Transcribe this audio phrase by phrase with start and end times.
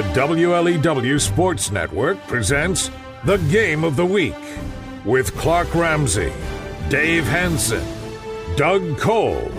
[0.00, 2.90] The WLEW Sports Network presents
[3.24, 4.34] the Game of the Week
[5.04, 6.32] with Clark Ramsey,
[6.88, 7.86] Dave Hanson,
[8.56, 9.52] Doug Cole,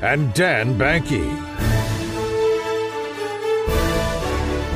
[0.00, 1.26] and Dan Banky.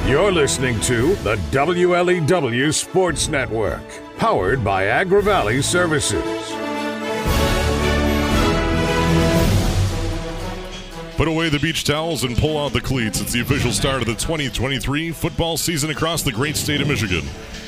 [0.08, 3.84] You're listening to the WLEW Sports Network,
[4.18, 6.61] powered by Agri Valley Services.
[11.22, 13.20] Put away the beach towels and pull out the cleats.
[13.20, 17.24] It's the official start of the 2023 football season across the great state of Michigan.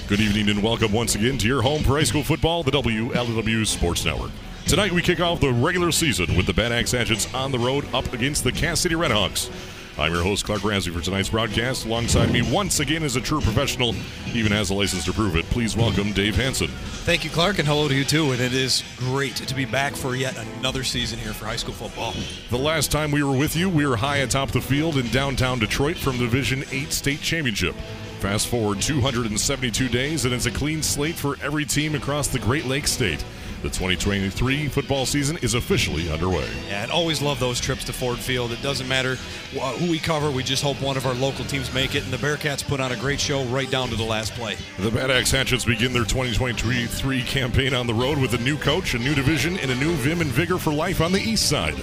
[0.09, 3.65] Good evening and welcome once again to your home for high school football, the WLEW
[3.65, 4.33] Sports Network.
[4.67, 7.87] Tonight we kick off the regular season with the Bad Axe Hatchets on the road
[7.95, 9.49] up against the Cass City Redhawks.
[9.97, 11.87] I'm your host, Clark Ramsey, for tonight's broadcast.
[11.87, 13.95] Alongside me, once again, is a true professional,
[14.33, 15.45] even has a license to prove it.
[15.47, 16.67] Please welcome Dave Hanson.
[16.67, 18.33] Thank you, Clark, and hello to you too.
[18.33, 21.75] And it is great to be back for yet another season here for high school
[21.75, 22.13] football.
[22.51, 25.61] The last time we were with you, we were high atop the field in downtown
[25.61, 27.77] Detroit from the Division 8 state championship.
[28.19, 32.65] Fast forward 272 days, and it's a clean slate for every team across the Great
[32.65, 33.25] Lakes state.
[33.65, 36.47] The 2023 football season is officially underway.
[36.69, 38.53] Yeah, and always love those trips to Ford Field.
[38.53, 41.95] It doesn't matter who we cover, we just hope one of our local teams make
[41.95, 42.05] it.
[42.05, 44.59] And the Bearcats put on a great show right down to the last play.
[44.81, 48.93] The Bad Axe Hatchets begin their 2023 campaign on the road with a new coach,
[48.93, 51.83] a new division, and a new vim and vigor for life on the east side.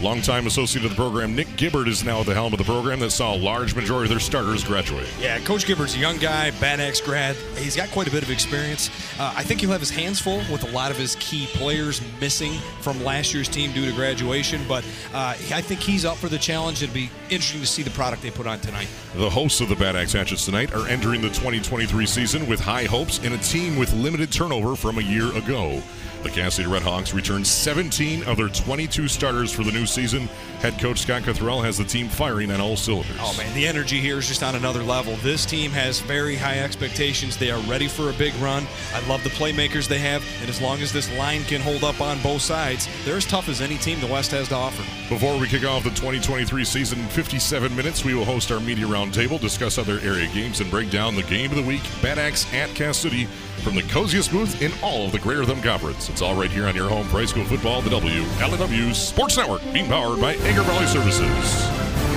[0.00, 2.98] Longtime associate of the program, Nick Gibbard, is now at the helm of the program
[3.00, 5.06] that saw a large majority of their starters graduate.
[5.20, 7.36] Yeah, Coach Gibbard's a young guy, Bad Axe grad.
[7.56, 8.90] He's got quite a bit of experience.
[9.18, 12.00] Uh, I think he'll have his hands full with a lot of his key players
[12.20, 16.28] missing from last year's team due to graduation, but uh, I think he's up for
[16.28, 16.82] the challenge.
[16.82, 18.88] It'd be interesting to see the product they put on tonight.
[19.14, 22.84] The hosts of the Bad Axe Hatchets tonight are entering the 2023 season with high
[22.84, 25.82] hopes and a team with limited turnover from a year ago.
[26.22, 30.28] The Cass Redhawks returned 17 of their 22 starters for the new season.
[30.62, 33.16] Head coach Scott Cathrell has the team firing on all cylinders.
[33.18, 35.16] Oh man, the energy here is just on another level.
[35.16, 37.36] This team has very high expectations.
[37.36, 38.64] They are ready for a big run.
[38.94, 42.00] I love the playmakers they have, and as long as this line can hold up
[42.00, 44.84] on both sides, they're as tough as any team the West has to offer.
[45.12, 48.86] Before we kick off the 2023 season in 57 minutes, we will host our media
[48.86, 52.46] roundtable, discuss other area games, and break down the game of the week, Bad Axe
[52.54, 53.24] at Cass City,
[53.64, 56.08] from the coziest booth in all of the Greater Thumb Conference.
[56.08, 59.60] It's all right here on your home for high school football, the WLEW Sports Network,
[59.72, 62.11] being powered by Valley Services.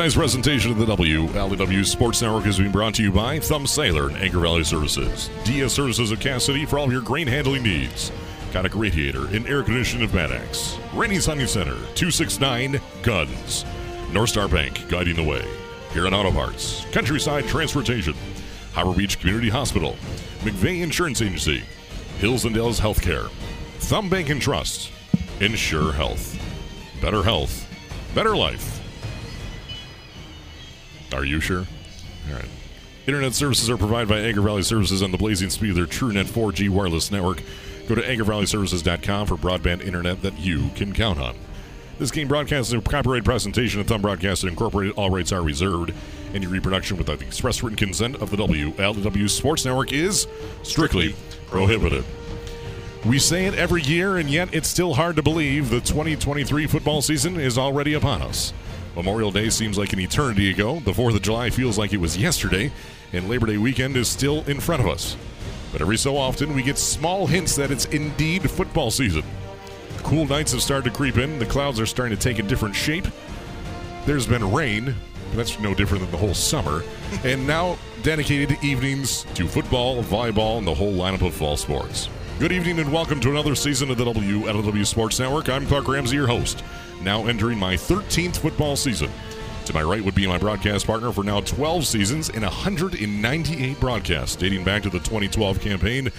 [0.00, 4.08] Tonight's presentation of the WLEW Sports Network is being brought to you by Thumb Sailor
[4.08, 8.10] and Agri Valley Services, DS Services of Cass City for all your grain handling needs,
[8.50, 13.66] Konica Radiator and Air Conditioning of Axe, Rainey's Honey Center, 269 Guns,
[14.10, 15.46] North Star Bank guiding the way,
[15.92, 18.14] Huron Auto Parts, Countryside Transportation,
[18.72, 19.96] Harbor Beach Community Hospital,
[20.38, 21.62] McVeigh Insurance Agency,
[22.20, 23.28] Hills and Dales Healthcare,
[23.80, 24.92] Thumb Bank and Trust,
[25.40, 26.38] Insure Health,
[27.02, 27.68] Better Health,
[28.14, 28.79] Better Life.
[31.12, 31.66] Are you sure?
[32.28, 32.48] All right.
[33.06, 36.26] Internet services are provided by Agri Valley Services on the blazing speed of their TrueNet
[36.26, 37.42] 4G wireless network.
[37.88, 41.36] Go to AgriValleyServices.com for broadband internet that you can count on.
[41.98, 44.94] This game broadcast is a copyright presentation of Thumb Broadcasting Incorporated.
[44.96, 45.92] All rights are reserved.
[46.32, 50.26] Any reproduction without the express written consent of the WLW Sports Network is
[50.62, 51.14] strictly
[51.48, 52.04] prohibited.
[53.04, 57.02] We say it every year, and yet it's still hard to believe the 2023 football
[57.02, 58.52] season is already upon us.
[58.96, 60.80] Memorial Day seems like an eternity ago.
[60.80, 62.72] The 4th of July feels like it was yesterday,
[63.12, 65.16] and Labor Day weekend is still in front of us.
[65.70, 69.22] But every so often, we get small hints that it's indeed football season.
[69.98, 71.38] Cool nights have started to creep in.
[71.38, 73.06] The clouds are starting to take a different shape.
[74.06, 74.94] There's been rain.
[75.28, 76.82] But that's no different than the whole summer.
[77.24, 82.08] and now dedicated evenings to football, volleyball, and the whole lineup of fall sports.
[82.40, 85.48] Good evening and welcome to another season of the WLW Sports Network.
[85.48, 86.64] I'm Clark Ramsey, your host
[87.02, 89.10] now entering my 13th football season.
[89.66, 94.34] To my right would be my broadcast partner for now 12 seasons and 198 broadcasts
[94.36, 96.10] dating back to the 2012 campaign.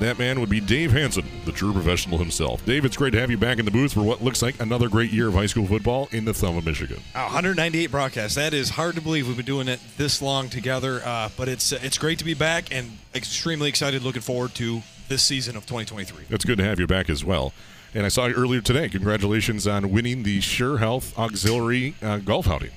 [0.00, 2.64] That man would be Dave Hanson, the true professional himself.
[2.64, 4.88] Dave, it's great to have you back in the booth for what looks like another
[4.88, 7.00] great year of high school football in the thumb of Michigan.
[7.12, 8.34] 198 broadcasts.
[8.34, 11.72] That is hard to believe we've been doing it this long together, uh, but it's
[11.72, 14.02] it's great to be back and extremely excited.
[14.02, 16.24] Looking forward to this season of 2023.
[16.30, 17.52] It's good to have you back as well.
[17.94, 18.88] And I saw you earlier today.
[18.88, 22.70] Congratulations on winning the Scheurer Health Auxiliary uh, Golf Outing.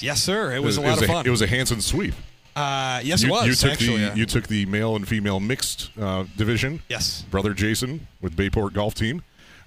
[0.00, 0.52] Yes, sir.
[0.52, 1.26] It was, a lot was of fun.
[1.26, 2.14] It was a Hanson sweep.
[2.54, 3.96] Uh, yes, you, it was you took actually.
[3.98, 4.14] the yeah.
[4.14, 6.82] you took the male and female mixed uh, division.
[6.88, 9.22] yes, Brother Jason with Bayport Golf Team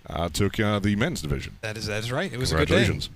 [0.09, 1.57] uh, took uh, the men's division.
[1.61, 2.33] that is that is right.
[2.33, 2.75] It was a good day.
[2.75, 3.09] Congratulations.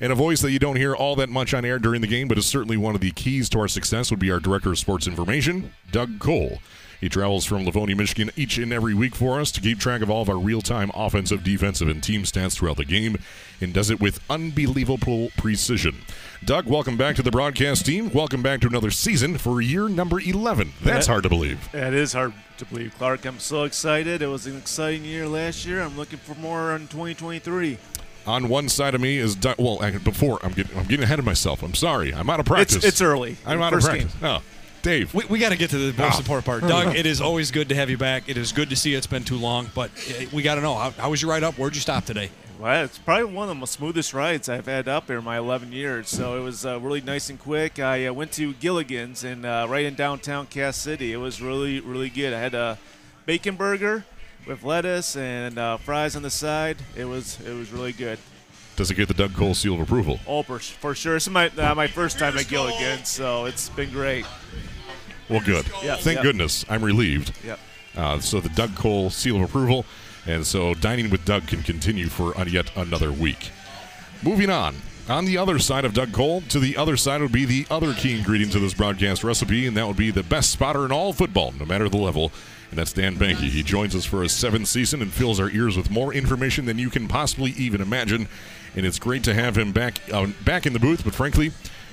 [0.00, 2.28] And a voice that you don't hear all that much on air during the game,
[2.28, 4.78] but is certainly one of the keys to our success, would be our Director of
[4.78, 6.58] Sports Information, Doug Cole.
[7.00, 10.10] He travels from Livonia, Michigan each and every week for us to keep track of
[10.10, 13.18] all of our real time offensive, defensive, and team stats throughout the game
[13.60, 15.98] and does it with unbelievable precision.
[16.44, 18.10] Doug, welcome back to the broadcast team.
[18.12, 20.72] Welcome back to another season for year number 11.
[20.82, 21.12] That's Yeah.
[21.12, 21.68] hard to believe.
[21.72, 23.24] It is hard to believe, Clark.
[23.26, 24.20] I'm so excited.
[24.20, 25.80] It was an exciting year last year.
[25.82, 27.78] I'm looking for more in 2023.
[28.26, 31.62] On one side of me is Well, before I'm getting, I'm getting ahead of myself.
[31.62, 32.12] I'm sorry.
[32.12, 32.76] I'm out of practice.
[32.78, 33.36] It's it's early.
[33.46, 34.12] I'm out of practice.
[34.14, 34.22] game.
[34.28, 34.42] Oh,
[34.82, 35.12] Dave.
[35.14, 36.18] We, we got to get to the most Ah.
[36.18, 36.60] important part.
[36.62, 38.28] Doug, it is always good to have you back.
[38.28, 38.98] It is good to see you.
[38.98, 41.42] It's been too long, but uh, we got to know how, how was your ride
[41.44, 41.58] up?
[41.58, 42.30] Where'd you stop today?
[42.58, 45.72] Well, it's probably one of the smoothest rides I've had up here in my 11
[45.72, 46.08] years.
[46.08, 47.78] So it was uh, really nice and quick.
[47.78, 51.12] I uh, went to Gilligan's and uh, right in downtown Cass City.
[51.12, 52.32] It was really really good.
[52.32, 52.76] I had a
[53.26, 54.04] bacon burger
[54.46, 56.78] with lettuce and uh, fries on the side.
[56.96, 58.18] It was it was really good.
[58.78, 60.20] Does it get the Doug Cole seal of approval?
[60.24, 61.14] Oh, for, for sure.
[61.14, 64.24] This is my uh, my first time at Gilligan's, so it's been great.
[65.28, 65.66] Well, good.
[65.82, 66.22] Yeah, Thank yeah.
[66.22, 66.64] goodness.
[66.68, 67.32] I'm relieved.
[67.44, 67.58] Yep.
[67.96, 69.84] Uh, so the Doug Cole seal of approval,
[70.26, 73.50] and so dining with Doug can continue for yet another week.
[74.22, 74.76] Moving on.
[75.08, 77.94] On the other side of Doug Cole, to the other side would be the other
[77.94, 81.12] key ingredient to this broadcast recipe, and that would be the best spotter in all
[81.12, 82.30] football, no matter the level.
[82.70, 83.48] And that's Dan Banky.
[83.48, 86.78] He joins us for his seventh season and fills our ears with more information than
[86.78, 88.28] you can possibly even imagine.
[88.78, 91.50] And it's great to have him back uh, back in the booth, but frankly,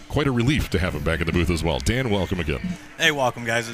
[0.07, 1.79] quite a relief to have him back in the booth as well.
[1.79, 2.59] Dan, welcome again.
[2.99, 3.73] Hey, welcome, guys.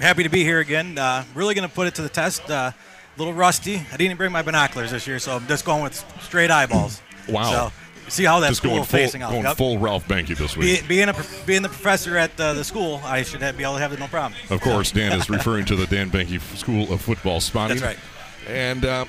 [0.00, 0.96] Happy to be here again.
[0.96, 2.50] Uh, really going to put it to the test.
[2.50, 3.82] Uh, a little rusty.
[3.92, 7.02] I didn't bring my binoculars this year, so I'm just going with straight eyeballs.
[7.28, 7.72] Wow.
[8.06, 9.32] So see how that's Just cool going full, facing out.
[9.32, 9.56] going Yep.
[9.56, 10.86] full Ralph Banky this Be, week.
[10.88, 11.14] being a
[11.44, 13.98] being the professor at uh, the school, I should have, be able to have it
[13.98, 14.38] no problem.
[14.48, 17.78] Of course, Dan is referring to the Dan Banky School of Football Spotting.
[17.78, 18.48] That's right.
[18.48, 19.06] And uh,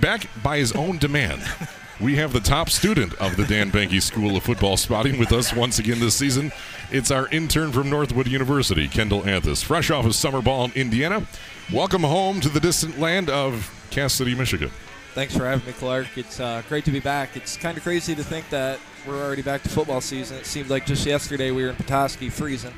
[0.00, 1.42] back by his own demand,
[2.00, 5.52] we have the top student of the Dan Banky School of Football Spotting with us
[5.54, 6.50] once again this season.
[6.90, 11.26] It's our intern from Northwood University, Kendall Anthus, fresh off his summer ball in Indiana.
[11.72, 14.70] Welcome home to the distant land of Cass City, Michigan.
[15.14, 16.06] Thanks for having me, Clark.
[16.16, 17.36] It's uh, great to be back.
[17.36, 20.38] It's kind of crazy to think that we're already back to football season.
[20.38, 22.74] It seemed like just yesterday we were in Petoskey freezing.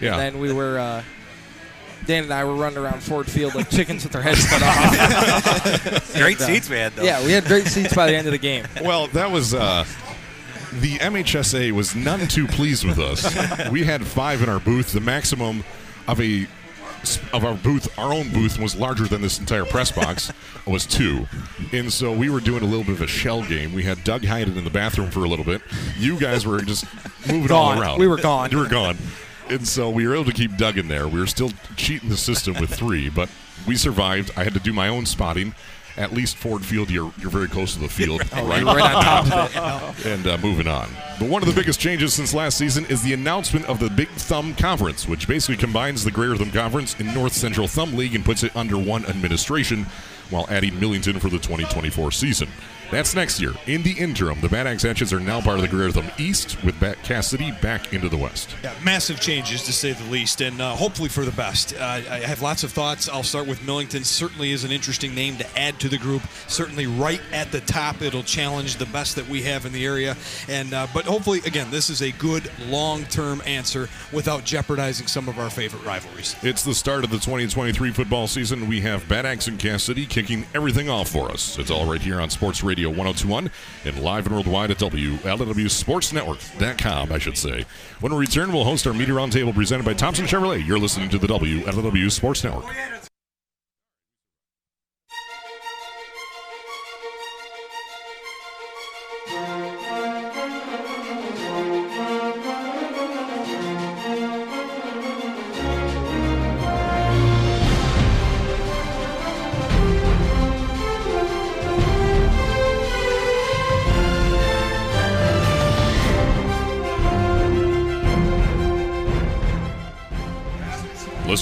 [0.00, 0.12] Yeah.
[0.12, 1.02] And then we were, uh,
[2.06, 6.12] Dan and I were running around Ford Field like chickens with our heads cut off.
[6.14, 6.92] Great And, uh, seats, man.
[6.94, 7.02] Though.
[7.02, 8.64] Yeah, we had great seats by the end of the game.
[8.82, 9.84] Well, that was uh,
[10.74, 13.68] the MHSA was none too pleased with us.
[13.70, 14.92] we had five in our booth.
[14.92, 15.64] The maximum
[16.06, 16.46] of a
[17.32, 20.32] of our booth, our own booth, was larger than this entire press box.
[20.66, 21.26] was two,
[21.72, 23.72] and so we were doing a little bit of a shell game.
[23.72, 25.62] We had Doug hiding in the bathroom for a little bit.
[25.98, 26.84] You guys were just
[27.26, 27.98] moving all around.
[27.98, 28.50] We were gone.
[28.52, 28.96] You were gone.
[29.48, 31.06] And so we were able to keep Doug in there.
[31.08, 33.28] We were still cheating the system with three, but
[33.66, 34.32] we survived.
[34.36, 35.54] I had to do my own spotting.
[35.96, 38.62] At least Ford Field, you're, you're very close to the field, right?
[38.62, 40.06] Right on top of it.
[40.12, 40.90] and uh, moving on.
[41.18, 44.08] But one of the biggest changes since last season is the announcement of the Big
[44.08, 48.26] Thumb Conference, which basically combines the Greater Thumb Conference and North Central Thumb League and
[48.26, 49.86] puts it under one administration
[50.28, 52.48] while adding Millington for the 2024 season.
[52.90, 53.52] That's next year.
[53.66, 56.62] In the interim, the Bad Axe Hatchets are now part of the Greater Thumb East,
[56.62, 58.54] with Bat Cass City back into the West.
[58.62, 61.74] Yeah, massive changes to say the least, and uh, hopefully for the best.
[61.74, 61.78] Uh,
[62.08, 63.08] I have lots of thoughts.
[63.08, 64.04] I'll start with Millington.
[64.04, 66.22] Certainly is an interesting name to add to the group.
[66.46, 70.16] Certainly right at the top, it'll challenge the best that we have in the area.
[70.48, 75.40] And uh, but hopefully, again, this is a good long-term answer without jeopardizing some of
[75.40, 76.36] our favorite rivalries.
[76.42, 78.68] It's the start of the 2023 football season.
[78.68, 81.58] We have Bad Axe and Cass City kicking everything off for us.
[81.58, 83.50] It's all right here on Sports Radio 1021
[83.84, 87.64] and live and worldwide at WLWSportsNetwork.com, I should say.
[88.00, 90.66] When we return, we'll host our media roundtable presented by Thompson Chevrolet.
[90.66, 92.66] You're listening to the WLW Sports Network.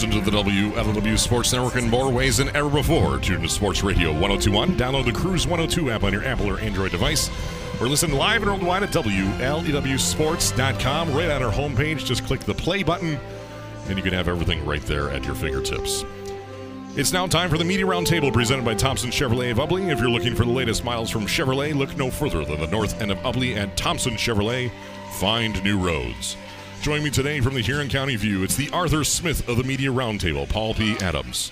[0.04, 3.18] Listen to the WLW Sports Network in more ways than ever before.
[3.18, 4.76] Tune to Sports Radio 1021.
[4.76, 7.30] Download the Cruise 102 app on your Apple or Android device.
[7.80, 11.14] Or listen live and worldwide at WLEWSports.com.
[11.14, 13.18] Right on our homepage, just click the play button,
[13.88, 16.04] and you can have everything right there at your fingertips.
[16.96, 19.90] It's now time for the Media Roundtable presented by Thompson Chevrolet of Ubley.
[19.90, 23.00] If you're looking for the latest miles from Chevrolet, look no further than the north
[23.00, 24.70] end of Ubley at Thompson Chevrolet.
[25.12, 26.36] Find new roads.
[26.84, 28.42] Join me today from the Huron County View.
[28.42, 30.98] It's the Arthur Smith of the Media Roundtable, Paul P.
[30.98, 31.50] Adams.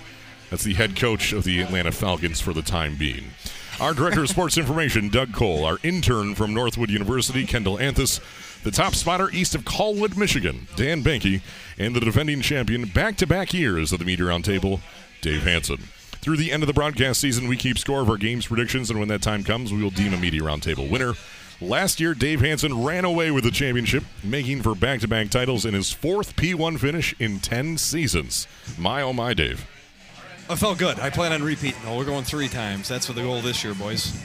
[0.51, 3.31] That's the head coach of the Atlanta Falcons for the time being.
[3.79, 5.65] Our director of sports information, Doug Cole.
[5.65, 8.19] Our intern from Northwood University, Kendall Anthus.
[8.61, 11.41] The top spotter east of Colwood, Michigan, Dan Banky.
[11.79, 14.81] And the defending champion back to back years of the Media Roundtable,
[15.21, 15.77] Dave Hanson.
[16.21, 18.99] Through the end of the broadcast season, we keep score of our games predictions, and
[18.99, 21.15] when that time comes, we will deem a Media Roundtable winner.
[21.61, 25.65] Last year, Dave Hanson ran away with the championship, making for back to back titles
[25.65, 28.47] in his fourth P1 finish in 10 seasons.
[28.77, 29.65] My, oh, my, Dave.
[30.49, 30.99] I felt good.
[30.99, 31.79] I plan on repeating.
[31.85, 31.97] though.
[31.97, 32.89] we're going three times.
[32.89, 34.17] That's for the goal this year, boys.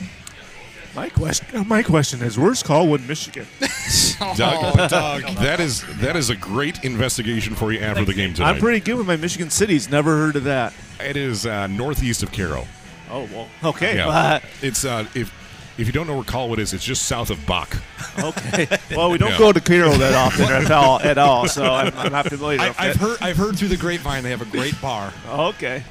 [0.97, 3.47] My question, my question is, where's Colwood, Michigan?
[4.37, 8.51] Doug, that is that is a great investigation for you after the game tonight.
[8.51, 9.89] I'm pretty good with my Michigan cities.
[9.89, 10.73] Never heard of that.
[10.99, 12.67] It is uh, northeast of Caro.
[13.11, 15.33] Oh well, okay, Yeah, it's uh, if
[15.79, 17.77] if you don't know where Colwood is, it's just south of Bach.
[18.19, 18.67] okay.
[18.95, 19.39] Well, we don't Yeah.
[19.39, 22.61] go to Caro that often at all, at all, so I'm, I'm not familiar.
[22.61, 22.99] I, with I've it.
[22.99, 23.19] heard.
[23.21, 25.13] I've heard through the grapevine they have a great bar.
[25.29, 25.83] Okay.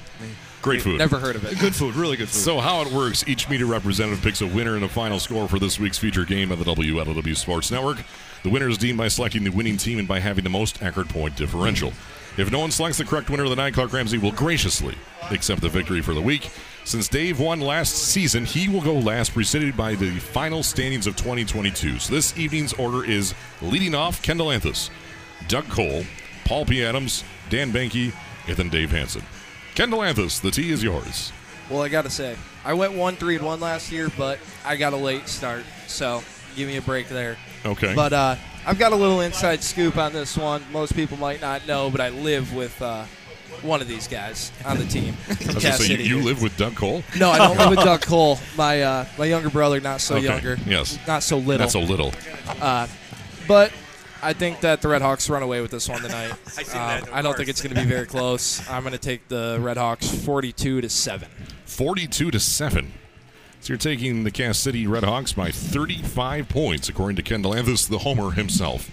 [0.62, 0.98] Great food.
[0.98, 1.58] Never heard of it.
[1.60, 2.41] Good food, really good food.
[2.41, 5.60] So how it works, each media representative picks a winner and a final score for
[5.60, 8.00] this week's feature game of the WLW Sports Network.
[8.44, 11.10] The winner is deemed by selecting the winning team and by having the most accurate
[11.10, 11.94] point differential.
[12.38, 14.96] If no one selects the correct winner of the night, Clark Ramsey will graciously
[15.32, 16.50] accept the victory for the week.
[16.88, 21.17] Since Dave won last season, he will go last, preceded by the final standings of
[21.17, 22.00] 2022.
[22.00, 24.89] So this evening's order is leading off Kendall Anthus,
[25.50, 26.06] Doug Cole,
[26.46, 26.86] Paul P.
[26.86, 28.13] Adams, Dan Banky,
[28.48, 29.22] and then Dave Hanson.
[29.75, 31.34] Kendall Anthus, the T is yours.
[31.70, 34.94] Well, I gotta say, I went one three and one last year, but I got
[34.94, 36.24] a late start, so
[36.56, 37.36] give me a break there.
[37.65, 37.96] Okay.
[37.96, 40.63] But uh, I've got a little inside scoop on this one.
[40.72, 43.03] Most people might not know, but I live with uh,
[43.64, 46.04] one of these guys on the team from I Cass say, you, City.
[46.04, 47.04] you live with Doug Cole?
[47.18, 48.38] No, I don't live with Doug Cole.
[48.58, 50.58] My uh, my younger brother, not so Okay, younger.
[50.66, 50.98] yes.
[51.08, 51.60] Not so little.
[51.66, 52.14] Not so little.
[53.48, 53.72] But
[54.22, 56.32] I think that the Red Hawks run away with this one tonight.
[56.58, 58.68] I seen Um, that I don't the think it's going to be very close.
[58.70, 61.30] I'm going to take the Red Hawks 42 to seven.
[61.66, 62.92] 42 to 7.
[63.62, 67.86] So you're taking the Cass City Red Hawks by 35 points, according to Kendall Anthus,
[67.88, 68.90] the homer himself.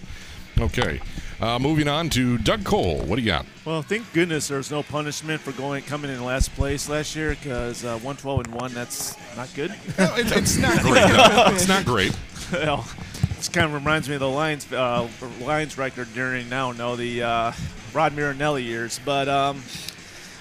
[0.59, 1.01] Okay.
[1.41, 2.99] Uh, moving on to Doug Cole.
[2.99, 3.45] What do you got?
[3.65, 7.83] Well, thank goodness there's no punishment for going coming in last place last year because
[7.83, 9.73] uh, 112 and one that's not good.
[9.97, 11.07] it's, it's not great.
[11.07, 11.45] no.
[11.53, 12.17] It's not great.
[12.53, 12.87] well,
[13.35, 15.07] this kind of reminds me of the Lions uh,
[15.41, 17.51] Lions record during now no the uh,
[17.93, 19.61] Rod Marinelli years, but um,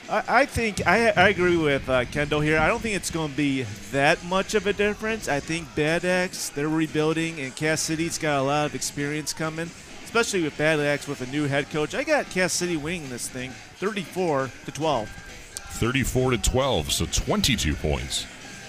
[0.09, 2.59] I, think I, I agree with uh, Kendall here.
[2.59, 5.29] I don't think it's going to be that much of a difference.
[5.29, 9.71] I think Bad Axe they're rebuilding, and Cass City's got a lot of experience coming,
[10.15, 11.93] especially with Bad Axe with a new head coach.
[11.93, 15.09] I got Cass City winning this thing, 34 to 12.
[15.09, 18.25] 34 to 12, so 22 points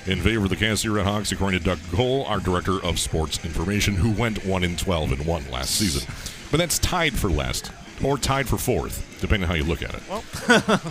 [0.08, 2.98] in favor of the Cass City Red Hawks, according to Doug Cole, our director of
[2.98, 6.12] sports information, who went 1 in 12 and 1 last season.
[6.50, 7.72] But that's tied for last,
[8.04, 10.02] or tied for fourth, depending on how you look at it.
[10.10, 10.82] Well.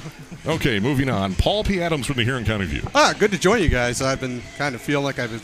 [0.55, 1.35] okay, moving on.
[1.35, 1.83] Paul P.
[1.83, 2.89] Adams from the Huron County View.
[2.95, 4.01] Ah, good to join you guys.
[4.01, 5.43] I've been kind of feeling like I was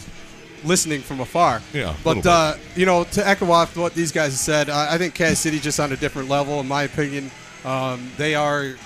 [0.65, 1.63] listening from afar.
[1.73, 5.15] Yeah, But, uh, you know, to echo off what these guys said, I I think
[5.15, 7.31] Cass City just on a different level, in my opinion.
[7.65, 8.77] Um, they are, you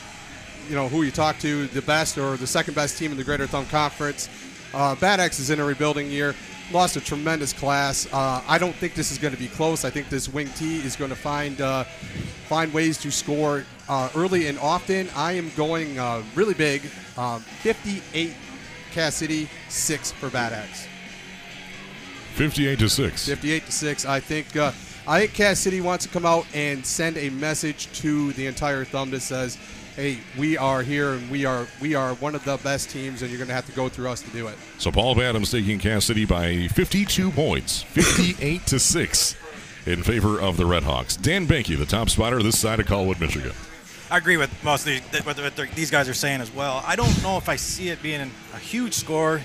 [0.75, 3.47] know, who you talk to, the best or the second best team in the Greater
[3.47, 4.29] Thumb Conference.
[4.73, 6.35] Uh, Bad Axe is in a rebuilding year.
[6.73, 8.09] Lost a tremendous class.
[8.13, 9.85] Uh, I don't think this is going to be close.
[9.85, 11.85] I think this wing T is going to find uh,
[12.49, 15.09] find ways to score uh, early and often.
[15.15, 16.83] I am going uh, really big.
[17.17, 18.35] Um, 58
[18.93, 20.87] Cass City, six for Bad Axe.
[22.35, 23.27] 58 to 6.
[23.27, 24.05] 58 to six.
[24.05, 24.73] I think uh,
[25.07, 28.85] I think Cass City wants to come out and send a message to the entire
[28.85, 29.57] thumb that says,
[29.97, 33.31] "Hey, we are here and we are we are one of the best teams, and
[33.31, 35.79] you're going to have to go through us to do it." So Paul Adams taking
[35.79, 39.37] Cass City by 52 points, 58 to 6
[39.87, 41.17] in favor of the Red Hawks.
[41.17, 43.53] Dan Banky, the top spotter this side of Colwood, Michigan.
[44.11, 46.83] I agree with most of these, what, what these guys are saying as well.
[46.87, 49.41] I don't know if I see it being a huge score.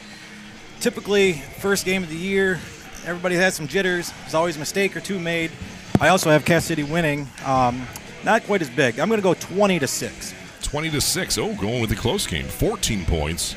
[0.79, 2.59] Typically, first game of the year,
[3.05, 4.11] everybody has some jitters.
[4.21, 5.51] There's always a mistake or two made.
[5.99, 7.27] I also have Cass City winning.
[7.45, 7.85] Um,
[8.23, 8.99] not quite as big.
[8.99, 10.33] I'm going to go 20 to six.
[10.69, 11.37] 20 to 6.
[11.37, 12.45] Oh, going with the close game.
[12.45, 13.55] 14 points.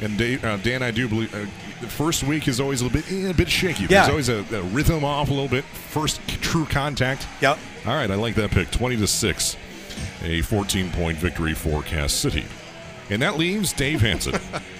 [0.00, 1.46] And Dave, uh, Dan, I do believe uh,
[1.80, 3.84] the first week is always a little bit eh, a bit shaky.
[3.84, 4.06] Yeah.
[4.06, 5.64] There's always a, a rhythm off a little bit.
[5.64, 7.26] First true contact.
[7.40, 7.58] Yep.
[7.86, 8.70] All right, I like that pick.
[8.70, 9.56] 20 to 6.
[10.22, 12.44] A 14 point victory for Cass City.
[13.08, 14.38] And that leaves Dave Hanson.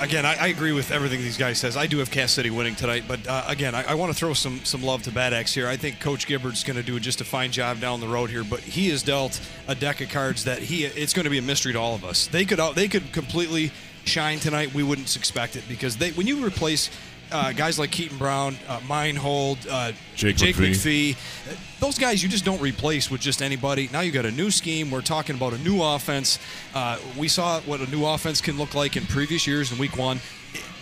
[0.00, 1.76] Again, I, I agree with everything these guys says.
[1.76, 4.32] I do have Cass City winning tonight, but uh, again, I, I want to throw
[4.32, 5.68] some some love to Bad Axe here.
[5.68, 8.42] I think Coach Gibbard's going to do just a fine job down the road here,
[8.42, 11.42] but he has dealt a deck of cards that he it's going to be a
[11.42, 12.26] mystery to all of us.
[12.26, 13.70] They could they could completely
[14.04, 14.74] shine tonight.
[14.74, 16.90] We wouldn't expect it because they when you replace
[17.32, 21.10] uh, guys like Keaton Brown, uh, Meinhold, uh, Jake Jake McPhee.
[21.14, 21.50] McPhee.
[21.52, 23.88] uh, Those guys you just don't replace with just anybody.
[23.92, 24.90] Now you got a new scheme.
[24.90, 26.38] We're talking about a new offense.
[26.74, 29.96] Uh, we saw what a new offense can look like in previous years in Week
[29.96, 30.20] One.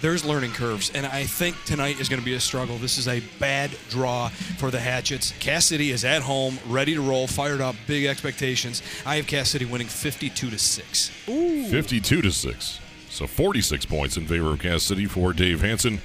[0.00, 2.78] There's learning curves, and I think tonight is going to be a struggle.
[2.78, 5.34] This is a bad draw for the Hatchets.
[5.40, 8.82] Cass City is at home, ready to roll, fired up, big expectations.
[9.04, 11.10] I have Cass City winning 52 to six.
[11.26, 12.80] 52 to 6.
[13.10, 16.00] So 46 points in favor of Cass City for Dave Hanson.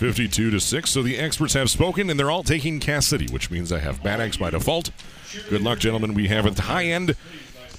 [0.00, 0.90] 52 to 6.
[0.90, 4.02] So the experts have spoken, and they're all taking Cass City, which means I have
[4.02, 4.90] Bad Axe by default.
[5.50, 6.14] Good luck, gentlemen.
[6.14, 7.16] We have at the high end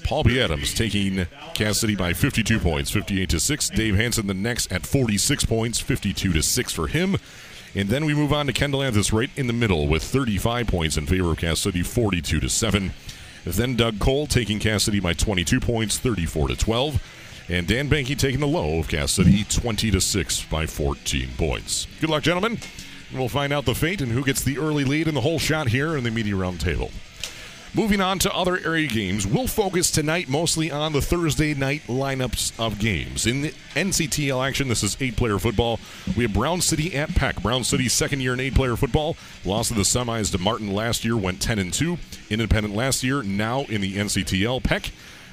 [0.04, 0.40] Paul P.
[0.40, 1.26] Adams taking
[1.56, 3.70] Cass City by 52 points, 58 to 6.
[3.72, 7.18] Dave Hanson the next at 46 points, 52 to 6 for him.
[7.74, 10.98] And then we move on to Kendall Anthus right in the middle with 35 points
[10.98, 12.94] in favor of Cass City, 42 to 7.
[13.46, 17.21] Then Doug Cole taking Cass City by 22 points, 34 to 12.
[17.52, 21.86] And Dan Banky taking the low of Cass City, 20 to 6 by 14 points.
[22.00, 22.58] Good luck, gentlemen.
[23.14, 25.68] We'll find out the fate and who gets the early lead and the whole shot
[25.68, 26.92] here in the media round table.
[27.74, 32.58] Moving on to other area games, we'll focus tonight mostly on the Thursday night lineups
[32.58, 33.28] of games.
[33.28, 35.78] In the NCTL action, this is eight player football.
[36.16, 37.42] We have Brown City at Peck.
[37.42, 39.18] Brown City, second year in eight player football.
[39.44, 41.98] Lost in the semis to Martin last year, went 10 and 2.
[42.30, 44.64] Independent last year, now in the NCTL.
[44.64, 44.92] Peck,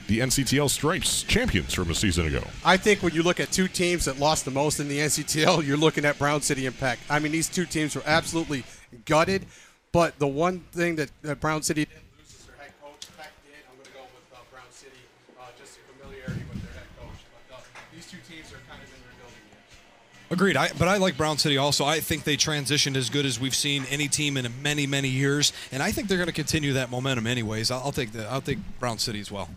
[0.09, 2.43] the NCTL Stripes champions from a season ago.
[2.65, 5.65] I think when you look at two teams that lost the most in the NCTL,
[5.67, 6.99] you're looking at Brown City and Peck.
[7.09, 8.65] I mean, these two teams were absolutely
[9.05, 9.47] gutted.
[9.93, 13.09] But the one thing that, that Brown City didn't lose is their head coach.
[13.17, 13.55] Peck did.
[13.71, 14.93] I'm going to go with uh, Brown City,
[15.41, 17.21] uh, just the familiarity with their head coach.
[17.49, 17.61] But uh,
[17.95, 20.31] these two teams are kind of in their building years.
[20.31, 20.57] Agreed.
[20.59, 21.87] I, but I like Brown City also.
[21.87, 25.55] I think they transitioned as good as we've seen any team in many, many years,
[25.73, 27.27] and I think they're going to continue that momentum.
[27.27, 29.49] Anyways, I'll, I'll take the I'll take Brown City as well.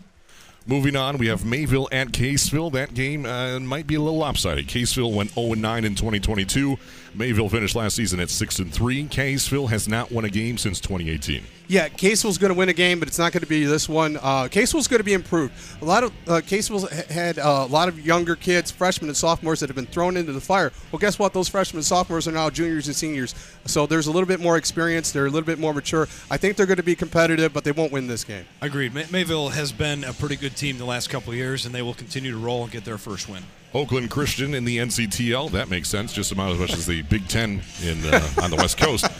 [0.64, 2.72] Moving on, we have Mayville at Caseville.
[2.72, 4.68] That game uh, might be a little lopsided.
[4.68, 6.78] Caseville went 0 9 in 2022.
[7.14, 9.08] Mayville finished last season at 6 and 3.
[9.08, 11.42] Caseville has not won a game since 2018.
[11.72, 14.18] Yeah, Caseville's going to win a game, but it's not going to be this one.
[14.18, 15.54] Uh, Caseville's going to be improved.
[15.80, 19.60] A lot of uh, Caseville's had uh, a lot of younger kids, freshmen and sophomores
[19.60, 20.70] that have been thrown into the fire.
[20.92, 21.32] Well, guess what?
[21.32, 24.58] Those freshmen and sophomores are now juniors and seniors, so there's a little bit more
[24.58, 25.12] experience.
[25.12, 26.08] They're a little bit more mature.
[26.30, 28.44] I think they're going to be competitive, but they won't win this game.
[28.60, 28.92] Agreed.
[28.92, 31.80] May- Mayville has been a pretty good team the last couple of years, and they
[31.80, 33.44] will continue to roll and get their first win.
[33.74, 35.50] Oakland Christian in the NCTL.
[35.52, 38.56] That makes sense, just about as much as the Big Ten in uh, on the
[38.56, 39.06] West Coast.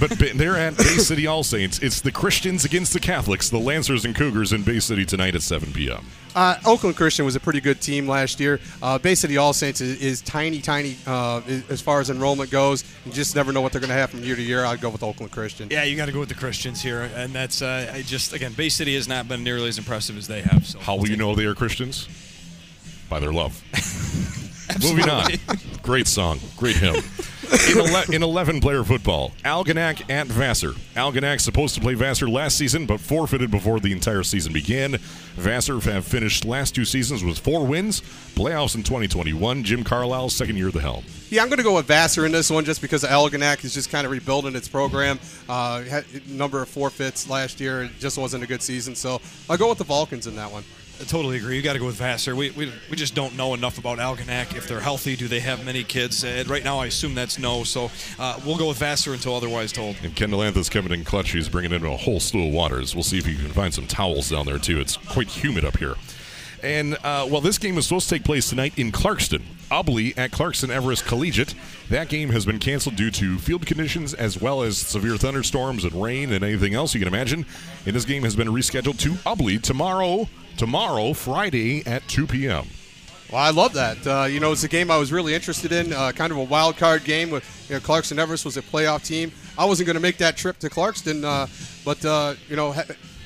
[0.00, 1.78] But they're at Bay City All Saints.
[1.78, 5.42] It's the Christians against the Catholics, the Lancers and Cougars in Bay City tonight at
[5.42, 6.04] 7 p.m.
[6.34, 8.58] Uh, Oakland Christian was a pretty good team last year.
[8.82, 12.50] Uh, Bay City All Saints is, is tiny, tiny uh, i- as far as enrollment
[12.50, 12.84] goes.
[13.06, 14.64] You just never know what they're going to have from year to year.
[14.64, 15.68] I'd go with Oakland Christian.
[15.70, 18.52] Yeah, you got to go with the Christians here, and that's uh, I just again
[18.52, 20.66] Bay City has not been nearly as impressive as they have.
[20.66, 22.08] So How will you know they are Christians?
[23.08, 23.62] By their love.
[24.82, 25.30] Moving on.
[25.82, 26.40] Great song.
[26.56, 26.96] Great hymn.
[27.70, 30.72] In, ele- in 11 player football, Algonac at Vassar.
[30.94, 34.96] Algonac supposed to play Vassar last season, but forfeited before the entire season began.
[35.36, 38.00] Vassar have finished last two seasons with four wins,
[38.34, 39.64] playoffs in 2021.
[39.64, 41.04] Jim Carlisle's second year at the helm.
[41.30, 43.90] Yeah, I'm going to go with Vassar in this one just because Algonac is just
[43.90, 45.18] kind of rebuilding its program.
[45.48, 47.84] Uh, had number of forfeits last year.
[47.84, 48.94] It just wasn't a good season.
[48.94, 50.62] So I'll go with the Vulcans in that one.
[51.00, 51.56] I totally agree.
[51.56, 52.36] You got to go with Vassar.
[52.36, 54.56] We, we, we just don't know enough about Algonac.
[54.56, 56.22] If they're healthy, do they have many kids?
[56.22, 57.64] Uh, right now, I assume that's no.
[57.64, 59.96] So uh, we'll go with Vassar until otherwise told.
[60.04, 61.32] And Kendall Anthus coming in clutch.
[61.32, 62.94] He's bringing in a whole slew of waters.
[62.94, 64.80] We'll see if he can find some towels down there, too.
[64.80, 65.94] It's quite humid up here.
[66.62, 69.42] And, uh, well, this game is supposed to take place tonight in Clarkston.
[69.74, 71.52] Ubley at Clarkston Everest Collegiate.
[71.90, 76.00] That game has been canceled due to field conditions as well as severe thunderstorms and
[76.00, 77.44] rain and anything else you can imagine.
[77.84, 82.66] And this game has been rescheduled to Ubley tomorrow, tomorrow, Friday at 2 p.m.
[83.32, 84.06] Well, I love that.
[84.06, 85.92] Uh, you know, it's a game I was really interested in.
[85.92, 89.04] Uh, kind of a wild card game with you know, Clarkston Everest was a playoff
[89.04, 89.32] team.
[89.58, 91.48] I wasn't going to make that trip to Clarkston, uh,
[91.84, 92.84] but uh, you know, ha-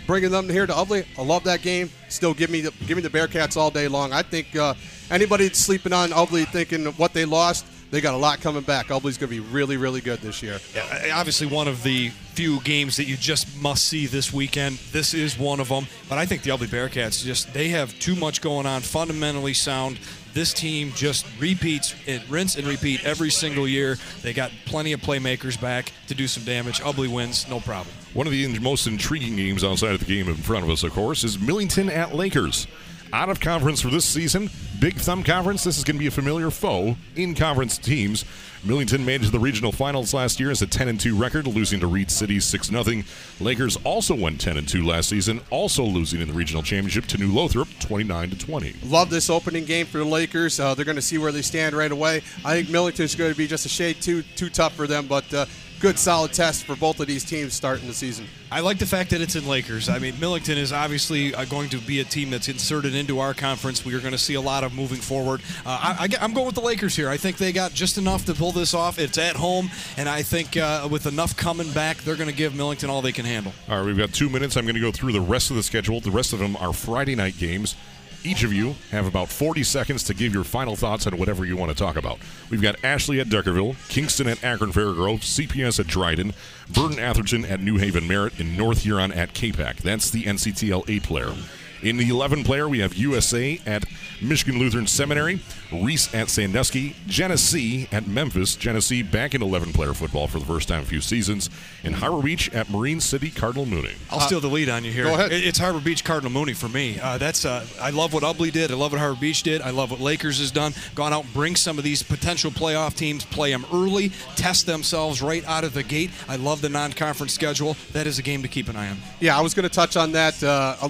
[0.09, 1.91] bringing them here to Ubley, I love that game.
[2.09, 4.13] Still, give me the give me the Bearcats all day long.
[4.13, 4.75] I think uh,
[5.11, 8.89] anybody sleeping on Ubley thinking what they lost, they got a lot coming back.
[8.89, 10.59] Ubley's going to be really, really good this year.
[10.75, 14.79] Yeah, obviously one of the few games that you just must see this weekend.
[14.93, 15.87] This is one of them.
[16.09, 20.01] But I think the Ubley Bearcats just they have too much going on, fundamentally sound.
[20.39, 23.99] This team just repeats it, rinse and repeat every single year.
[24.23, 26.81] They got plenty of playmakers back to do some damage.
[26.81, 27.93] Ubley wins, no problem.
[28.15, 30.93] One of the most intriguing games outside of the game in front of us, of
[30.93, 32.69] course, is Millington at Lakers.
[33.13, 34.49] Out of conference for this season,
[34.79, 38.25] Big Thumb Conference, this is going to be a familiar foe in conference teams.
[38.65, 41.81] Millington made it to the regional finals last year as a 10 2 record, losing
[41.81, 43.03] to Reed City 6 0.
[43.41, 47.33] Lakers also went 10 2 last season, also losing in the regional championship to New
[47.33, 48.75] Lothrop 29 20.
[48.85, 50.59] Love this opening game for the Lakers.
[50.59, 52.23] Uh, they're going to see where they stand right away.
[52.45, 55.33] I think Millington's going to be just a shade too too tough for them, but
[55.33, 55.47] uh,
[55.81, 58.27] good solid test for both of these teams starting the season.
[58.51, 59.89] I like the fact that it's in Lakers.
[59.89, 63.35] I mean, Millington is obviously uh, going to be a team that's inserted into our
[63.35, 63.85] conference.
[63.85, 65.43] We are going to see a lot of moving forward.
[65.67, 67.11] Uh, I, am going with the Lakers here.
[67.11, 68.99] I think they got just enough to pull this off.
[68.99, 72.55] It's at home, and I think uh, with enough coming back, they're going to give
[72.55, 73.53] Millington all they can handle.
[73.69, 74.57] All right, we've got two minutes.
[74.57, 76.01] I'm going to go through the rest of the schedule.
[76.01, 77.77] The rest of them are Friday night games.
[78.25, 81.57] Each of you have about 40 seconds to give your final thoughts on whatever you
[81.57, 82.19] want to talk about.
[82.51, 86.35] We've got Ashley at Deckerville, Kingston at Akron Fairgrove, CPS at Dryden,
[86.73, 89.77] Burton Atherton at New Haven Merritt, and North Huron at KPAC.
[89.79, 91.33] That's the NCTL 8 player.
[91.83, 93.85] In the 11 player, we have USA at
[94.21, 95.41] Michigan Lutheran Seminary,
[95.73, 100.69] Reese at Sandusky, Genesee at Memphis, Genesee back in 11 player football for the first
[100.69, 101.51] time in a few seasons,
[101.85, 103.95] and Harbor Beach at Marine City Cardinal Mooney.
[104.11, 105.05] I'll steal the lead on you here.
[105.05, 105.33] Go ahead.
[105.33, 106.99] It's Harbor Beach Cardinal Mooney for me.
[107.01, 108.73] Uh, that's uh, I love what Ubley did.
[108.73, 109.61] I love what Harbor Beach did.
[109.63, 110.73] I love what Lakers has done.
[110.97, 115.23] Gone out and bring some of these potential playoff teams, play them early, test themselves
[115.23, 116.11] right out of the gate.
[116.29, 117.77] I love the non-conference schedule.
[117.93, 118.97] That is a game to keep an eye on.
[119.21, 120.43] Yeah, I was going to touch on that.
[120.43, 120.89] Uh,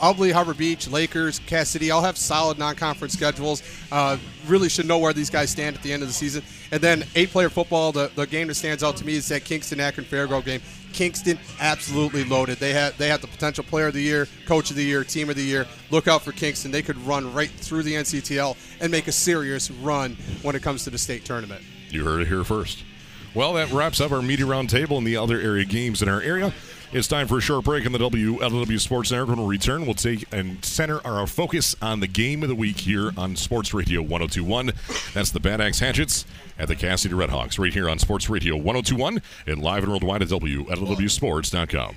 [0.00, 3.62] Ubley, Harbor Beach, Lakers, Cass City all have solid non-conference schedules.
[3.92, 6.42] Uh, really should know where these guys stand at the end of the season.
[6.72, 9.78] And then eight-player football, the, the game that stands out to me is that Kingston
[9.78, 10.62] Akron Fairgrove game.
[10.92, 12.58] Kingston absolutely loaded.
[12.58, 15.30] They had they had the potential player of the year, coach of the year, team
[15.30, 15.66] of the year.
[15.90, 16.72] Look out for Kingston.
[16.72, 20.84] They could run right through the NCTL and make a serious run when it comes
[20.84, 21.62] to the state tournament.
[21.90, 22.84] You heard it here first.
[23.34, 26.52] Well, that wraps up our media roundtable and the other area games in our area.
[26.92, 29.28] It's time for a short break in the WLW Sports Network.
[29.36, 32.78] When we return, we'll take and center our focus on the game of the week
[32.78, 34.72] here on Sports Radio 1021.
[35.14, 36.26] That's the Bad Axe Hatchets
[36.58, 40.22] at the Cass City Redhawks right here on Sports Radio 1021 and live and worldwide
[40.22, 41.94] at WLWSports.com.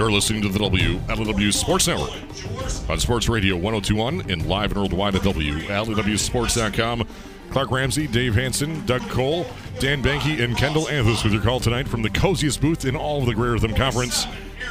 [0.00, 5.14] You're listening to the WLW Sports Network on Sports Radio 1021 and live and worldwide
[5.14, 7.06] at WLWSports.com.
[7.50, 9.44] Clark Ramsey, Dave Hanson, Doug Cole,
[9.78, 13.20] Dan Banky, and Kendall Anthus with your call tonight from the coziest booth in all
[13.20, 14.24] of the Greater Thumb Conference,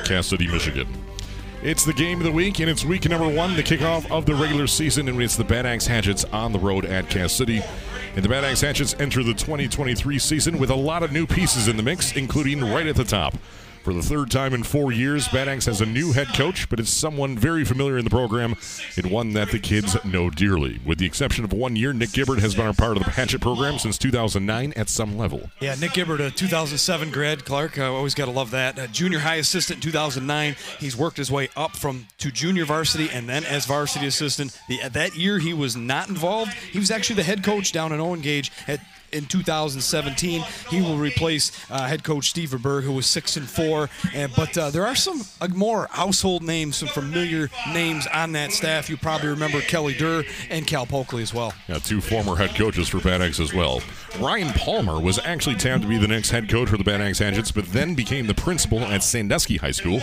[0.03, 0.87] Cass City, Michigan.
[1.61, 4.33] It's the game of the week, and it's week number one, the kickoff of the
[4.33, 7.61] regular season, and it's the Bad Axe Hatchets on the road at Cass City.
[8.15, 11.67] And the Bad Axe Hatchets enter the 2023 season with a lot of new pieces
[11.67, 13.35] in the mix, including right at the top.
[13.89, 16.79] For the third time in four years, Bad Axe has a new head coach, but
[16.79, 18.55] it's someone very familiar in the program
[18.95, 20.79] and one that the kids know dearly.
[20.85, 23.41] With the exception of one year, Nick Gibbard has been a part of the Hatchet
[23.41, 25.49] program since 2009 at some level.
[25.59, 27.79] Yeah, Nick Gibbard, a 2007 grad, Clark.
[27.79, 28.91] I always got to love that.
[28.91, 30.55] Junior high assistant in 2009.
[30.79, 34.55] He's worked his way up from to junior varsity and then as varsity assistant.
[34.67, 36.53] The, that year, he was not involved.
[36.53, 40.41] He was actually the head coach down in Owen Gage at in 2017.
[40.69, 43.89] He will replace uh, head coach Steve Berg, who was six and four.
[44.13, 48.51] And, but uh, there are some uh, more household names, some familiar names on that
[48.51, 48.89] staff.
[48.89, 51.53] You probably remember Kelly Durr and Cal Polkley as well.
[51.67, 53.81] Yeah, two former head coaches for Bad as well.
[54.19, 57.19] Ryan Palmer was actually tapped to be the next head coach for the Bad Axe
[57.19, 59.99] Hatchets, but then became the principal at Sandusky High School.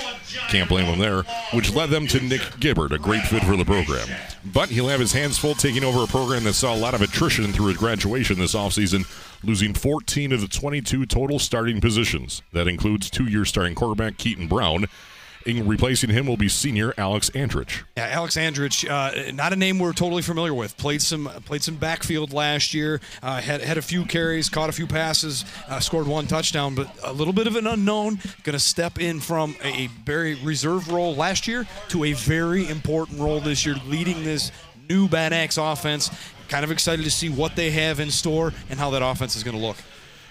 [0.49, 3.65] Can't blame him there, which led them to Nick Gibbard, a great fit for the
[3.65, 4.09] program.
[4.45, 7.03] But he'll have his hands full taking over a program that saw a lot of
[7.03, 8.96] attrition through his graduation this offseason
[9.43, 12.43] losing 14 of the 22 total starting positions.
[12.53, 14.87] That includes two year starting quarterback Keaton Brown.
[15.47, 17.85] In replacing him will be senior Alex Andrich.
[17.97, 20.77] Yeah, Alex Andrich, uh, not a name we're totally familiar with.
[20.77, 23.01] Played some played some backfield last year.
[23.23, 26.91] Uh, had had a few carries, caught a few passes, uh, scored one touchdown, but
[27.05, 28.19] a little bit of an unknown.
[28.43, 33.21] Going to step in from a very reserve role last year to a very important
[33.21, 34.51] role this year, leading this
[34.89, 36.11] new Bad Axe offense.
[36.49, 39.43] Kind of excited to see what they have in store and how that offense is
[39.43, 39.77] going to look.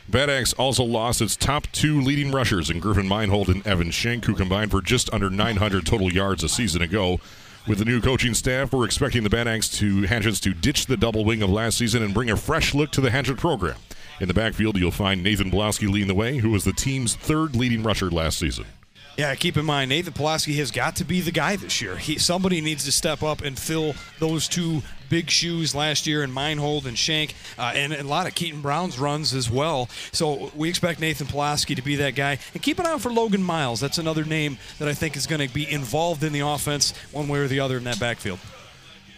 [0.07, 4.25] Bad Axe also lost its top two leading rushers in Griffin Meinhold and Evan Schenk,
[4.25, 7.19] who combined for just under 900 total yards a season ago.
[7.67, 10.95] With the new coaching staff, we're expecting the Bad Axe to Hatchets to ditch the
[10.95, 13.77] double wing of last season and bring a fresh look to the Hatchet program.
[14.21, 17.55] In the backfield, you'll find Nathan Blosky leading the way, who was the team's third
[17.55, 18.65] leading rusher last season.
[19.17, 21.95] Yeah, keep in mind Nathan Pulaski has got to be the guy this year.
[21.95, 26.33] He somebody needs to step up and fill those two big shoes last year in
[26.33, 29.89] Meinhold and Shank, uh, and, and a lot of Keaton Brown's runs as well.
[30.11, 32.39] So we expect Nathan Pulaski to be that guy.
[32.53, 33.79] And keep an eye out for Logan Miles.
[33.79, 37.27] That's another name that I think is going to be involved in the offense one
[37.27, 38.39] way or the other in that backfield.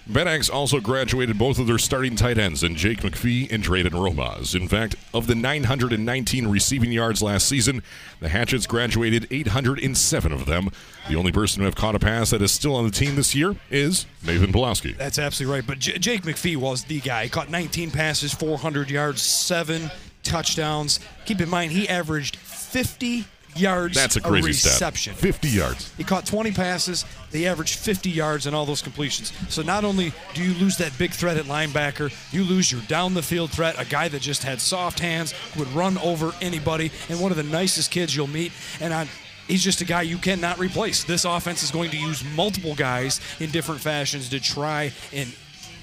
[0.10, 3.90] Bad Axe also graduated both of their starting tight ends in Jake McPhee and Drayden
[3.92, 4.56] Romas.
[4.56, 7.84] In fact, of the 919 receiving yards last season,
[8.22, 10.70] the Hatchets graduated 807 of them.
[11.10, 13.36] The only person to have caught a pass that is still on the team this
[13.36, 14.94] year is Nathan Pulaski.
[14.94, 15.68] That's absolutely right.
[15.68, 17.26] But J- Jake McPhee was the guy.
[17.26, 19.92] He caught 19 passes, 400 yards, seven
[20.24, 21.02] touchdowns.
[21.26, 23.26] Keep in mind, he averaged 50
[23.58, 25.14] yards That's a crazy reception.
[25.14, 25.22] stat.
[25.22, 25.94] 50 yards.
[25.98, 27.06] He caught 20 passes.
[27.32, 29.34] They averaged 50 yards in all those completions.
[29.50, 33.14] So not only do you lose that big threat at linebacker, you lose your down
[33.14, 37.20] the field threat, a guy that just had soft hands, would run over anybody, and
[37.20, 38.52] one of the nicest kids you'll meet.
[38.80, 39.08] And on
[39.48, 41.06] He's just a guy you cannot replace.
[41.06, 45.30] This offense is going to use multiple guys in different fashions to try and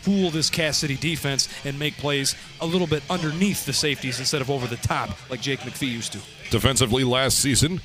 [0.04, 4.42] fool this Cass City defense and make plays a little bit underneath the safeties instead
[4.42, 6.18] of over the top like Jake McPhee used to.
[6.50, 7.80] Defensively, last season,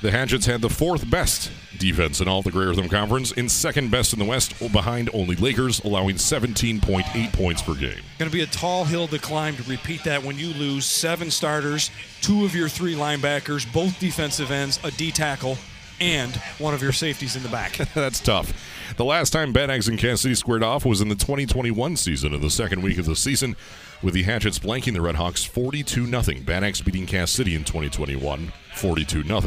[0.00, 3.90] the Hatchets had the fourth best defense in all the Greater Thumb Conference and second
[3.90, 8.00] best in the West, behind only Lakers, allowing 17.8 points per game.
[8.18, 11.30] Going to be a tall hill to climb to repeat that when you lose seven
[11.30, 15.56] starters, two of your three linebackers, both defensive ends, a D tackle,
[16.00, 17.76] and one of your safeties in the back.
[17.94, 18.52] That's tough.
[18.96, 22.34] The last time Bad Axe and Cass City squared off was in the 2021 season,
[22.34, 23.56] in the second week of the season,
[24.02, 26.40] with the Hatchets blanking the Red Hawks 42 0.
[26.44, 29.40] Bad Axe beating Cass City in 2021 42 0.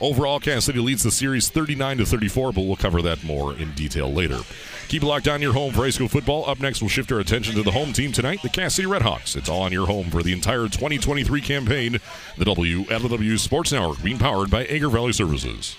[0.00, 3.72] Overall, Cass City leads the series 39 to 34, but we'll cover that more in
[3.72, 4.38] detail later.
[4.86, 6.48] Keep locked on your home for high school football.
[6.48, 9.02] Up next, we'll shift our attention to the home team tonight, the Cass City Red
[9.02, 9.34] Hawks.
[9.34, 11.92] It's all on your home for the entire 2023 campaign.
[12.36, 15.76] The WLW Sports Network being powered by Agri Valley Services.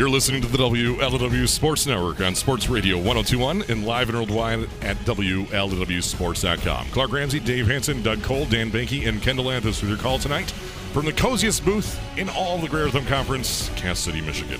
[0.00, 4.60] You're listening to the WLW Sports Network on Sports Radio 1021 and live and worldwide
[4.80, 6.86] at WLWSports.com.
[6.86, 10.52] Clark Ramsey, Dave Hanson, Doug Cole, Dan Banky, and Kendall Anthus with your call tonight
[10.94, 14.58] from the coziest booth in all the Greater Thumb Conference, Cass City, Michigan.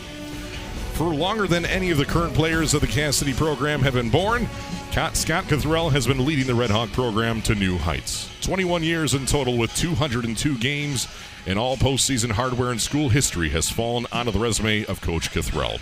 [0.92, 4.10] For longer than any of the current players of the Cass City program have been
[4.10, 4.46] born,
[4.90, 8.28] Scott Cathrell has been leading the Red Hawk program to new heights.
[8.42, 11.08] 21 years in total with 202 games
[11.46, 15.80] and all postseason hardware in school history has fallen onto the resume of Coach Cathrell.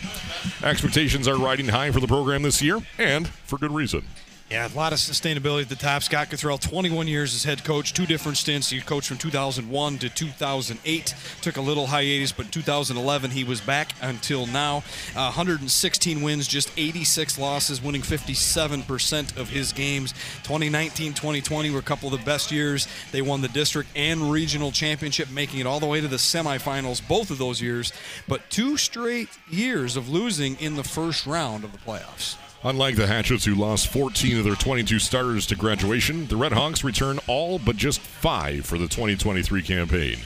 [0.62, 4.04] Expectations are riding high for the program this year, and for good reason.
[4.50, 6.02] Yeah, a lot of sustainability at the top.
[6.02, 8.70] Scott Cathrell, 21 years as head coach, two different stints.
[8.70, 11.14] He coached from 2001 to 2008.
[11.42, 14.78] Took a little hiatus, but 2011 he was back until now.
[15.14, 20.12] Uh, 116 wins, just 86 losses, winning 57% of his games.
[20.44, 22.88] 2019 2020 were a couple of the best years.
[23.12, 27.06] They won the district and regional championship, making it all the way to the semifinals
[27.06, 27.92] both of those years.
[28.26, 32.36] But two straight years of losing in the first round of the playoffs.
[32.64, 36.82] Unlike the Hatchets, who lost 14 of their 22 starters to graduation, the Red Hawks
[36.82, 40.16] return all but just five for the 2023 campaign.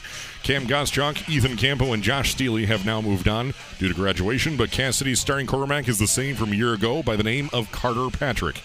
[0.43, 4.71] Cam Goschalk, Ethan Campo, and Josh Steely have now moved on due to graduation, but
[4.71, 7.71] Cass City's starting quarterback is the same from a year ago by the name of
[7.71, 8.61] Carter Patrick.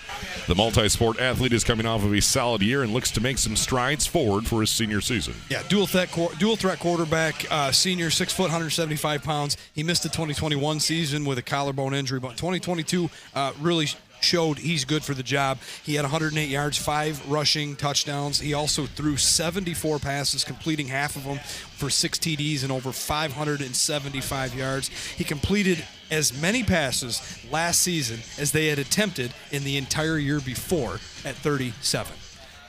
[0.48, 3.38] The multi sport athlete is coming off of a solid year and looks to make
[3.38, 5.34] some strides forward for his senior season.
[5.48, 9.56] Yeah, dual threat, dual threat quarterback, uh, senior, six foot, 175 pounds.
[9.72, 13.86] He missed the 2021 season with a collarbone injury, but 2022 uh, really
[14.20, 15.58] showed he's good for the job.
[15.82, 18.40] He had 108 yards, five rushing touchdowns.
[18.40, 21.38] He also threw 74 passes, completing half of them
[21.76, 24.88] for six TDs and over 575 yards.
[24.88, 30.40] He completed as many passes last season as they had attempted in the entire year
[30.40, 32.12] before at 37.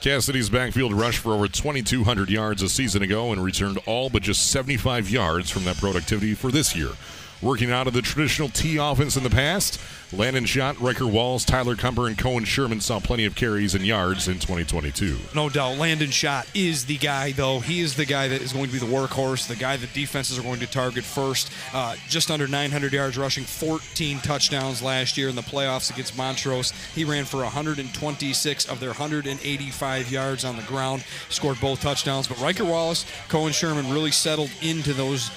[0.01, 4.21] Cass City's backfield rushed for over 2,200 yards a season ago and returned all but
[4.21, 6.91] just 75 yards from that productivity for this year.
[7.41, 9.79] Working out of the traditional T offense in the past,
[10.11, 14.27] Landon Schott, Riker Walls, Tyler Cumber, and Cohen Sherman saw plenty of carries and yards
[14.27, 15.17] in 2022.
[15.33, 15.77] No doubt.
[15.77, 17.59] Landon Schott is the guy, though.
[17.61, 20.37] He is the guy that is going to be the workhorse, the guy that defenses
[20.37, 21.49] are going to target first.
[21.73, 26.71] Uh, just under 900 yards rushing, 14 touchdowns last year in the playoffs against Montrose.
[26.93, 32.27] He ran for 126 of their 185 yards on the ground, scored both touchdowns.
[32.27, 35.31] But Riker Wallace, Cohen Sherman really settled into those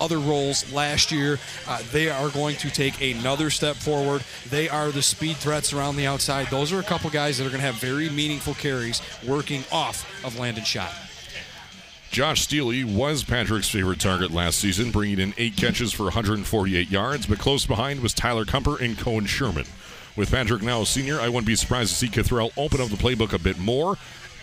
[0.00, 1.38] other roles last year.
[1.66, 4.22] Uh, they are going to take another step forward.
[4.48, 6.48] They are the speed threats around the outside.
[6.48, 10.06] Those are a couple guys that are going to have very meaningful carries working off
[10.24, 10.92] of Landon Schott.
[12.10, 17.26] Josh Steely was Patrick's favorite target last season, bringing in eight catches for 148 yards,
[17.26, 19.66] but close behind was Tyler Kumper and Cohen Sherman.
[20.16, 22.96] With Patrick now a senior, I wouldn't be surprised to see Cathrell open up the
[22.96, 23.98] playbook a bit more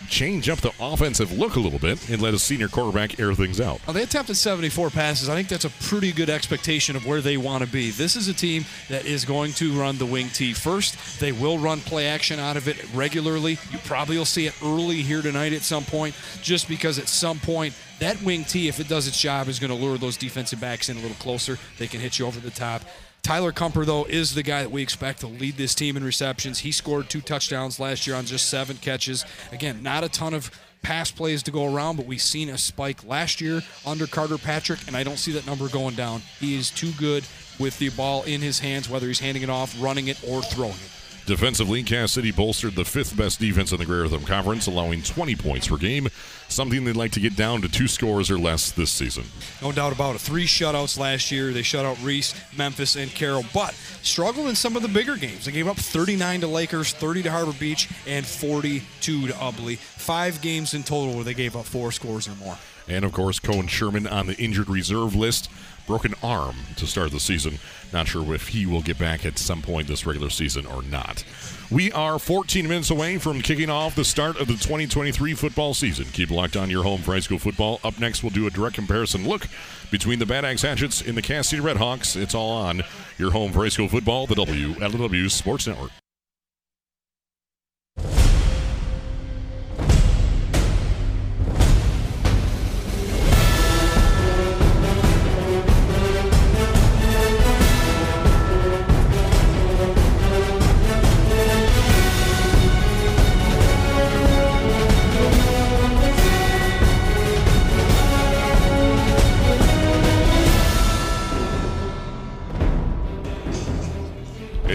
[0.08, 3.60] change up the offensive look a little bit and let a senior quarterback air things
[3.60, 3.80] out.
[3.86, 5.28] Well, they attempted 74 passes.
[5.28, 7.90] I think that's a pretty good expectation of where they want to be.
[7.90, 11.20] This is a team that is going to run the wing T first.
[11.20, 13.58] They will run play action out of it regularly.
[13.70, 17.38] You probably will see it early here tonight at some point, just because at some
[17.38, 20.60] point that wing T, if it does its job, is going to lure those defensive
[20.60, 21.58] backs in a little closer.
[21.78, 22.82] They can hit you over the top.
[23.26, 26.60] Tyler Kumper, though, is the guy that we expect to lead this team in receptions.
[26.60, 29.24] He scored two touchdowns last year on just seven catches.
[29.50, 30.48] Again, not a ton of
[30.82, 34.78] pass plays to go around, but we've seen a spike last year under Carter Patrick,
[34.86, 36.22] and I don't see that number going down.
[36.38, 37.24] He is too good
[37.58, 40.74] with the ball in his hands, whether he's handing it off, running it, or throwing
[40.74, 41.26] it.
[41.26, 45.34] Defensively, Cass City bolstered the fifth best defense in the Greater Thumb Conference, allowing 20
[45.34, 46.06] points per game,
[46.48, 49.24] something they'd like to get down to two scores or less this season.
[49.62, 50.20] No doubt about it.
[50.20, 51.52] Three shutouts last year.
[51.52, 55.44] They shut out Reese, Memphis, and Caro, but struggled in some of the bigger games.
[55.44, 59.76] They gave up 39 to Lakers, 30 to Harbor Beach, and 42 to Ubly.
[59.78, 62.56] Five games in total where they gave up four scores or more.
[62.88, 65.50] And of course, Cohen Sherman on the injured reserve list
[65.86, 67.58] broken arm to start the season.
[67.92, 71.24] Not sure if he will get back at some point this regular season or not.
[71.70, 76.04] We are 14 minutes away from kicking off the start of the 2023 football season.
[76.12, 77.80] Keep locked on your home for high school football.
[77.82, 79.48] Up next, we'll do a direct comparison look
[79.90, 82.14] between the Bad Axe Hatchets and the Cass City Redhawks.
[82.14, 82.84] It's all on
[83.18, 85.90] your home for high school football, the WLW Sports Network.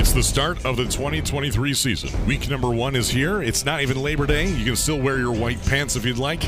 [0.02, 2.26] It's the start of the 2023 season.
[2.26, 3.44] Week number one is here.
[3.44, 4.48] It's not even Labor Day.
[4.48, 6.44] You can still wear your white pants if you'd like.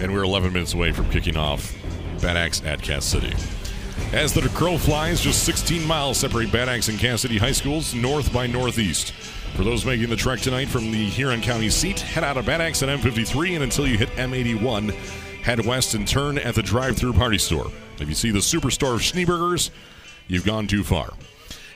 [0.00, 1.72] And we're 11 minutes away from kicking off
[2.20, 3.32] Bad Axe at Cass City.
[4.12, 7.94] As the crow flies, just 16 miles separate Bad Axe and Cass City High Schools,
[7.94, 9.12] north by northeast.
[9.54, 12.60] For those making the trek tonight from the Huron County seat, head out of Bad
[12.60, 14.90] Axe and M53 and until you hit M81,
[15.44, 17.70] head west and turn at the drive-through party store.
[18.00, 19.70] If you see the superstore of Schneebergers,
[20.26, 21.12] you've gone too far.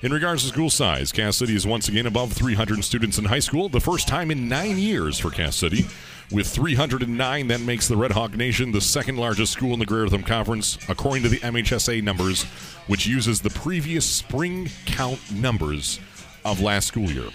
[0.03, 3.39] In regards to school size, Cass City is once again above 300 students in high
[3.39, 5.87] school, the first time in nine years for Cass City.
[6.31, 10.09] With 309, that makes the Red Hawk Nation the second largest school in the Greater
[10.09, 12.43] Thumb Conference, according to the MHSA numbers,
[12.89, 15.99] which uses the previous spring count numbers
[16.45, 17.31] of last school year.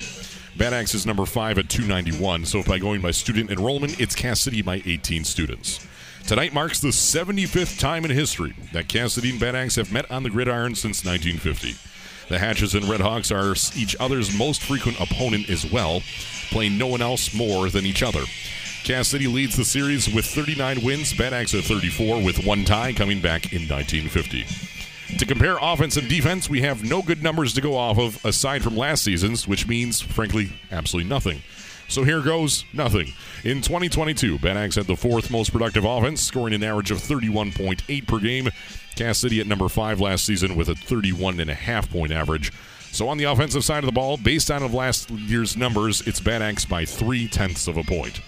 [0.56, 4.14] Bad Axe is number five at 291, so if by going by student enrollment, it's
[4.14, 5.80] Cass City by 18 students.
[6.28, 10.12] Tonight marks the 75th time in history that Cass City and Bad Axe have met
[10.12, 11.91] on the gridiron since 1950.
[12.32, 16.02] The Hatchets and Redhawks are each other's most frequent opponent as well,
[16.50, 18.24] playing no one else more than each other.
[18.86, 22.94] Cass City leads the series with 39 wins, Bad Axe at 34, with one tie
[22.94, 24.46] coming back in 1950.
[25.18, 28.64] To compare offense and defense, we have no good numbers to go off of aside
[28.64, 31.42] from last season's, which means, frankly, absolutely nothing.
[31.92, 33.12] So here goes nothing.
[33.44, 38.08] In 2022, Bad Axe had the fourth most productive offense, scoring an average of 31.8
[38.08, 38.48] per game.
[38.96, 42.54] Cass City at number five last season with a 31.5 point average.
[42.94, 46.22] So on the offensive side of the ball, based on of last year's numbers, it's
[46.22, 48.22] Bad Axe by three tenths of a point.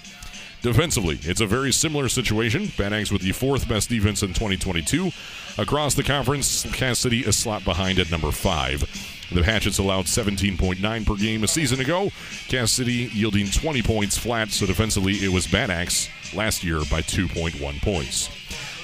[0.62, 2.70] Defensively, it's a very similar situation.
[2.78, 5.10] Bad Axe with the fourth best defense in 2022.
[5.58, 8.84] Across the conference, Cass City is slot behind at number five.
[9.32, 12.12] The Hatchets allowed 17.9 per game a season ago.
[12.48, 17.02] Cass City yielding 20 points flat, so defensively it was Bad Axe last year by
[17.02, 18.30] 2.1 points.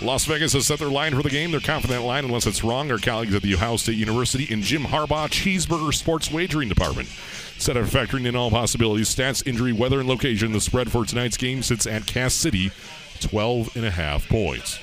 [0.01, 1.51] Las Vegas has set their line for the game.
[1.51, 2.89] They're confident line unless it's wrong.
[2.89, 7.09] Our colleagues at the Ohio State University and Jim Harbaugh Cheeseburger Sports Wagering Department.
[7.57, 10.53] Set of factoring in all possibilities, stats, injury, weather, and location.
[10.53, 12.71] The spread for tonight's game sits at Cass City,
[13.19, 14.79] 12 and a half points.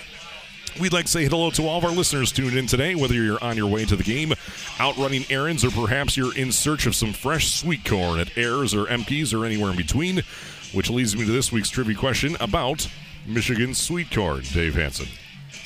[0.81, 3.43] We'd like to say hello to all of our listeners tuned in today, whether you're
[3.43, 4.35] on your way to the game,
[4.79, 8.75] out running errands, or perhaps you're in search of some fresh sweet corn at Airs
[8.75, 10.23] or MP's or anywhere in between.
[10.75, 12.89] Which leads me to this week's trivia question about
[13.27, 14.43] Michigan sweet corn.
[14.53, 15.07] Dave Hanson.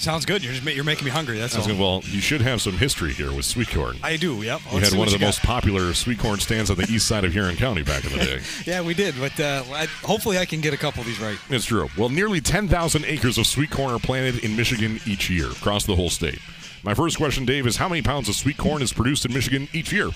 [0.01, 0.43] Sounds good.
[0.43, 1.39] You're just you're making me hungry.
[1.39, 1.63] That's all.
[1.63, 3.99] gonna- well, you should have some history here with sweet corn.
[4.03, 4.41] I do.
[4.43, 4.61] Yep.
[4.73, 5.47] You Let's had one of the most got.
[5.49, 8.41] popular sweet corn stands on the east side of Huron County back in the day.
[8.67, 9.15] Yeah, we did.
[9.21, 11.37] But uh, I, hopefully, I can get a couple of these right.
[11.51, 11.89] It's true.
[11.99, 15.97] Well, nearly 10,000 acres of sweet corn are planted in Michigan each year across the
[15.97, 16.39] whole state.
[16.83, 19.69] My first question, Dave, is how many pounds of sweet corn is produced in Michigan
[19.75, 20.09] each year?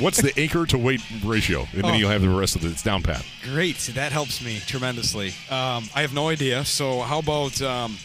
[0.00, 1.60] What's the acre to weight ratio?
[1.72, 1.94] And then Oh.
[1.94, 2.68] you'll have the rest of it.
[2.70, 3.24] It's down pat.
[3.44, 3.78] Great.
[3.94, 5.28] That helps me tremendously.
[5.50, 6.64] Um, I have no idea.
[6.66, 7.96] So how about um,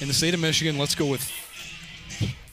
[0.00, 0.78] in the state of Michigan?
[0.78, 1.22] Let's go with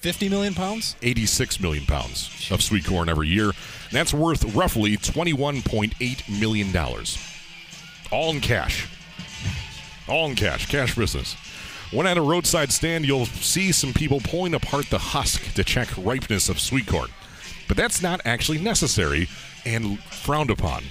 [0.06, 0.96] 50 million pounds.
[1.02, 3.52] 86 million pounds of sweet corn every year.
[3.92, 7.06] That's worth roughly $21.8 million.
[8.12, 8.88] All in cash.
[10.08, 10.68] All in cash.
[10.70, 11.36] Cash business.
[11.92, 15.88] When at a roadside stand, you'll see some people pulling apart the husk to check
[15.98, 17.10] ripeness of sweet corn.
[17.68, 19.28] But that's not actually necessary
[19.66, 20.84] and frowned upon.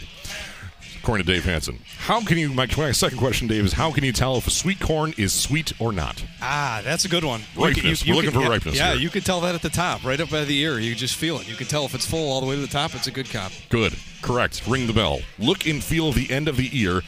[1.05, 1.81] According to Dave Hanson.
[1.99, 4.51] How can you, my, my second question, Dave, is how can you tell if a
[4.51, 6.25] sweet corn is sweet or not?
[6.41, 7.43] Ah, that's a good one.
[7.55, 8.07] Ripeness.
[8.07, 9.03] you- you We're looking for yeah, ripeness Yeah, here.
[9.03, 10.79] you can tell that at the top, right up by the ear.
[10.81, 11.47] You just feel it.
[11.47, 12.95] You can tell if it's full all the way to the top.
[12.95, 13.53] It's a good cop.
[13.69, 13.93] Good.
[14.23, 14.63] Correct.
[14.67, 15.21] Ring the bell.
[15.39, 17.03] Look and feel the end of the ear.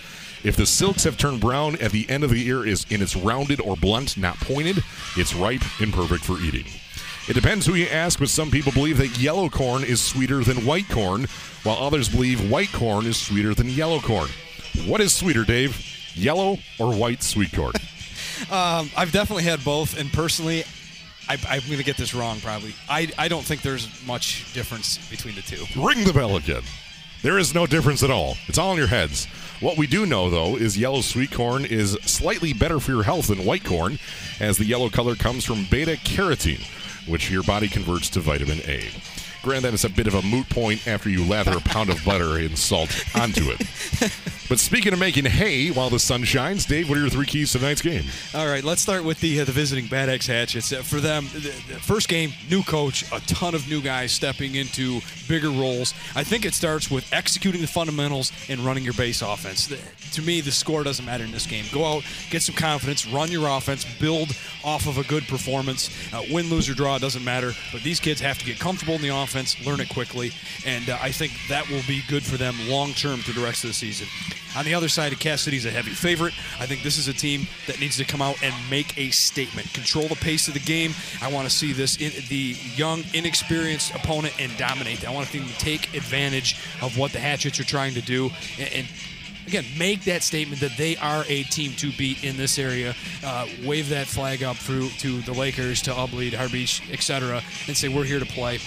[0.44, 3.16] If the silks have turned brown at the end of the ear is and it's
[3.16, 4.84] rounded or blunt, not pointed,
[5.16, 6.66] it's ripe and perfect for eating.
[7.28, 10.64] It depends who you ask, but some people believe that yellow corn is sweeter than
[10.64, 11.26] white corn,
[11.67, 14.29] while others believe white corn is sweeter than yellow corn.
[14.87, 15.85] What is sweeter, Dave?
[16.14, 17.73] Yellow or white sweet corn?
[18.51, 20.62] Um, I've definitely had both, and personally,
[21.27, 22.75] I, I'm going to get this wrong probably.
[22.87, 25.64] I, I don't think there's much difference between the two.
[25.75, 26.62] Ring the bell again.
[27.23, 28.37] There is no difference at all.
[28.47, 29.25] It's all in your heads.
[29.61, 33.29] What we do know, though, is yellow sweet corn is slightly better for your health
[33.29, 33.99] than white corn,
[34.39, 36.61] as the yellow color comes from beta carotene,
[37.09, 38.91] which your body converts to vitamin A.
[39.47, 42.36] Granted, it's a bit of a moot point after you lather a pound of butter
[42.36, 43.61] and salt onto it.
[44.49, 47.51] But speaking of making hay while the sun shines, Dave, what are your three keys
[47.53, 48.05] to tonight's game?
[48.32, 50.72] All right, let's start with the uh, the visiting Bad Axe Hatchets.
[50.72, 54.55] Uh, for them, the, the first game, new coach, a ton of new guys stepping
[54.55, 55.94] into bigger roles.
[56.14, 59.66] I think it starts with executing the fundamentals and running your base offense.
[59.66, 59.78] The-
[60.12, 61.64] to me, the score doesn't matter in this game.
[61.72, 64.28] Go out, get some confidence, run your offense, build
[64.64, 65.90] off of a good performance.
[66.14, 67.53] Uh, win, lose, or draw doesn't matter.
[67.72, 70.32] But these kids have to get comfortable in the offense, learn it quickly,
[70.64, 73.64] and uh, I think that will be good for them long term through the rest
[73.64, 74.07] of the season.
[74.57, 76.32] On the other side, of Cass City's a heavy favorite.
[76.59, 79.72] I think this is a team that needs to come out and make a statement,
[79.74, 80.93] control the pace of the game.
[81.20, 85.07] I want to see this in, the young, inexperienced opponent and dominate.
[85.07, 88.72] I want them to take advantage of what the Hatchets are trying to do and,
[88.72, 88.87] and
[89.47, 92.95] again, make that statement that they are a team to beat in this area.
[93.24, 97.76] Uh, wave that flag up through to the Lakers, to Ubly, to Harbeach, etc., and
[97.76, 98.59] say we're here to play.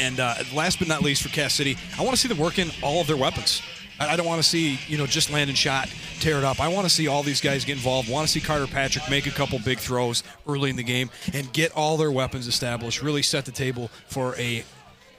[0.00, 2.70] And uh, last but not least, for Cass City, I want to see them working
[2.82, 3.62] all of their weapons.
[3.98, 5.88] I I don't want to see you know just Landon Schott
[6.20, 6.60] tear it up.
[6.60, 8.08] I want to see all these guys get involved.
[8.08, 11.52] Want to see Carter Patrick make a couple big throws early in the game and
[11.52, 13.02] get all their weapons established.
[13.02, 14.64] Really set the table for a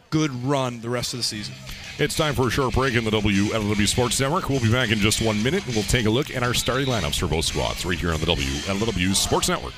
[0.09, 1.53] good run the rest of the season.
[1.97, 4.49] It's time for a short break in the WLW Sports Network.
[4.49, 6.87] We'll be back in just one minute and we'll take a look at our starting
[6.87, 9.73] lineups for both squads right here on the WLW Sports Network.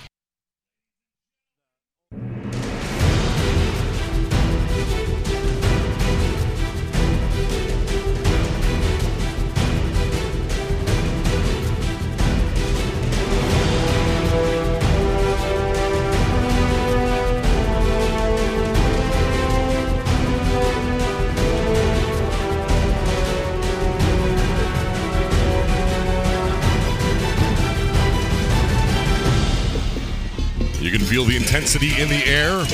[30.92, 32.66] You can feel the intensity in the air.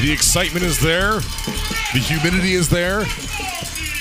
[0.00, 1.14] The excitement is there.
[1.92, 3.00] The humidity is there.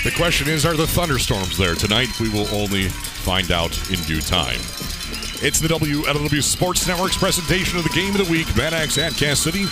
[0.03, 2.08] The question is, are the thunderstorms there tonight?
[2.20, 4.60] We will only find out in due time.
[5.41, 9.14] It's the WLW Sports Network's presentation of the game of the week, Bad Axe at
[9.14, 9.66] Cass City,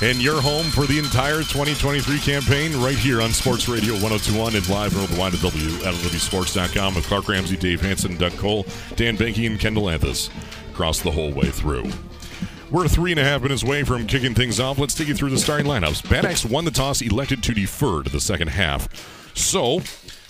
[0.00, 4.68] and your home for the entire 2023 campaign right here on Sports Radio 1021 and
[4.68, 8.64] live worldwide at WLWSports.com with Clark Ramsey, Dave Hanson, Doug Cole,
[8.94, 10.30] Dan Banky, and Kendall Anthus
[10.70, 11.90] across the whole way through.
[12.74, 14.80] We're three and a half minutes away from kicking things off.
[14.80, 16.10] Let's take you through the starting lineups.
[16.10, 18.88] Bad Axe won the toss, elected to defer to the second half.
[19.36, 19.80] So,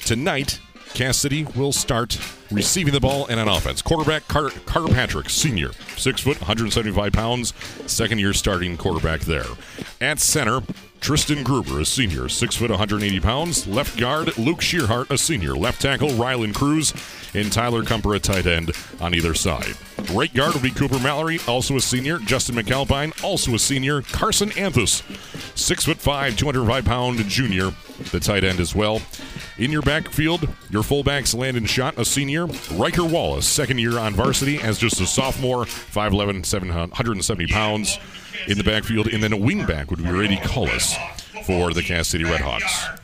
[0.05, 0.61] tonight,
[0.93, 2.19] Cass City will start
[2.51, 3.81] receiving the ball and on offense.
[3.81, 7.55] Quarterback Carter, Carter Patrick, senior, six foot, 175 pounds,
[7.87, 9.47] second year starting quarterback there.
[10.03, 10.61] At center,
[11.01, 13.67] Tristan Gruber, a senior, six foot, 180 pounds.
[13.67, 15.57] Left guard, Luke Shearhart, a senior.
[15.57, 16.93] Left tackle, Rylan Cruz,
[17.35, 19.75] and Tyler Kumper, a tight end on either side.
[20.13, 22.19] Right guard will be Cooper Mallory, also a senior.
[22.19, 24.03] Justin McAlpine, also a senior.
[24.03, 25.03] Carson Anthus,
[25.55, 27.73] six foot five, 205 pound junior,
[28.13, 29.01] the tight end as well.
[29.57, 32.47] In your backfield, your fullbacks Landon Schott, a senior.
[32.73, 37.99] Riker Wallace, second year on varsity as just a sophomore, 5'11, 770 pounds
[38.49, 39.07] in the backfield.
[39.07, 40.95] And then a wingback would be Brady Cullis
[41.45, 42.99] for the Cass City Redhawks.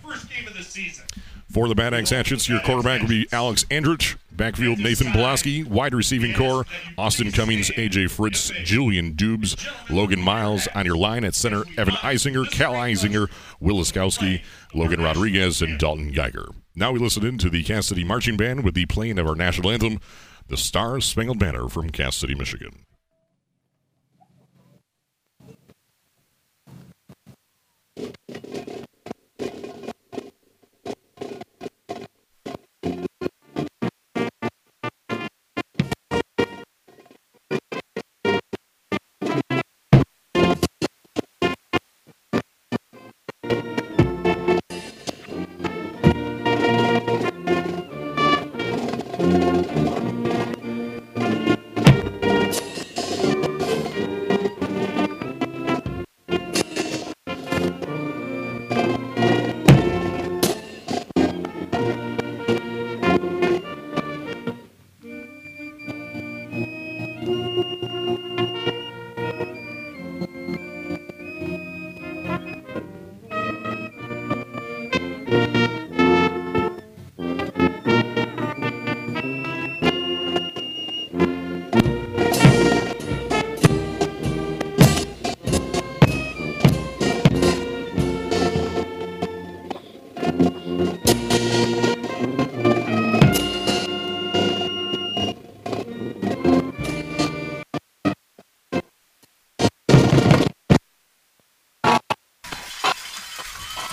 [1.51, 4.17] For the Bad Axe Hatchets, your quarterback would be Alex Andrich.
[4.31, 5.67] Backfield, Nathan Belaski.
[5.67, 6.65] Wide receiving core,
[6.97, 9.57] Austin Cummings, AJ Fritz, Julian Dubes,
[9.91, 10.69] Logan Miles.
[10.69, 13.29] On your line at center, Evan Eisinger, Cal Eisinger,
[13.59, 14.43] Will Laskowski,
[14.75, 16.47] Logan Rodriguez, and Dalton Geiger.
[16.77, 19.35] Now we listen in to the Cass City Marching Band with the playing of our
[19.35, 19.99] national anthem,
[20.47, 22.87] the Star Spangled Banner from Cass City, Michigan.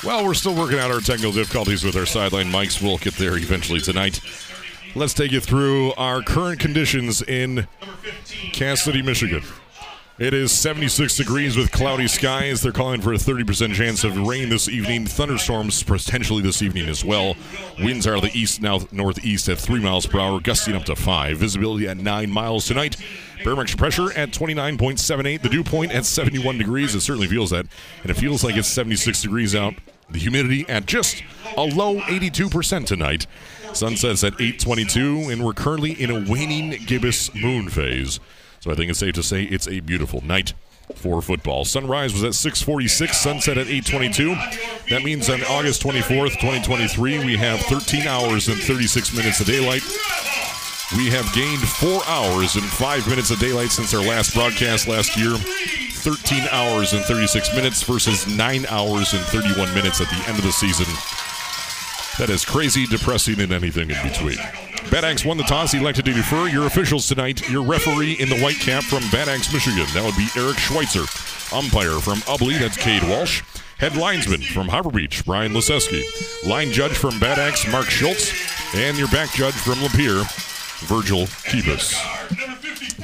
[0.07, 2.81] Well, we're still working out our technical difficulties with our sideline mics.
[2.81, 4.21] We'll get there eventually tonight.
[4.95, 7.67] Let's take you through our current conditions in
[8.53, 9.43] Cass City, Michigan.
[10.17, 12.61] It is 76 degrees with cloudy skies.
[12.61, 15.07] They're calling for a 30% chance of rain this evening.
[15.07, 17.35] Thunderstorms potentially this evening as well.
[17.77, 21.37] Winds are the east now northeast at 3 miles per hour, gusting up to 5.
[21.37, 22.95] Visibility at 9 miles tonight.
[23.43, 25.41] Barometric pressure at 29.78.
[25.41, 26.95] The dew point at 71 degrees.
[26.95, 27.65] It certainly feels that.
[28.03, 29.73] And it feels like it's 76 degrees out.
[30.09, 31.23] The humidity at just
[31.55, 33.27] a low 82% tonight.
[33.73, 38.19] Sunsets at 8:22, and we're currently in a waning gibbous moon phase.
[38.59, 40.53] So I think it's safe to say it's a beautiful night
[40.95, 41.65] for football.
[41.65, 44.35] Sunrise was at 6:46, sunset at 8:22.
[44.89, 49.83] That means on August 24th, 2023, we have 13 hours and 36 minutes of daylight.
[50.95, 55.17] We have gained four hours and five minutes of daylight since our last broadcast last
[55.17, 55.35] year.
[55.35, 60.45] 13 hours and 36 minutes versus 9 hours and 31 minutes at the end of
[60.45, 60.85] the season.
[62.17, 64.37] That is crazy, depressing, and anything in between.
[64.89, 66.47] Bad Axe won the toss, elected to defer.
[66.47, 69.85] Your officials tonight, your referee in the white cap from Bad Axe, Michigan.
[69.93, 71.03] That would be Eric Schweitzer.
[71.53, 73.43] Umpire from Ubly, that's Cade Walsh.
[73.77, 76.03] Head linesman from Harbor Beach, Brian Laseski.
[76.47, 78.31] Line judge from Bad Axe, Mark Schultz.
[78.73, 80.23] And your back judge from Lapeer,
[80.85, 81.95] Virgil Keepus.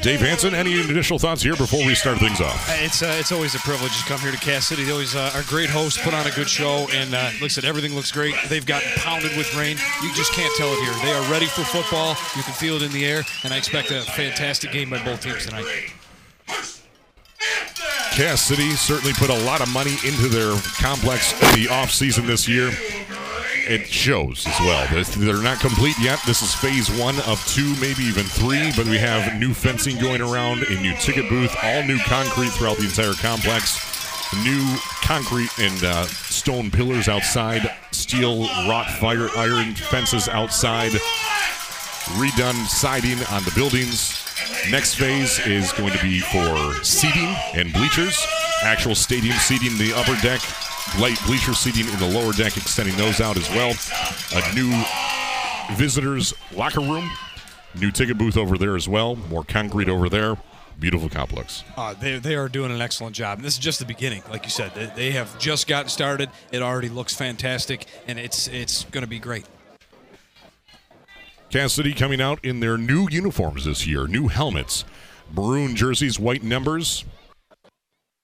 [0.01, 2.67] Dave Hanson, any additional thoughts here before we start things off?
[2.82, 4.84] It's uh, it's always a privilege to come here to Cass City.
[4.84, 7.47] They always uh, are great hosts, put on a good show, and uh, like I
[7.47, 8.36] said, everything looks great.
[8.49, 9.78] They've gotten pounded with rain.
[10.01, 10.93] You just can't tell it here.
[11.03, 12.17] They are ready for football.
[12.36, 15.21] You can feel it in the air, and I expect a fantastic game by both
[15.21, 15.65] teams tonight.
[18.11, 22.47] Cass City certainly put a lot of money into their complex in the offseason this
[22.47, 22.71] year.
[23.66, 24.88] It shows as well.
[24.91, 26.20] They're- not complete yet.
[26.26, 30.22] This is phase one of two, maybe even three, but we have new fencing going
[30.22, 33.80] around, a new ticket booth, all new concrete throughout the entire complex,
[34.43, 40.91] new concrete and uh, stone pillars outside, steel wrought fire iron fences outside,
[42.16, 44.20] redone siding on the buildings.
[44.70, 48.26] Next phase is going to be for seating and bleachers,
[48.61, 50.41] actual stadium seating the upper deck,
[51.00, 53.74] light bleacher seating in the lower deck, extending those out as well.
[54.36, 54.72] A new
[55.76, 57.10] visitors locker room,
[57.80, 60.38] new ticket booth over there as well, more concrete over there.
[60.80, 61.64] Beautiful complex.
[61.78, 63.38] Uh, they, they are doing an excellent job.
[63.38, 64.24] And this is just the beginning.
[64.30, 66.30] Like you said, they, they have just gotten started.
[66.52, 69.46] It already looks fantastic, and it's it's going to be great.
[71.52, 74.84] Cass City coming out in their new uniforms this year, new helmets,
[75.32, 77.06] maroon jerseys, white numbers.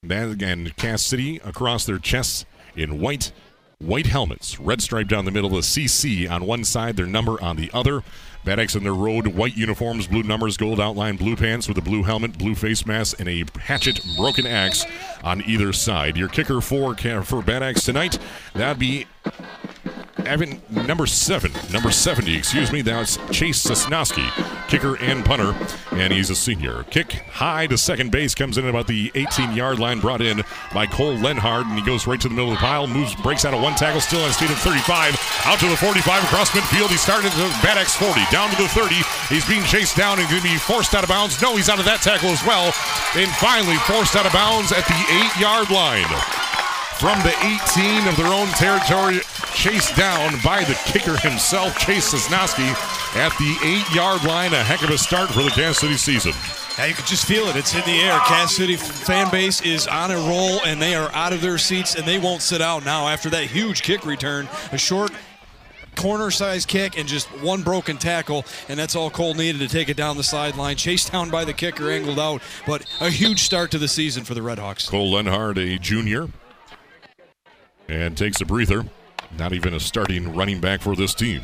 [0.02, 3.32] That again, Cass City across their chests in white,
[3.80, 7.56] white helmets, red stripe down the middle, the CC on one side, their number on
[7.56, 8.02] the other.
[8.42, 11.82] Bad Axe in their road white uniforms, blue numbers, gold outline, blue pants with a
[11.82, 14.86] blue helmet, blue face mask, and a hatchet broken axe
[15.22, 16.16] on either side.
[16.16, 18.18] Your kicker for for Bad Axe tonight,
[18.54, 19.06] that'd be
[20.26, 22.82] Evan, number seven, number 70, excuse me.
[22.82, 24.26] That's Chase Sosnowski,
[24.68, 25.54] kicker and punter,
[25.92, 26.84] and he's a senior.
[26.84, 30.42] Kick high to second base, comes in about the 18 yard line, brought in
[30.72, 33.44] by Cole Lenhard, and he goes right to the middle of the pile, moves, breaks
[33.44, 35.16] out of one tackle, still on speed of 35,
[35.46, 36.88] out to the 45 across midfield.
[36.88, 38.96] He started to Bad Axe 40, down to the 30.
[39.28, 41.40] He's being chased down and going to be forced out of bounds.
[41.40, 42.72] No, he's out of that tackle as well,
[43.16, 46.59] and finally forced out of bounds at the eight yard line
[47.00, 49.20] from the 18 of their own territory,
[49.54, 52.68] chased down by the kicker himself, Chase Sosnowski,
[53.16, 54.52] at the eight yard line.
[54.52, 56.32] A heck of a start for the Cass City season.
[56.76, 57.56] Now you can just feel it.
[57.56, 58.18] It's in the air.
[58.26, 61.94] Cass City fan base is on a roll, and they are out of their seats,
[61.94, 64.46] and they won't sit out now after that huge kick return.
[64.72, 65.10] A short
[65.96, 69.88] corner size kick and just one broken tackle, and that's all Cole needed to take
[69.88, 70.76] it down the sideline.
[70.76, 74.34] Chased down by the kicker, angled out, but a huge start to the season for
[74.34, 74.86] the Redhawks.
[74.86, 76.28] Cole Lenhard, a junior,
[77.90, 78.84] and takes a breather.
[79.38, 81.42] Not even a starting running back for this team.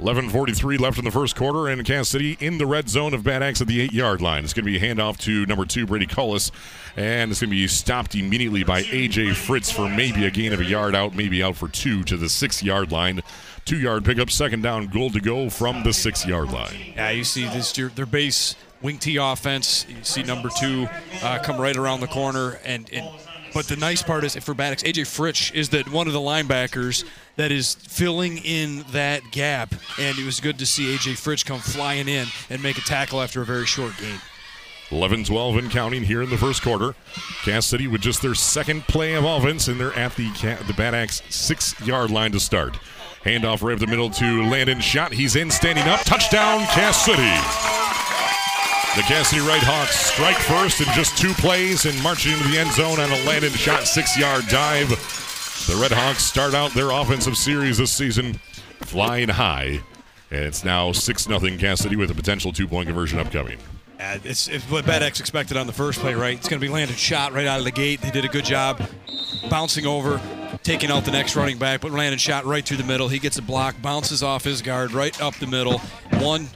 [0.00, 3.42] 11:43 left in the first quarter, and Cass City in the red zone of Bad
[3.42, 4.44] Axe at the eight-yard line.
[4.44, 6.52] It's going to be a handoff to number two Brady Cullis,
[6.96, 10.60] and it's going to be stopped immediately by AJ Fritz for maybe a gain of
[10.60, 13.22] a yard out, maybe out for two to the six-yard line.
[13.64, 16.92] Two-yard pickup, second down, goal to go from the six-yard line.
[16.94, 19.84] Yeah, you see this their base wing T offense.
[19.88, 20.86] You see number two
[21.22, 23.08] uh, come right around the corner, and, and
[23.54, 27.04] but the nice part is for Axe, AJ Fritz is that one of the linebackers
[27.36, 31.60] that is filling in that gap, and it was good to see AJ Fritz come
[31.60, 34.20] flying in and make a tackle after a very short game.
[34.90, 36.94] 11 12 and counting here in the first quarter.
[37.44, 40.30] Cass City with just their second play of offense, and they're at the,
[40.66, 42.78] the Bad Axe six yard line to start.
[43.24, 45.12] Handoff right up the middle to Landon Schott.
[45.12, 46.00] He's in, standing up.
[46.00, 48.07] Touchdown, Cass City.
[48.96, 52.58] The Cass City Red Hawks strike first in just two plays and marching into the
[52.58, 54.88] end zone on a Landon Schott six yard dive.
[55.68, 58.40] The Red Hawks start out their offensive series this season
[58.80, 59.80] flying high.
[60.30, 63.58] And it's now 6 0 Cass City with a potential two point conversion upcoming.
[64.00, 66.36] Uh, it's, it's what Bad Axe expected on the first play, right?
[66.36, 68.00] It's going to be Landon Schott right out of the gate.
[68.00, 68.80] They did a good job
[69.50, 70.20] bouncing over,
[70.62, 73.08] taking out the next running back, but Landon Schott right through the middle.
[73.08, 75.78] He gets a block, bounces off his guard right up the middle.
[76.20, 76.48] One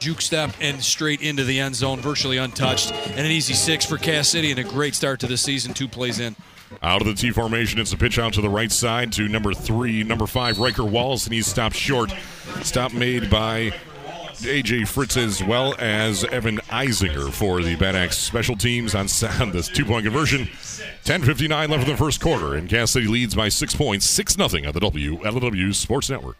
[0.00, 2.92] juke step and straight into the end zone, virtually untouched.
[2.92, 5.86] And an easy six for Cass City and a great start to the season, two
[5.86, 6.34] plays in.
[6.82, 9.52] Out of the T formation, it's a pitch out to the right side to number
[9.52, 12.12] three, number five, Riker Wallace, and he's stopped short.
[12.62, 13.72] Stop made by
[14.40, 19.06] AJ Fritz as well as Evan Eisinger for the Bad Axe special teams on,
[19.40, 20.46] on this two point conversion.
[21.04, 24.44] 10.59 left in the first quarter, and Cass City leads by six points, 6 0
[24.44, 26.36] on the WLW Sports Network.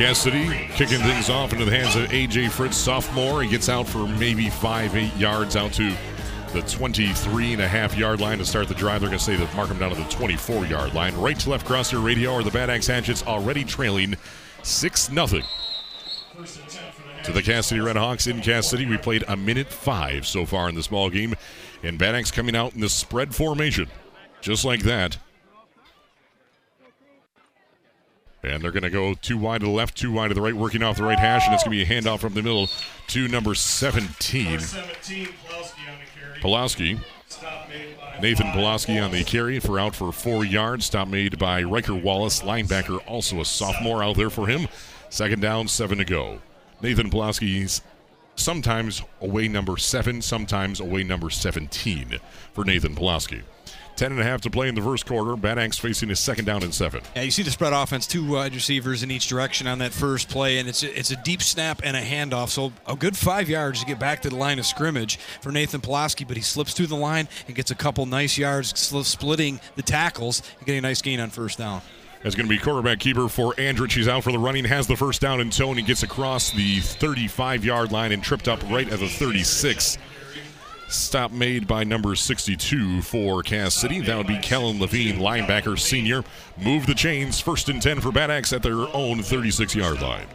[0.00, 0.46] Cass City
[0.76, 2.48] kicking things off into the hands of A.J.
[2.48, 3.42] Fritz, sophomore.
[3.42, 5.94] He gets out for maybe five, eight yards out to
[6.54, 9.02] the 23 and a half yard line to start the drive.
[9.02, 11.14] They're going to say that mark him down to the 24 yard line.
[11.18, 14.16] Right to left cross your radio or the Bad Axe Hatchets already trailing
[14.62, 20.26] 6 0 to the Cass City Redhawks in Cass City, We played a minute five
[20.26, 21.34] so far in this ball game,
[21.82, 23.90] and Bad Axe coming out in the spread formation,
[24.40, 25.18] just like that.
[28.42, 30.54] And they're going to go too wide to the left, too wide to the right,
[30.54, 32.68] working off the right hash, and it's going to be a handoff from the middle
[33.08, 34.60] to number 17.
[34.60, 35.28] 17
[36.40, 36.98] Pulaski.
[38.20, 40.86] Nathan Pulaski on the carry for out for four yards.
[40.86, 44.68] Stop made by Riker Wallace, linebacker, also a sophomore out there for him.
[45.10, 46.40] Second down, seven to go.
[46.82, 47.82] Nathan Pulaski's
[48.36, 52.18] sometimes away number seven, sometimes away number 17
[52.52, 53.42] for Nathan Pulaski.
[54.00, 55.36] Ten and a half to play in the first quarter.
[55.36, 57.02] Bad Axe facing his second down and seven.
[57.14, 60.30] Yeah, you see the spread offense, two wide receivers in each direction on that first
[60.30, 62.48] play, and it's a, it's a deep snap and a handoff.
[62.48, 65.82] So a good five yards to get back to the line of scrimmage for Nathan
[65.82, 69.82] Pulaski, but he slips through the line and gets a couple nice yards, splitting the
[69.82, 71.82] tackles and getting a nice gain on first down.
[72.22, 73.92] That's going to be quarterback keeper for Andrich.
[73.92, 76.52] He's out for the running, has the first down in tow, and he gets across
[76.52, 79.98] the 35 yard line and tripped up right at the 36.
[80.90, 84.00] Stop made by number 62 for Cass City.
[84.00, 86.24] That would be Kellen Levine, linebacker senior.
[86.60, 87.38] Move the chains.
[87.38, 90.26] First and 10 for Bad Axe at their own 36 yard line.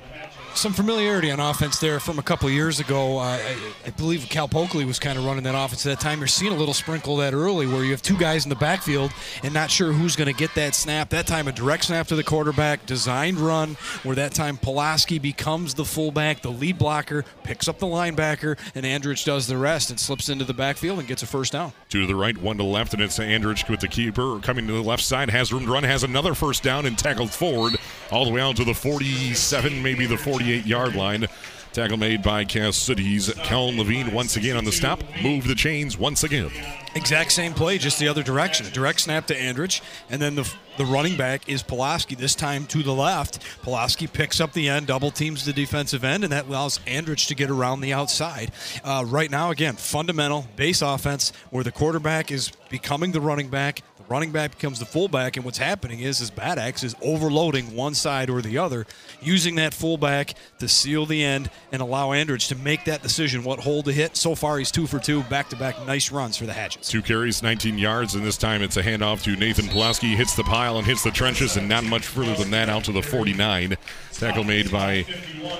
[0.57, 3.17] Some familiarity on offense there from a couple years ago.
[3.17, 6.19] Uh, I, I, believe Cal Pokley was kind of running that offense at that time.
[6.19, 9.11] You're seeing a little sprinkle that early where you have two guys in the backfield
[9.43, 11.09] and not sure who's going to get that snap.
[11.09, 15.73] That time, a direct snap to the quarterback, designed run, where that time Pulaski becomes
[15.73, 19.99] the fullback, the lead blocker, picks up the linebacker, and Andrich does the rest and
[19.99, 21.73] slips into the backfield and gets a first down.
[21.89, 24.67] Two to the right, one to the left, and it's Andrich with the keeper coming
[24.67, 25.29] to the left side.
[25.29, 27.75] Has room to run, has another first down and tackled forward
[28.11, 30.44] all the way out to the 47, maybe the 40.
[30.45, 31.27] 48 yard line.
[31.73, 35.01] Tackle made by Cass City's Kellen Levine once again on the stop.
[35.23, 36.51] Move the chains once again.
[36.93, 38.67] Exact same play, just the other direction.
[38.71, 42.15] Direct snap to Andrich, and then the the running back is Pulaski.
[42.15, 43.43] This time to the left.
[43.61, 47.35] Pulaski picks up the end, double teams the defensive end, and that allows Andrich to
[47.35, 48.51] get around the outside.
[48.83, 53.81] Uh, right now, again, fundamental base offense where the quarterback is becoming the running back
[54.05, 57.75] the running back becomes the fullback, and what's happening is is Bad Axe is overloading
[57.75, 58.85] one side or the other,
[59.21, 63.59] using that fullback to seal the end and allow Andrich to make that decision what
[63.59, 64.15] hole to hit.
[64.15, 66.89] So far, he's two for two, back to back, nice runs for the Hatchets.
[66.89, 70.15] Two carries, 19 yards, and this time it's a handoff to Nathan Pulaski.
[70.15, 72.91] Hits the pile and hits the trenches, and not much further than that out to
[72.91, 73.77] the 49.
[74.11, 75.03] Tackle made by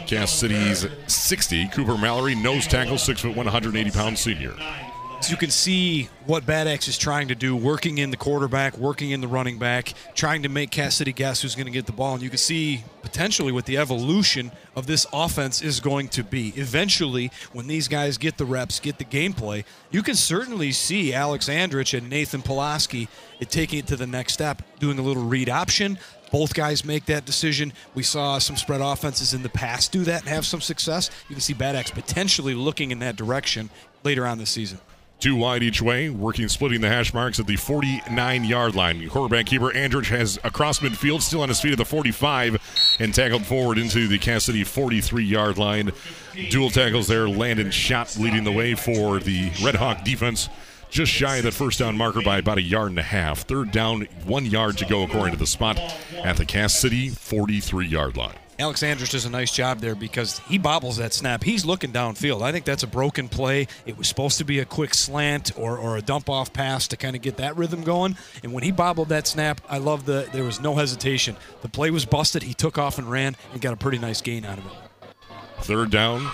[0.08, 1.68] Cass City's 60.
[1.70, 4.54] Cooper Mallory, nose tackle, six foot 180 pound senior.
[5.30, 9.12] You can see what Bad Axe is trying to do, working in the quarterback, working
[9.12, 11.92] in the running back, trying to make Cass City guess who's going to get the
[11.92, 12.14] ball.
[12.14, 16.54] And you can see potentially what the evolution of this offense is going to be.
[16.56, 21.50] Eventually, when these guys get the reps, get the gameplay, you can certainly see Alex
[21.50, 23.08] Andrich and Nathan Pulaski
[23.42, 25.98] eh, taking it to the next step, doing a little read option,
[26.32, 27.74] both guys make that decision.
[27.94, 31.10] We saw some spread offenses in the past do that and have some success.
[31.30, 33.70] You can see Bad Axe potentially looking in that direction
[34.04, 34.80] later on this season.
[35.20, 39.08] Two wide each way, working, splitting the hash marks at the 49 yard line.
[39.10, 43.46] Quarterback keeper Andrich has across midfield, still on his feet at the 45, and tackled
[43.46, 45.92] forward into the Cass City 43 yard line.
[46.50, 47.30] Dual tackles there.
[47.30, 50.50] Landon Schott leading the way for the Red Hawk defense.
[50.90, 53.42] Just shy of that first down marker by about a yard and a half.
[53.42, 55.80] Third down, one yard to go according to the spot
[56.24, 58.36] at the Cass City 43 yard line.
[58.58, 61.44] Alex Andrich does a nice job there because he bobbles that snap.
[61.44, 62.42] He's looking downfield.
[62.42, 63.68] I think that's a broken play.
[63.86, 66.98] It was supposed to be a quick slant or, or a dump off pass to
[66.98, 68.16] kind of get that rhythm going.
[68.44, 71.36] And when he bobbled that snap, I love the there was no hesitation.
[71.62, 72.44] The play was busted.
[72.44, 74.72] He took off and ran and got a pretty nice gain out of it.
[75.60, 76.30] Third down,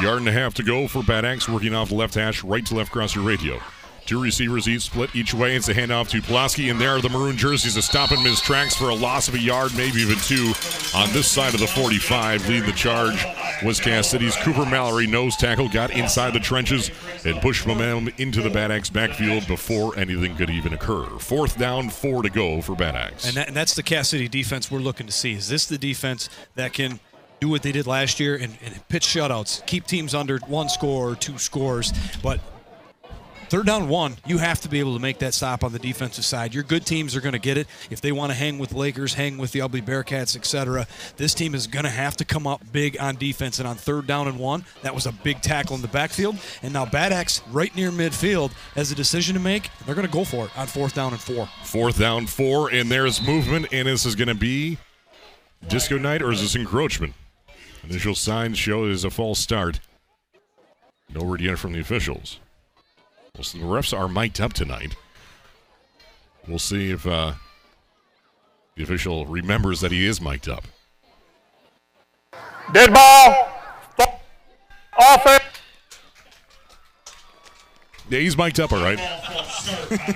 [0.00, 2.74] yard and a half to go for Bad Axe working off left hash, right to
[2.74, 3.60] left across your radio.
[4.06, 5.54] Two receivers each split each way.
[5.54, 8.40] It's a handoff to Pulaski, and there are the maroon jerseys to stop in his
[8.40, 10.52] tracks for a loss of a yard, maybe even two,
[10.94, 12.48] on this side of the 45.
[12.48, 13.24] Leading the charge
[13.64, 15.06] was Cass City's Cooper Mallory.
[15.06, 16.90] Nose tackle got inside the trenches
[17.24, 21.04] and pushed momentum into the Bad Axe backfield before anything could even occur.
[21.18, 23.26] Fourth down, four to go for Bad Axe.
[23.26, 25.34] And, that, and that's the Cass City defense we're looking to see.
[25.34, 26.98] Is this the defense that can
[27.40, 31.10] do what they did last year and, and pitch shutouts, keep teams under one score
[31.10, 31.92] or two scores,
[32.22, 32.40] but
[33.52, 36.24] third down one, you have to be able to make that stop on the defensive
[36.24, 36.54] side.
[36.54, 37.66] Your good teams are going to get it.
[37.90, 40.86] If they want to hang with Lakers, hang with the Ubly Bearcats, etc.,
[41.18, 43.58] this team is going to have to come up big on defense.
[43.58, 46.38] And on third down and one, that was a big tackle in the backfield.
[46.62, 49.68] And now Bad Axe right near midfield has a decision to make.
[49.84, 51.46] They're going to go for it on fourth down and four.
[51.62, 53.66] Fourth down, four, and there's movement.
[53.70, 54.78] And this is going to be
[55.68, 57.12] disco night or is this encroachment?
[57.84, 59.78] Initial signs show it is a false start.
[61.14, 62.40] No word yet from the officials.
[63.34, 64.94] Well, so the refs are mic'd up tonight.
[66.46, 67.32] We'll see if uh,
[68.76, 70.64] the official remembers that he is mic'd up.
[72.74, 73.48] Dead ball.
[74.98, 75.42] Offense.
[78.10, 78.98] Yeah, he's mic'd up, all right.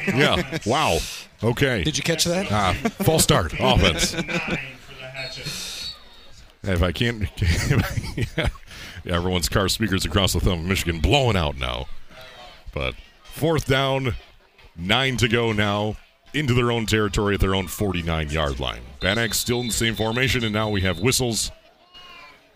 [0.09, 0.59] yeah.
[0.67, 0.99] Wow.
[1.43, 1.85] Okay.
[1.85, 2.53] Did you catch that?
[2.53, 3.55] Ah, false start.
[3.61, 4.15] Offense.
[6.63, 7.29] If I can't,
[8.37, 8.49] yeah,
[9.07, 11.87] everyone's car speakers across the thumb of Michigan blowing out now.
[12.75, 12.97] But
[13.37, 14.15] fourth down,
[14.77, 15.97] nine to go now,
[16.33, 18.81] into their own territory at their own 49 yard line.
[19.03, 21.51] Axe still in the same formation, and now we have whistles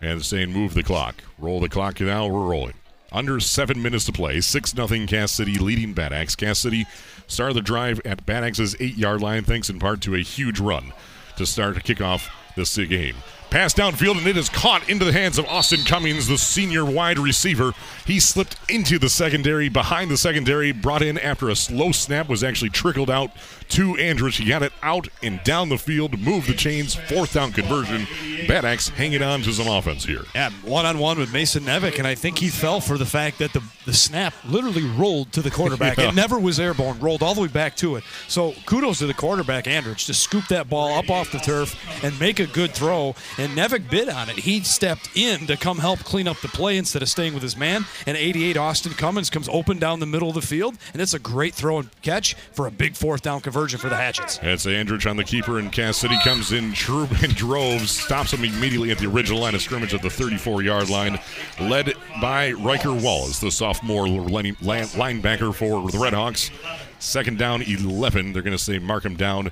[0.01, 1.23] and saying move the clock.
[1.37, 2.73] Roll the clock and now, we're rolling.
[3.11, 6.35] Under seven minutes to play, 6 0 Cass City leading Bad Axe.
[6.35, 6.87] Cass City
[7.27, 10.59] started the drive at Bad Axe's eight yard line, thanks in part to a huge
[10.59, 10.93] run
[11.37, 13.15] to start to kick off this game.
[13.51, 17.19] Pass downfield, and it is caught into the hands of Austin Cummings, the senior wide
[17.19, 17.73] receiver.
[18.05, 22.45] He slipped into the secondary, behind the secondary, brought in after a slow snap, was
[22.45, 23.31] actually trickled out
[23.71, 24.37] to Andrich.
[24.37, 28.05] He got it out and down the field, moved the chains, fourth down conversion.
[28.47, 30.23] Bad Axe hanging on to some offense here.
[30.35, 33.39] Yeah, one on one with Mason Nevick, and I think he fell for the fact
[33.39, 35.97] that the, the snap literally rolled to the quarterback.
[35.99, 36.09] yeah.
[36.09, 38.03] It never was airborne, rolled all the way back to it.
[38.27, 42.19] So kudos to the quarterback, Andrich, to scoop that ball up off the turf and
[42.19, 44.39] make a good throw and Nevick bid on it.
[44.39, 47.55] He stepped in to come help clean up the play instead of staying with his
[47.55, 47.85] man.
[48.05, 51.19] And 88 Austin Cummings comes open down the middle of the field, and it's a
[51.19, 54.39] great throw and catch for a big fourth down conversion for the Hatchets.
[54.41, 58.43] It's Andrich on the keeper, and Cass City comes in true in droves, stops him
[58.43, 61.19] immediately at the original line of scrimmage at the 34 yard line,
[61.59, 66.51] led by Riker Wallace, the sophomore linebacker for the Redhawks.
[66.99, 68.33] Second down, 11.
[68.33, 69.51] They're going to say mark him down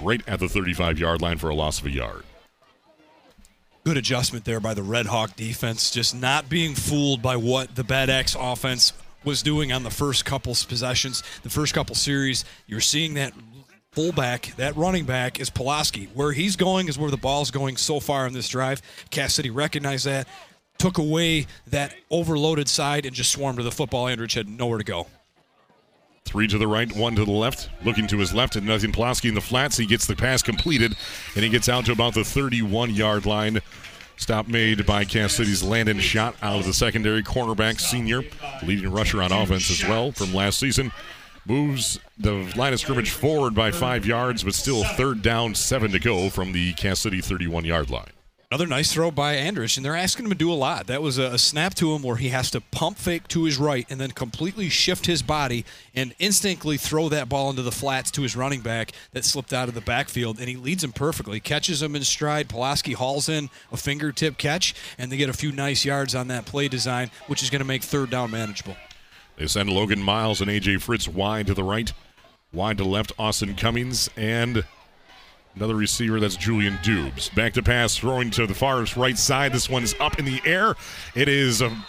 [0.00, 2.24] right at the 35 yard line for a loss of a yard.
[3.84, 7.84] Good adjustment there by the Red Hawk defense, just not being fooled by what the
[7.84, 8.94] Bad Axe offense
[9.24, 12.44] was doing on the first couple possessions, the first couple series.
[12.66, 13.32] You're seeing that
[13.92, 16.08] fullback, that running back is Pulaski.
[16.14, 18.82] Where he's going is where the ball's going so far in this drive.
[19.10, 20.26] Cass City recognized that,
[20.78, 24.06] took away that overloaded side, and just swarmed to the football.
[24.06, 25.06] Andrich had nowhere to go.
[26.24, 27.68] Three to the right, one to the left.
[27.84, 28.92] Looking to his left, and nothing.
[28.92, 29.76] Pulaski in the flats.
[29.76, 30.96] He gets the pass completed,
[31.34, 33.60] and he gets out to about the 31 yard line.
[34.16, 38.22] Stop made by Cass City's Landon Schott out of the secondary cornerback senior,
[38.62, 40.92] leading rusher on offense as well from last season.
[41.46, 45.98] Moves the line of scrimmage forward by five yards, but still third down, seven to
[45.98, 48.13] go from the Cass City 31 yard line.
[48.50, 50.86] Another nice throw by Andrich, and they're asking him to do a lot.
[50.86, 53.86] That was a, snap to him where he has to pump fake to his right
[53.90, 55.64] and then completely shift his body
[55.94, 59.68] and instantly throw that ball into the flats to his running back that slipped out
[59.68, 61.40] of the backfield, and he leads him perfectly.
[61.40, 62.48] Catches him in stride.
[62.48, 66.46] Pulaski hauls in a fingertip catch, and they get a few nice yards on that
[66.46, 68.76] play design, which is going to make third down manageable.
[69.36, 70.76] They send Logan Miles and A.J.
[70.76, 71.92] Fritz wide to the right,
[72.52, 74.64] wide to left, Austin Cummings, and
[75.56, 77.32] Another receiver, that's Julian Dubes.
[77.34, 79.52] Back to pass, throwing to the far right side.
[79.52, 80.74] This one is up in the air.
[81.14, 81.84] It is um,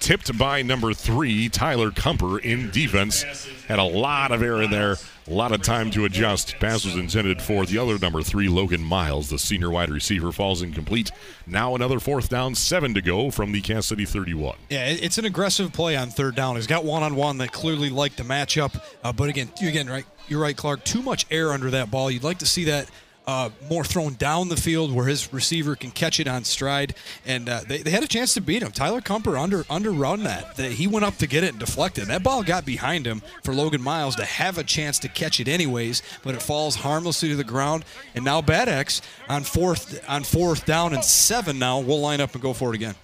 [0.00, 3.22] tipped by number three, Tyler Kumper in defense.
[3.68, 4.96] Had a lot of air in there,
[5.26, 6.56] a lot of time to adjust.
[6.60, 10.62] Pass was intended for the other number three, Logan Miles, the senior wide receiver, falls
[10.62, 11.10] incomplete.
[11.46, 14.56] Now another fourth down, seven to go from the Cass City 31.
[14.68, 16.56] Yeah, it's an aggressive play on third down.
[16.56, 18.78] He's got one on one that clearly liked the matchup.
[19.02, 20.84] Uh, but again, again, right, you're right, Clark.
[20.84, 22.10] Too much air under that ball.
[22.10, 22.90] You'd like to see that
[23.26, 26.94] uh, more thrown down the field where his receiver can catch it on stride.
[27.24, 28.70] And uh, they, they had a chance to beat him.
[28.70, 30.58] Tyler Kumper under under run that.
[30.58, 32.06] He went up to get it and deflected.
[32.06, 35.48] That ball got behind him for Logan Miles to have a chance to catch it
[35.48, 37.84] anyways, but it falls harmlessly to the ground.
[38.14, 42.32] And now Bad Axe on fourth on fourth down and seven now we'll line up
[42.34, 42.94] and go for it again.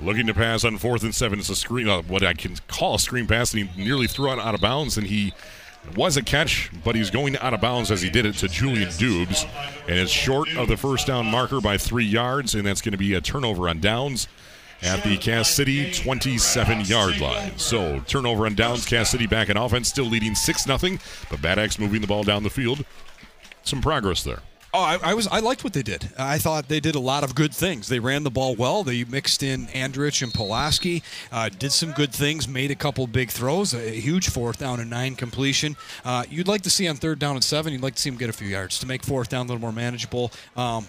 [0.00, 1.38] Looking to pass on fourth and seven.
[1.38, 4.32] It's a screen, uh, what I can call a screen pass, and he nearly threw
[4.32, 5.32] it out of bounds, and he
[5.96, 8.88] was a catch, but he's going out of bounds as he did it to Julian
[8.90, 9.48] Dubes.
[9.88, 12.98] And it's short of the first down marker by three yards, and that's going to
[12.98, 14.28] be a turnover on downs
[14.82, 17.56] at the Cass City 27 yard line.
[17.56, 20.78] So, turnover on downs, Cass City back in offense, still leading 6 0,
[21.30, 22.84] but Bad Axe moving the ball down the field.
[23.62, 24.42] Some progress there.
[24.76, 26.08] Oh, I, I, was I liked what they did.
[26.18, 27.86] I thought they did a lot of good things.
[27.86, 28.82] They ran the ball well.
[28.82, 33.30] They mixed in Andrich and Pulaski, uh, did some good things, made a couple big
[33.30, 35.76] throws, a huge fourth down and nine completion.
[36.04, 38.18] Uh, you'd like to see on third down and seven, you'd like to see them
[38.18, 40.32] get a few yards to make fourth down a little more manageable.
[40.56, 40.88] Um,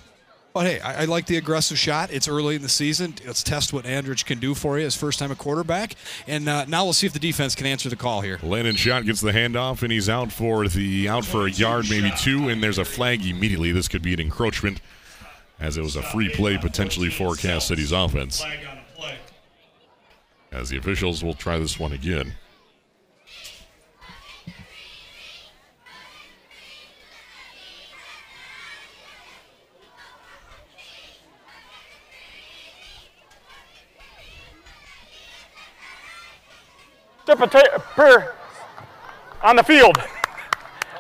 [0.55, 2.13] but hey, I, I, like the aggressive shot.
[2.13, 3.15] It's early in the season.
[3.25, 5.95] Let's test what Andrich can do for you his first time a quarterback.
[6.27, 8.39] And uh, now we'll see if the defense can answer the call here.
[8.41, 12.09] Landon Schott gets the handoff, and he's out for the out for a yard, maybe
[12.17, 12.47] two.
[12.47, 13.73] And there's a flag immediately.
[13.73, 14.79] This could be an encroachment,
[15.59, 18.41] as it was a free play potentially for Cass City's offense.
[20.53, 22.31] As the officials will try this one again.
[37.37, 38.33] Per
[39.43, 39.97] on the field.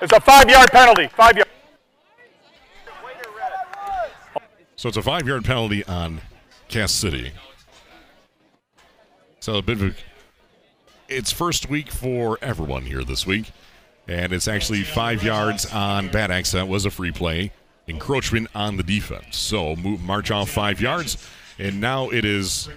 [0.01, 1.07] It's a five-yard penalty.
[1.07, 1.49] Five yard.
[4.75, 6.21] So it's a five-yard penalty on
[6.67, 7.31] Cass City.
[9.39, 9.95] So a bit of a,
[11.07, 13.51] it's first week for everyone here this week,
[14.07, 16.51] and it's actually five yards on Bad Axe.
[16.51, 17.51] That was a free play,
[17.87, 19.37] encroachment on the defense.
[19.37, 21.17] So move, march off five yards,
[21.57, 22.69] and now it is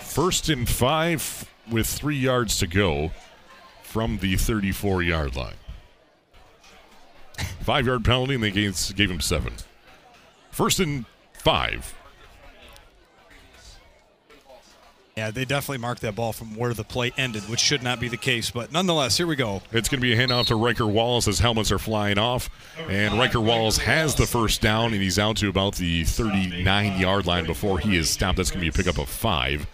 [0.00, 3.10] first and five with three yards to go
[3.82, 5.54] from the 34 yard line.
[7.62, 9.54] Five yard penalty, and they gave, gave him seven.
[10.50, 11.94] First and five.
[15.16, 18.08] Yeah, they definitely marked that ball from where the play ended, which should not be
[18.08, 18.50] the case.
[18.50, 19.60] But nonetheless, here we go.
[19.72, 22.48] It's going to be a handoff to Riker Wallace as helmets are flying off.
[22.88, 27.26] And Riker Wallace has the first down, and he's out to about the 39 yard
[27.26, 28.36] line before he is stopped.
[28.36, 29.66] That's going to be a pickup of five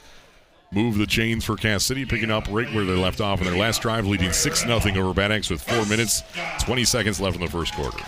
[0.70, 3.56] move the chains for Cass City, picking up right where they left off in their
[3.56, 6.22] last drive, leading 6 0 over Bad Axe with 4 minutes,
[6.60, 7.98] 20 seconds left in the first quarter.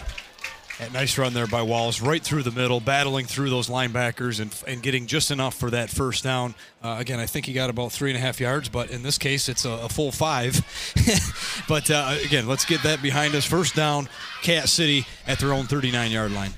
[0.80, 4.54] A nice run there by Wallace, right through the middle, battling through those linebackers and,
[4.68, 6.54] and getting just enough for that first down.
[6.84, 9.18] Uh, again, I think he got about three and a half yards, but in this
[9.18, 10.54] case, it's a, a full five.
[11.68, 13.44] but uh, again, let's get that behind us.
[13.44, 14.08] First down,
[14.42, 16.52] Cass City at their own 39 yard line.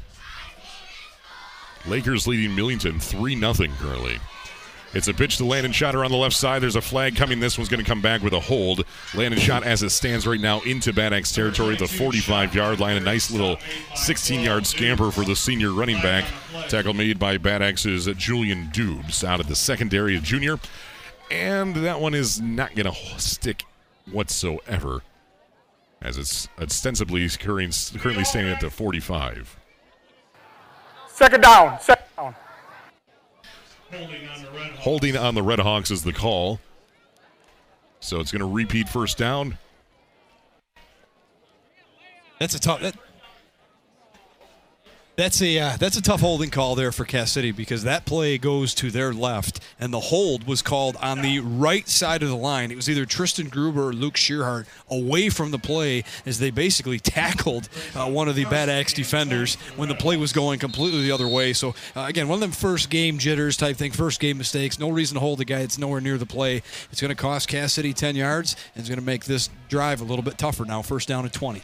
[1.86, 4.18] Lakers leading Millington 3 0 currently.
[4.92, 6.62] It's a pitch to Landon Shotter on the left side.
[6.62, 7.38] There's a flag coming.
[7.38, 8.84] This one's going to come back with a hold.
[9.14, 12.96] Landon Schott as it stands right now into Bad Axe territory, the 45 yard line.
[12.96, 13.56] A nice little
[13.94, 16.24] 16 yard scamper for the senior running back.
[16.68, 20.58] Tackle made by Bad Axe's Julian Dubes out of the secondary, a junior.
[21.30, 23.62] And that one is not going to stick
[24.10, 25.02] whatsoever,
[26.02, 29.56] as it's ostensibly currently standing at the 45.
[31.06, 31.80] Second down.
[31.80, 32.06] Second
[33.90, 34.72] down.
[34.78, 36.60] Holding on the Red Hawks is the call.
[38.00, 39.58] So it's going to repeat first down.
[42.38, 42.80] That's a tough.
[42.80, 42.96] That,
[45.20, 48.38] that's a uh, that's a tough holding call there for Cass City because that play
[48.38, 52.36] goes to their left, and the hold was called on the right side of the
[52.36, 52.70] line.
[52.70, 56.98] It was either Tristan Gruber or Luke Shearhart away from the play as they basically
[56.98, 61.12] tackled uh, one of the Bad Axe defenders when the play was going completely the
[61.12, 61.52] other way.
[61.52, 64.78] So uh, again, one of them first game jitters type thing, first game mistakes.
[64.78, 66.62] No reason to hold the guy that's nowhere near the play.
[66.90, 70.00] It's going to cost Cass City 10 yards, and it's going to make this drive
[70.00, 70.80] a little bit tougher now.
[70.80, 71.60] First down at 20.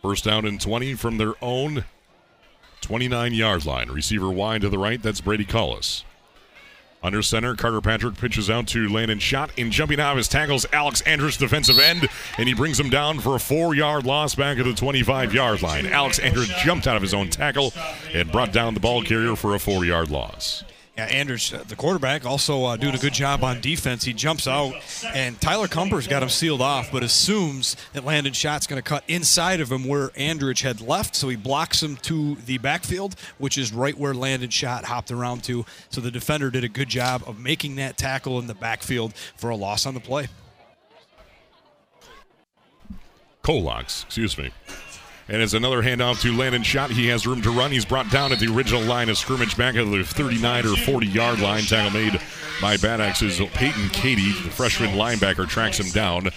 [0.00, 1.84] First down and 20 from their own
[2.86, 3.90] 29 yard line.
[3.90, 5.02] Receiver wide to the right.
[5.02, 6.04] That's Brady Collis.
[7.02, 9.50] Under center, Carter Patrick pitches out to Landon Schott.
[9.56, 12.08] In jumping out of his tackles, Alex Andrich, defensive end,
[12.38, 15.62] and he brings him down for a four yard loss back at the 25 yard
[15.62, 15.86] line.
[15.86, 17.72] Alex Andrich jumped out of his own tackle
[18.14, 20.62] and brought down the ball carrier for a four yard loss.
[20.96, 24.02] Yeah, Andrich, uh, the quarterback, also uh, doing a good job on defense.
[24.02, 24.72] He jumps out,
[25.12, 29.04] and Tyler Kumper's got him sealed off, but assumes that Landon Schott's going to cut
[29.06, 33.58] inside of him where Andrich had left, so he blocks him to the backfield, which
[33.58, 35.66] is right where Landon Schott hopped around to.
[35.90, 39.50] So the defender did a good job of making that tackle in the backfield for
[39.50, 40.28] a loss on the play.
[43.42, 44.50] Colox, excuse me.
[45.28, 46.90] And it's another handoff to Landon Schott.
[46.90, 47.72] He has room to run.
[47.72, 51.06] He's brought down at the original line of scrimmage back at the 39 or 40
[51.08, 51.62] yard line.
[51.62, 52.20] Tackle made
[52.60, 54.30] by Bad Axe's Peyton Katie.
[54.30, 56.28] The freshman linebacker tracks him down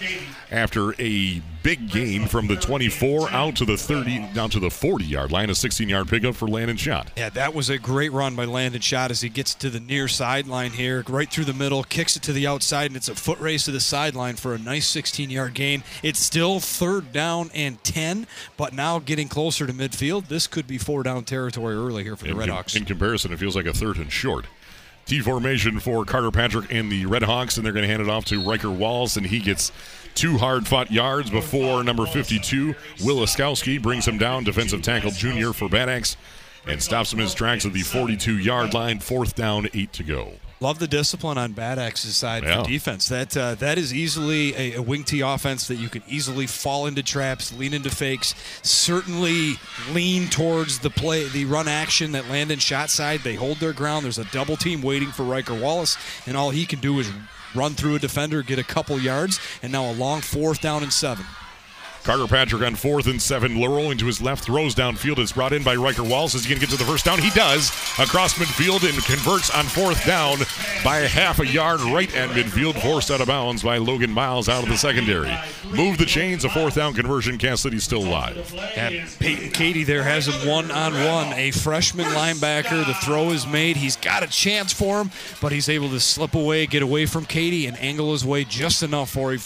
[0.50, 5.06] after a big gain from the 24 out to the 30, down to the 40
[5.06, 5.50] yard line.
[5.50, 7.12] A 16 yard pickup for Landon Schott.
[7.18, 10.08] Yeah, that was a great run by Landon Schott as he gets to the near
[10.08, 13.40] sideline here, right through the middle, kicks it to the outside, and it's a foot
[13.40, 15.84] race to the sideline for a nice 16 yard gain.
[16.04, 20.28] It's still third down and 10, but now getting closer to midfield.
[20.28, 22.76] This could be four down territory early here for the in, Red Hawks.
[22.76, 24.46] In comparison, it feels like a third and short.
[25.06, 28.10] T formation for Carter Patrick and the Red Hawks, and they're going to hand it
[28.10, 29.72] off to Riker Walls, and he gets
[30.16, 35.54] two hard fought yards before number 52, Will Oskowski, brings him down, defensive tackle junior
[35.54, 36.18] for Bad Axe,
[36.68, 40.04] and stops him in his tracks at the 42 yard line, fourth down, eight to
[40.04, 40.34] go.
[40.62, 42.62] Love the discipline on Bad Axe's side yeah.
[42.62, 43.08] for defense.
[43.08, 46.86] That uh, that is easily a, a, wing T offense that you can easily fall
[46.86, 48.36] into traps, lean into fakes.
[48.62, 49.54] Certainly
[49.94, 53.22] lean towards the play, the run action that Landon Schott side.
[53.22, 54.04] They hold their ground.
[54.04, 55.98] There's a double team waiting for Riker Wallace,
[56.28, 57.10] and all he can do is
[57.56, 60.94] run through a defender, get a couple yards, and now a long fourth down and
[60.94, 61.26] seven.
[62.04, 65.20] Carter Patrick on fourth and seven, rolling to his left, throws downfield.
[65.20, 66.34] It's brought in by Riker Wallace.
[66.34, 67.20] Is he going to get to the first down?
[67.20, 67.70] He does.
[68.00, 70.40] Across midfield and converts on fourth down
[70.84, 74.50] by a half a yard right at midfield, forced out of bounds by Logan Miles
[74.50, 75.36] out of the secondary.
[75.72, 77.38] Move the chains, a fourth down conversion.
[77.38, 78.54] Cass City still alive.
[78.76, 81.34] And Peyton Katie there has him one on one.
[81.34, 82.86] A freshman linebacker.
[82.86, 83.78] The throw is made.
[83.78, 87.26] He's got a chance for him, but he's able to slip away, get away from
[87.26, 89.38] Katie, and angle his way just enough for a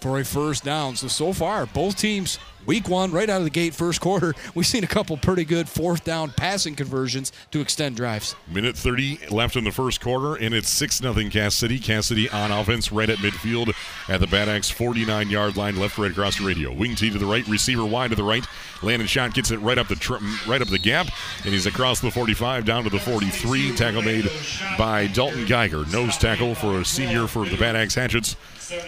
[0.00, 0.96] for a first down.
[0.96, 4.66] So, so far, both teams, week one, right out of the gate, first quarter, we've
[4.66, 8.36] seen a couple pretty good fourth down passing conversions to extend drives.
[8.46, 11.78] Minute 30 left in the first quarter, and it's 6 0 Cass City.
[11.78, 13.74] Cass City on offense right at midfield
[14.08, 16.72] at the Bad Axe 49 yard line, left, right across the radio.
[16.72, 18.44] Wing T to the right, receiver wide to the right.
[18.82, 21.08] Landon Schott gets it right up the right up the gap,
[21.44, 23.74] and he's across the 45 down to the 43.
[23.74, 24.30] Tackle made
[24.76, 25.84] by Dalton Geiger.
[25.86, 28.36] Nose tackle for a senior for the Bad Axe Hatchets.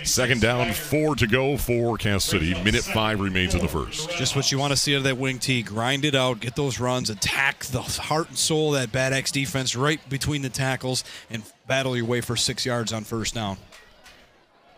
[0.04, 2.52] Second down, four to go for Cass City.
[2.62, 4.10] Minute five remains in the first.
[4.10, 5.62] Just what you want to see out of that wing T.
[5.62, 9.32] Grind it out, get those runs, attack the heart and soul of that Bad Axe
[9.32, 13.56] defense right between the tackles, and battle your way for six yards on first down.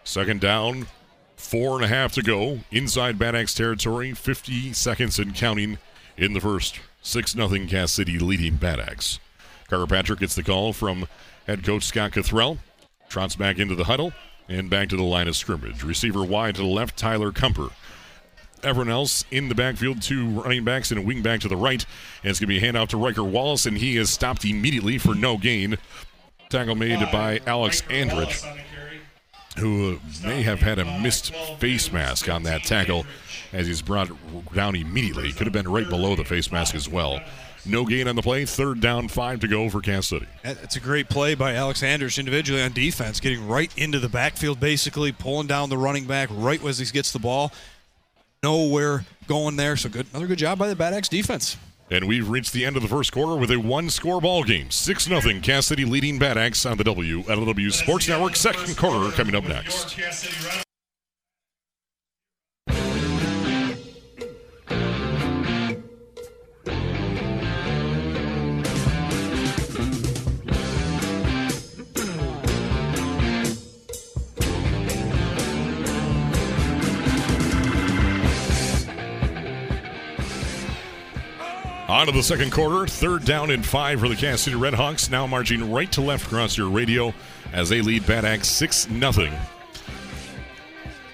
[0.05, 0.87] Second down,
[1.35, 2.61] four and a half to go.
[2.71, 5.79] Inside Bad Axe territory, 50 seconds and counting
[6.17, 6.79] in the first.
[7.03, 9.19] 6 0 Cass City leading Bad Axe.
[9.69, 11.09] Carter Patrick gets the call from
[11.49, 12.59] head coach Scott Cathrell.
[13.09, 14.13] Trots back into the huddle
[14.53, 15.83] and back to the line of scrimmage.
[15.83, 17.71] Receiver wide to the left, Tyler Kumper.
[18.63, 21.85] everyone else in the backfield, two running backs and a wing back to the right.
[22.23, 24.99] And it's going to be a handoff to Riker Wallace, and he is stopped immediately
[24.99, 25.79] for no gain.
[26.49, 28.45] Tackle made by Alex Andrich,
[29.59, 33.07] who may have had a missed face mask on that tackle
[33.53, 34.11] as he's brought
[34.55, 35.33] down immediately.
[35.33, 37.21] Could have been right below the face mask as well.
[37.65, 38.45] No gain on the play.
[38.45, 40.27] Third down, five to go for Cass City.
[40.45, 44.59] It's a great play by Alex Anders individually on defense, getting right into the backfield,
[44.59, 47.53] basically pulling down the running back right as he gets the ball.
[48.43, 49.77] Nowhere going there.
[49.77, 51.57] So good, another good job by the Bad Axe defense.
[51.91, 54.71] And we've reached the end of the first quarter with a one-score ball game.
[54.71, 58.35] 6 0 Cass City leading Bad Axe on the W LW Sports Network.
[58.35, 59.97] Second quarter coming up next.
[81.93, 82.87] On to the second quarter.
[82.87, 85.11] Third down and five for the Cass City Redhawks.
[85.11, 87.13] Now marching right to left across your radio
[87.53, 89.31] as they lead Bad Axe 6 0.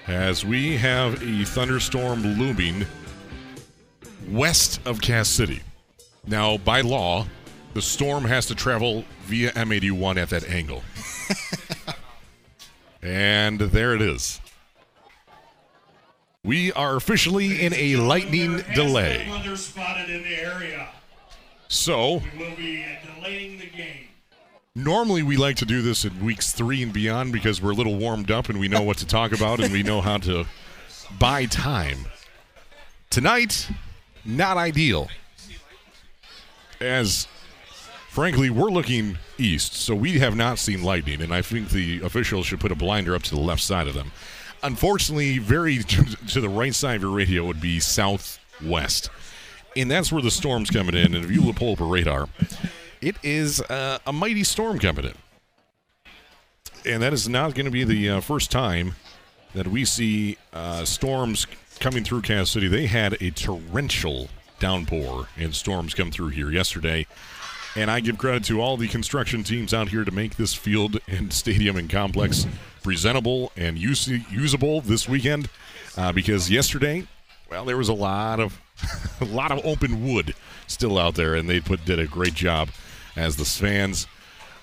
[0.07, 2.85] As we have a thunderstorm looming
[4.29, 5.61] west of Cass City.
[6.25, 7.27] Now, by law,
[7.73, 10.81] the storm has to travel via M81 at that angle.
[13.01, 14.39] and there it is.
[16.43, 19.27] We are officially in a lightning delay.
[21.67, 22.85] So, We
[24.73, 27.97] normally we like to do this in weeks three and beyond because we're a little
[27.97, 30.45] warmed up and we know what to talk about and we know how to
[31.19, 32.05] buy time.
[33.09, 33.69] Tonight,
[34.23, 35.09] not ideal.
[36.79, 37.27] As
[38.07, 42.45] frankly, we're looking east, so we have not seen lightning, and I think the officials
[42.45, 44.13] should put a blinder up to the left side of them.
[44.63, 45.77] Unfortunately, very
[46.27, 49.09] to the right side of your radio would be southwest.
[49.75, 51.15] And that's where the storm's coming in.
[51.15, 52.27] And if you pull up a radar,
[53.01, 55.13] it is uh, a mighty storm coming in.
[56.85, 58.95] And that is not going to be the uh, first time
[59.53, 61.45] that we see uh, storms
[61.79, 62.67] coming through Cass City.
[62.67, 64.29] They had a torrential
[64.59, 67.07] downpour and storms come through here yesterday.
[67.75, 70.99] And I give credit to all the construction teams out here to make this field
[71.07, 72.47] and stadium and complex
[72.83, 75.49] presentable and use- usable this weekend.
[75.97, 77.05] Uh, because yesterday,
[77.49, 78.59] well, there was a lot of
[79.21, 80.33] a lot of open wood
[80.67, 82.69] still out there, and they put did a great job
[83.15, 84.07] as the fans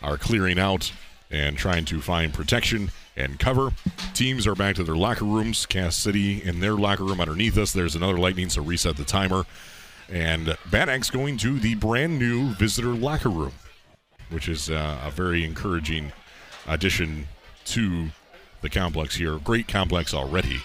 [0.02, 0.92] are clearing out
[1.30, 3.70] and trying to find protection and cover.
[4.14, 5.66] Teams are back to their locker rooms.
[5.66, 7.72] Cass City in their locker room underneath us.
[7.72, 9.44] There's another lightning, so reset the timer.
[10.08, 13.52] And Bad Axe going to the brand new visitor locker room,
[14.30, 16.12] which is uh, a very encouraging
[16.66, 17.26] addition
[17.66, 18.08] to
[18.62, 19.38] the complex here.
[19.38, 20.60] Great complex already.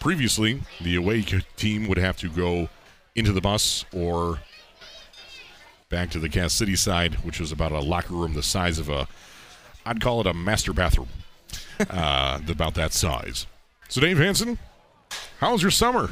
[0.00, 1.22] Previously, the away
[1.56, 2.68] team would have to go
[3.14, 4.40] into the bus or
[5.88, 8.88] back to the Cass City side, which was about a locker room the size of
[8.88, 9.06] a,
[9.86, 11.08] I'd call it a master bathroom,
[11.90, 13.46] uh, about that size.
[13.88, 14.58] So, Dave Hanson,
[15.38, 16.10] how was your summer?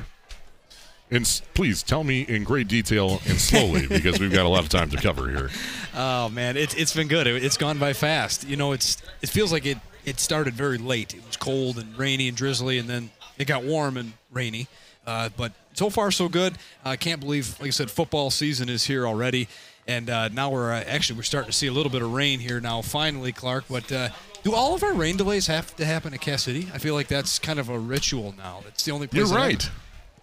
[1.11, 4.63] And s- please tell me in great detail and slowly because we've got a lot
[4.63, 5.51] of time to cover here.
[5.95, 7.27] Oh man, it's it's been good.
[7.27, 8.47] It, it's gone by fast.
[8.47, 11.15] You know, it's it feels like it it started very late.
[11.15, 14.69] It was cold and rainy and drizzly, and then it got warm and rainy.
[15.07, 16.55] Uh, but so far so good.
[16.85, 19.49] I can't believe, like I said, football season is here already,
[19.89, 22.39] and uh, now we're uh, actually we're starting to see a little bit of rain
[22.39, 22.83] here now.
[22.83, 23.65] Finally, Clark.
[23.69, 24.11] But uh,
[24.45, 26.69] do all of our rain delays have to happen at Cass City?
[26.73, 28.63] I feel like that's kind of a ritual now.
[28.69, 29.29] It's the only place.
[29.29, 29.63] You're right.
[29.63, 29.71] happens.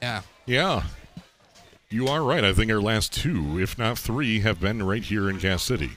[0.01, 0.21] Yeah.
[0.45, 0.83] Yeah.
[1.89, 2.43] You are right.
[2.43, 5.91] I think our last two, if not three, have been right here in Cass City.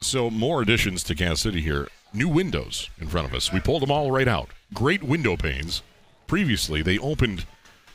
[0.00, 1.88] So, more additions to Cass City here.
[2.14, 3.52] New windows in front of us.
[3.52, 4.48] We pulled them all right out.
[4.72, 5.82] Great window panes.
[6.26, 7.44] Previously, they opened,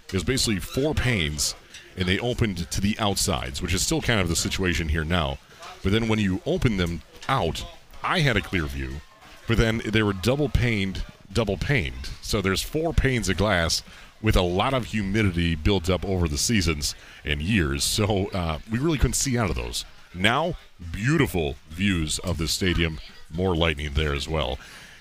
[0.09, 1.55] there's basically four panes,
[1.97, 5.39] and they opened to the outsides, which is still kind of the situation here now.
[5.81, 7.65] But then when you open them out,
[8.03, 9.01] I had a clear view,
[9.47, 11.03] but then they were double paned,
[11.33, 12.09] double paned.
[12.21, 13.81] So there's four panes of glass
[14.25, 17.83] with a lot of humidity built up over the seasons and years.
[17.83, 19.85] So uh, we really couldn't see out of those.
[20.15, 20.55] Now,
[20.91, 22.99] beautiful views of the stadium.
[23.29, 24.57] More lightning there as well.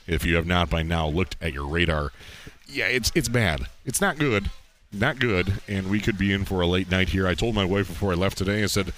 [0.06, 2.12] If you have not by now looked at your radar,
[2.68, 3.68] yeah, it's it's bad.
[3.86, 4.50] It's not good,
[4.92, 7.26] not good, and we could be in for a late night here.
[7.26, 8.62] I told my wife before I left today.
[8.62, 8.92] I said,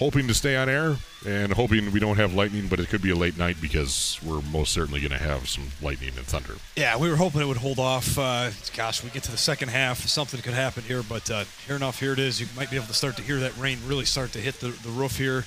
[0.00, 0.96] hoping to stay on air
[1.26, 4.40] and hoping we don't have lightning, but it could be a late night because we're
[4.50, 6.54] most certainly going to have some lightning and thunder.
[6.74, 8.18] Yeah, we were hoping it would hold off.
[8.18, 11.02] Uh, gosh, we get to the second half, something could happen here.
[11.02, 12.40] But uh, here enough, here it is.
[12.40, 14.68] You might be able to start to hear that rain really start to hit the,
[14.68, 15.44] the roof here.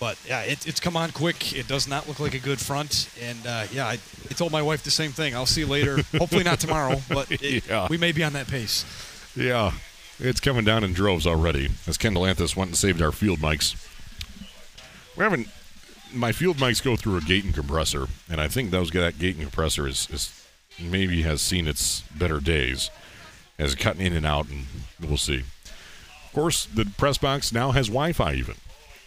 [0.00, 1.52] But yeah, it, it's come on quick.
[1.56, 3.08] It does not look like a good front.
[3.22, 3.92] And uh, yeah, I,
[4.28, 5.32] I told my wife the same thing.
[5.36, 5.96] I'll see you later.
[6.18, 7.86] Hopefully not tomorrow, but it, Yeah.
[7.88, 8.84] we may be on that pace.
[9.36, 9.70] Yeah,
[10.18, 11.70] it's coming down in droves already.
[11.86, 13.76] As Kendall Anthus went and saved our field mics.
[15.16, 15.46] We're having
[16.12, 19.36] my field mics go through a gate and compressor, and I think those that gate
[19.36, 20.46] and compressor is, is
[20.80, 22.90] maybe has seen its better days
[23.58, 24.66] as cutting in and out, and
[25.00, 25.40] we'll see.
[25.40, 28.54] Of course, the press box now has Wi-Fi even,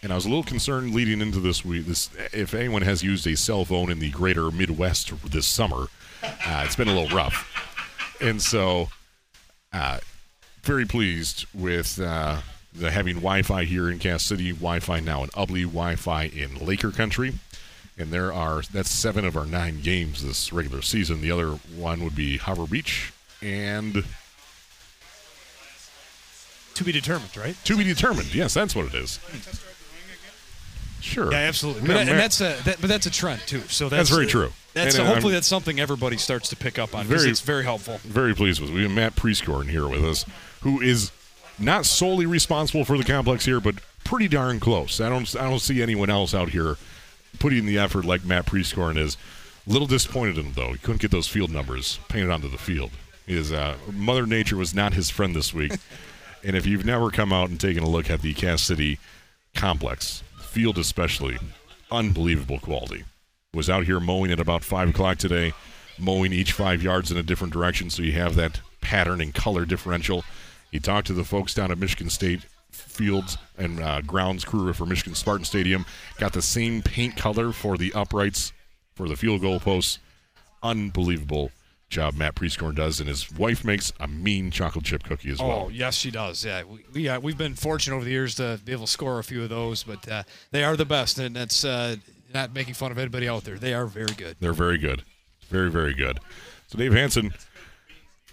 [0.02, 1.86] and I was a little concerned leading into this week.
[1.86, 5.86] This if anyone has used a cell phone in the greater Midwest this summer,
[6.22, 8.88] uh, it's been a little rough, and so
[9.72, 9.98] uh,
[10.62, 12.38] very pleased with uh,
[12.78, 17.34] the having Wi-Fi here in Cass City, Wi-Fi now in Ubly, Wi-Fi in Laker Country,
[17.98, 21.20] and there are that's seven of our nine games this regular season.
[21.20, 23.12] The other one would be Harbor Beach
[23.42, 24.04] and
[26.74, 27.56] To be determined, right?
[27.64, 28.34] to be determined.
[28.34, 29.18] Yes, that's what it is.
[31.00, 31.30] Sure.
[31.30, 31.82] Yeah, absolutely.
[31.82, 33.60] Ma- But, and that's a that, but that's a trend too.
[33.68, 34.50] So that's, That's very true.
[34.74, 37.64] That's And, hopefully I'm- that's something everybody starts to pick up on because it's very
[37.64, 37.98] helpful.
[38.04, 38.70] very pleased with.
[38.70, 40.26] We have Matt Prescorn here with us,
[40.62, 41.10] who is
[41.58, 45.00] not solely responsible for the complex here, but pretty darn close.
[45.00, 46.76] I don't I don't see anyone else out here
[47.38, 49.16] putting in the effort like Matt Prescorn is.
[49.66, 50.72] A little disappointed in him though.
[50.72, 52.92] He couldn't get those field numbers painted onto the field.
[53.26, 55.72] His uh, Mother Nature was not his friend this week.
[56.44, 58.98] and if you've never come out and taken a look at the Cass City
[59.54, 61.38] complex, field especially,
[61.90, 63.04] unbelievable quality.
[63.52, 65.52] Was out here mowing at about five o'clock today,
[65.98, 69.64] mowing each five yards in a different direction, so you have that pattern and color
[69.64, 70.24] differential.
[70.70, 74.86] He talked to the folks down at Michigan State Fields and uh, grounds crew for
[74.86, 75.86] Michigan Spartan Stadium.
[76.18, 78.52] Got the same paint color for the uprights
[78.94, 79.98] for the field goal posts.
[80.62, 81.50] Unbelievable
[81.88, 85.66] job Matt Prescorn does, and his wife makes a mean chocolate chip cookie as well.
[85.66, 86.44] Oh yes, she does.
[86.44, 89.18] Yeah, we, we uh, we've been fortunate over the years to be able to score
[89.18, 91.96] a few of those, but uh, they are the best, and that's uh,
[92.34, 93.56] not making fun of anybody out there.
[93.56, 94.36] They are very good.
[94.40, 95.02] They're very good.
[95.48, 96.18] Very, very good.
[96.66, 97.32] So, Dave Hanson,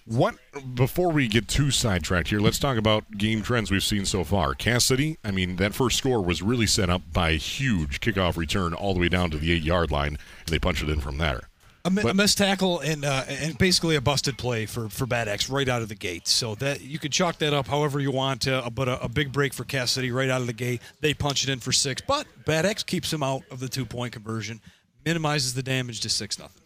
[0.05, 0.35] what
[0.75, 4.53] before we get too sidetracked here, let's talk about game trends we've seen so far.
[4.53, 8.35] Cass City, I mean, that first score was really set up by a huge kickoff
[8.37, 10.99] return all the way down to the eight yard line, and they punched it in
[10.99, 11.49] from there.
[11.85, 15.05] A, mi- But- a missed tackle and uh, and basically a busted play for for
[15.05, 16.27] Bad Axe right out of the gate.
[16.29, 18.47] So that you could chalk that up however you want.
[18.47, 20.81] Uh, but a, a big break for Cass City right out of the gate.
[21.01, 23.85] They punch it in for six, but Bad Axe keeps him out of the two
[23.85, 24.61] point conversion,
[25.05, 26.62] minimizes the damage to six nothing.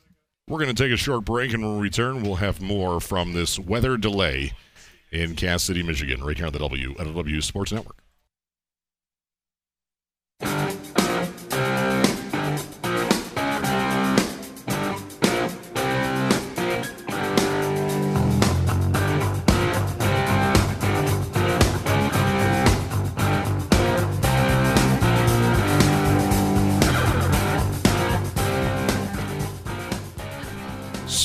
[0.49, 3.33] We're going to take a short break, and when we return, we'll have more from
[3.33, 4.53] this weather delay
[5.11, 7.97] in Cass City, Michigan, right here on the W uh, LW Sports Network.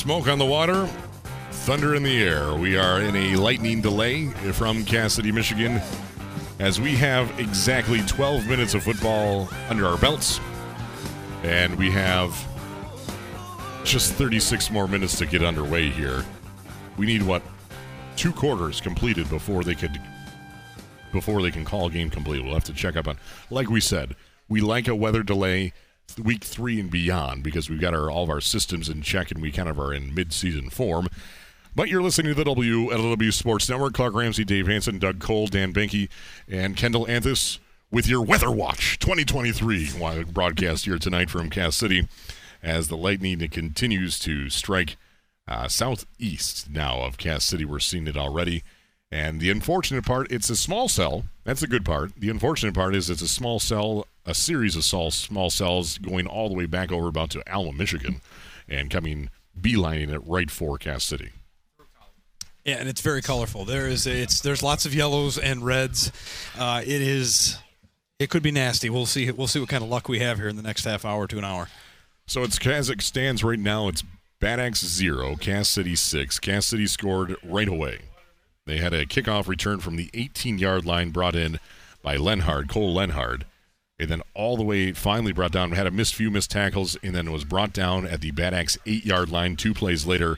[0.03, 0.85] Smoke on the water,
[1.49, 2.55] thunder in the air.
[2.55, 5.81] We are in a lightning delay from Cass City, Michigan,
[6.59, 10.41] as we have exactly 12 minutes of football under our belts,
[11.43, 12.31] and we have
[13.85, 16.25] just 36 more minutes to get underway here.
[16.97, 17.41] We need what
[18.17, 20.01] two quarters completed before they could
[21.13, 22.43] before they can call game complete.
[22.43, 23.17] We'll have to check up on.
[23.49, 24.17] Like we said,
[24.49, 25.71] we like a weather delay
[26.21, 29.41] week three and beyond because we've got our all of our systems in check and
[29.41, 31.07] we kind of are in mid-season form.
[31.75, 33.93] But you're listening to the WLW Sports Network.
[33.93, 36.07] Clark Ramsey, Dave Hanson, Doug Cole, Dan Benke,
[36.47, 37.57] and Kendall Anthus
[37.89, 42.07] with your Weather Watch 2023 wi- broadcast here tonight from Cass City
[42.61, 44.97] as the lightning continues to strike
[45.47, 47.65] uh, southeast now of Cass City.
[47.65, 48.63] We're seeing it already.
[49.13, 51.25] And the unfortunate part, it's a small cell.
[51.43, 52.13] That's the good part.
[52.17, 56.25] The unfortunate part is it's a small cell, a series of small, small cells going
[56.25, 58.21] all the way back over about to Alma, Michigan,
[58.67, 59.29] and coming
[59.61, 61.29] beelining it right for Cass City.
[62.65, 63.65] Yeah, and it's very colorful.
[63.65, 66.11] There is it's there's lots of yellows and reds.
[66.57, 67.59] Uh, it is
[68.17, 68.89] it could be nasty.
[68.89, 69.29] We'll see.
[69.29, 71.37] We'll see what kind of luck we have here in the next half hour to
[71.37, 71.69] an hour.
[72.25, 73.89] So it's as it stands right now.
[73.89, 74.03] It's
[74.39, 76.39] Bad Axe zero, Cass City six.
[76.39, 77.99] Cass City scored right away.
[78.65, 81.59] They had a kickoff return from the 18-yard line brought in
[82.01, 83.45] by Lenhard, Cole Lenhard,
[83.99, 85.71] and then all the way finally brought down.
[85.71, 88.77] Had a missed few missed tackles, and then was brought down at the Bad Axe
[88.85, 89.55] eight-yard line.
[89.55, 90.37] Two plays later,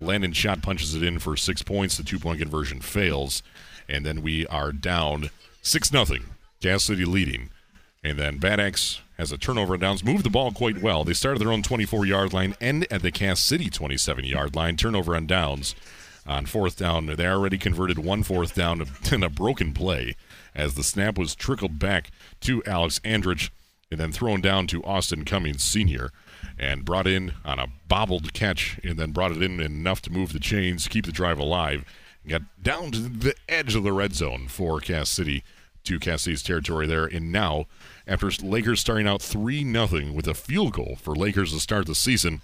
[0.00, 1.96] Landon Schott punches it in for six points.
[1.96, 3.42] The two-point conversion fails,
[3.88, 5.30] and then we are down
[5.62, 6.24] six nothing.
[6.60, 7.50] Cass City leading.
[8.04, 11.04] And then Bad Axe has a turnover and downs, moved the ball quite well.
[11.04, 14.76] They started their own 24 yard line, end at the Cass City 27 yard line,
[14.76, 15.74] turnover and downs.
[16.26, 20.16] On fourth down, they already converted one fourth down in a broken play
[20.54, 23.50] as the snap was trickled back to Alex Andrich.
[23.90, 26.10] and then thrown down to Austin Cummings Sr.
[26.58, 30.32] and brought in on a bobbled catch and then brought it in enough to move
[30.32, 31.84] the chains, keep the drive alive,
[32.22, 35.44] and got down to the edge of the red zone for Cass City
[35.84, 37.06] to Cass City's territory there.
[37.06, 37.66] And now,
[38.08, 41.94] after Lakers starting out 3 0 with a field goal for Lakers to start the
[41.94, 42.42] season,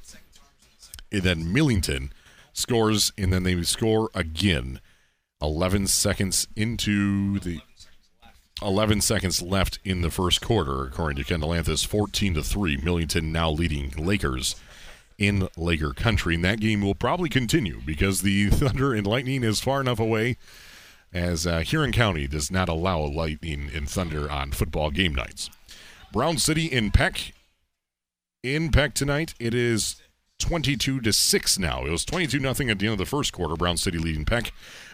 [1.11, 2.13] and then Millington
[2.53, 4.81] scores, and then they score again.
[5.41, 7.61] 11 seconds into the
[8.63, 11.85] 11 seconds left in the first quarter, according to Kendall Anthus.
[11.85, 12.77] 14 to 3.
[12.79, 14.55] Millington now leading Lakers
[15.19, 16.37] in Laker country.
[16.37, 20.37] And that game will probably continue because the Thunder and Lightning is far enough away
[21.13, 25.51] as uh, Huron County does not allow Lightning and Thunder on football game nights.
[26.13, 27.33] Brown City in Peck.
[28.43, 30.02] In Peck tonight, it is
[30.43, 31.85] 22 to 6 now.
[31.87, 33.57] It was 22 nothing at the end of the first quarter.
[33.57, 34.53] Brown City leading Peck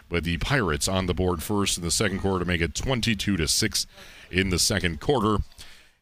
[0.09, 3.37] but the Pirates on the board first in the second quarter to make it 22
[3.37, 3.87] to 6
[4.31, 5.37] in the second quarter.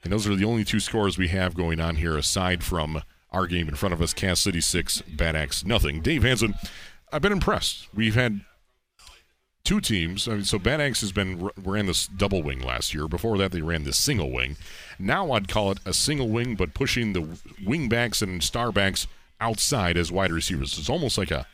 [0.04, 3.46] And those are the only two scores we have going on here aside from our
[3.46, 6.02] game in front of us Cass City 6, Bad Axe nothing.
[6.02, 6.56] Dave Hanson,
[7.12, 7.88] I've been impressed.
[7.94, 8.42] We've had
[9.66, 10.30] two teams.
[10.30, 13.10] I mean, so Bad Axe has been ran this double wing last year.
[13.10, 14.56] Before that, they ran this single wing.
[14.98, 19.08] Now I'd call it a single wing, but pushing the wing backs and star backs
[19.40, 20.78] outside as wide receivers.
[20.78, 21.46] It's almost like a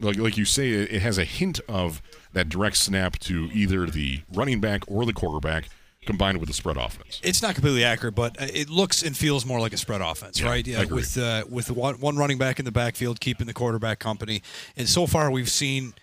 [0.00, 2.02] like like you say, it has a hint of
[2.32, 5.68] that direct snap to either the running back or the quarterback
[6.04, 7.20] combined with the spread offense.
[7.22, 10.38] It's not completely accurate, but uh, it looks and feels more like a spread offense,
[10.40, 10.66] Yeah, right?
[10.66, 10.96] Agree.
[10.96, 14.42] with uh, with one running back in the backfield, keeping the quarterback company.
[14.76, 15.94] And so far, we've seen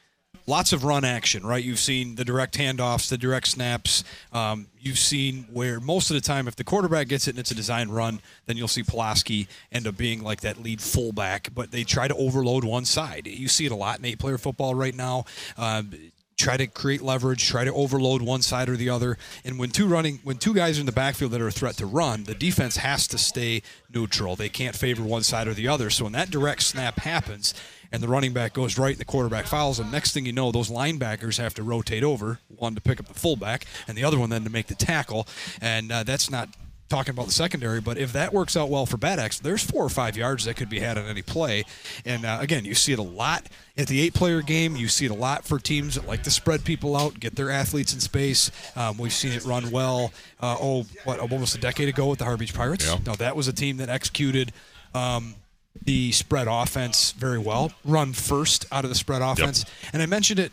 [0.47, 1.63] lots of run action, right?
[1.63, 4.03] You've seen the direct handoffs, the direct snaps.
[4.33, 7.51] Um, you've seen where most of the time, if the quarterback gets it and it's
[7.51, 11.53] a design run, then you'll see Pulaski end up being like that lead fullback.
[11.53, 13.27] But they try to overload one side.
[13.27, 15.25] You see it a lot in eight-player football right now.
[15.57, 15.91] Um,
[16.37, 19.17] try to create leverage, try to overload one side or the other.
[19.45, 21.77] And when two running, when two guys are in the backfield that are a threat
[21.77, 23.61] to run, the defense has to stay
[23.93, 24.35] neutral.
[24.35, 25.89] They can't favor one side or the other.
[25.89, 27.53] So when that direct snap happens
[27.91, 30.51] and the running back goes right and the quarterback fouls him, next thing you know,
[30.51, 34.19] those linebackers have to rotate over, one to pick up the fullback and the other
[34.19, 35.27] one then to make the tackle.
[35.61, 36.49] And uh, that's not
[36.91, 39.83] talking about the secondary, but if that works out well for Bad Axe, there's four
[39.83, 41.63] or five yards that could be had on any play.
[42.05, 43.47] And uh, again, you see it a lot
[43.77, 44.75] at the eight player game.
[44.75, 47.49] You see it a lot for teams that like to spread people out, get their
[47.49, 48.51] athletes in space.
[48.75, 50.11] Um, we've seen it run well.
[50.39, 52.85] Uh, oh, what, almost a decade ago with the Beach Pirates?
[52.85, 52.97] Yeah.
[53.05, 54.51] No, that was a team that executed.
[54.93, 55.35] Um,
[55.83, 59.65] the spread offense very well, run first out of the spread offense.
[59.93, 60.51] And I mentioned it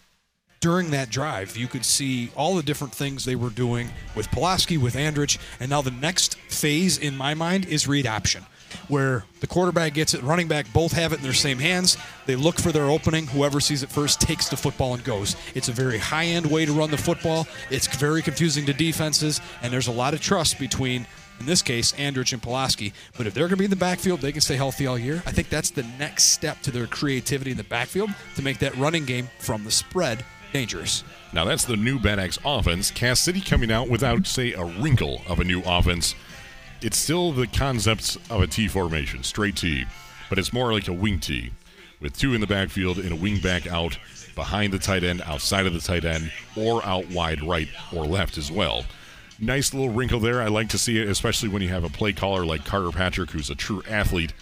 [0.60, 4.76] during that drive, you could see all the different things they were doing with Pulaski,
[4.76, 8.44] with Andrich, and now the next phase in my mind is read option,
[8.88, 11.96] where the quarterback gets it, running back both have it in their same hands.
[12.26, 13.28] They look for their opening.
[13.28, 15.36] Whoever sees it first takes the football and goes.
[15.54, 17.46] It's a very high end way to run the football.
[17.70, 21.06] It's very confusing to defenses, and there's a lot of trust between.
[21.40, 22.92] In this case, Andrich and Pulaski.
[23.16, 25.22] But if they're going to be in the backfield, they can stay healthy all year.
[25.26, 28.76] I think that's the next step to their creativity in the backfield to make that
[28.76, 31.04] running game from the spread dangerous.
[31.32, 32.90] Now that's the new Bad offense.
[32.90, 36.14] Cass City coming out without, say, a wrinkle of a new offense.
[36.80, 39.84] It's still the concepts of a T formation, straight T,
[40.28, 41.50] but it's more like a wing T,
[42.00, 43.98] with two in the backfield and a wing back out
[44.34, 48.38] behind the tight end, outside of the tight end, or out wide right or left
[48.38, 48.84] as well.
[49.40, 50.42] Nice little wrinkle there.
[50.42, 53.30] I like to see it, especially when you have a play caller like Carter Patrick,
[53.30, 54.32] who's a true athlete.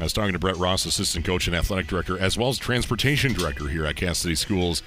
[0.00, 3.32] I was talking to Brett Ross, assistant coach and athletic director, as well as transportation
[3.32, 4.82] director here at Cass City Schools,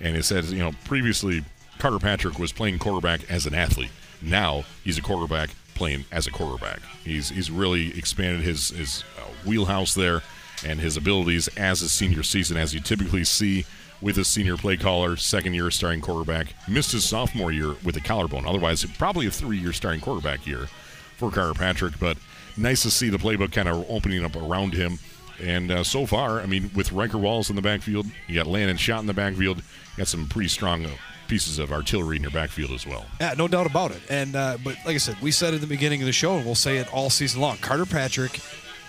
[0.00, 1.44] and it says, you know, previously
[1.78, 3.90] Carter Patrick was playing quarterback as an athlete.
[4.20, 6.80] Now he's a quarterback playing as a quarterback.
[7.04, 10.22] He's he's really expanded his his uh, wheelhouse there
[10.64, 13.64] and his abilities as a senior season, as you typically see
[14.00, 16.54] with a senior play caller, second year starting quarterback.
[16.68, 18.46] Missed his sophomore year with a collarbone.
[18.46, 20.68] Otherwise, probably a three year starting quarterback year
[21.16, 21.98] for Carter Patrick.
[21.98, 22.18] But
[22.56, 24.98] nice to see the playbook kind of opening up around him.
[25.42, 28.78] And uh, so far, I mean, with Riker Walls in the backfield, you got Landon
[28.78, 29.62] Schott in the backfield,
[29.96, 30.90] got some pretty strong uh,
[31.28, 33.04] pieces of artillery in your backfield as well.
[33.20, 34.00] Yeah, no doubt about it.
[34.08, 36.44] And uh, but like I said, we said at the beginning of the show, and
[36.46, 37.58] we'll say it all season long.
[37.58, 38.40] Carter Patrick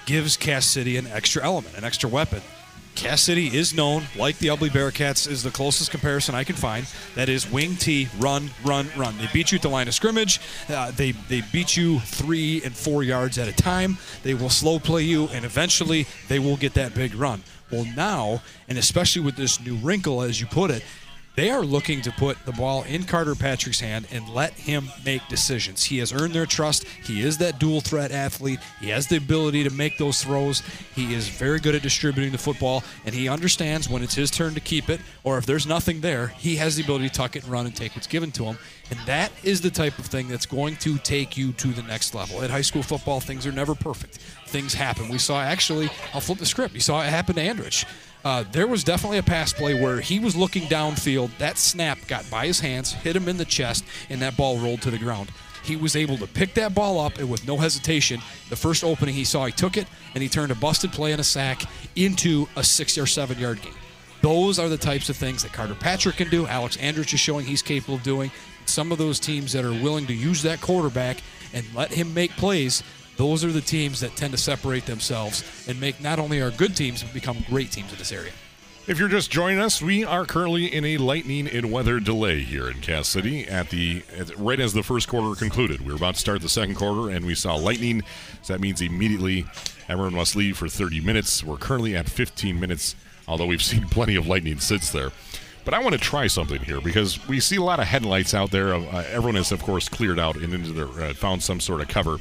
[0.05, 2.41] gives Cass City an extra element, an extra weapon.
[2.97, 6.87] Cass City is known, like the Ubly Bearcats, is the closest comparison I can find.
[7.13, 9.15] That is wing T, run, run, run.
[9.19, 10.41] They beat you at the line of scrimmage.
[10.67, 13.99] Uh, they they beat you three and four yards at a time.
[14.23, 17.43] They will slow play you, and eventually they will get that big run.
[17.71, 20.83] Well, now, and especially with this new wrinkle, as you put it,
[21.37, 25.21] They are looking to put the ball in Carter Patrick's hand and let him make
[25.27, 25.83] decisions.
[25.83, 26.85] He has earned their trust.
[27.05, 28.59] He is that dual threat athlete.
[28.79, 30.63] He has the ability to make those throws.
[30.95, 34.55] He is very good at distributing the football, and he understands when it's his turn
[34.55, 37.43] to keep it, or if there's nothing there, he has the ability to tuck it
[37.43, 38.57] and run and take what's given to him.
[38.89, 42.15] And that is the type of thing that's going to take you to the next
[42.15, 42.41] level.
[42.41, 44.17] At high school football, things are never perfect.
[44.47, 45.07] Things happen.
[45.07, 46.73] We saw actually, I'll flip the script.
[46.73, 47.85] You saw it happen to Andrich.
[48.27, 51.31] Uh, there was definitely a pass play where he was looking downfield.
[51.37, 54.81] That snap got by his hands, hit him in the chest, and that ball rolled
[54.81, 55.31] to the ground.
[55.63, 58.19] He was able to pick that ball up and with no hesitation.
[58.49, 61.21] The first opening he saw, he took it and he turned a busted play and
[61.21, 61.61] a sack
[61.95, 63.71] into a six or seven yard gain.
[64.21, 66.47] Those are the types of things that Carter Patrick can do.
[66.47, 68.29] Alex Andrich is showing he's capable of doing.
[68.65, 71.19] Some of those teams that are willing to use that quarterback
[71.53, 72.83] and let him make plays,
[73.17, 76.75] those are the teams that tend to separate themselves and make not only our good
[76.75, 78.31] teams, but become great teams in this area.
[78.87, 82.69] If you're just joining us, we are currently in a lightning and weather delay here
[82.69, 83.45] in Cass City.
[83.45, 86.47] At the at, right as the first quarter concluded, we were about to start the
[86.47, 88.03] second quarter, and we saw lightning.
[88.43, 89.45] So that means immediately
[89.89, 91.43] everyone must leave for 30 minutes.
[91.43, 92.95] We're currently at 15 minutes,
[93.27, 95.11] although we've seen plenty of lightning since there.
[95.65, 98.51] But I want to try something here because we see a lot of headlights out
[98.51, 98.73] there.
[98.73, 102.19] Uh, everyone has, of course, cleared out and their uh, found some sort of cover.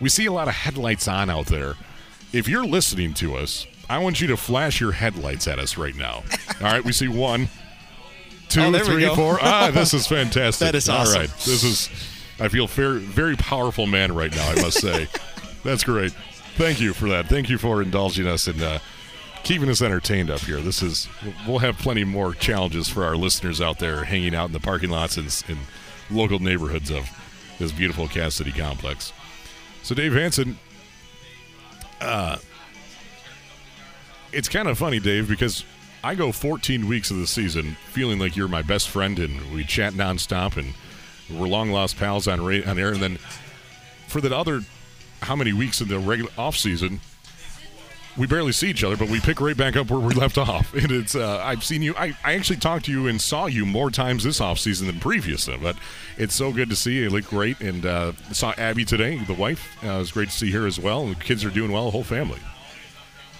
[0.00, 1.74] We see a lot of headlights on out there.
[2.32, 5.94] If you're listening to us, I want you to flash your headlights at us right
[5.94, 6.22] now.
[6.60, 7.48] All right, we see one,
[8.48, 9.38] two, Oh, three, four.
[9.40, 10.66] Ah, this is fantastic.
[10.66, 11.14] That is awesome.
[11.14, 11.90] All right, this is.
[12.40, 14.48] I feel very, very powerful man right now.
[14.48, 15.08] I must say,
[15.64, 16.12] that's great.
[16.56, 17.26] Thank you for that.
[17.26, 18.78] Thank you for indulging us and uh,
[19.42, 20.60] keeping us entertained up here.
[20.60, 21.08] This is.
[21.46, 24.90] We'll have plenty more challenges for our listeners out there hanging out in the parking
[24.90, 25.58] lots and in
[26.10, 27.08] local neighborhoods of
[27.58, 29.12] this beautiful Cass City complex.
[29.82, 30.58] So, Dave Hanson,
[32.00, 32.36] uh,
[34.32, 35.64] it's kind of funny, Dave, because
[36.04, 39.64] I go 14 weeks of the season feeling like you're my best friend, and we
[39.64, 40.74] chat nonstop, and
[41.38, 42.92] we're long lost pals on ra- on air.
[42.92, 43.16] And then
[44.08, 44.62] for the other,
[45.22, 47.00] how many weeks in the regular off season,
[48.16, 50.74] we barely see each other, but we pick right back up where we left off.
[50.78, 51.94] And it's uh, I've seen you.
[51.96, 55.00] I, I actually talked to you and saw you more times this off season than
[55.00, 55.56] previously.
[55.60, 55.76] But
[56.16, 57.02] it's so good to see you.
[57.04, 59.76] You look great, and uh, saw Abby today, the wife.
[59.84, 61.02] Uh, it was great to see her as well.
[61.02, 62.38] And the kids are doing well, the whole family.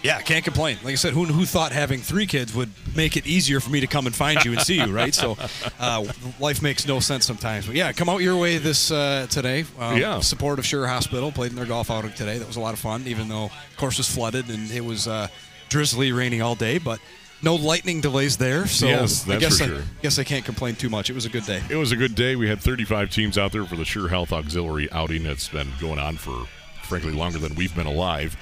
[0.02, 0.78] Yeah, can't complain.
[0.84, 3.80] Like I said, who, who thought having three kids would make it easier for me
[3.80, 5.12] to come and find you and see you, right?
[5.12, 5.36] So
[5.80, 6.04] uh,
[6.38, 7.66] life makes no sense sometimes.
[7.66, 9.64] But yeah, come out your way this uh, today.
[9.78, 10.20] Um, Yeah.
[10.20, 12.38] Support of Scheurer Hospital played in their golf outing today.
[12.38, 15.26] That was a lot of fun, even though course was flooded and it was uh,
[15.68, 16.78] drizzly, rainy all day.
[16.78, 17.00] But
[17.42, 18.66] no lightning delays there.
[18.68, 19.82] So Yes, I that's guess for I sure.
[20.02, 21.10] guess I can't complain too much.
[21.10, 21.60] It was a good day.
[21.70, 22.36] It was a good day.
[22.36, 25.26] We had 35 teams out there for the Scheurer Health Auxiliary outing.
[25.26, 26.46] It's been going on for,
[26.84, 28.36] frankly, longer than we've been alive.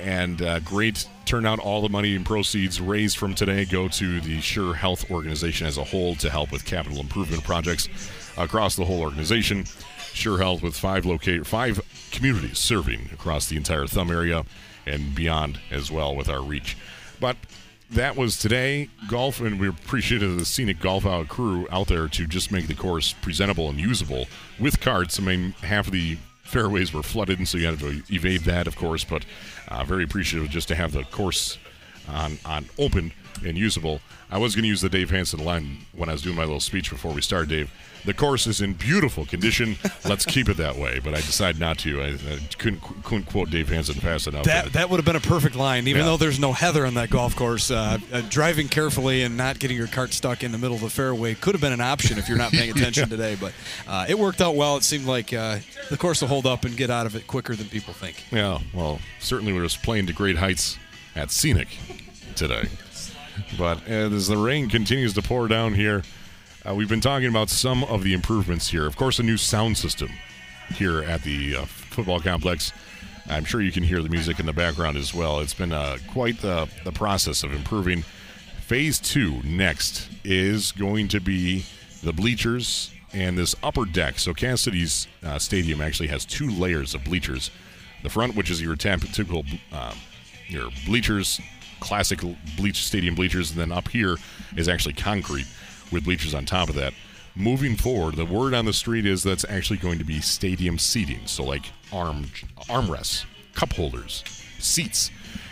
[0.00, 1.58] And uh, great turnout.
[1.58, 5.76] All the money and proceeds raised from today go to the Scheurer Health organization as
[5.76, 7.88] a whole to help with capital improvement projects
[8.36, 9.64] across the whole organization.
[10.12, 11.80] Scheurer Health with five locate five
[12.10, 14.44] communities serving across the entire thumb area
[14.86, 16.76] and beyond as well with our reach.
[17.20, 17.36] But
[17.90, 22.08] that was today golf, and we're appreciative of the scenic golf out crew out there
[22.08, 25.18] to just make the course presentable and usable with carts.
[25.18, 28.66] I mean, half of the fairways were flooded, and so you had to evade that,
[28.66, 29.04] of course.
[29.04, 29.24] But
[29.70, 31.58] Uh, very appreciative just to have the course
[32.08, 33.12] on on open
[33.44, 34.00] and usable.
[34.30, 36.60] I was going to use the Dave Hanson line when I was doing my little
[36.60, 37.70] speech before we started, Dave.
[38.04, 39.76] The course is in beautiful condition.
[40.04, 41.00] Let's keep it that way.
[41.02, 42.00] But I decided not to.
[42.00, 44.44] I, I couldn't couldn't quote Dave Hanson fast enough.
[44.44, 46.06] That that would have been a perfect line, even Yeah.
[46.06, 47.70] though there's no heather on that golf course.
[47.72, 50.90] Uh, uh, driving carefully and not getting your cart stuck in the middle of the
[50.90, 53.36] fairway could have been an option if you're not paying attention today.
[53.38, 53.52] But
[53.88, 54.76] uh, it worked out well.
[54.76, 55.58] It seemed like uh,
[55.90, 58.22] the course will hold up and get out of it quicker than people think.
[58.30, 60.78] Yeah, well, certainly we're just playing to great heights
[61.16, 61.68] at Scenic
[62.36, 62.68] today.
[63.56, 66.02] But uh, as the rain continues to pour down here,
[66.68, 68.86] uh, we've been talking about some of the improvements here.
[68.86, 70.10] Of course, a new sound system
[70.74, 72.72] here at the uh, football complex.
[73.28, 75.40] I'm sure you can hear the music in the background as well.
[75.40, 78.02] It's been uh, quite the, the process of improving.
[78.60, 81.64] Phase two next is going to be
[82.02, 84.18] the bleachers and this upper deck.
[84.18, 87.50] So, Cass City's uh, stadium actually has two layers of bleachers.
[88.02, 89.96] The front, which is your typical um,
[90.48, 91.40] your bleachers,
[91.80, 92.20] classic
[92.56, 94.16] bleach stadium bleachers, and then up here
[94.56, 95.46] is actually concrete
[95.92, 96.92] with bleachers on top of that.
[97.34, 101.20] Moving forward, the word on the street is that's actually going to be stadium seating,
[101.26, 102.30] so like arm
[102.68, 103.24] armrests,
[103.54, 104.24] cup holders,
[104.58, 105.10] seats,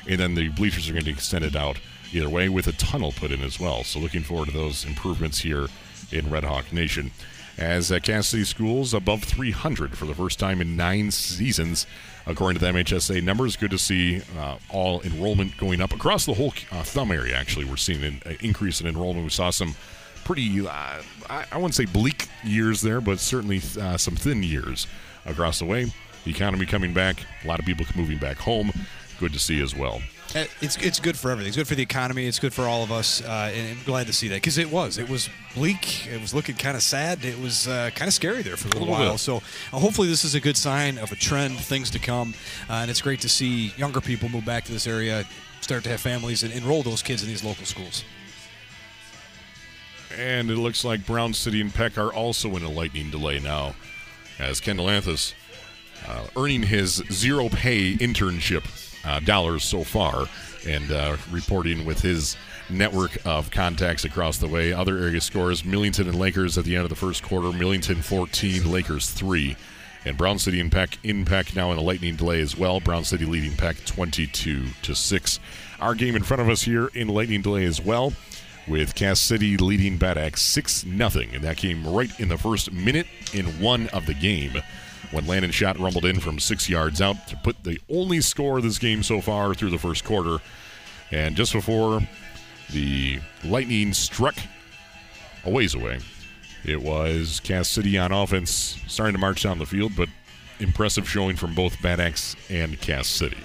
[0.08, 1.78] and then the bleachers are going to be extended out
[2.12, 3.84] either way with a tunnel put in as well.
[3.84, 5.68] So looking forward to those improvements here
[6.12, 7.10] in Red Hawk Nation.
[7.58, 11.86] As uh, Cass City schools above 300 for the first time in nine seasons,
[12.26, 13.56] according to the MHSA numbers.
[13.56, 17.34] Good to see uh, all enrollment going up across the whole uh, thumb area.
[17.34, 19.24] Actually, we're seeing an uh, increase in enrollment.
[19.24, 19.74] We saw some
[20.24, 24.86] pretty, uh, I, I wouldn't say bleak years there, but certainly uh, some thin years
[25.24, 25.86] across the way.
[26.24, 28.72] The economy coming back, a lot of people moving back home.
[29.18, 30.02] Good to see as well.
[30.34, 31.48] Uh, It's it's good for everything.
[31.48, 32.26] It's good for the economy.
[32.26, 34.70] It's good for all of us, uh, and I'm glad to see that because it
[34.70, 36.06] was it was bleak.
[36.06, 37.24] It was looking kind of sad.
[37.24, 39.12] It was uh, kind of scary there for a little, little while.
[39.12, 39.20] bit.
[39.20, 42.34] So uh, hopefully this is a good sign of a trend, things to come,
[42.68, 45.24] uh, and it's great to see younger people move back to this area,
[45.62, 48.04] start to have families, and enroll those kids in these local schools.
[50.18, 53.74] And it looks like Brown City and Peck are also in a lightning delay now,
[54.38, 55.34] as Kendall Anthus
[56.06, 58.64] uh, earning his zero pay internship
[59.06, 60.26] uh, dollars so far
[60.66, 62.36] and uh, reporting with his
[62.68, 64.72] network of contacts across the way.
[64.72, 68.70] Other area scores Millington and Lakers at the end of the first quarter Millington 14,
[68.70, 69.56] Lakers 3.
[70.04, 72.78] And Brown City and Peck in Peck now in a lightning delay as well.
[72.78, 75.40] Brown City leading Peck 22 to 6.
[75.80, 78.12] Our game in front of us here in lightning delay as well
[78.68, 81.10] with Cass City leading Bad Axe 6 0.
[81.32, 84.62] And that came right in the first minute in one of the game
[85.12, 88.64] when Landon Schott rumbled in from six yards out to put the only score of
[88.64, 90.38] this game so far through the first quarter.
[91.10, 92.00] And just before
[92.70, 94.34] the Lightning struck
[95.44, 96.00] a ways away,
[96.64, 100.08] it was Cass City on offense starting to march down the field, but
[100.58, 103.36] impressive showing from both Bad Axe and Cass City.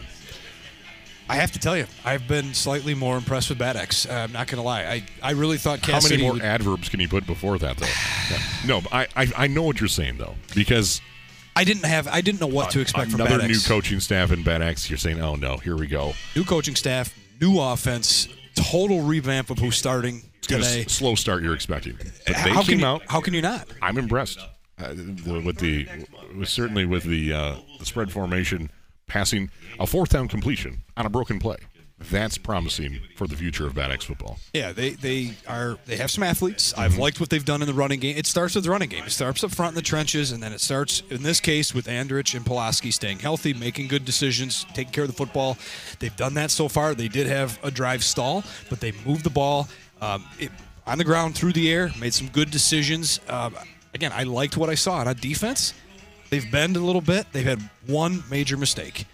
[1.30, 4.06] I have to tell you, I've been slightly more impressed with Bad Axe.
[4.06, 4.82] Uh, I'm not going to lie.
[4.84, 7.78] I, I really thought How many City more would- adverbs can you put before that,
[7.78, 7.86] though?
[8.30, 8.40] Yeah.
[8.66, 11.00] No, I, I I know what you're saying though, because
[11.56, 13.68] I didn't have I didn't know what to expect from another Bad new X.
[13.68, 14.90] coaching staff in Bad Axe.
[14.90, 16.14] You're saying, oh no, here we go.
[16.36, 20.82] new coaching staff, new offense, total revamp of who's starting It's gonna today.
[20.84, 23.02] s- slow start you're expecting, but they how came can you, out.
[23.08, 23.68] How can you not?
[23.82, 24.40] I'm impressed
[24.80, 25.88] uh, the, with the
[26.38, 28.72] with certainly with the, uh, the spread formation,
[29.08, 31.58] passing a fourth down completion on a broken play.
[32.10, 34.40] That's promising for the future of Bad Axe football.
[34.54, 36.72] Yeah, they they are they have some athletes.
[36.72, 36.82] Mm-hmm.
[36.82, 38.18] I've liked what they've done in the running game.
[38.18, 39.04] It starts with the running game.
[39.04, 41.88] It starts up front in the trenches, and then it starts in this case with
[41.88, 45.58] Andrich and Pulaski staying healthy, making good decisions, taking care of the football.
[46.00, 46.96] They've done that so far.
[46.96, 49.68] They did have a drive stall, but they moved the ball
[50.02, 50.52] um, it,
[50.88, 53.20] on the ground through the air, made some good decisions.
[53.30, 53.56] Um,
[53.94, 54.96] again, I liked what I saw.
[54.98, 55.74] On defense,
[56.30, 57.28] they've bent a little bit.
[57.32, 59.06] They've had one major mistake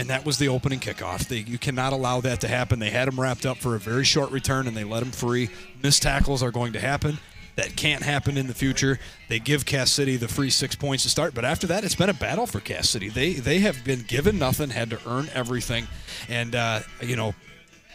[0.00, 1.28] and that was the opening kickoff.
[1.28, 2.78] They, you cannot allow that to happen.
[2.78, 5.50] They had him wrapped up for a very short return, and they let him free.
[5.82, 7.18] Missed tackles are going to happen.
[7.56, 8.98] That can't happen in the future.
[9.28, 12.08] They give Cass City the free six points to start, but after that, it's been
[12.08, 13.10] a battle for Cass City.
[13.10, 15.86] They they have been given nothing, had to earn everything,
[16.30, 17.34] and uh, you know,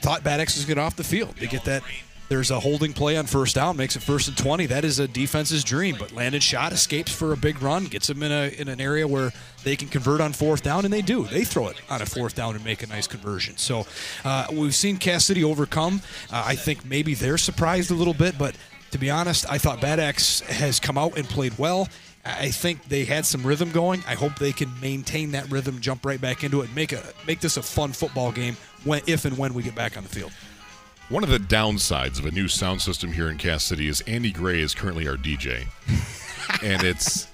[0.04, 1.36] thought Bad Axe was get off the field.
[1.40, 1.82] They get that.
[2.28, 4.66] There's a holding play on first down, makes it first and twenty.
[4.66, 5.96] That is a defense's dream.
[6.00, 9.08] But Landon Schott escapes for a big run, gets them in a in an area
[9.08, 9.32] where
[9.64, 11.26] they can convert on fourth down, and they do.
[11.26, 13.58] They throw it on a fourth down and make a nice conversion.
[13.58, 13.86] So
[14.24, 16.02] uh, we've seen Cass City overcome.
[16.32, 18.56] Uh, I think maybe they're surprised a little bit, but
[18.92, 21.88] to be honest, I thought Bad Axe has come out and played well.
[22.26, 24.04] I think they had some rhythm going.
[24.08, 27.04] I hope they can maintain that rhythm, jump right back into it, and make a
[27.28, 30.10] make this a fun football game when if and when we get back on the
[30.10, 30.32] field.
[31.10, 34.32] One of the downsides of a new sound system here in Cass City is Andy
[34.32, 35.68] Gray is currently our DJ,
[36.64, 37.28] and it's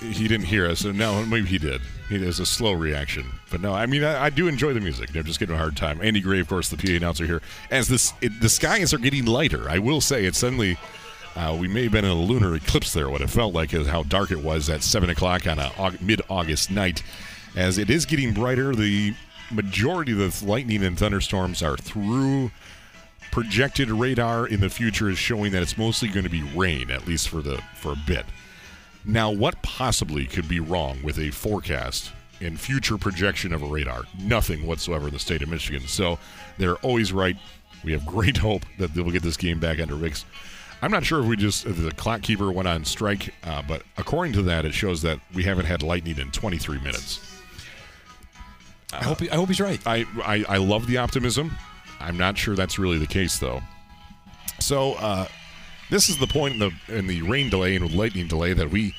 [0.00, 0.80] he didn't hear us.
[0.80, 1.80] So no, maybe he did.
[2.08, 5.14] He has a slow reaction, but no, I mean I, I do enjoy the music.
[5.14, 6.00] I'm just getting a hard time.
[6.02, 7.40] Andy Gray, of course, the PA announcer here.
[7.70, 9.70] As this, it, the skies are getting lighter.
[9.70, 10.76] I will say it suddenly.
[11.36, 13.08] Uh, we may have been in a lunar eclipse there.
[13.08, 16.70] What it felt like is how dark it was at seven o'clock on a mid-August
[16.72, 17.04] night.
[17.56, 19.14] As it is getting brighter, the
[19.50, 22.50] majority of the lightning and thunderstorms are through.
[23.30, 27.06] Projected radar in the future is showing that it's mostly going to be rain, at
[27.06, 28.24] least for the for a bit.
[29.04, 34.02] Now, what possibly could be wrong with a forecast and future projection of a radar?
[34.20, 35.86] Nothing whatsoever in the state of Michigan.
[35.88, 36.18] So
[36.58, 37.36] they're always right.
[37.82, 40.24] We have great hope that they'll get this game back under Vicks.
[40.80, 43.82] I'm not sure if we just if the clock keeper went on strike, uh, but
[43.96, 47.33] according to that, it shows that we haven't had lightning in 23 minutes.
[49.00, 49.80] I hope he, I hope he's right.
[49.86, 51.52] I, I I love the optimism.
[52.00, 53.62] I'm not sure that's really the case though.
[54.60, 55.26] So uh,
[55.90, 58.94] this is the point in the in the rain delay and lightning delay that we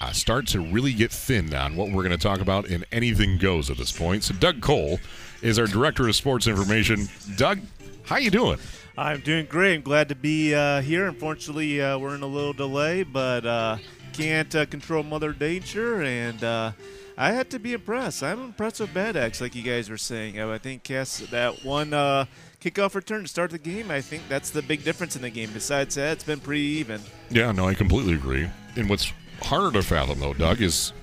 [0.00, 3.38] uh, start to really get thin on what we're going to talk about in anything
[3.38, 4.24] goes at this point.
[4.24, 4.98] So Doug Cole
[5.42, 7.08] is our director of sports information.
[7.36, 7.60] Doug,
[8.04, 8.58] how you doing?
[8.96, 9.76] I'm doing great.
[9.76, 11.06] I'm glad to be uh, here.
[11.06, 13.78] Unfortunately, uh, we're in a little delay, but uh,
[14.12, 16.72] can't uh, control Mother Nature, and uh,
[17.20, 18.22] I had to be impressed.
[18.22, 20.40] I'm impressed with Bad Axe, like you guys were saying.
[20.40, 22.24] I, I think Cass, that one uh,
[22.62, 25.50] kickoff return to start the game, I think that's the big difference in the game.
[25.52, 27.02] Besides that, it's been pretty even.
[27.28, 28.48] Yeah, no, I completely agree.
[28.74, 30.94] And what's harder to fathom though, Doug, is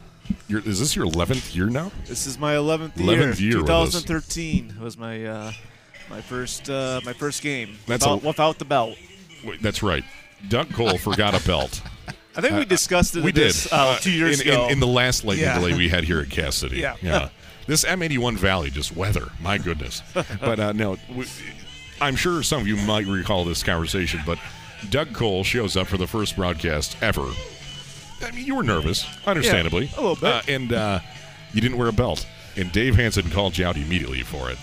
[0.48, 1.92] your, is this your 11th year now?
[2.08, 3.92] This is my 11th, 11th year us.
[3.92, 5.52] 2013 was my uh,
[6.10, 8.98] my first uh, my first game That's without, a- without the belt.
[9.46, 10.04] Wait, That's right.
[10.50, 11.80] Doug Cole forgot a belt.
[12.38, 14.66] I think we discussed it We did this, uh, two years in, ago.
[14.66, 15.60] In, in the last lightning Yeah.
[15.60, 16.82] delay we had here at Cassidy.
[16.82, 16.98] City.
[17.02, 17.30] Yeah.
[17.66, 19.30] This M81 Valley, just weather.
[19.42, 20.02] My goodness.
[20.14, 21.26] but uh, no, we,
[22.00, 24.40] I'm sure some of you might recall this conversation, but
[24.90, 27.28] Doug Cole shows up for the first broadcast ever.
[28.22, 29.90] I mean, you were nervous, understandably.
[29.98, 30.24] a little bit.
[30.24, 31.00] Uh, and uh,
[31.54, 32.26] you didn't wear a belt.
[32.56, 34.58] And Dave Hanson called you out immediately for it.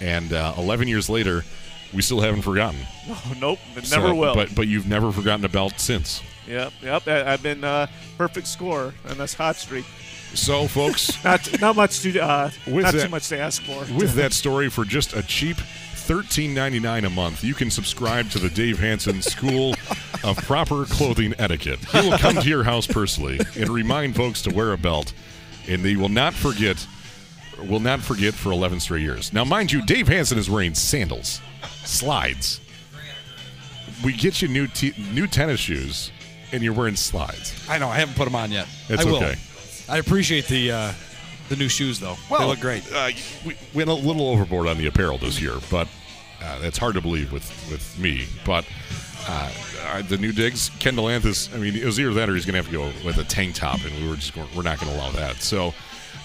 [0.00, 1.44] And uh, 11 years later,
[1.92, 2.80] we still haven't forgotten.
[3.08, 4.34] oh, nope, it So- never will.
[4.34, 6.22] But, but you've never forgotten a belt since.
[6.46, 7.08] Yep, yep.
[7.08, 7.86] I, I've been uh,
[8.18, 9.84] perfect score on this hot streak.
[10.34, 11.22] So, folks.
[11.24, 13.78] Not not much to uh, With not that- too much to ask for.
[13.94, 18.50] with that story for just a cheap $13.99 a month, you can subscribe to the
[18.50, 19.74] Dave Hanson School
[20.22, 21.78] of Proper Clothing Etiquette.
[21.78, 25.14] He will come to your house personally and remind folks to wear a belt,
[25.68, 26.86] and they will not forget.
[27.68, 29.32] Will not forget for 11 straight years.
[29.32, 31.40] Now, mind you, Dave Hanson is wearing sandals,
[31.84, 32.60] slides.
[34.04, 36.10] We get you new te- new tennis shoes,
[36.52, 37.66] and you're wearing slides.
[37.68, 38.66] I know I haven't put them on yet.
[38.88, 39.16] It's I will.
[39.16, 39.34] okay.
[39.88, 40.92] I appreciate the uh,
[41.48, 42.16] the new shoes though.
[42.30, 42.84] they look great.
[42.92, 43.10] Uh,
[43.44, 45.88] we went a little overboard on the apparel this year, but
[46.42, 48.26] uh, that's hard to believe with, with me.
[48.44, 48.66] But
[49.26, 49.52] uh,
[49.86, 52.54] uh, the new digs, Kendall Anthus, I mean, it was either that or he's going
[52.54, 54.78] to have to go with a tank top, and we were just going, we're not
[54.78, 55.36] going to allow that.
[55.36, 55.72] So,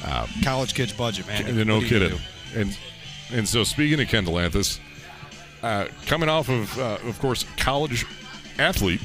[0.04, 1.46] uh, College kids budget, man.
[1.46, 2.22] and no What are you gonna kidding.
[2.56, 2.78] And
[3.32, 4.80] and so speaking of Kendall Anthus,
[5.62, 8.06] uh, coming off of uh, of course college
[8.58, 9.02] athlete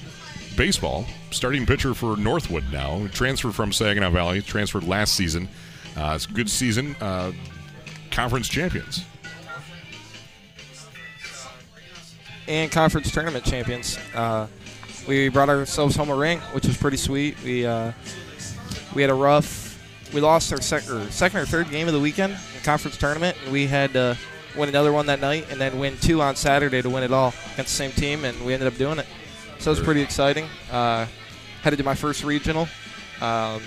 [0.57, 5.49] baseball, starting pitcher for Northwood now, transferred from Saginaw Valley, transferred last season.
[5.97, 7.33] Uh, it's a good season, uh,
[8.11, 9.05] conference champions.
[12.49, 13.99] and conference tournament champions.
[14.15, 14.47] Uh,
[15.09, 17.37] we brought ourselves home a ring, which was pretty sweet.
[17.43, 17.93] We uh,
[18.95, 19.81] we had a rough.
[20.13, 23.37] We lost our sec- or second or third game of the weekend in conference tournament,
[23.43, 24.17] and we had to
[24.57, 27.35] win another one that night, and then win two on Saturday to win it all
[27.55, 29.07] against the same team, and we ended up doing it.
[29.65, 30.47] So it was pretty exciting.
[30.71, 31.07] Uh,
[31.63, 32.69] headed to my first regional.
[33.23, 33.63] Um,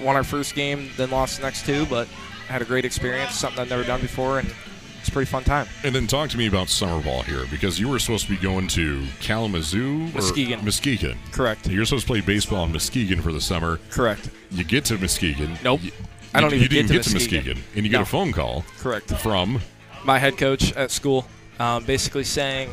[0.00, 2.08] won our first game, then lost the next two, but
[2.48, 4.50] had a great experience, something I've never done before, and
[4.98, 5.66] it's a pretty fun time.
[5.84, 8.38] And then talk to me about summer ball here because you were supposed to be
[8.38, 10.64] going to Kalamazoo or Muskegon.
[10.64, 11.18] Muskegon.
[11.32, 11.68] Correct.
[11.68, 13.78] You're supposed to play baseball in Muskegon for the summer.
[13.90, 14.30] Correct.
[14.50, 15.58] You get to Muskegon.
[15.62, 15.82] Nope.
[15.82, 15.92] You,
[16.32, 17.56] I don't you, even you didn't get to get to Muskegon.
[17.56, 18.02] Muskegon, and you get No.
[18.04, 19.10] a phone call Correct.
[19.18, 19.60] from
[20.02, 21.26] my head coach at school,
[21.58, 22.70] um, basically saying,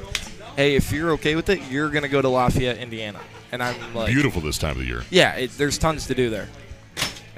[0.57, 3.19] "Hey, if you're okay with it, you're gonna go to Lafayette, Indiana."
[3.53, 5.03] And I'm like, beautiful this time of the year.
[5.09, 6.49] "Yeah, it, there's tons to do there.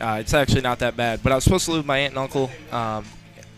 [0.01, 2.13] Uh, it's actually not that bad." But I was supposed to live with my aunt
[2.13, 3.05] and uncle um,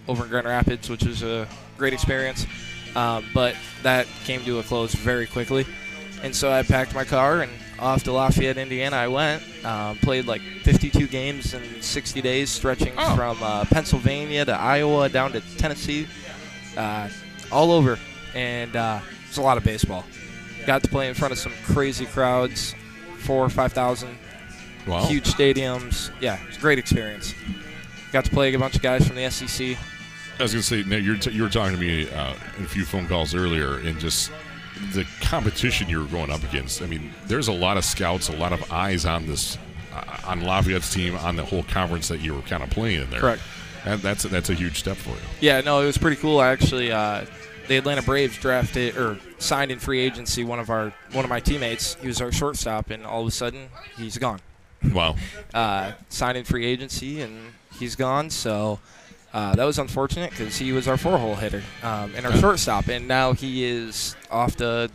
[0.10, 1.48] over in Grand Rapids, which was a
[1.78, 2.46] great experience.
[2.96, 5.66] Um, but that came to a close very quickly,
[6.24, 8.98] and so I packed my car and off to Lafayette, Indiana.
[8.98, 13.16] I went, um, played like 52 games in 60 days, stretching Oh.
[13.16, 16.06] from uh, Pennsylvania to Iowa down to Tennessee,
[16.78, 17.08] uh,
[17.52, 17.98] all over,
[18.36, 19.00] and uh,
[19.32, 20.04] it's a lot of baseball.
[20.66, 22.76] Got to play in front of some crazy crowds,
[23.20, 24.18] four or five thousand,
[24.86, 25.06] Wow.
[25.06, 26.12] huge stadiums.
[26.20, 27.34] Yeah, it's a great experience.
[28.12, 29.78] Got to play a bunch of guys from the SEC.
[30.38, 32.66] I was going to say, Nate, you're t- you were talking to me uh, in
[32.66, 34.32] a few phone calls earlier, and just
[34.92, 36.82] the competition you were going up against.
[36.82, 39.58] I mean, there's a lot of scouts, a lot of eyes on this,
[39.94, 43.10] uh, on Lafayette's team, on the whole conference that you were kind of playing in
[43.10, 43.22] there.
[43.22, 43.42] Correct.
[43.86, 45.16] And that's that's a huge step for you.
[45.40, 46.40] Yeah, no, it was pretty cool.
[46.42, 47.26] I actually, uh,
[47.72, 51.40] the Atlanta Braves drafted or signed in free agency one of our one of my
[51.40, 51.96] teammates.
[51.96, 54.42] He was our shortstop, and all of a sudden he's gone.
[54.94, 55.16] Wow.
[55.54, 58.30] Uh, signed in free agency, and he's gone.
[58.30, 58.80] So
[59.34, 62.90] uh, that was unfortunate because he was our four hole hitter um, and our shortstop,
[62.90, 64.92] and now he is off the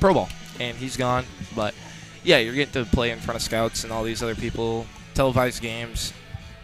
[0.00, 1.24] pro ball, and he's gone.
[1.54, 1.72] But
[2.24, 5.62] yeah, you're getting to play in front of scouts and all these other people, televised
[5.62, 6.12] games,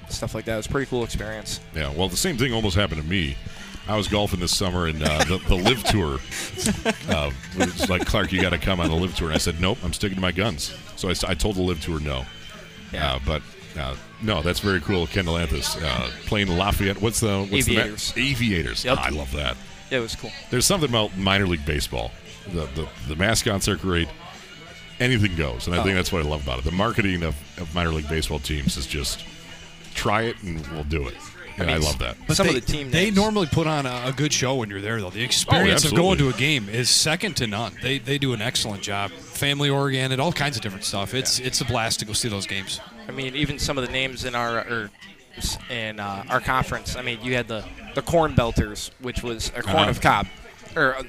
[0.09, 0.55] stuff like that.
[0.55, 1.61] It was a pretty cool experience.
[1.77, 1.95] Yeah.
[1.95, 3.37] Well, the same thing almost happened to me.
[3.89, 6.19] I was golfing this summer and uh, the, the LIV Tour.
[7.09, 9.39] Uh, it was like Clark, you got to come on the LIV Tour, and I
[9.39, 9.79] said nope.
[9.85, 10.77] I'm sticking to my guns.
[10.97, 12.25] So I told the LIV Tour no.
[12.93, 13.15] Yeah.
[13.15, 13.43] Uh, but
[13.79, 15.07] uh, no, that's very cool.
[15.07, 17.01] Kendall Anthus uh, playing Lafayette.
[17.03, 18.13] What's the what's Aviators.
[18.13, 18.85] the ma- Aviators?
[18.85, 18.99] Yep.
[19.01, 19.57] Ah, I love that.
[19.91, 20.31] Yeah, it was cool.
[20.51, 22.11] There's something about minor league baseball.
[22.53, 24.09] The the, the mascots are great.
[25.01, 25.97] Anything goes, and I think Oh.
[25.97, 26.65] that's what I love about it.
[26.65, 29.25] The marketing of, of minor league baseball teams is just
[29.95, 31.15] try it and we'll do it.
[31.59, 32.17] And I, mean, love that.
[32.35, 34.81] Some they, of the team They normally put on a, a good show when you're
[34.81, 35.11] there, though.
[35.11, 37.75] The experience of going to a game is second to none.
[37.83, 39.11] They they do an excellent job.
[39.11, 41.15] Family oriented, all kinds of different stuff.
[41.15, 42.81] It's it's a blast to go see those games.
[43.09, 44.91] I mean, even some of the names in our or
[45.71, 46.97] in uh, our conference.
[46.97, 47.65] I mean, you had the
[47.95, 49.91] the corn belters, which was a corn Uh-huh.
[49.91, 50.27] of cob,
[50.77, 51.05] or a, a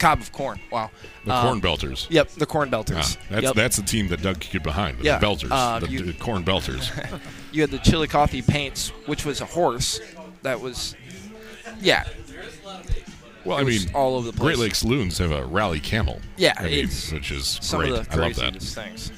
[0.00, 0.58] cob of corn.
[0.72, 0.90] Wow.
[1.24, 2.06] The Um, Corn Belters.
[2.10, 3.16] Yep, the corn Ah, belters.
[3.30, 3.54] that's Yep.
[3.54, 4.98] that's the team that Doug could get behind.
[4.98, 6.90] The Yeah, Belters, uh, the, you- the Corn Belters.
[7.52, 9.98] You had the Chillicothe Paints, which was a horse
[10.42, 10.94] that was,
[11.80, 12.04] yeah.
[13.44, 14.40] Well, I mean, all over the place.
[14.56, 16.20] Great Lakes Loons have a rally camel.
[16.36, 17.92] Yeah, I mean, it's which is some great.
[17.92, 18.62] of the I love that.
[18.62, 19.10] things.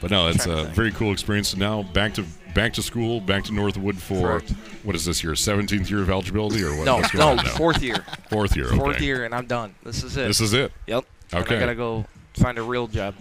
[0.00, 1.52] But no, it's a very cool experience.
[1.52, 4.50] And now back to back to school, back to Northwood for Correct.
[4.84, 6.84] what is this your 17th year of eligibility or what?
[6.84, 7.02] No,
[7.34, 8.04] no, fourth year.
[8.30, 8.68] Fourth year.
[8.68, 9.74] Fourth year, and I'm done.
[9.82, 10.26] This is it.
[10.28, 10.72] This is it.
[10.86, 11.04] Yep.
[11.32, 11.56] And Okay.
[11.56, 12.04] I gotta go
[12.34, 13.14] find a real job.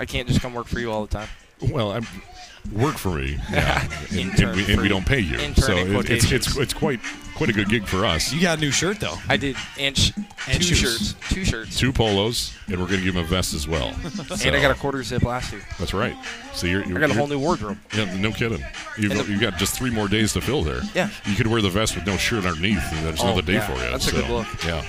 [0.00, 1.28] I can't just come work for you all the time.
[1.70, 2.06] Well, I'm,
[2.72, 6.30] work for me, yeah, and, and, we, and we don't pay you, so it, it's
[6.32, 7.00] it's it's quite
[7.34, 8.32] quite a good gig for us.
[8.32, 9.14] You got a new shirt though.
[9.28, 10.12] I did, and, sh-
[10.48, 10.78] And two shoes.
[10.78, 13.88] shirts, two shirts, Two polos, and we're going to give him a vest as well.
[14.44, 15.60] and I got a quarter zip last year.
[15.78, 16.16] That's right.
[16.54, 17.76] So you're, you're I got a you're- whole new wardrobe.
[17.94, 18.64] Yeah, no kidding.
[18.98, 20.80] You've, the- you've got just three more days to fill there.
[20.94, 21.10] Yeah.
[21.26, 23.66] You could wear the vest with no shirt underneath, and there's Oh, another day yeah,
[23.66, 23.90] for you.
[23.90, 24.46] that's a good look.
[24.64, 24.82] Yeah.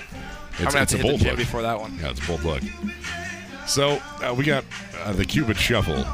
[0.59, 1.37] I'm gonna have to hit bold the gym look.
[1.39, 1.97] before that one.
[1.99, 2.63] Yeah, it's a bold look.
[3.67, 4.63] So uh, we got
[5.03, 6.05] uh, the Cupid Shuffle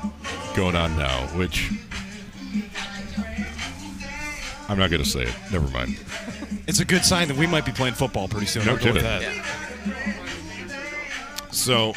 [0.55, 1.69] going on now, which
[4.69, 5.35] I'm not going to say it.
[5.51, 5.99] Never mind.
[6.67, 8.65] It's a good sign that we might be playing football pretty soon.
[8.65, 9.41] No I'll go with kidding.
[9.43, 9.45] that.
[11.51, 11.93] So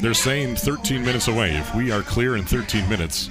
[0.00, 1.54] they're saying 13 minutes away.
[1.56, 3.28] If we are clear in 13 minutes,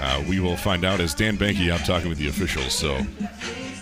[0.00, 2.72] uh, we will find out as Dan Banky I'm talking with the officials.
[2.72, 3.00] So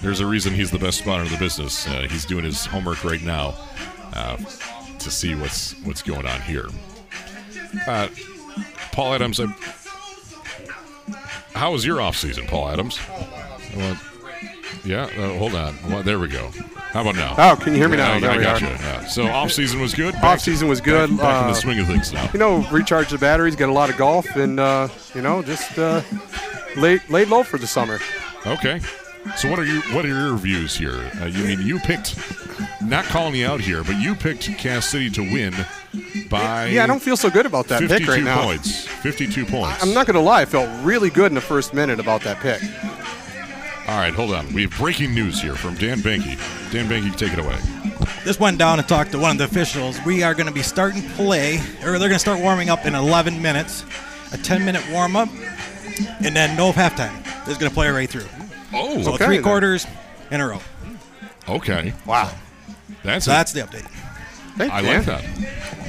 [0.03, 1.87] there's a reason he's the best spotter in the business.
[1.87, 3.55] Uh, he's doing his homework right now
[4.15, 4.37] uh,
[5.05, 6.67] to see what's what's going on here.
[7.87, 8.09] Uh,
[8.93, 9.47] Paul Adams, I,
[11.55, 12.99] how was your off season, Paul Adams?
[13.77, 13.97] Well,
[14.85, 15.77] yeah, uh, hold on.
[15.89, 16.51] Well, there we go.
[16.93, 17.35] How about now?
[17.39, 18.13] Oh, can you hear me now?
[18.15, 18.67] I, There I we got are.
[18.67, 18.73] you.
[18.75, 19.07] Yeah.
[19.07, 20.13] So off season was good.
[20.15, 21.09] Back off season was good.
[21.11, 22.29] Back, back in Uh, the swing of things now.
[22.33, 25.79] You know, recharge the batteries, get a lot of golf, and uh, you know, just
[25.79, 26.03] uh,
[26.77, 27.99] laid laid low for the summer.
[28.47, 28.81] Okay.
[29.37, 31.11] So what are your what are your views here?
[31.21, 32.17] Uh, you mean you picked,
[32.83, 35.55] not calling you out here, but you picked Cass City to win
[36.29, 38.43] by Yeah, I don't feel so good about that pick right now.
[38.45, 38.87] points.
[38.87, 39.83] 52 points.
[39.83, 42.41] I'm not going to lie, I felt really good in the first minute about that
[42.41, 42.61] pick.
[43.89, 44.53] All right, hold on.
[44.53, 46.37] We have breaking news here from Dan Banky.
[46.73, 47.59] Dan Banky, take it away.
[48.25, 49.99] Just went down and talked to one of the officials.
[50.07, 52.95] We are going to be starting play, or they're going to start warming up in
[52.95, 53.85] 11 minutes,
[54.33, 55.29] a 10 minute warm up,
[56.25, 57.13] and then no halftime.
[57.45, 58.27] They're going to play right through.
[58.75, 59.45] Oh, So Okay, three then.
[59.45, 59.87] quarters
[60.31, 60.61] in a row.
[61.49, 61.93] okay.
[62.07, 62.31] Wow.
[63.05, 63.35] That's So it.
[63.35, 63.89] that's the update.
[64.57, 65.25] Thank I you, like that.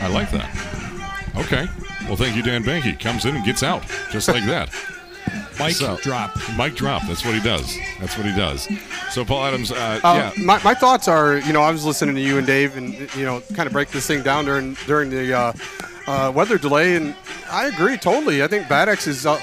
[0.01, 0.49] I like that.
[1.37, 1.67] Okay.
[2.07, 2.99] Well, thank you, Dan Banky.
[2.99, 4.69] Comes in and gets out just like that.
[5.59, 6.35] Mike So- drop.
[6.57, 7.01] Mic drop.
[7.07, 7.77] That's what he does.
[7.99, 8.67] That's what he does.
[9.11, 10.43] So Paul Adams, uh, Uh, yeah.
[10.43, 13.23] my, my thoughts are, you know, I was listening to you and Dave, and you
[13.25, 15.53] know, kind of break this thing down during during the uh,
[16.07, 17.15] uh, weather delay, and
[17.51, 18.43] I agree totally.
[18.43, 19.39] I think Bad Axe is uh,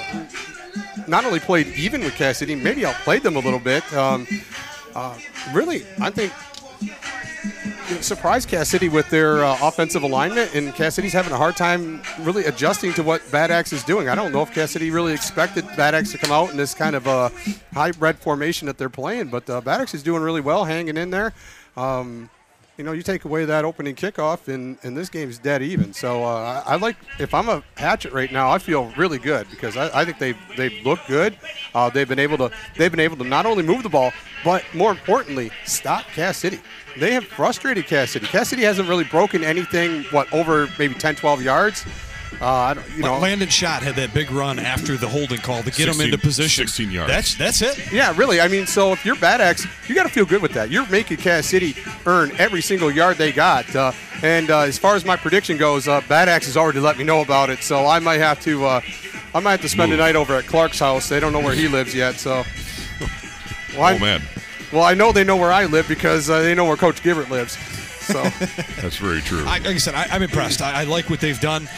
[1.10, 3.82] not only played even with Cass City, maybe outplayed them a little bit.
[3.92, 4.26] Um,
[4.94, 5.18] uh,
[5.52, 6.32] really, I think
[8.00, 12.00] surprised Cass City with their uh, offensive alignment, and Cass City's having a hard time
[12.20, 14.08] really adjusting to what Bad Axe is doing.
[14.08, 16.74] I don't know if Cass City really expected Bad Axe to come out in this
[16.74, 17.30] kind of uh,
[17.72, 21.10] hybrid formation that they're playing, but uh, Bad Axe is doing really well, hanging in
[21.10, 21.32] there.
[21.76, 22.30] Um,
[22.80, 25.92] you know, you take away that opening kickoff, and, and this game's dead even.
[25.92, 29.46] So uh, I, I like if I'm a Hatchet right now, I feel really good
[29.50, 31.36] because I, I think they they look good.
[31.74, 34.12] Uh, they've been able to they've been able to not only move the ball,
[34.42, 36.58] but more importantly, stop Cass City.
[36.98, 38.26] They have frustrated Cass City.
[38.26, 41.84] Cass City hasn't really broken anything what over maybe 10, 12 yards.
[42.40, 45.62] Uh, I don't, you know, Landon Schott had that big run after the holding call
[45.62, 46.66] to get him into position.
[46.66, 47.10] 16 yards.
[47.10, 47.92] That's that's it.
[47.92, 48.40] Yeah, really.
[48.40, 50.70] I mean, so if you're Bad Axe, you got to feel good with that.
[50.70, 51.74] You're making Cass City
[52.06, 53.74] earn every single yard they got.
[53.74, 53.92] Uh,
[54.22, 57.04] and uh, as far as my prediction goes, uh, Bad Axe has already let me
[57.04, 57.62] know about it.
[57.62, 58.80] So I might have to, uh,
[59.34, 60.04] I might have to spend the Move.
[60.06, 61.08] night over at Clark's house.
[61.08, 62.14] They don't know where he lives yet.
[62.16, 62.44] So,
[63.74, 64.22] well, I, Oh man,
[64.72, 67.28] well, I know they know where I live because uh, they know where Coach Gibbard
[67.30, 67.56] lives.
[68.12, 68.22] So,
[68.80, 69.44] that's very true.
[69.46, 70.62] I, like I said, I, I'm impressed.
[70.62, 71.68] I, I like what they've done.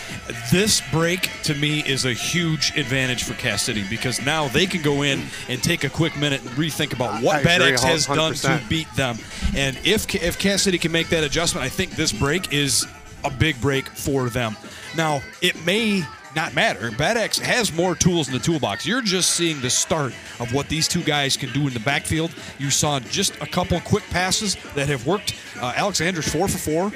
[0.50, 4.82] This break to me is a huge advantage for Cass City because now they can
[4.82, 7.82] go in and take a quick minute and rethink about what I Bad agree X
[7.82, 9.16] has done to beat them.
[9.54, 12.86] And if Ca- if Cass City can make that adjustment, I think this break is
[13.24, 14.56] a big break for them.
[14.96, 16.04] Now it may
[16.34, 16.90] not matter.
[16.92, 18.86] Bad has more tools in the toolbox.
[18.86, 22.34] You're just seeing the start of what these two guys can do in the backfield.
[22.58, 25.34] You saw just a couple quick passes that have worked.
[25.60, 26.92] Uh, Alex Andrich four for four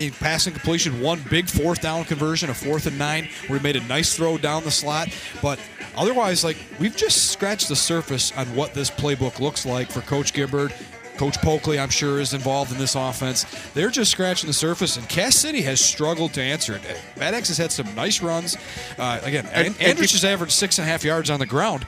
[0.00, 3.76] in passing completion, one big fourth down conversion, a fourth and nine, where he made
[3.76, 5.08] a nice throw down the slot.
[5.40, 5.58] But
[5.96, 10.32] otherwise, like we've just scratched the surface on what this playbook looks like for Coach
[10.32, 10.72] Gibbard.
[11.16, 13.44] Coach Polkley, I'm sure, is involved in this offense.
[13.72, 16.82] They're just scratching the surface, and Cass City has struggled to answer it.
[17.16, 18.56] Bad Axe has had some nice runs.
[18.98, 21.38] Uh, again, And- and, and Andrich if- just averaged six and a half yards on
[21.38, 21.86] the ground.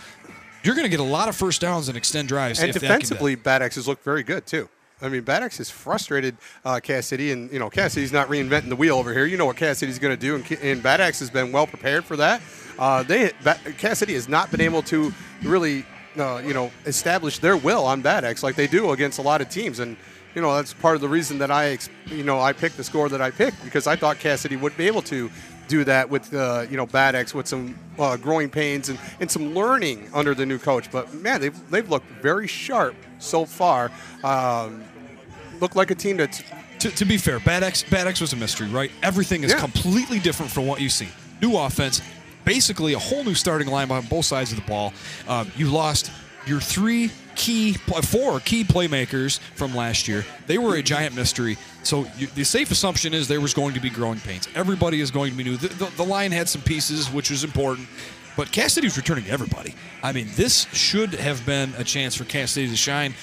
[0.63, 2.61] You're going to get a lot of first downs and extend drives.
[2.61, 4.69] and defensively, Bad Axe has looked very good too.
[5.03, 8.29] I mean, Bad Axe has frustrated uh, Cass City, and you know, Cass City's not
[8.29, 9.27] reinventing the wheel over here.
[9.27, 12.17] You know what Cass City's going to do, and, and has been well prepared for
[12.17, 12.41] that.
[12.79, 15.13] Uh, they Ba- Cass City has not been able to
[15.43, 15.85] really,
[16.19, 19.41] uh, you know, establish their will on Bad Axe like they do against a lot
[19.41, 19.97] of teams, and
[20.35, 22.85] you know that's part of the reason that I ex- you know I picked the
[22.85, 25.31] score that I picked because I thought Cass City would be able to
[25.69, 29.31] do that with uh, you know Bad Axe with some uh, growing pains and, and
[29.31, 30.91] some learning under the new coach.
[30.91, 33.91] But man, they've they've looked very sharp so far.
[34.23, 34.85] Um,
[35.61, 36.43] look like a team that's
[36.81, 38.91] To, to be fair, Bad Axe, Bad Axe was a mystery, right?
[39.03, 39.59] Everything is Yeah.
[39.61, 41.09] completely different from what you see.
[41.41, 42.03] New offense,
[42.47, 44.95] basically a whole new starting line on both sides of the ball.
[45.29, 46.11] Um, you lost
[46.47, 50.25] your three key, four key playmakers from last year.
[50.47, 51.59] They were a giant mystery.
[51.83, 54.49] So you, the safe assumption is there was going to be growing pains.
[54.55, 55.57] Everybody is going to be new.
[55.59, 57.89] The, the, the line had some pieces, which was important.
[58.37, 59.75] But Cass City was returning to everybody.
[60.03, 63.15] I mean, this should have been a chance for Cass City to shine.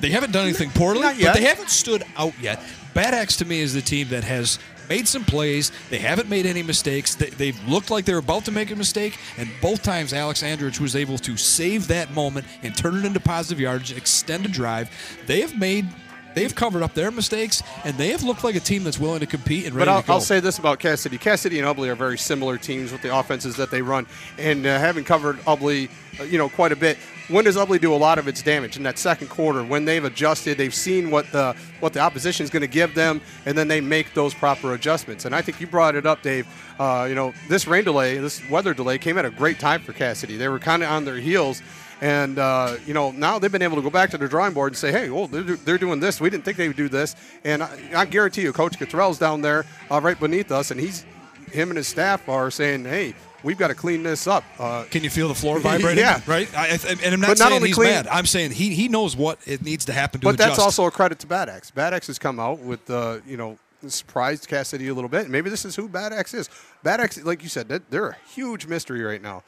[0.00, 2.62] They haven't done anything poorly, but they haven't stood out yet.
[2.94, 4.58] Bad Axe to me is the team that has
[4.90, 5.72] made some plays.
[5.88, 7.14] They haven't made any mistakes.
[7.14, 10.80] They, they've looked like they're about to make a mistake, and both times Alex Andrich
[10.80, 14.90] was able to save that moment and turn it into positive yardage, extend a drive.
[15.26, 15.88] They have made.
[16.32, 19.26] They've covered up their mistakes, and they have looked like a team that's willing to
[19.26, 20.12] compete and ready But I'll, to go.
[20.12, 23.16] I'll say this about Cass City: Cassidy and Ubley are very similar teams with the
[23.16, 24.06] offenses that they run.
[24.38, 25.88] And uh, having covered Ubley,
[26.20, 26.98] uh, you know, quite a bit,
[27.30, 28.76] when does Ubley do a lot of its damage?
[28.76, 32.50] In that second quarter, when they've adjusted, they've seen what the what the opposition is
[32.50, 35.24] going to give them, and then they make those proper adjustments.
[35.24, 36.46] And I think you brought it up, Dave.
[36.78, 39.92] Uh, you know, this rain delay, this weather delay came at a great time for
[39.92, 40.36] Cass City.
[40.36, 41.62] They were kind of on their heels.
[42.02, 44.72] And uh, you know now they've been able to go back to the drawing board
[44.72, 46.20] and say, "Hey, well, they're, they're doing this.
[46.20, 49.42] We didn't think they would do this." And I, I guarantee you, Coach Cathrell's down
[49.42, 51.04] there, uh, right beneath us, and he's
[51.52, 55.02] him and his staff are saying, "Hey, we've got to clean this up." Uh, Can
[55.04, 55.98] you feel the floor vibrating?
[56.04, 56.20] Yeah.
[56.26, 56.48] Right?
[56.56, 58.06] I, I, and I'm not But saying he's clean- mad.
[58.08, 60.90] I'm saying he, he knows what it needs to happen to but that's also a
[60.90, 61.70] credit to Bad Axe.
[61.70, 65.28] Bad Axe has come out with, uh, you know, surprised Cass City a little bit.
[65.30, 66.50] Maybe this is who Bad Axe is.
[66.82, 69.42] Bad Axe, like you said, they- they're a huge mystery right now.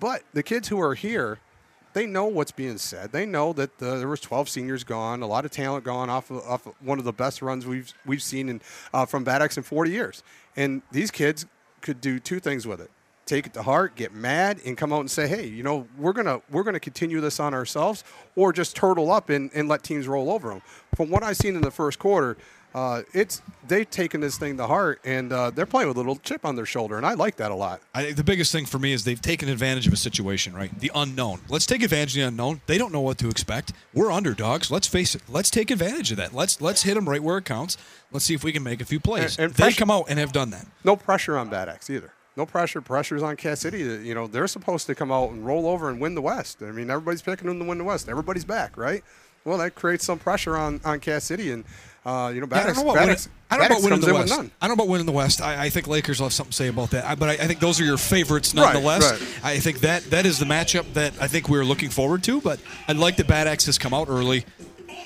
[0.00, 1.38] But the kids who are here,
[1.94, 3.10] they know what's being said.
[3.12, 6.30] They know that uh, there was 12 seniors gone, a lot of talent gone off
[6.30, 8.60] of, off of one of the best runs we've we've seen in,
[8.92, 10.22] uh, from Bad Axe in 40 years.
[10.54, 11.46] And these kids
[11.80, 12.90] could do two things with it
[13.28, 16.12] take it to heart, get mad, and come out and say, "Hey, you know, we're
[16.14, 18.02] gonna we're gonna continue this on ourselves,
[18.34, 20.62] or just turtle up and, and let teams roll over them."
[20.96, 22.36] From what I've seen in the first quarter,
[22.74, 26.16] uh, it's they've taken this thing to heart, and uh, they're playing with a little
[26.16, 27.80] chip on their shoulder, and I like that a lot.
[27.94, 30.76] I think the biggest thing for me is they've taken advantage of a situation, right?
[30.80, 31.40] The unknown.
[31.48, 32.60] Let's take advantage of the unknown.
[32.66, 33.72] They don't know what to expect.
[33.94, 34.70] We're underdogs.
[34.70, 35.22] Let's face it.
[35.28, 36.34] Let's take advantage of that.
[36.34, 37.76] Let's let's hit them right where it counts.
[38.12, 39.36] Let's see if we can make a few plays.
[39.38, 40.66] And- and they pressure- come out and have done that.
[40.84, 42.12] No pressure on Bad Axe either.
[42.38, 42.80] No pressure.
[42.80, 43.80] Pressure's on Cass City.
[43.80, 46.62] You know, they're supposed to come out and roll over and win the West.
[46.62, 48.08] I mean, everybody's picking them to win the West.
[48.08, 49.02] Everybody's back, right?
[49.44, 51.64] Well, that creates some pressure on on Cass City, and
[52.06, 54.14] uh, you know, I don't know about I don't Bad know Axe about winning the
[54.14, 54.36] West.
[54.36, 54.50] none.
[54.60, 55.40] I don't know about winning the West.
[55.40, 57.04] I, I think Lakers will have something to say about that.
[57.04, 59.10] I, but I, I think those are your favorites Right, nonetheless.
[59.10, 59.44] right.
[59.44, 62.40] I think that that is the matchup that I think we're looking forward to.
[62.40, 64.44] But I like that Bad Axe has come out early.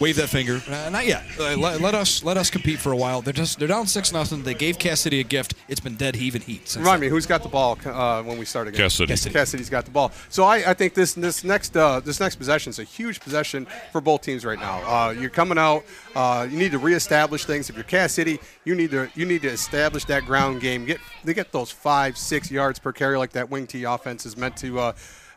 [0.00, 0.60] Wave that finger.
[0.68, 1.22] Uh, not yet.
[1.38, 3.22] Uh, let, let us let us compete for a while.
[3.22, 4.42] They're just they're down six nothing.
[4.42, 5.54] They gave Cass City a gift.
[5.68, 6.68] It's been dead heave and heat.
[6.68, 8.80] Since Remind me, who's got the ball uh, when we start again?
[8.80, 9.12] Cass City.
[9.12, 9.32] Cass City.
[9.32, 10.10] Cass City's got the ball.
[10.28, 13.66] So I, I think this this next uh, this next possession is a huge possession
[13.92, 14.82] for both teams right now.
[14.82, 15.84] Uh, you're coming out.
[16.16, 17.70] Uh, you need to reestablish things.
[17.70, 20.84] If you're Cass City, you need to you need to establish that ground game.
[20.84, 24.36] Get they get those five six yards per carry like that wing T offense is
[24.36, 24.92] meant to uh,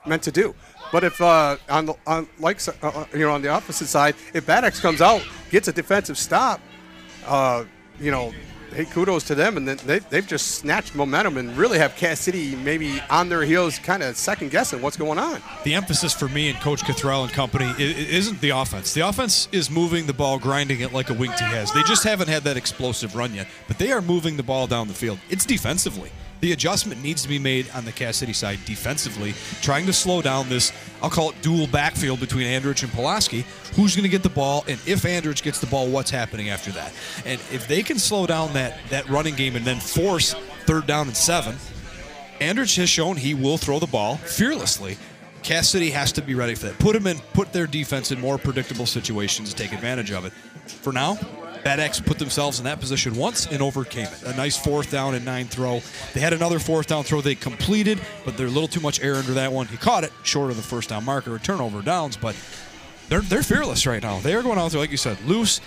[0.07, 0.55] meant to do.
[0.95, 4.15] But if uh, on the on like uh, uh, you know on the opposite side,
[4.33, 6.61] if Bad Axe comes out gets a defensive stop,
[7.27, 7.65] uh,
[7.99, 8.33] you know,
[8.73, 9.57] hey, kudos to them.
[9.57, 13.41] And then they, they've just snatched momentum and really have Cass City maybe on their
[13.41, 15.41] heels, kind of second guessing what's going on.
[15.65, 18.93] the emphasis for me and Coach Cathrell and company isn't the offense.
[18.93, 21.73] The offense is moving the ball, grinding it like a wing T has.
[21.73, 24.87] They just haven't had that explosive run yet, but they are moving the ball down
[24.87, 25.19] the field.
[25.29, 26.13] It's defensively.
[26.45, 30.21] The adjustment needs to be made on the Cass City side defensively, trying to slow
[30.21, 33.43] down this, I'll call it dual backfield between Andrich and Pulaski.
[33.73, 36.69] Who's going to get the ball, and if Andrich gets the ball, what's happening after
[36.73, 36.93] that?
[37.25, 40.35] And if they can slow down that, that running game and then force
[40.67, 41.55] third down and seven,
[42.39, 44.99] Andrich has shown he will throw the ball fearlessly.
[45.41, 46.77] Cass City has to be ready for that.
[46.77, 50.31] Put them in, put their defense in more predictable situations to take advantage of it.
[50.67, 51.17] For now,
[51.65, 54.21] Bad Axe put themselves in that position once and overcame it.
[54.21, 55.81] A nice fourth down and nine throw.
[56.13, 59.15] They had another fourth down throw they completed, but they're a little too much air
[59.15, 59.65] under that one.
[59.65, 62.35] He caught it short of the first down marker, turnover downs, but
[63.09, 64.19] they're they're fearless right now.
[64.19, 65.59] They are going out there, like you said, loose,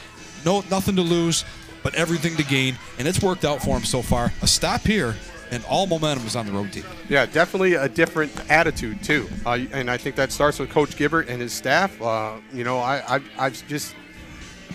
[0.45, 1.45] no nothing to lose,
[1.83, 4.33] but everything to gain, and it's worked out for them so far.
[4.41, 5.17] A stop here,
[5.51, 6.85] and all momentum is on the road team.
[7.09, 11.29] Yeah, definitely a different attitude too, uh, and I think that starts with Coach Gibbard
[11.29, 12.01] and his staff.
[12.01, 13.97] Uh, you know, I, I, I've just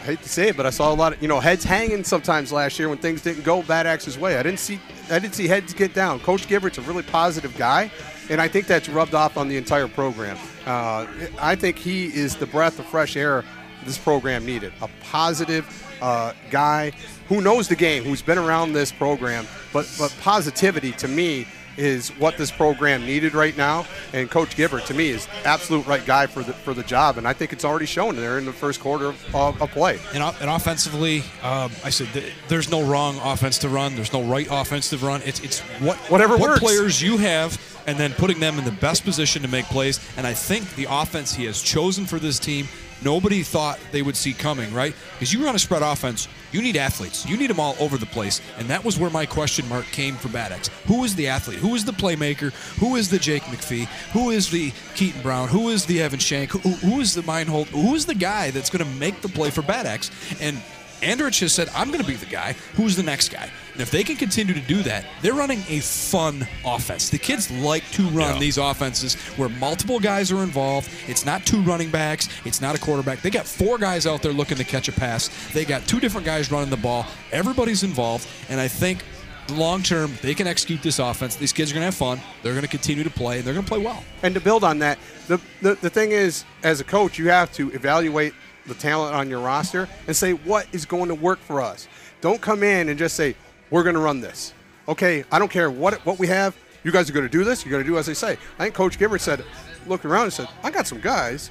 [0.03, 2.03] I hate to say it, but I saw a lot of you know heads hanging
[2.03, 4.35] sometimes last year when things didn't go Bad Axe's way.
[4.35, 4.77] I didn't see
[5.09, 6.19] I didn't see heads get down.
[6.19, 7.89] Coach Gibbard's a really positive guy,
[8.29, 10.37] and I think that's rubbed off on the entire program.
[10.65, 11.07] Uh,
[11.39, 13.45] I think he is the breath of fresh air
[13.85, 14.73] this program needed.
[14.81, 15.65] A positive
[16.01, 16.91] uh, guy
[17.29, 21.47] who knows the game, who's been around this program, but but positivity to me
[21.77, 23.85] is what this program needed right now.
[24.13, 27.17] And Coach Gibbard, to me, is absolute right guy for the for the job.
[27.17, 29.99] And I think it's already shown there in the first quarter of, of, of play.
[30.13, 33.95] And, and offensively, um, I said th- there's no wrong offense to run.
[33.95, 35.21] There's no right offense to run.
[35.23, 36.59] It's it's what Whatever what works.
[36.59, 39.99] players you have, and then putting them in the best position to make plays.
[40.17, 42.67] And I think the offense he has chosen for this team,
[43.03, 44.95] nobody thought they would see coming, right?
[45.13, 47.25] Because you run a spread offense, you need athletes.
[47.25, 48.41] You need them all over the place.
[48.57, 50.69] And that was where my question mark came for Bad Axe.
[50.85, 51.59] Who is the athlete?
[51.59, 52.53] Who is the playmaker?
[52.79, 53.85] Who is the Jake McPhee?
[54.13, 55.47] Who is the Keaton Brown?
[55.47, 56.51] Who is the Evan Shank?
[56.51, 57.67] Who, who is the Meinhold?
[57.69, 60.11] Who is the guy that's going to make the play for Bad Axe?
[60.39, 60.61] And
[61.03, 62.55] Andrich has said, I'm going to be the guy.
[62.75, 63.49] Who's the next guy?
[63.73, 67.09] And if they can continue to do that, they're running a fun offense.
[67.09, 68.39] The kids like to run Yeah.
[68.39, 70.89] these offenses where multiple guys are involved.
[71.07, 73.21] It's not two running backs, it's not a quarterback.
[73.21, 75.29] They got four guys out there looking to catch a pass.
[75.53, 77.05] They got two different guys running the ball.
[77.31, 78.27] Everybody's involved.
[78.49, 79.03] And I think
[79.49, 81.35] long term, they can execute this offense.
[81.35, 82.21] These kids are going to have fun.
[82.43, 84.03] They're going to continue to play, and they're going to play well.
[84.21, 84.97] And to build on that,
[85.27, 88.33] the, the the thing is, as a coach, you have to evaluate
[88.65, 91.87] the talent on your roster and say what is going to work for us.
[92.21, 93.35] Don't come in and just say
[93.69, 94.53] we're going to run this.
[94.87, 96.55] Okay, I don't care what what we have.
[96.83, 97.65] You guys are going to do this.
[97.65, 98.37] You're going to do as I say.
[98.59, 99.43] I think Coach Gibbard said,
[99.87, 101.49] looked around and said, I got some guys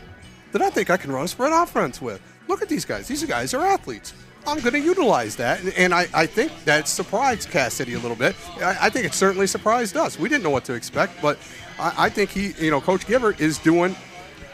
[0.52, 2.20] that I think I can run a spread offense with.
[2.48, 3.08] Look at these guys.
[3.08, 4.12] These guys are athletes.
[4.46, 5.60] I'm going to utilize that.
[5.60, 8.36] And, and I, I think that surprised Cass City a little bit.
[8.56, 10.18] I, I think it certainly surprised us.
[10.18, 11.38] We didn't know what to expect, but
[11.78, 13.96] I, I think he, you know, Coach Gibbard is doing,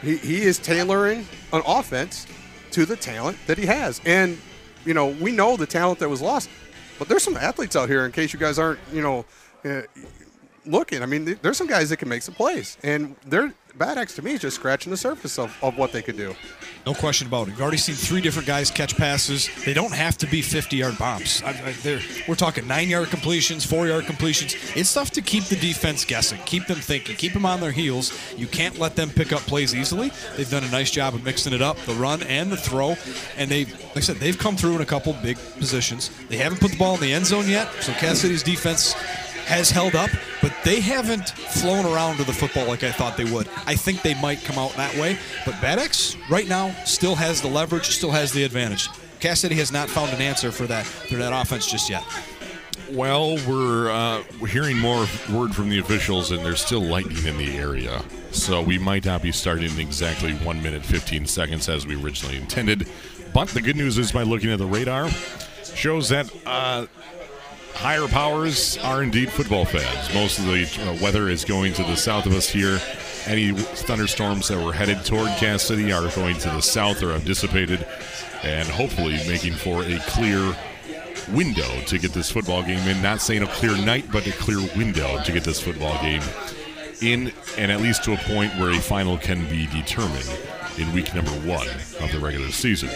[0.01, 2.27] he, he is tailoring an offense
[2.71, 4.01] to the talent that he has.
[4.05, 4.37] And,
[4.85, 6.49] you know, we know the talent that was lost,
[6.97, 9.25] but there's some athletes out here in case you guys aren't, you know,
[9.65, 9.81] uh,
[10.65, 11.01] looking.
[11.01, 14.21] I mean, there's some guys that can make some plays, and they're Bad Axe to
[14.21, 16.35] me is just scratching the surface of, of what they could do.
[16.85, 17.51] No question about it.
[17.51, 19.49] We've already seen three different guys catch passes.
[19.65, 21.43] They don't have to be 50 yard bombs.
[21.43, 24.55] I, I, we're talking nine yard completions, four yard completions.
[24.75, 28.17] It's tough to keep the defense guessing, keep them thinking, keep them on their heels.
[28.37, 30.11] You can't let them pick up plays easily.
[30.35, 32.95] They've done a nice job of mixing it up, the run and the throw.
[33.37, 36.11] And they, like I said, they've come through in a couple big positions.
[36.29, 38.95] They haven't put the ball in the end zone yet, so Cass City's defense
[39.49, 40.11] has held up,
[40.41, 43.47] but they haven't flown around to the football like I thought they would.
[43.65, 47.41] I think they might come out that way, but Bad Axe right now still has
[47.41, 48.87] the leverage, still has the advantage.
[49.19, 52.03] Cass City has not found an answer for that for that offense just yet.
[52.91, 57.57] Well, we're uh, hearing more word from the officials, and there's still lightning in the
[57.57, 58.01] area.
[58.31, 62.87] So we might not be starting exactly one minute fifteen seconds as we originally intended.
[63.33, 65.09] But the good news is, by looking at the radar,
[65.75, 66.87] shows that uh,
[67.73, 70.13] higher powers are indeed football fans.
[70.13, 72.79] Most of the uh, weather is going to the south of us here.
[73.25, 77.25] Any thunderstorms that were headed toward Cass City are going to the south or have
[77.25, 77.85] dissipated,
[78.43, 80.55] and hopefully making for a clear
[81.31, 83.01] window to get this football game in.
[83.01, 86.21] Not saying a clear night, but a clear window to get this football game
[87.01, 90.29] in, and at least to a point where a final can be determined
[90.77, 91.67] in week number one
[92.01, 92.89] of the regular season.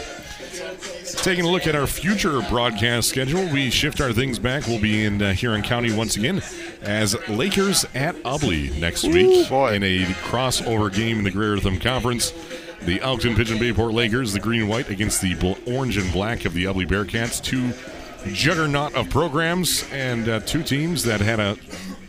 [1.22, 4.68] Taking a look at our future broadcast schedule, we shift our things back.
[4.68, 6.41] We'll be in uh, Huron County once again
[6.81, 12.34] as Lakers at Ubley next week in a crossover game in the Greater Thumb Conference.
[12.81, 16.44] The Elkton Pigeon Bayport Lakers, the green and white, against the bl- orange and black
[16.44, 17.41] of the Ubley Bearcats.
[17.41, 17.72] Two
[18.34, 21.57] juggernaut of programs and uh, two teams that had a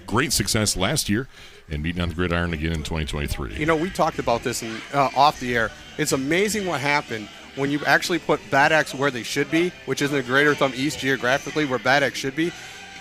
[0.06, 1.28] great success last year
[1.70, 3.55] and beating on the gridiron again in 2023.
[3.55, 5.70] You know, we talked about this in, uh, off the air.
[5.98, 10.02] It's amazing what happened when you actually put Bad Axe where they should be, which
[10.02, 12.52] is in the Greater Thumb East geographically, where Bad Axe should be,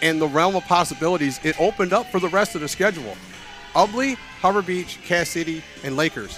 [0.01, 1.39] and the realm of possibilities.
[1.43, 3.17] It opened up for the rest of the schedule.
[3.73, 6.38] Ubley, Harbor Beach, Cass City, and Lakers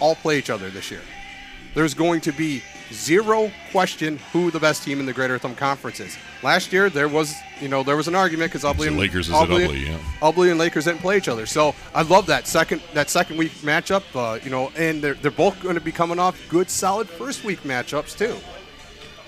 [0.00, 1.00] all play each other this year.
[1.74, 2.62] There's going to be
[2.94, 6.16] zero question who the best team in the Greater Thumb Conference is.
[6.42, 9.34] Last year there was, you know, there was an argument because Ubley and Lakers is
[9.34, 9.98] at Ubley, yeah.
[10.20, 11.46] Ubley and Lakers didn't play each other.
[11.46, 14.02] So I love that second that second week matchup.
[14.14, 17.44] Uh, you know, and they're they're both going to be coming off good, solid first
[17.44, 18.36] week matchups too.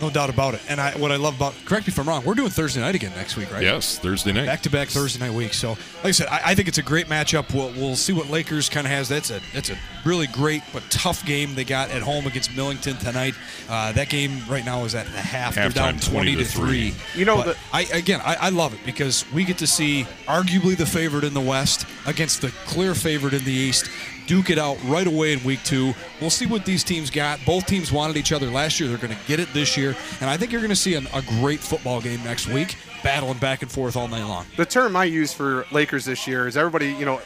[0.00, 0.60] No doubt about it.
[0.68, 2.94] And I, what I love about, correct me if I'm wrong, we're doing Thursday night
[2.94, 3.62] again next week, right?
[3.62, 4.44] Yes, Thursday night.
[4.44, 5.54] Back to back Thursday night week.
[5.54, 7.54] So, like I said, I, I think it's a great matchup.
[7.54, 9.08] We'll, we'll see what Lakers kind of has.
[9.08, 12.96] That's a that's a really great but tough game they got at home against Millington
[12.98, 13.34] tonight.
[13.70, 15.54] Uh, that game right now is at the half.
[15.54, 16.90] They're down 20 20 to to three.
[16.90, 17.18] three.
[17.18, 20.04] You know, But the- I again, I, I love it because we get to see
[20.26, 23.88] arguably the favorite in the West against the clear favorite in the East.
[24.26, 25.94] Duke it out right away in week two.
[26.20, 27.38] We'll see what these teams got.
[27.46, 28.88] Both teams wanted each other last year.
[28.88, 29.94] They're going to get it this year.
[30.20, 33.38] And I think you're going to see an, a great football game next week, battling
[33.38, 34.46] back and forth all night long.
[34.56, 36.92] The term I use for Lakers this year is everybody.
[36.92, 37.20] You know,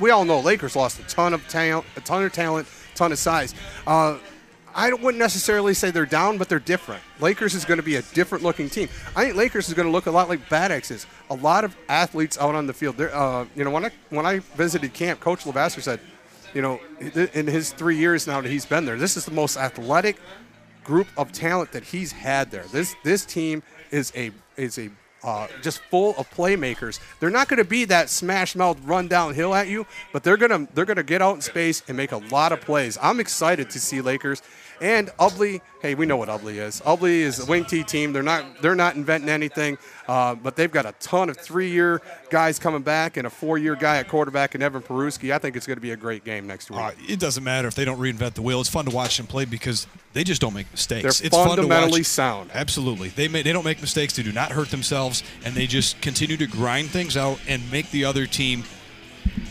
[0.00, 3.18] we all know Lakers lost a ton of talent, a ton of talent, ton of
[3.18, 3.54] size.
[3.86, 4.18] Uh,
[4.74, 7.00] I wouldn't necessarily say they're down, but they're different.
[7.20, 8.88] Lakers is going to be a different looking team.
[9.14, 11.06] I think Lakers is going to look a lot like Bad Axe is.
[11.30, 13.00] A lot of athletes out on the field.
[13.00, 16.00] Uh, you know, when I when I visited camp, Coach Lavasser said,
[16.54, 16.80] you know,
[17.34, 20.16] in his three years now that he's been there, this is the most athletic
[20.84, 22.64] group of talent that he's had there.
[22.72, 24.90] This this team is a is a
[25.24, 27.00] uh, just full of playmakers.
[27.18, 30.68] They're not going to be that smash mouth run downhill at you, but they're gonna
[30.74, 32.98] they're gonna get out in space and make a lot of plays.
[33.00, 34.42] I'm excited to see Lakers
[34.80, 35.60] and Ubley.
[35.80, 36.80] Hey, we know what Ubley is.
[36.82, 38.12] Ubley is a wing T team.
[38.12, 39.78] They're not they're not inventing anything,
[40.08, 43.58] uh, but they've got a ton of three year guys coming back and a four
[43.58, 45.32] year guy at quarterback and Evan Peruski.
[45.32, 46.80] I think it's going to be a great game next week.
[46.80, 48.60] Uh, it doesn't matter if they don't reinvent the wheel.
[48.60, 51.02] It's fun to watch them play because they just don't make mistakes.
[51.20, 52.06] They're it's fun to fundamentally watch.
[52.06, 52.50] sound.
[52.54, 54.16] Absolutely, they may, they don't make mistakes.
[54.16, 57.90] They do not hurt themselves, and they just continue to grind things out and make
[57.90, 58.64] the other team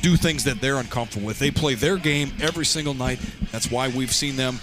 [0.02, 1.40] do things that they're uncomfortable with.
[1.40, 3.20] They play their game every single night.
[3.52, 4.60] That's why we've seen them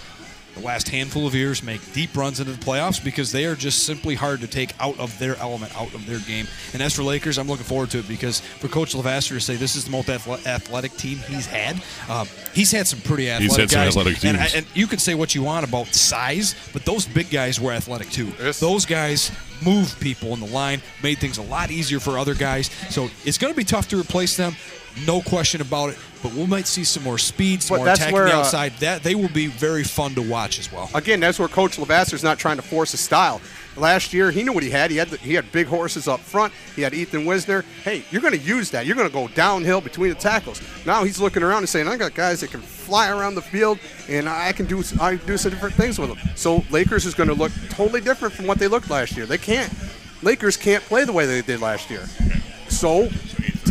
[0.55, 3.85] the last handful of years make deep runs into the playoffs because they are just
[3.85, 6.47] simply hard to take out of their element, out of their game.
[6.73, 9.55] And as for Lakers, I'm looking forward to it because for Coach Lavasser to say
[9.55, 13.57] this is the most athletic team he's had, uh, he's had some pretty athletic He's
[13.57, 13.97] had some guys.
[13.97, 14.55] athletic and, teams.
[14.55, 18.09] and you can say what you want about size, but those big guys were athletic
[18.09, 18.27] too.
[18.59, 19.31] Those guys
[19.63, 22.69] moved people in the line, made things a lot easier for other guys.
[22.89, 24.55] So it's going to be tough to replace them.
[25.05, 28.13] No question about it, but we might see some more speed, some But more attacking
[28.13, 28.73] where, the uh, outside.
[28.79, 30.89] That they will be very fun to watch as well.
[30.93, 33.41] Again, that's where Coach Lavasser's not trying to force a style.
[33.77, 34.91] Last year, he knew what he had.
[34.91, 36.51] He had the, he had big horses up front.
[36.75, 37.63] He had Ethan Wisner.
[37.83, 38.85] Hey, you're going to use that.
[38.85, 40.61] You're going to go downhill between the tackles.
[40.85, 43.79] Now he's looking around and saying, "I got guys that can fly around the field,
[44.09, 47.13] and I can do I can do some different things with them." So Lakers is
[47.13, 49.25] going to look totally different from what they looked last year.
[49.25, 49.73] They can't.
[50.21, 52.05] Lakers can't play the way they did last year.
[52.67, 53.09] So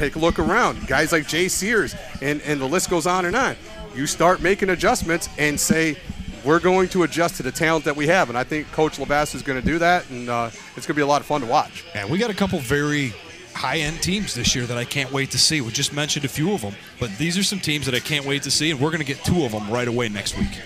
[0.00, 0.86] take a look around.
[0.86, 3.54] Guys like Jay Sears, and, and the list goes on and on.
[3.94, 5.96] You start making adjustments and say,
[6.42, 8.30] we're going to adjust to the talent that we have.
[8.30, 10.94] And I think Coach Lavas is going to do that, and uh, it's going to
[10.94, 11.84] be a lot of fun to watch.
[11.94, 13.12] And we got a couple very
[13.54, 15.60] high-end teams this year that I can't wait to see.
[15.60, 18.24] We just mentioned a few of them, but these are some teams that I can't
[18.24, 20.58] wait to see, and we're going to get two of them right away next week.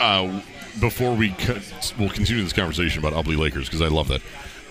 [0.00, 0.40] Uh,
[0.80, 4.22] before we cut, we'll continue this conversation about Ubley Lakers because I love that.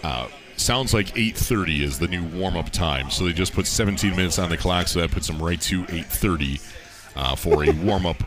[0.04, 0.28] Uh,
[0.62, 4.50] sounds like 8:30 is the new warm-up time, so they just put 17 minutes on
[4.50, 6.62] the clock, so that puts them right to 8:30
[7.16, 8.24] uh, for a warm-up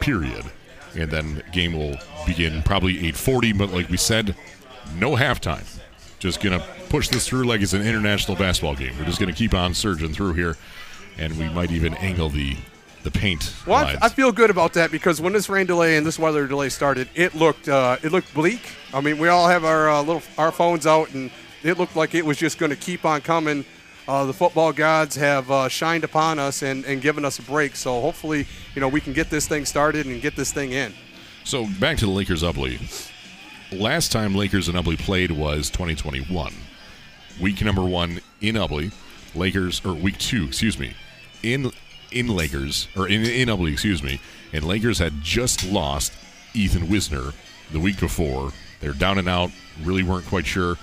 [0.00, 0.44] period,
[0.96, 1.96] and then game will
[2.26, 3.52] begin probably 8:40.
[3.52, 4.36] But like we said,
[4.98, 5.66] no halftime.
[6.18, 8.96] Just gonna push this through like it's an international basketball game.
[8.98, 10.56] We're just gonna keep on surging through here,
[11.18, 12.56] and we might even angle the
[13.02, 13.52] the paint.
[13.66, 13.98] Well, I.
[14.02, 17.08] I feel good about that because when this rain delay and this weather delay started,
[17.14, 18.62] it looked uh, it looked bleak.
[18.94, 21.30] I mean, we all have our uh, little our phones out, and
[21.64, 23.64] it looked like it was just going to keep on coming.
[24.06, 27.74] Uh, the football gods have uh, shined upon us and, and given us a break.
[27.74, 30.92] So hopefully, you know, we can get this thing started and get this thing in.
[31.44, 33.10] So back to the Lakers Ubley.
[33.72, 36.52] Last time Lakers and Ubley played was 2021.
[37.40, 38.92] Week number one in Ubley,
[39.34, 40.94] Lakers or week two, excuse me,
[41.42, 41.72] in
[42.12, 44.20] in Lakers or in in Ubley, excuse me,
[44.52, 46.12] and Lakers had just lost
[46.52, 47.32] Ethan Wisner
[47.72, 48.52] the week before.
[48.80, 49.50] They're down and out.
[49.82, 50.76] Really weren't quite sure.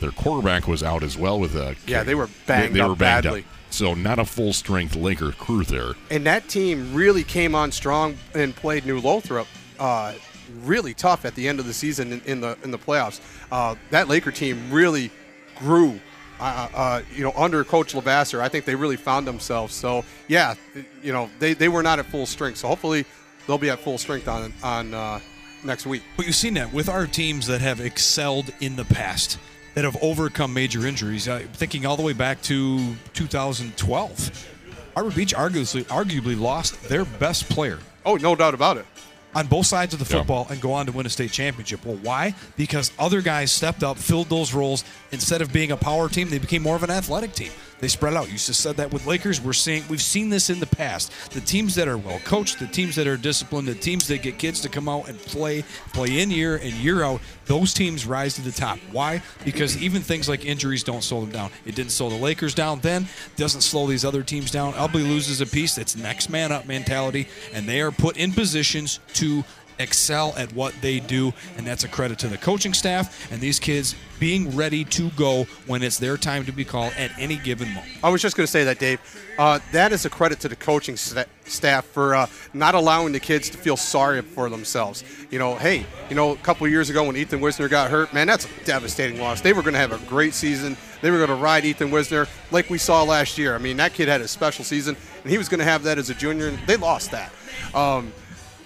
[0.00, 2.88] Their quarterback was out as well with a Yeah, they were banged they, they up
[2.90, 3.40] were banged badly.
[3.40, 3.46] up.
[3.70, 5.92] So not a full strength Laker crew there.
[6.10, 9.46] And that team really came on strong and played New Lothrop
[9.78, 10.14] uh,
[10.62, 13.20] really tough at the end of the season in, in the in the playoffs.
[13.50, 15.10] Uh, that Laker team really
[15.56, 16.00] grew.
[16.38, 19.74] Uh, uh, you know, under Coach Lavasser, I think they really found themselves.
[19.74, 20.54] So, yeah,
[21.02, 22.58] you know, they, they were not at full strength.
[22.58, 23.06] So hopefully,
[23.46, 25.20] they'll be at full strength on on uh,
[25.64, 26.02] next week.
[26.16, 29.38] But you've seen that with our teams that have excelled in the past,
[29.76, 31.28] that have overcome major injuries.
[31.28, 34.46] Uh, thinking all the way back to 2012,
[34.94, 38.86] Harbor Beach arguably, arguably lost their best player Oh, no doubt about it.
[39.34, 40.20] on both sides of the Yeah.
[40.20, 41.84] football and go on to win a state championship.
[41.84, 42.34] Well, why?
[42.56, 44.82] Because other guys stepped up, filled those roles.
[45.12, 47.50] Instead of being a power team, they became more of an athletic team.
[47.78, 48.26] They spread out.
[48.26, 49.40] You just said that with Lakers.
[49.40, 51.12] We're seeing we've seen this in the past.
[51.32, 54.38] The teams that are well coached, the teams that are disciplined, the teams that get
[54.38, 55.62] kids to come out and play,
[55.92, 58.78] play in year and year out, those teams rise to the top.
[58.92, 59.22] Why?
[59.44, 61.50] Because even things like injuries don't slow them down.
[61.64, 64.72] It didn't slow the Lakers down then, doesn't slow these other teams down.
[64.74, 65.78] Ubley loses a piece.
[65.78, 69.44] It's next man up mentality, and they are put in positions to
[69.78, 73.58] excel at what they do, and that's a credit to the coaching staff and these
[73.58, 77.68] kids being ready to go when it's their time to be called at any given
[77.68, 77.92] moment.
[78.02, 79.00] I was just going to say that, Dave.
[79.38, 83.20] Uh, that is a credit to the coaching sta- staff for uh, not allowing the
[83.20, 85.04] kids to feel sorry for themselves.
[85.30, 88.26] You know, hey, you know, a couple years ago when Ethan Wisner got hurt, man,
[88.26, 89.42] that's a devastating loss.
[89.42, 90.76] They were going to have a great season.
[91.02, 93.54] They were going to ride Ethan Wisner like we saw last year.
[93.54, 95.98] I mean, that kid had a special season, and he was going to have that
[95.98, 97.30] as a junior, and they lost that.
[97.74, 98.12] Um,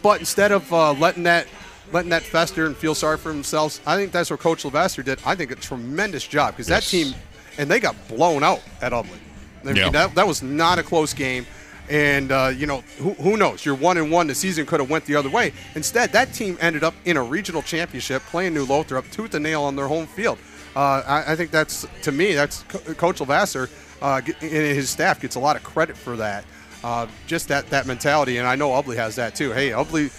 [0.02, 1.46] but instead of uh, letting that
[1.92, 3.80] letting that fester and feel sorry for themselves.
[3.84, 5.18] I think that's what Coach Sylvester did.
[5.26, 6.84] I think a tremendous job because Yes.
[6.88, 7.14] that team,
[7.58, 9.18] and they got blown out at Ubley.
[9.62, 9.88] I mean, Yeah.
[9.90, 11.46] that, that was not a close game.
[11.88, 13.64] And uh, you know who, who knows?
[13.64, 14.28] You're one and one.
[14.28, 15.52] The season could have went the other way.
[15.74, 19.62] Instead, that team ended up in a regional championship, playing New Lothrop tooth and nail
[19.64, 20.38] on their home field.
[20.76, 23.68] Uh, I, I think that's to me, that's Co- Coach Lavasser
[24.00, 26.44] uh, and his staff gets a lot of credit for that.
[26.82, 29.52] Uh, just that that mentality, and I know Ubley has that too.
[29.52, 30.10] Hey, Ubley,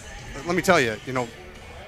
[0.45, 1.27] let me tell you, you know,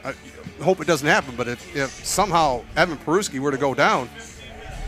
[0.03, 0.13] I
[0.61, 4.09] hope it doesn't happen, but if, if somehow Evan Peruski were to go down,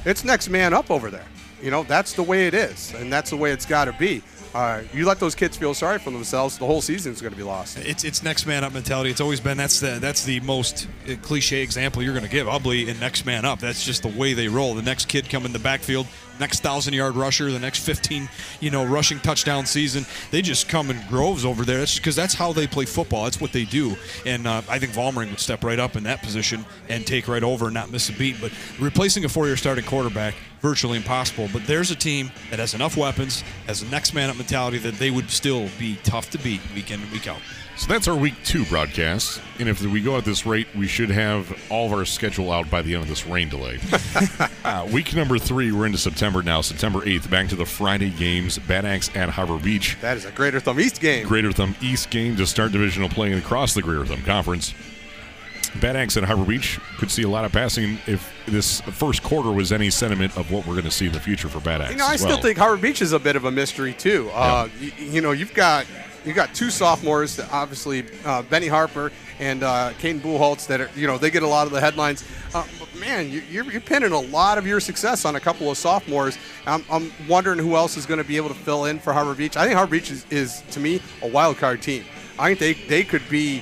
[0.06, 1.26] it's next man up over there.
[1.62, 4.22] You know, that's the way it is, and that's the way it's got to be.
[4.54, 7.38] Uh, you let those kids feel sorry for themselves, the whole season is going to
[7.38, 7.78] be lost.
[7.78, 9.10] It's it's next man up mentality.
[9.10, 10.88] It's always been that's the that's the most
[11.24, 12.48] cliche example you're going to give.
[12.48, 13.60] Ubley and next man up.
[13.60, 14.74] That's just the way they roll.
[14.74, 16.08] The next kid come in the backfield,
[16.40, 18.30] next thousand yard rusher, the next 15
[18.60, 20.06] you know rushing touchdown season.
[20.32, 21.80] They just come in groves over there.
[21.80, 23.24] That's because that's how they play football.
[23.24, 23.96] That's what they do.
[24.26, 27.44] And uh, I think Valmering would step right up in that position and take right
[27.44, 28.40] over and not miss a beat.
[28.40, 31.48] But replacing a four year starting quarterback virtually impossible.
[31.54, 34.96] But there's a team that has enough weapons, has a next man up mentality that
[34.96, 37.40] they would still be tough to beat week in and week out.
[37.78, 39.42] So that's our week two broadcast.
[39.60, 42.70] And if we go at this rate, we should have all of our schedule out
[42.70, 43.80] by the end of this rain delay.
[44.64, 47.30] uh, week number three, we're into September now, September 8th.
[47.30, 48.58] Back to the Friday games.
[48.60, 49.98] Bad Axe at Harbor Beach.
[50.00, 51.28] That is a Greater Thumb East game.
[51.28, 54.74] Greater Thumb East game to start divisional play across the Greater Thumb Conference.
[55.82, 59.52] Bad Axe at Harbor Beach could see a lot of passing if this first quarter
[59.52, 61.92] was any sentiment of what we're going to see in the future for Bad Axe.
[61.92, 62.42] You know, I as still well.
[62.42, 64.30] think Harbor Beach is a bit of a mystery too.
[64.34, 65.86] Uh, you, know, you've got
[66.26, 71.08] you got two sophomores, obviously uh, Benny Harper and uh, Caden Buchholz, that are you
[71.08, 72.24] know they get a lot of the headlines.
[72.54, 72.66] Uh,
[73.00, 76.38] man, you, you're, you're pinning a lot of your success on a couple of sophomores.
[76.66, 79.36] I'm, I'm wondering who else is going to be able to fill in for Harbor
[79.36, 79.58] Beach.
[79.58, 82.06] I think Harbor Beach is, is to me a wild card team.
[82.40, 83.62] I think they they could be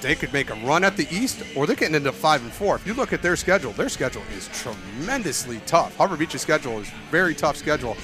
[0.00, 2.76] they could make a run at the East, or they're getting into five and four.
[2.76, 5.96] If you look at their schedule, their schedule is tremendously tough.
[5.96, 7.96] Harbor Beach's schedule is very tough schedule.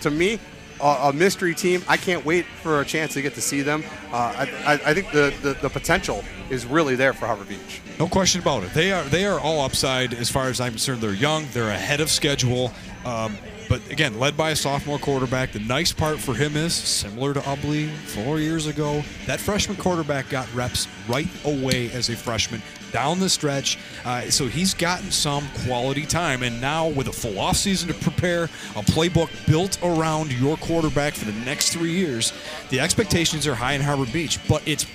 [0.00, 0.38] To me,
[0.80, 1.82] a, a mystery team.
[1.88, 3.84] I can't wait for a chance to get to see them.
[4.12, 7.80] Uh, I, I, think the, the, the potential is really there for Harbor Beach.
[7.98, 8.72] No question about it.
[8.72, 11.00] They are they are all upside as far as I'm concerned.
[11.00, 11.46] They're young.
[11.52, 12.72] They're ahead of schedule.
[13.04, 13.36] Um,
[13.68, 15.52] but again, led by a sophomore quarterback.
[15.52, 19.02] The nice part for him is similar to Ubley four years ago.
[19.26, 22.62] That freshman quarterback got reps right away as a freshman
[22.96, 23.76] down the stretch.
[24.06, 26.42] Uh, so he's gotten some quality time.
[26.42, 31.26] And now with a full offseason to prepare, a playbook built around your quarterback for
[31.26, 32.32] the next three years,
[32.70, 34.40] the expectations are high in Harbor Beach.
[34.48, 34.86] But it's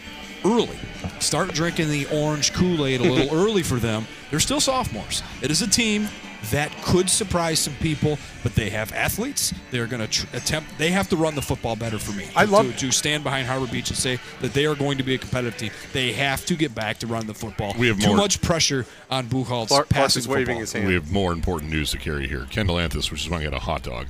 [0.44, 0.80] early.
[1.19, 4.07] Start drinking the orange Kool Aid a little early for them.
[4.32, 5.22] They're still sophomores.
[5.44, 6.07] It is a team
[6.49, 9.53] that could surprise some people, but they have athletes.
[9.69, 10.76] They're going to tr- attempt.
[10.80, 12.27] They have to run the football better for me.
[12.35, 14.97] I to, love- to, to stand behind Harbor Beach and say that they are going
[14.97, 15.72] to be a competitive team.
[15.93, 17.76] They have to get back to run the football.
[17.77, 20.88] We have too more- much pressure on Buchholz Clark, Clark passing is waving his hand.
[20.88, 22.47] We have more important news to carry here.
[22.49, 24.07] Kendall Anthus, which is why I got a hot dog.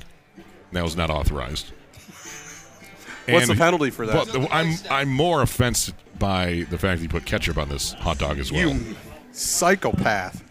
[0.72, 1.70] That was not authorized.
[3.28, 4.26] What's And- the penalty for that?
[4.32, 8.18] But I'm I'm more offended by the fact that you put ketchup on this hot
[8.18, 8.70] dog as well.
[8.70, 8.96] you
[9.32, 10.42] psychopath.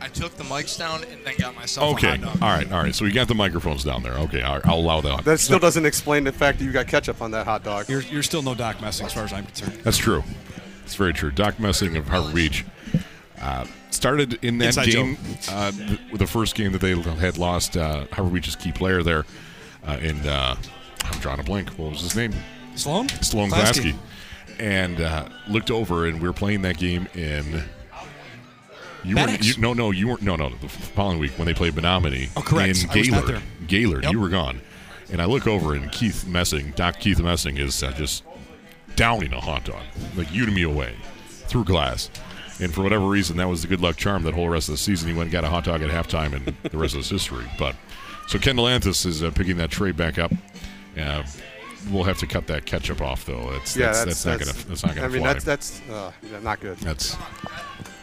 [0.00, 2.42] I took the mics down and then got myself okay, a hot dog.
[2.42, 2.94] all right, all right.
[2.94, 4.14] So we got the microphones down there.
[4.14, 5.24] Okay, all right, I'll allow that.
[5.24, 7.88] That still doesn't explain the fact that you got ketchup on that hot dog.
[7.88, 9.80] You're, you're still no Doc Messing as far as I'm concerned.
[9.82, 10.22] That's true.
[10.84, 11.30] It's very true.
[11.30, 12.64] Doc Messing of Harbor Beach
[13.40, 15.18] uh, started in that Inside game
[15.50, 19.02] uh, th- with the first game that they had lost uh, Harbor Beach's key player
[19.02, 19.24] there,
[19.86, 20.54] uh, and uh,
[21.04, 21.70] I'm drawing a blank.
[21.70, 22.32] What was his name?
[22.76, 23.08] Sloan?
[23.08, 23.92] Sloan Klasky.
[23.92, 23.96] Klasky,
[24.60, 27.64] and uh, looked over, and we were playing that game in.
[29.04, 29.46] You were Axe?
[29.56, 32.42] you, no no you weren't no no the following week when they played Menominee Oh,
[32.42, 32.54] correct.
[32.54, 33.42] in I was not Gaylord there.
[33.66, 34.12] Gaylord Yep.
[34.12, 34.60] you were gone
[35.10, 38.24] and I look over and Keith Messing Doc Keith Messing is uh, just
[38.96, 39.82] downing a hot dog
[40.16, 40.94] like you to me away
[41.46, 42.10] through glass
[42.60, 44.78] and for whatever reason that was the good luck charm that whole rest of the
[44.78, 47.08] season he went and got a hot dog at halftime and the rest of his
[47.10, 47.76] history but
[48.26, 50.32] so Kendall Anthus is uh, picking that trade back up
[51.00, 51.22] uh,
[51.92, 54.68] we'll have to cut that ketchup off though that's Yeah, that's, that's, that's, not gonna
[54.68, 55.32] that's not gonna I mean, fly.
[55.32, 56.76] that's that's uh, yeah, not good.
[56.78, 57.16] That's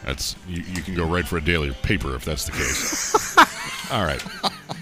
[0.06, 3.38] that's you, you can go right for a daily paper if that's the case.
[3.92, 4.24] All right.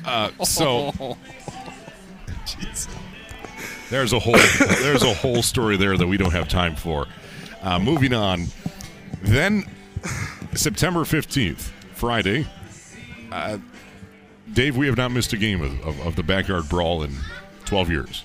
[0.05, 1.17] Uh, so
[3.89, 4.35] there's a whole
[4.81, 7.07] there's a whole story there that we don't have time for.
[7.61, 8.45] Uh, moving on.
[9.21, 9.63] Then
[10.53, 12.45] September 15th, Friday.
[13.31, 13.57] Uh,
[14.51, 17.15] Dave, we have not missed a game of, of, of the backyard brawl in
[17.65, 18.23] 12 years.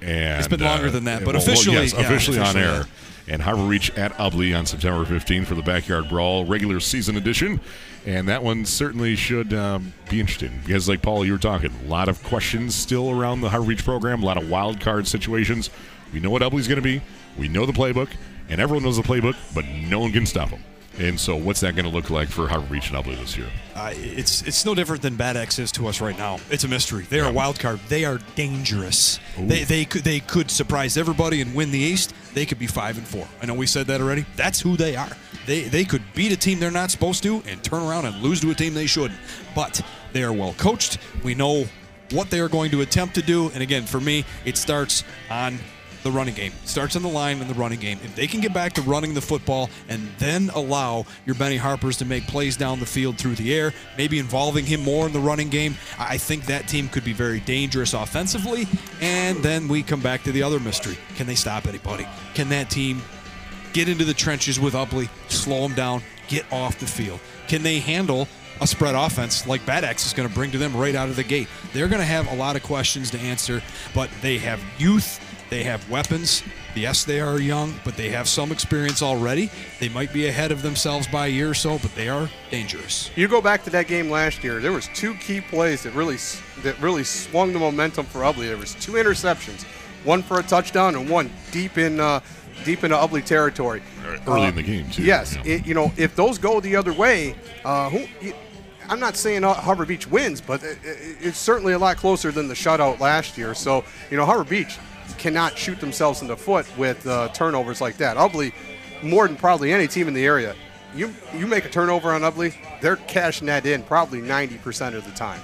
[0.00, 2.72] And It's been longer than that, but well, well, officially- yes, yeah, officially on air
[2.72, 2.84] yeah.
[3.30, 7.60] And Harbor Beach at Ubley on September 15th for the Backyard Brawl regular season edition.
[8.04, 11.88] And that one certainly should um, be interesting because, like Paul, you were talking, a
[11.88, 15.70] lot of questions still around the Harbor Beach program, a lot of wild card situations.
[16.12, 17.02] We know what Ubley's going to be,
[17.38, 18.08] we know the playbook,
[18.48, 20.64] and everyone knows the playbook, but no one can stop them.
[20.98, 23.46] And so, what's that going to look like for Harbor Beach and Ubley this year?
[23.74, 26.38] Uh, it's it's no different than Bad Axe is to us right now.
[26.50, 27.04] It's a mystery.
[27.08, 27.80] They are a wild card.
[27.88, 29.18] They are dangerous.
[29.38, 32.12] They, they could they could surprise everybody and win the East.
[32.34, 33.26] They could be five and four.
[33.40, 34.26] I know we said that already.
[34.36, 35.10] That's who they are.
[35.46, 38.40] They they could beat a team they're not supposed to and turn around and lose
[38.40, 39.18] to a team they shouldn't.
[39.54, 39.80] But
[40.12, 40.98] they are well coached.
[41.22, 41.66] We know
[42.10, 43.50] what they are going to attempt to do.
[43.50, 45.58] And again, for me, it starts on
[46.02, 46.52] the running game.
[46.64, 47.98] Starts on the line in the running game.
[48.02, 51.96] If they can get back to running the football and then allow your Benny Harpers
[51.98, 55.20] to make plays down the field through the air, maybe involving him more in the
[55.20, 58.66] running game, I think that team could be very dangerous offensively.
[59.00, 60.98] And then we come back to the other mystery.
[61.16, 62.06] Can they stop anybody?
[62.34, 63.02] Can that team
[63.72, 67.20] get into the trenches with Ubley, slow them down, get off the field?
[67.48, 68.28] Can they handle
[68.60, 71.16] a spread offense like Bad Axe is going to bring to them right out of
[71.16, 71.48] the gate?
[71.72, 73.62] They're going to have a lot of questions to answer,
[73.94, 75.20] but they have youth.
[75.50, 76.42] They have weapons.
[76.76, 79.50] Yes, they are young, but they have some experience already.
[79.80, 83.10] They might be ahead of themselves by a year or so, but they are dangerous.
[83.16, 84.60] You go back to that game last year.
[84.60, 86.18] There was two key plays that really
[86.62, 88.46] that really swung the momentum for Ubley.
[88.46, 89.64] There was two interceptions,
[90.04, 92.20] one for a touchdown and one deep in uh,
[92.64, 93.82] deep into Ubley territory.
[94.28, 95.02] Early Uh, in the game, too.
[95.02, 95.54] Yes, Yeah.
[95.54, 98.06] it, you know if those go the other way, uh, who?
[98.24, 98.34] You,
[98.88, 102.30] I'm not saying uh, Harbor Beach wins, but it, it- it's certainly a lot closer
[102.30, 103.52] than the shutout last year.
[103.54, 104.78] So you know Harbor Beach
[105.18, 108.16] cannot shoot themselves in the foot with uh, turnovers like that.
[108.16, 108.52] Ubley,
[109.02, 110.54] more than probably any team in the area,
[110.94, 115.12] you you make a turnover on Ubley, they're cashing that in probably 90% of the
[115.12, 115.40] time.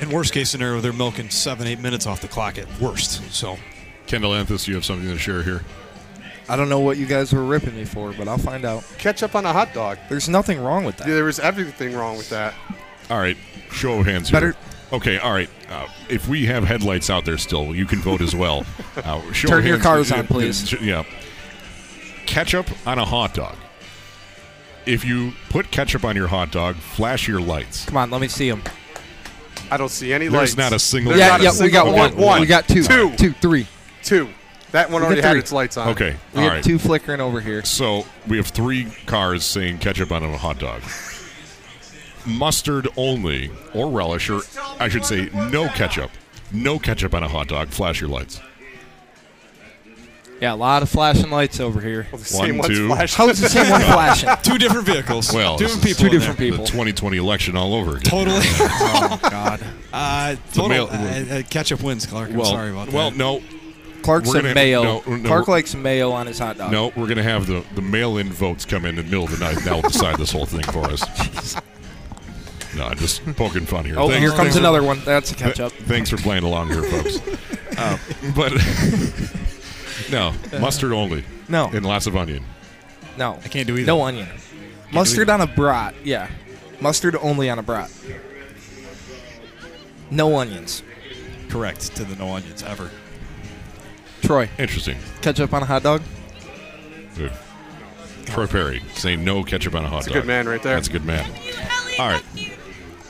[0.00, 3.22] In worst case scenario, they're milking seven, eight minutes off the clock at worst.
[3.32, 3.56] So
[4.06, 5.64] Kendall Anthus, you have something to share here?
[6.48, 8.84] I don't know what you guys were ripping me for, but I'll find out.
[8.98, 9.98] Ketchup on a hot dog.
[10.10, 11.06] There's nothing wrong with that.
[11.06, 12.54] There was everything wrong with that.
[13.08, 13.36] All right,
[13.70, 14.54] show of hands here.
[14.90, 15.48] Better- Okay, all right.
[15.68, 18.64] Uh, if we have headlights out there still, you can vote as well.
[18.96, 20.72] Uh, show Turn of your hands- cars on, uh, please.
[20.80, 21.02] Yeah.
[22.26, 23.56] Ketchup on a hot dog.
[24.86, 27.86] If you put ketchup on your hot dog, flash your lights.
[27.86, 28.62] Come on, let me see them.
[29.70, 30.54] I don't see any lights.
[30.54, 30.70] There's lights.
[30.70, 31.10] not a single.
[31.10, 32.16] There's Yeah, not a yeah, we single- got one.
[32.16, 32.40] One.
[32.40, 32.82] We got two.
[32.84, 33.16] Two.
[33.16, 33.66] Two, three.
[34.04, 34.28] Two.
[34.72, 35.88] That one We got already had its lights on.
[35.90, 36.64] Okay, We all got right.
[36.64, 37.64] two flickering over here.
[37.64, 40.82] So we have three cars saying ketchup on a hot dog.
[42.26, 44.40] Mustard only, or relish, or
[44.80, 46.10] I should say, no ketchup.
[46.52, 47.68] No ketchup on a hot dog.
[47.68, 48.40] Flash your lights.
[50.40, 52.06] Yeah, a lot of flashing lights over here.
[52.10, 52.88] The same One, one's two.
[52.88, 53.16] flashing.
[53.26, 54.28] How's the same one flashing?
[54.42, 55.32] two different vehicles.
[55.32, 56.02] Well, two different people.
[56.02, 56.50] two different there.
[56.50, 56.64] people.
[56.64, 58.02] The 2020 election all over again.
[58.10, 58.40] Totally.
[58.42, 59.64] oh God.
[59.92, 62.30] Uh, total, mail- uh, uh, ketchup wins, Clark.
[62.30, 62.94] I'm well, sorry about that.
[62.94, 63.42] well, no,
[64.02, 64.82] Clark We're said gonna- mayo.
[64.82, 66.70] no, no, Clark likes mayo on his hot dog.
[66.72, 66.88] no.
[66.88, 69.38] We're going to have the, the mail-in votes come in in the middle of the
[69.38, 69.58] night.
[69.64, 71.56] That'll decide this whole thing for us.
[72.76, 73.94] No, I'm just poking fun here.
[73.98, 75.00] Oh, Thanks- here comes thanks for- another one.
[75.04, 75.72] That's a th- ketchup.
[75.84, 77.18] Thanks for playing along here, folks.
[77.76, 77.98] Uh,
[78.36, 78.52] but
[80.12, 81.24] no, mustard only.
[81.48, 81.68] No.
[81.74, 82.44] and lots of onion.
[83.18, 83.36] No.
[83.44, 83.86] I can't do either.
[83.88, 84.28] No onion.
[84.92, 85.92] Mustard on a brat.
[86.04, 86.30] Yeah.
[86.80, 87.90] Mustard only on a brat.
[90.10, 90.84] No onions.
[91.48, 92.90] Correct to the no onions ever.
[94.22, 94.96] Troy, Interesting.
[95.20, 96.02] ketchup on a hot dog?
[97.16, 97.32] Good.
[98.26, 100.22] Troy Perry saying no ketchup on a hot That's a dog.
[100.22, 100.76] good man right there.
[100.76, 101.28] That's a good man.
[101.98, 102.22] All right.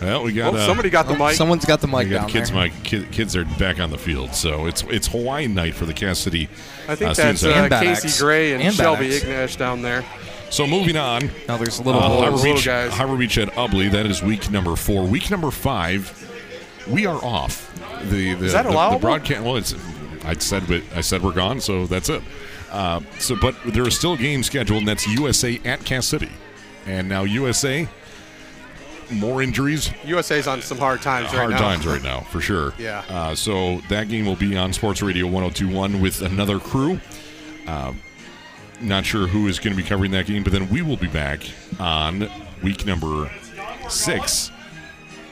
[0.04, 1.34] Well, we got Oh, uh, somebody got the mic.
[1.34, 2.50] Someone's got the mic we got down the kids.
[2.50, 2.58] there.
[2.58, 5.94] My kid, kids are back on the field, so it's it's Hawaiian night for the
[5.94, 6.48] Cass City.
[6.88, 9.24] I think uh, that's uh, And Casey Gray and, And Shelby Axe.
[9.24, 10.04] Ignash down there.
[10.50, 11.30] so moving on.
[11.48, 12.08] Now there's a little Uh.
[12.08, 12.92] Harbor, little Beach, guys.
[12.92, 13.90] Harbor Beach at Ubly.
[13.90, 15.04] That is week number four.
[15.04, 16.12] Week number five,
[16.88, 17.70] we are off.
[18.10, 19.42] The, the, Is that the- the, broadcast.
[19.42, 19.74] Well, it's.
[20.24, 22.22] I said, but I said we're gone, so that's it.
[22.70, 26.30] Uh, so, but there is still a game scheduled, and that's USA at Cass City.
[26.86, 27.86] And now USA,
[29.18, 31.58] more injuries, USA's on some hard times right hard now.
[31.58, 32.72] times right now for sure.
[32.78, 33.02] Yeah.
[33.08, 37.00] Uh, so that game will be on Sports Radio 1021 with another crew.
[37.66, 37.92] Uh,
[38.80, 41.06] not sure who is going to be covering that game, but then we will be
[41.06, 41.40] back
[41.78, 42.28] on
[42.62, 43.30] week number
[43.88, 44.50] six,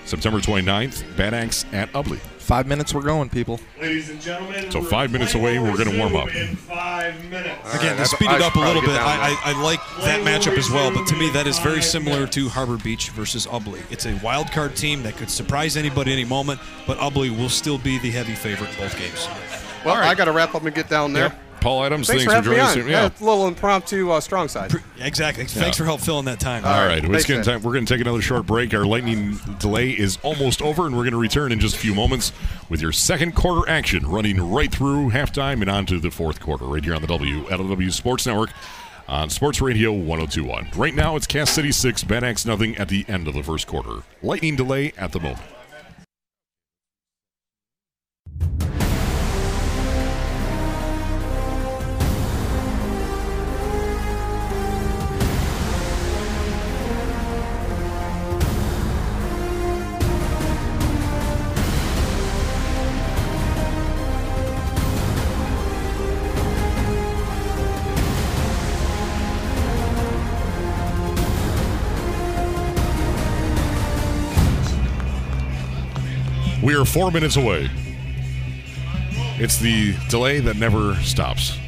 [0.04, 2.20] September 29th, Bad Axe at Ubly.
[2.42, 3.60] Five minutes we're going, people.
[3.80, 6.34] Ladies and gentlemen, So five minutes away, we're gonna warm up.
[6.34, 7.74] In five minutes.
[7.74, 10.58] Again, to speed I it up a little bit, I, I, I like that matchup
[10.58, 13.80] as well, but to me, that is very similar to Harbor Beach versus Ubly.
[13.90, 17.78] It's a wild card team that could surprise anybody any moment, but Ubly will still
[17.78, 19.28] be the heavy favorite in both games.
[19.84, 20.08] Well, All right.
[20.10, 21.24] I got to wrap up and get down there.
[21.28, 21.38] Yep.
[21.62, 22.84] Paul Adams, Thanks, thanks, for having me joining on.
[22.84, 22.90] us.
[22.90, 23.02] Yeah.
[23.02, 23.26] Yeah.
[23.26, 24.72] a little impromptu uh, strong side.
[25.00, 25.44] Exactly.
[25.44, 26.64] Thanks for help filling that time.
[26.64, 28.74] All right, Thanks, it's gonna time, we're going to take another short break.
[28.74, 31.94] Our lightning delay is almost over, and we're going to return in just a few
[31.94, 32.32] moments
[32.68, 36.64] with your second quarter action running right through halftime and on to the fourth quarter
[36.64, 38.50] right here on the WLW Sports Network
[39.08, 40.68] on Sports Radio 1021.
[40.76, 43.66] Right now, it's Cass City 6, Bad Axe nothing at the end of the first
[43.66, 44.02] quarter.
[44.22, 45.40] Lightning delay at the moment.
[76.72, 77.68] We are four minutes away.
[79.36, 81.58] It's the delay that never stops.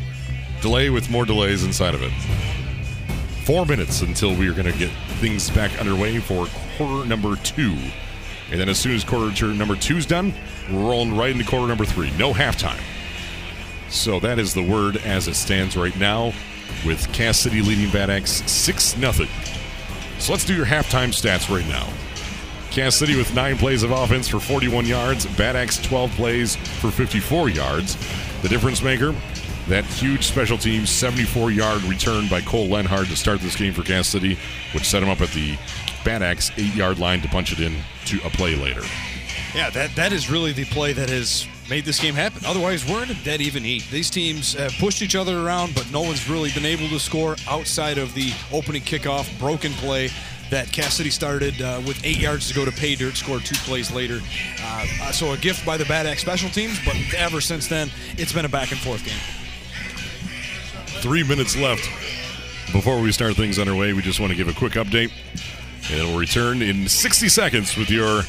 [0.62, 2.10] Delay with more delays inside of it.
[3.44, 4.88] Four minutes until we are going to get
[5.20, 6.46] things back underway for
[6.78, 7.76] quarter number two.
[8.50, 10.32] And then as soon as quarter number two's done,
[10.72, 12.10] we're rolling right into quarter number three.
[12.16, 12.80] No halftime.
[13.90, 16.32] So that is the word as it stands right now,
[16.86, 19.12] with Cass City leading Bad Axe 6 0.
[19.12, 21.92] So let's do your halftime stats right now.
[22.74, 26.90] Cass City with nine plays of offense for 41 yards, Bad Axe 12 plays for
[26.90, 27.96] 54 yards.
[28.42, 29.14] The difference maker,
[29.68, 33.84] that huge special team 74 yard return by Cole Lenhard to start this game for
[33.84, 34.36] Cass City,
[34.72, 35.56] which set him up at the
[36.04, 37.76] Bad Axe eight yard line to punch it in
[38.06, 38.82] to a play later.
[39.54, 42.42] Yeah, that that is really the play that has made this game happen.
[42.44, 43.86] Otherwise, we're in a dead even heat.
[43.88, 47.36] These teams have pushed each other around, but no one's really been able to score
[47.48, 50.10] outside of the opening kickoff broken play
[50.50, 53.56] that Cass City started uh, with eight yards to go to pay dirt, scored two
[53.56, 54.20] plays later.
[54.62, 58.32] Uh, so a gift by the Bad Axe special teams, but ever since then, it's
[58.32, 59.14] been a back and forth game.
[61.00, 61.84] Three minutes left
[62.72, 63.92] before we start things underway.
[63.92, 65.12] We just want to give a quick update,
[65.90, 68.22] and we'll return in 60 seconds with your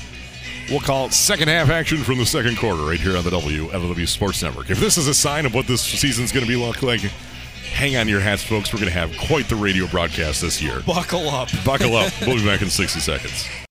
[0.69, 4.07] we'll call it second half action from the second quarter right here on the WLW
[4.07, 4.69] Sports Network.
[4.69, 7.01] If this is a sign of what this season's going to be like,
[7.75, 8.73] hang on your hats, folks.
[8.73, 10.81] We're going to have quite the radio broadcast this year.
[10.81, 11.49] Buckle up.
[11.63, 12.11] Buckle up.
[12.25, 13.64] We'll be back in 60 seconds.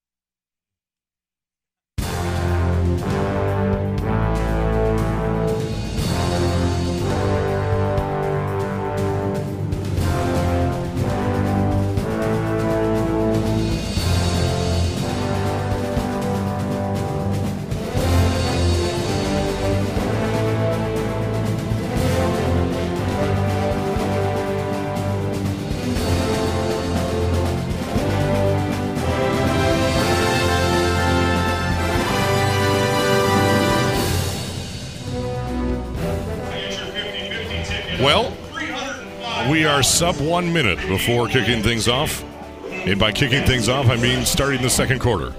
[39.75, 42.23] Are sub one minute before kicking things off.
[42.71, 45.35] And by kicking things off, I mean starting the second quarter.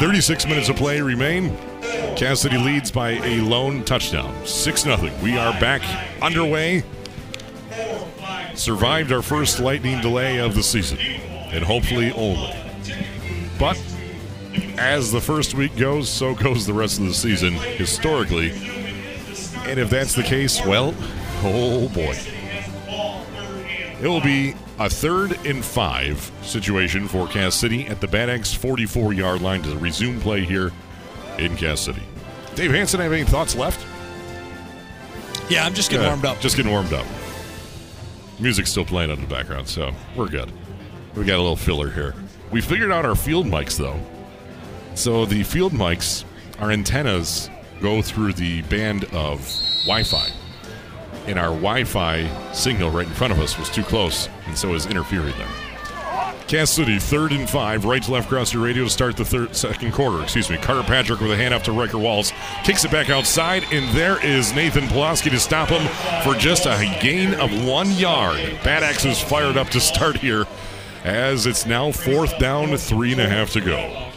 [0.00, 1.56] 36 minutes of play remain.
[2.14, 4.34] Cass City leads by a lone touchdown.
[4.44, 4.98] 6 0.
[5.22, 5.80] We are back
[6.20, 6.84] underway.
[8.54, 12.54] Survived our first lightning delay of the season, and hopefully only.
[13.58, 13.82] But
[14.76, 18.50] as the first week goes, so goes the rest of the season, historically.
[19.64, 20.94] And if that's the case, well,
[21.42, 22.14] oh boy.
[24.02, 28.54] It will be a third and five situation for Cass City at the Bad Axe
[28.54, 30.72] 44 yard line to resume play here
[31.38, 32.02] in Cass City.
[32.54, 33.86] Dave Hanson, have any thoughts left?
[35.50, 36.40] Yeah, I'm just getting warmed up.
[36.40, 37.04] Just getting warmed up.
[38.38, 40.50] Music's still playing in the background, so we're good.
[41.14, 42.14] We got a little filler here.
[42.50, 44.00] We figured out our field mics, though.
[44.94, 46.24] So the field mics,
[46.58, 47.50] our antennas
[47.82, 49.40] go through the band of
[49.84, 50.28] Wi Fi.
[51.26, 54.70] And our Wi Fi signal right in front of us was too close, and so
[54.70, 55.48] was interfering there.
[56.48, 59.54] Cass City, third and five, right to left across your radio to start the third,
[59.54, 60.20] second quarter.
[60.20, 60.56] Excuse me.
[60.56, 62.32] Carter Patrick with a hand up to Riker Wallace,
[62.64, 65.86] kicks it back outside, and there is Nathan Pulaski to stop him
[66.24, 68.40] for just a gain of one yard.
[68.64, 70.44] Bad Axe is fired up to start here,
[71.04, 74.09] as it's now fourth down, three and a half to go.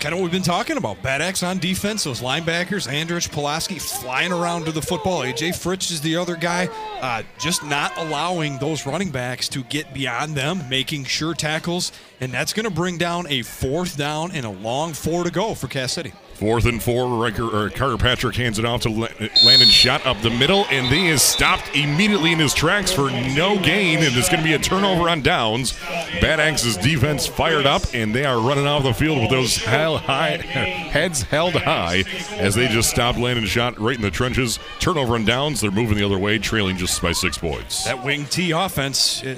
[0.00, 1.02] Kind of what we've been talking about.
[1.02, 5.20] Bad Axe on defense, those linebackers, Andrich, Pulaski flying around to the football.
[5.20, 6.70] AJ Fritz is the other guy,
[7.02, 12.32] uh, just not allowing those running backs to get beyond them, making sure tackles, and
[12.32, 15.68] that's going to bring down a fourth down and a long four to go for
[15.68, 16.14] Cass City.
[16.40, 20.64] Fourth and four, Riker, Carter Patrick hands it off to Landon Schott up the middle,
[20.70, 24.48] and he is stopped immediately in his tracks for no gain, and it's going to
[24.48, 25.78] be a turnover on downs.
[26.22, 30.38] Bad Axe's defense fired up, and they are running off the field with those high,
[30.38, 32.04] heads held high
[32.38, 34.58] as they just stopped Landon Schott right in the trenches.
[34.78, 37.84] Turnover on downs, they're moving the other way, trailing just by six points.
[37.84, 39.36] That wing T offense, it,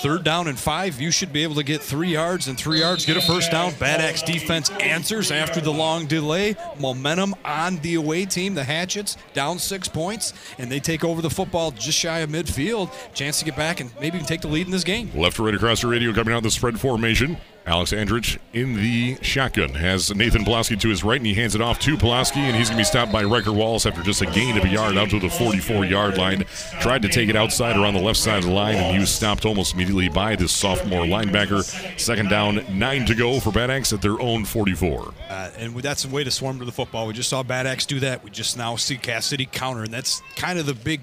[0.00, 3.04] third down and five, you should be able to get three yards and three yards,
[3.04, 3.72] get a first down.
[3.74, 6.56] Bad Axe defense answers after the long delay.
[6.78, 11.30] Momentum on the away team, the Hatchets, down six points, and they take over the
[11.30, 12.90] football just shy of midfield.
[13.14, 15.10] Chance to get back and maybe even take the lead in this game.
[15.14, 17.36] Left to right across the radio, coming out the spread formation.
[17.64, 21.60] Alex Andrich in the shotgun has Nathan Pulaski to his right, and he hands it
[21.60, 24.26] off to Pulaski, and he's going to be stopped by Riker Wallace after just a
[24.26, 26.44] gain of a yard out to the 44 yard line.
[26.80, 29.10] Tried to take it outside around the left side of the line, and he was
[29.10, 31.62] stopped almost immediately by this sophomore linebacker.
[32.00, 35.14] Second down, nine to go for Bad Axe at their own 44.
[35.30, 37.06] Uh, and that's a way to swarm to the football.
[37.06, 38.24] We just saw Bad Axe do that.
[38.24, 41.00] We just now see Cass City counter, and that's kind of the big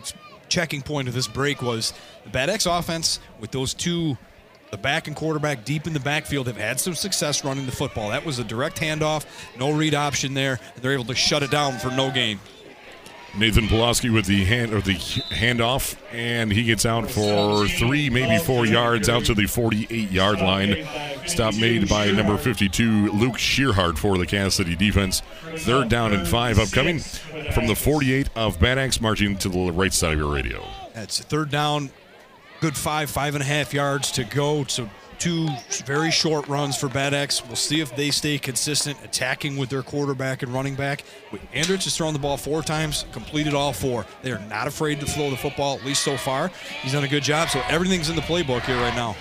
[0.50, 1.94] checking point of this break was
[2.26, 4.18] the Bad Axe offense with those two
[4.72, 8.10] The back and quarterback deep in the backfield have had some success running the football.
[8.10, 9.26] That was a direct handoff,
[9.58, 12.40] no read option there, and they're able to shut it down for no gain.
[13.38, 18.44] Nathan Pulaski with the hand or the handoff, and he gets out for three, maybe
[18.44, 20.88] four yards out to the 48-yard line.
[21.28, 25.22] Stop made by number 52, Luke Shearhart for the Cass City defense.
[25.58, 27.00] Third down and five upcoming
[27.54, 30.66] from the 48 of Bad Axe, marching to the right side of your radio.
[30.94, 31.92] That's third down,
[32.62, 34.64] good five, five and a half yards to go.
[34.66, 35.50] So two
[35.86, 37.46] very short runs for Bad Axe.
[37.46, 41.04] We'll see if they stay consistent, attacking with their quarterback and running back.
[41.54, 44.06] Andrich has thrown the ball four times, completed all four.
[44.22, 46.52] They are not afraid to throw the football, at least so far.
[46.82, 49.16] He's done a good job, so everything's in the playbook here right now.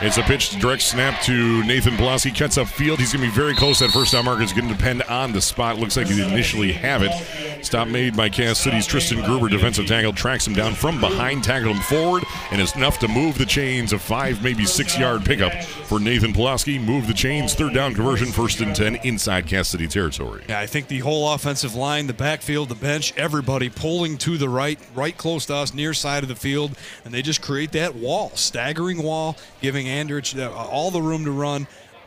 [0.00, 2.30] It's a pitch direct snap to Nathan Pulaski.
[2.30, 3.00] Cuts up field.
[3.00, 3.80] He's going to be very close.
[3.80, 5.76] That first down marker is going to depend on the spot.
[5.76, 7.64] Looks like he initially have it.
[7.64, 9.48] Stop made by Cass City's Tristan Gruber.
[9.48, 12.22] Defensive tackle tracks him down from behind, tackled him forward,
[12.52, 13.92] and is enough to move the chains.
[13.92, 16.78] A five, maybe six yard pickup for Nathan Pulaski.
[16.78, 17.54] Move the chains.
[17.54, 18.28] Third down conversion.
[18.28, 20.44] First and 10 inside Cass City territory.
[20.48, 24.48] Yeah, I think the whole offensive line, the backfield, the bench, everybody pulling to the
[24.48, 26.70] right, right close to us, near side of the field,
[27.04, 31.32] and they just create that wall, staggering wall, giving Andrich uh, all the room to
[31.32, 31.66] run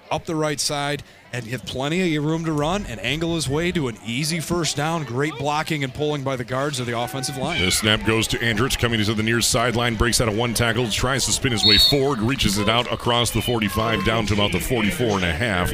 [0.10, 1.04] up the right side
[1.34, 4.76] and have plenty of room to run and angle his way to an easy first
[4.76, 5.06] down.
[5.06, 7.62] Great blocking and pulling by the guards of the offensive line.
[7.62, 10.90] The snap goes to Andrich, coming to the near sideline, breaks out of one tackle,
[10.90, 14.52] tries to spin his way forward, reaches it out across the 45 down to about
[14.52, 15.72] the 44 and a half.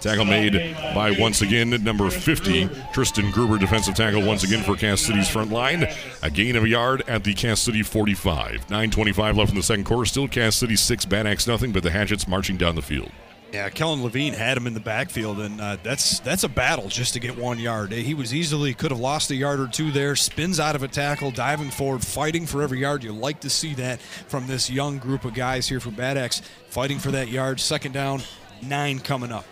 [0.00, 5.00] Tackle made by once again number 50, Tristan Gruber, defensive tackle once again for Cass
[5.00, 5.86] City's front line.
[6.22, 8.68] A gain of a yard at the Cass City 45.
[8.68, 10.04] 9.25 left in the second quarter.
[10.04, 13.10] Still Cass City 6, Bad Axe nothing, but the Hatchets marching down the field.
[13.52, 17.14] Yeah, Kellen Levine had him in the backfield, and uh, that's that's a battle just
[17.14, 17.92] to get one yard.
[17.92, 20.14] He was easily could have lost a yard or two there.
[20.16, 23.02] Spins out of a tackle, diving forward, fighting for every yard.
[23.02, 26.42] You like to see that from this young group of guys here for Bad Axe,
[26.68, 27.58] fighting for that yard.
[27.58, 28.20] Second down,
[28.62, 29.46] nine coming up.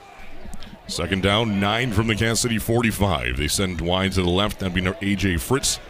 [0.89, 3.37] Second down, nine from the Cass City 45.
[3.37, 4.61] They send wide to the left.
[4.61, 5.81] That'd be AJ Fritz.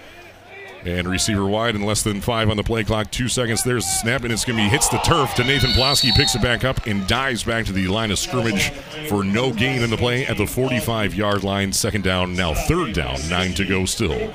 [0.86, 3.10] And receiver wide and less than five on the play clock.
[3.10, 3.64] Two seconds.
[3.64, 6.12] There's the snap, and it's going to be hits the turf to Nathan Pulaski.
[6.12, 8.70] Picks it back up and dives back to the line of scrimmage
[9.08, 11.72] for no gain in the play at the 45 yard line.
[11.72, 13.18] Second down, now third down.
[13.28, 14.30] Nine to go still.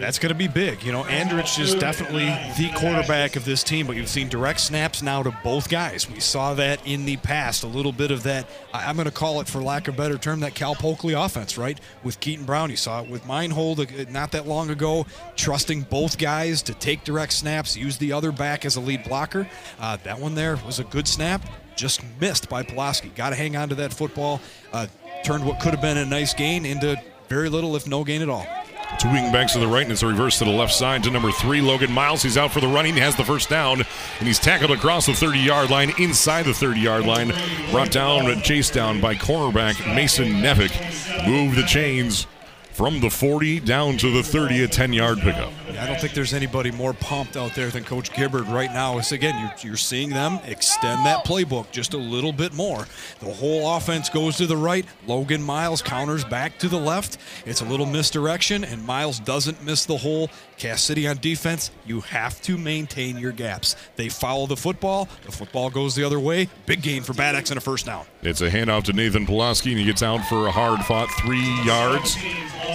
[0.00, 0.82] That's going to be big.
[0.82, 2.24] You know, Andrich is definitely
[2.58, 6.10] the quarterback of this team, but you've seen direct snaps now to both guys.
[6.10, 7.62] We saw that in the past.
[7.62, 10.18] A little bit of that, I'm going to call it, for lack of a better
[10.18, 11.78] term, that Cal Polkley offense, right?
[12.02, 12.70] With Keaton Brown.
[12.70, 15.06] You saw it with Meinhold uh, not that long ago,
[15.36, 19.46] trusting both guys to take direct snaps, use the other back as a lead blocker.
[19.78, 21.44] Uh, that one there was a good snap,
[21.76, 23.10] just missed by Pulaski.
[23.10, 24.40] Got to hang on to that football.
[24.72, 24.86] Uh,
[25.22, 26.98] turned what could have been a nice gain into
[27.28, 28.46] very little, if no gain at all.
[28.98, 31.10] Two wing wingbacks to the right, and it's a reverse to the left side to
[31.10, 32.22] number three, Logan Miles.
[32.22, 32.94] He's out for the running.
[32.94, 33.80] He has the first down,
[34.18, 37.34] and he's tackled across the 30 yard line, inside the 30 yard line.
[37.70, 40.72] Brought down, chased down by cornerback Mason Nevick.
[41.26, 42.26] Move the chains
[42.72, 45.52] from the 40 down to the 30, a 10 yard pickup.
[45.72, 48.98] Yeah, I don't think there's anybody more pumped out there than Coach Gibbard right now.
[48.98, 52.86] Is again, you're, you're seeing them extend that playbook just a little bit more.
[53.20, 54.86] The whole offense goes to the right.
[55.06, 57.18] Logan Miles counters back to the left.
[57.46, 60.30] It's a little misdirection, and Miles doesn't miss the hole.
[60.56, 63.74] Cass City on defense, you have to maintain your gaps.
[63.96, 65.08] They follow the football.
[65.24, 66.48] The football goes the other way.
[66.66, 68.06] Big gain for Bad Axe and a first down.
[68.22, 71.44] It's a handoff to Nathan Pulaski, and he gets out for a hard fought three
[71.64, 72.16] yards.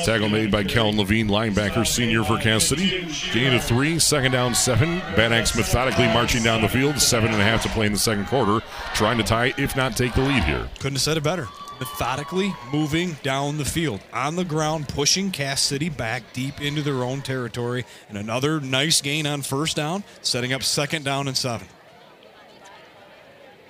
[0.06, 3.08] Tackle made by Kellen Levine, linebacker, senior for Cass City.
[3.34, 5.00] Gain of three, second down, seven.
[5.16, 7.00] Bad Axe methodically marching down the field.
[7.00, 8.66] Seven and a half to play in the second quarter.
[8.94, 10.70] Trying to tie, if not take the lead here.
[10.80, 11.48] Couldn't have said it better
[11.80, 17.04] methodically moving down the field on the ground, pushing Cass City back deep into their
[17.04, 17.86] own territory.
[18.10, 21.68] And another nice gain on first down, setting up second down and seven.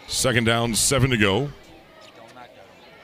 [0.08, 1.50] Second down, seven to go.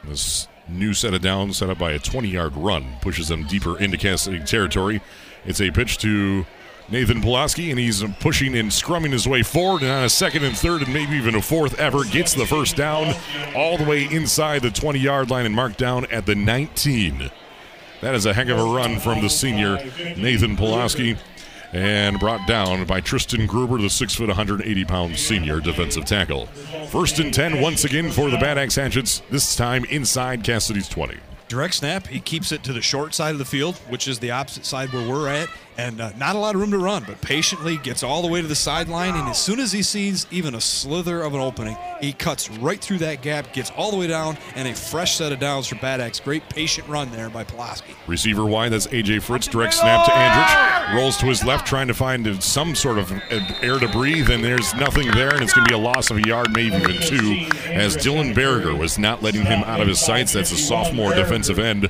[0.05, 3.79] This new set of downs set up by a 20 yard run pushes them deeper
[3.79, 5.01] into Cass City territory.
[5.45, 6.45] It's a pitch to
[6.89, 9.81] Nathan Pulaski, and he's pushing and scrumming his way forward.
[9.81, 12.75] And on a second and third, and maybe even a fourth ever, gets the first
[12.75, 13.13] down
[13.55, 17.31] all the way inside the 20 yard line and marked down at the 19.
[18.01, 19.77] That is a heck of a run from the senior
[20.17, 21.17] Nathan Pulaski.
[21.73, 26.45] And brought down by Tristan Gruber, the 6 foot, 180 pound senior defensive tackle.
[26.89, 30.87] First and 10 once again for the Bad Axe Hatchets, this time inside Cass City's
[30.87, 31.17] 20
[31.53, 32.07] direct snap.
[32.07, 34.91] He keeps it to the short side of the field, which is the opposite side
[34.91, 35.47] where we're at,
[35.77, 38.41] and uh, not a lot of room to run, but patiently gets all the way
[38.41, 39.15] to the sideline.
[39.15, 42.79] And as soon as he sees even a slither of an opening, he cuts right
[42.79, 45.75] through that gap, gets all the way down, and a fresh set of downs for
[45.75, 46.19] Bad Axe.
[46.19, 47.95] Great patient run there by Pulaski.
[48.07, 49.47] Receiver wide, that's AJ Fritz.
[49.47, 50.95] Direct snap to Andrich.
[50.95, 53.11] rolls to his left, trying to find some sort of
[53.61, 56.17] air to breathe, and there's nothing there, and it's going to be a loss of
[56.17, 59.99] a yard, maybe even two, as Dylan Berger was not letting him out of his
[59.99, 60.33] sights.
[60.33, 61.89] That's a sophomore defensive end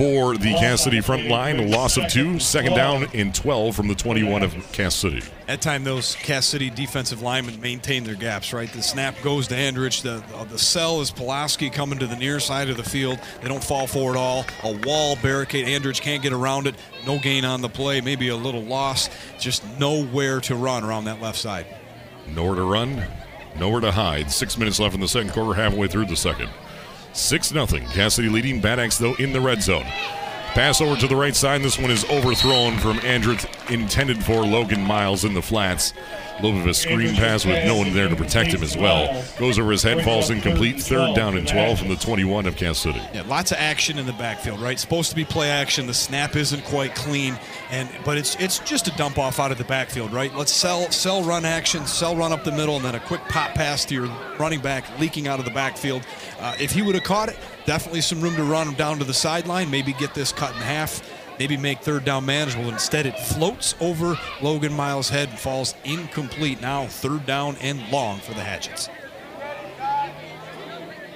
[0.00, 1.70] for the Cass City front line.
[1.70, 5.20] Loss of two, second down in 12 from the 21 of Cass City.
[5.46, 8.72] At time, those Cass City defensive linemen maintain their gaps, right?
[8.72, 10.00] The snap goes to Andrich.
[10.00, 13.18] The, uh, the cell is Pulaski coming to the near side of the field.
[13.42, 14.46] They don't fall forward at all.
[14.62, 15.66] A wall barricade.
[15.66, 16.76] Andrich can't get around it.
[17.06, 18.00] No gain on the play.
[18.00, 19.10] Maybe a little loss.
[19.38, 21.66] Just nowhere to run around that left side.
[22.26, 23.04] Nowhere to run,
[23.58, 24.32] nowhere to hide.
[24.32, 26.48] Six minutes left in the second quarter, halfway through the second.
[27.12, 27.66] 6 0.
[27.66, 28.60] Cass City leading.
[28.60, 29.86] Bad Axe, though, in the red zone.
[30.54, 31.62] Pass over to the right side.
[31.62, 33.36] This one is overthrown from Andrew,
[33.68, 35.92] intended for Logan Miles in the flats.
[36.42, 39.24] Little bit of a screen pass with no one there to protect him as well.
[39.38, 40.80] Goes over his head, falls incomplete.
[40.80, 43.00] Third down and 12 from the 21 of Cass City.
[43.12, 44.78] Yeah, lots of action in the backfield, right?
[44.78, 45.86] Supposed to be play action.
[45.86, 47.38] The snap isn't quite clean,
[47.70, 50.34] and but it's it's just a dump off out of the backfield, right?
[50.34, 53.54] Let's sell sell run action, sell run up the middle, and then a quick pop
[53.54, 54.06] pass to your
[54.38, 56.06] running back leaking out of the backfield.
[56.40, 59.04] Uh, if he would have caught it, definitely some room to run him down to
[59.04, 61.02] the sideline, maybe get this cut in half
[61.40, 62.68] maybe make third down manageable.
[62.68, 66.60] Instead, it floats over Logan Miles' head and falls incomplete.
[66.60, 68.90] Now, third down and long for the Hatchets.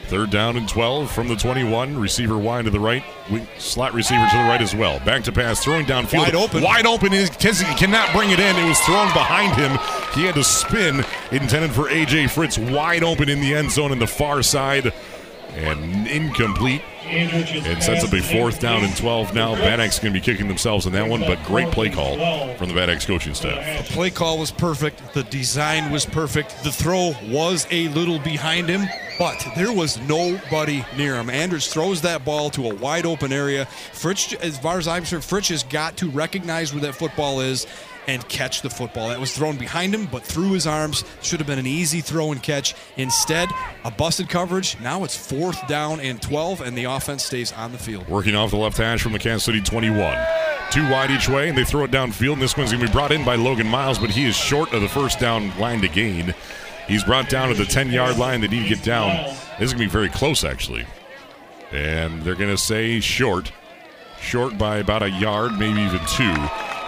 [0.06, 1.98] Third down and 12 from the 21.
[1.98, 3.04] Receiver wide to the right.
[3.58, 4.98] Slot receiver to the right as well.
[5.00, 6.18] Back to pass, throwing downfield.
[6.18, 6.62] Wide open.
[6.62, 7.12] Wide open.
[7.12, 8.56] Is cannot bring it in.
[8.56, 9.72] It was thrown behind him.
[10.14, 11.04] He had to spin.
[11.32, 12.28] Intended for A.J.
[12.28, 12.56] Fritz.
[12.56, 14.92] Wide open in the end zone in the far side.
[15.54, 16.82] And incomplete.
[17.06, 19.54] It sets up a fourth down and 12 now.
[19.54, 22.16] Bad going to be kicking themselves in that one, but great play call
[22.56, 23.86] from the Bad coaching staff.
[23.86, 25.14] The play call was perfect.
[25.14, 26.62] The design was perfect.
[26.64, 31.28] The throw was a little behind him, but there was nobody near him.
[31.28, 33.66] Andrich throws that ball to a wide open area.
[33.92, 37.66] Fritz, as far as I'm concerned, Fritz has got to recognize where that football is
[38.06, 39.08] and catch the football.
[39.08, 41.04] That was thrown behind him, but through his arms.
[41.22, 42.74] Should have been an easy throw and catch.
[42.96, 43.48] Instead,
[43.84, 44.78] a busted coverage.
[44.80, 48.08] Now it's fourth down and 12, and the offense stays on the field.
[48.08, 50.16] Working off the left hash from the Cass City 21.
[50.70, 52.34] Two wide each way, and they throw it downfield.
[52.34, 54.72] And this one's going to be brought in by Logan Miles, but he is short
[54.72, 56.34] of the first down line to gain.
[56.88, 58.40] He's brought down to the 10 yard line.
[58.40, 59.24] They need to get down.
[59.58, 60.86] This is going to be very close, actually.
[61.72, 63.52] And they're going to say short.
[64.20, 66.34] Short by about a yard, maybe even two.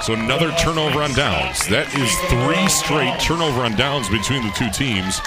[0.03, 1.67] So another turnover on downs.
[1.69, 5.19] That is three straight turnover on downs between the two teams,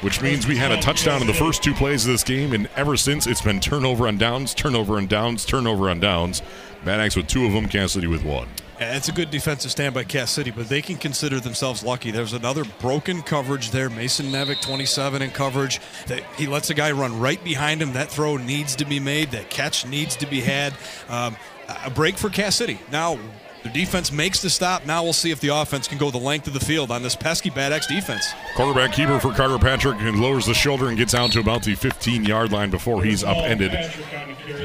[0.00, 2.68] which means we had a touchdown in the first two plays of this game, and
[2.74, 6.42] ever since it's been turnover on downs, turnover on downs, turnover on downs.
[6.84, 8.48] Bad Axe with two of them, Cass City with one.
[8.80, 12.10] Yeah, it's a good defensive stand by Cass City, but they can consider themselves lucky.
[12.10, 13.90] There's another broken coverage there.
[13.90, 15.80] Mason Nevick, 27 in coverage.
[16.36, 17.92] He lets a guy run right behind him.
[17.92, 19.32] That throw needs to be made.
[19.32, 20.74] That catch needs to be had.
[21.08, 21.36] Um,
[21.84, 22.78] a break for Cass City.
[22.92, 23.18] Now,
[23.62, 24.86] the defense makes the stop.
[24.86, 27.16] Now we'll see if the offense can go the length of the field on this
[27.16, 28.32] pesky Bad Axe defense.
[28.54, 31.74] Quarterback keeper for Carter Patrick and lowers the shoulder and gets out to about the
[31.74, 33.72] 15 yard line before he's upended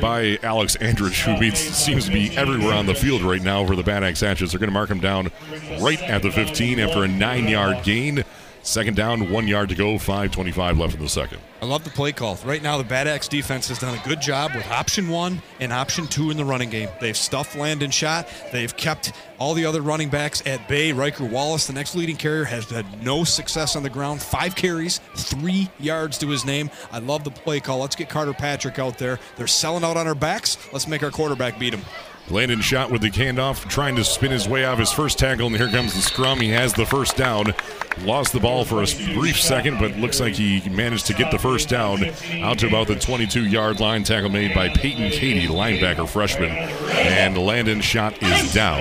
[0.02, 3.76] by Alex Andrich, who meets, seems to be everywhere on the field right now for
[3.76, 4.52] the Bad Axe Hatchets.
[4.52, 5.32] They're going to mark him down
[5.80, 8.24] right at the 15 after a nine yard gain.
[8.64, 11.40] Second down, one yard to go, 5.25 left in the second.
[11.62, 12.40] I love the play call.
[12.46, 15.74] Right now, the Bad Axe defense has done a good job with option one and
[15.74, 16.88] option two in the running game.
[17.02, 18.28] They've stuffed Landon Schott.
[18.54, 20.94] They've kept all the other running backs at bay.
[20.94, 24.22] Riker Wallace, the next leading carrier, has had no success on the ground.
[24.22, 26.70] Five carries, three yards to his name.
[26.90, 27.80] I love the play call.
[27.80, 29.20] Let's get Carter Patrick out there.
[29.36, 30.58] They're selling out on our backs.
[30.72, 31.82] Let's make our quarterback beat him.
[32.30, 35.56] Landon Schott with the handoff, trying to spin his way off his first tackle, and
[35.58, 36.40] here comes the scrum.
[36.40, 37.54] He has the first down.
[38.02, 41.38] Lost the ball for a brief second, but looks like he managed to get the
[41.38, 44.04] first down out to about the 22 yard line.
[44.04, 46.50] Tackle made by Peyton Katie, linebacker freshman.
[46.50, 48.80] And Landon Schott is down.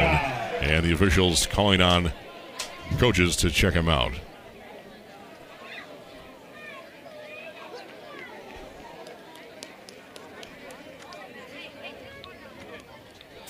[0.62, 2.12] And the officials calling on
[2.98, 4.12] coaches to check him out.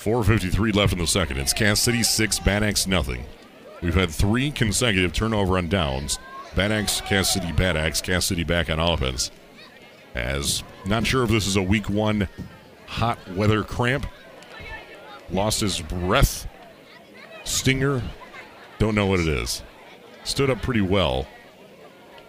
[0.03, 1.37] 4.53 left in the second.
[1.37, 3.23] It's Cass City 6, Bad Axe nothing.
[3.81, 6.19] We've had three consecutive turnover on downs.
[6.57, 9.31] Bad Axe, Cass City, Bad Axe, Cass City back on offense.
[10.13, 12.27] As not sure if this is a week one
[12.85, 14.05] hot weather cramp.
[15.31, 16.47] Lost his breath.
[17.45, 18.03] Stinger.
[18.79, 19.63] Don't know what it is.
[20.25, 21.25] Stood up pretty well.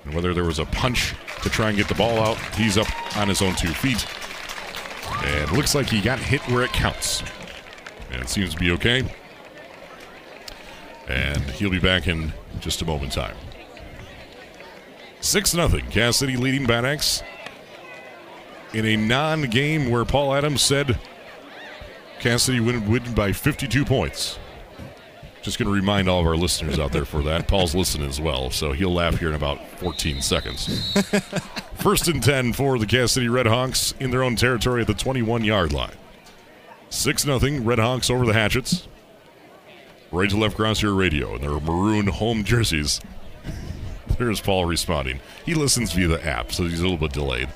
[0.05, 1.13] And whether there was a punch
[1.43, 2.87] to try and get the ball out, he's up
[3.17, 4.07] on his own two feet.
[5.25, 7.25] And looks like he got hit where it counts.
[8.15, 9.03] And it seems to be okay.
[11.09, 13.37] And he'll be back in just a moment time.
[15.21, 15.69] 6 0.
[15.91, 17.23] Cass City leading Bad Axe
[18.73, 20.99] in a non game where Paul Adams said
[22.21, 24.39] Cass City would win by 52 points.
[25.43, 27.49] Just going to remind all of our listeners out there for that.
[27.49, 30.93] Paul's listening as well, so he'll laugh here in about 14 seconds.
[31.75, 34.95] First and 10 for the Cass City Red Hawks in their own territory at the
[34.95, 35.97] 21 yard line.
[36.95, 38.87] 6 0 Red Hawks over the Hatchets.
[40.13, 43.01] Right to left across your radio in their maroon home jerseys.
[44.17, 45.19] There's Paul responding.
[45.45, 47.51] He listens via the app, so he's a little bit delayed.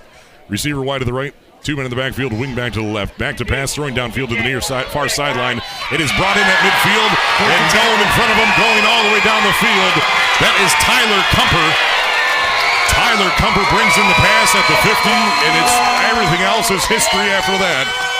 [0.48, 3.16] Receiver wide to the right, two men in the backfield, wing back to the left,
[3.16, 5.62] back to pass, throwing downfield to the near side, far sideline.
[5.94, 7.12] It is brought in at midfield,
[7.46, 9.94] and going in front of him, going all the way down the field.
[10.42, 11.68] That is Tyler Kumper.
[12.90, 14.98] Tyler Kumper brings in the pass at the 50,
[15.46, 15.76] and it's
[16.10, 18.17] everything else is history after that.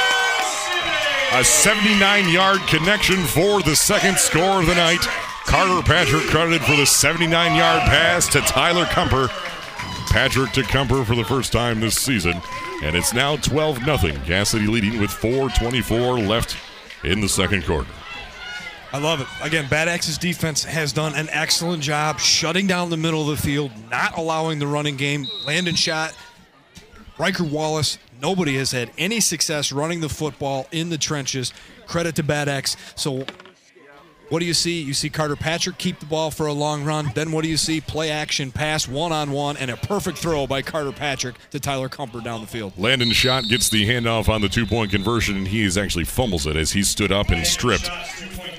[1.34, 5.00] A 79 yard connection for the second score of the night.
[5.44, 9.28] Carter Patrick credited for the 79 yard pass to Tyler Kumper.
[10.10, 12.40] Patrick to Kumper for the first time this season.
[12.82, 14.15] And it's now 12 0.
[14.24, 16.57] Cass City leading with 4.24 left
[17.05, 17.90] in the second quarter.
[18.94, 19.26] I love it.
[19.42, 23.42] Again, Bad Axe's defense has done an excellent job shutting down the middle of the
[23.42, 25.26] field, not allowing the running game.
[25.44, 26.16] Landon Schott,
[27.18, 27.98] Riker Wallace.
[28.20, 31.52] Nobody has had any success running the football in the trenches.
[31.86, 32.76] Credit to Bad Axe.
[32.97, 33.24] So,
[34.28, 34.82] what do you see?
[34.82, 37.10] You see Carter Patrick keep the ball for a long run.
[37.14, 37.80] Then what do you see?
[37.80, 41.88] Play action, pass one on one, and a perfect throw by Carter Patrick to Tyler
[41.88, 42.74] Kumper down the field.
[42.76, 46.47] Landon Schott gets the handoff on the two point conversion, and he is actually fumbles
[46.47, 47.90] it as he stood up and stripped.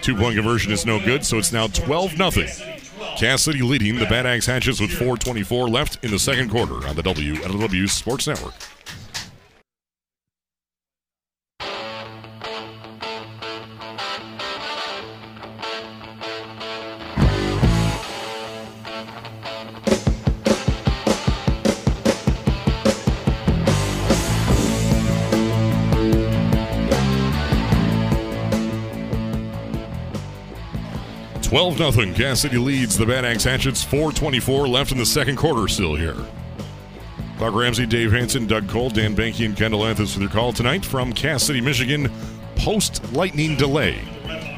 [0.02, 2.48] Two point conversion is no good, so it's now 12 0.
[3.18, 6.96] Cass City leading the Bad Axe Hatchets with 4.24 left in the second quarter on
[6.96, 8.54] the WLW Sports Network.
[31.50, 32.14] Twelve nothing.
[32.14, 33.84] Cass City leads the Bad Axe Hatchets.
[33.84, 35.68] 4:24 left in the second quarter.
[35.68, 36.16] Still here.
[37.40, 40.86] Clark Ramsey, Dave Hanson, Doug Cole, Dan Banky, and Kendall Anthony with your call tonight
[40.86, 42.12] from Cass City, Michigan.
[42.56, 43.98] Post lightning delay.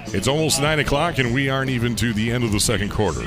[0.08, 3.26] It's almost nine o'clock, and we aren't even to the end of the second quarter.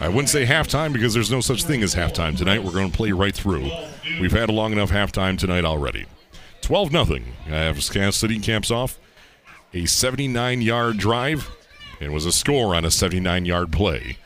[0.00, 2.62] I wouldn't say halftime because there's no such thing as halftime tonight.
[2.62, 3.72] We're going to play right through.
[4.20, 6.06] We've had a long enough halftime tonight already.
[6.60, 7.24] 12 nothing.
[7.48, 9.00] As Cass City camps off
[9.74, 11.50] a 79 yard drive
[12.00, 14.16] it was a score on a 79 yard play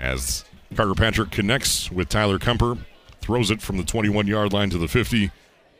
[0.00, 2.78] as Carter Patrick connects with Tyler Kumper,
[3.20, 5.30] throws it from the 21 yard line to the 50,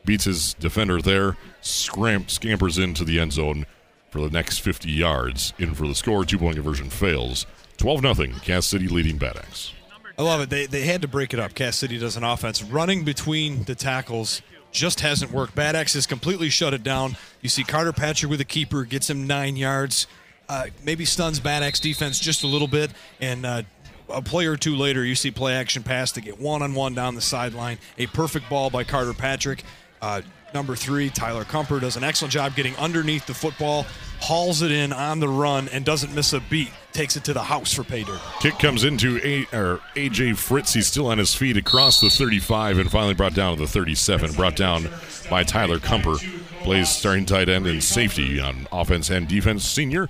[0.05, 3.65] beats his defender there, scram- scampers into the end zone
[4.09, 5.53] for the next 50 yards.
[5.57, 7.45] In for the score, two point conversion fails.
[7.77, 9.73] 12 0, Cass City leading Bad Axe.
[10.17, 10.49] I love it.
[10.49, 11.53] They, they had to break it up.
[11.53, 12.63] Cass City does an offense.
[12.63, 15.55] Running between the tackles just hasn't worked.
[15.55, 17.17] Bad Axe has completely shut it down.
[17.41, 20.07] You see Carter Patrick with a keeper, gets him nine yards.
[20.47, 22.91] Uh, maybe stuns Bad Axe defense just a little bit.
[23.19, 23.63] And uh,
[24.09, 26.93] a play or two later, you see play action pass to get one on one
[26.93, 27.77] down the sideline.
[27.97, 29.63] A perfect ball by Carter Patrick.
[30.01, 30.21] Uh,
[30.53, 33.85] number three, Tyler Kumper does an excellent job getting underneath the football,
[34.19, 36.69] hauls it in on the run, and doesn't miss a beat.
[36.91, 38.21] Takes it to the house for pay dirt.
[38.39, 40.73] Kick comes into a, or AJ Fritz.
[40.73, 44.33] He's still on his feet across the 35 and finally brought down to the 37.
[44.33, 44.87] Brought down
[45.29, 46.17] by Tyler Kumper.
[46.63, 49.65] Plays starting tight end and safety on offense and defense.
[49.65, 50.09] Senior.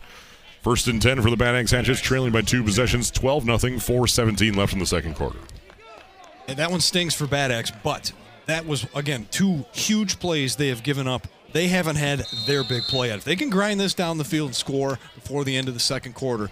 [0.66, 4.08] First and 10 for the Bad Axe Hatchets, trailing by two possessions, 12 0, 4
[4.08, 5.38] 17 left in the second quarter.
[6.48, 8.12] And that one stings for Bad Axe, but
[8.48, 11.28] that was, again, two huge plays they have given up.
[11.54, 13.20] They haven't had their big play yet.
[13.20, 15.80] If they can grind this down the field and score before the end of the
[15.80, 16.50] second quarter,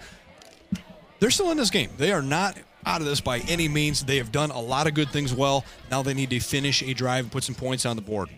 [1.18, 1.90] they're still in this game.
[1.96, 4.04] They are not out of this by any means.
[4.04, 5.64] They have done a lot of good things well.
[5.90, 8.28] Now they need to finish a drive and put some points on the board.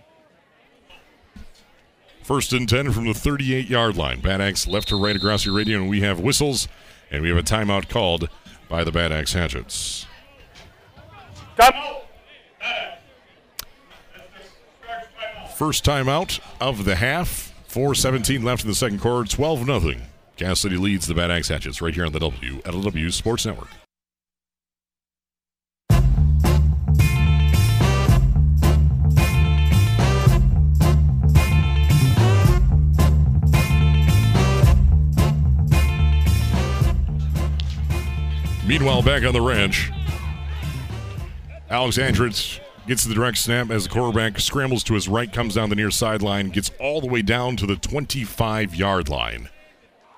[2.26, 4.18] First and 10 from the 38 yard line.
[4.18, 6.66] Bad Axe left to right across your radio, and we have whistles,
[7.08, 8.28] and we have a timeout called
[8.68, 10.06] by the Bad Axe Hatchets.
[15.54, 17.54] First timeout of the half.
[17.68, 19.28] 4.17 left in the second quarter.
[19.28, 19.94] 12 0.
[20.36, 23.68] Cass City leads the Bad Axe Hatchets right here on the WLW Sports Network.
[38.66, 39.92] Meanwhile, back on the ranch,
[41.70, 45.68] Alex Andrich gets the direct snap as the quarterback scrambles to his right, comes down
[45.70, 49.48] the near sideline, gets all the way down to the 25 yard line.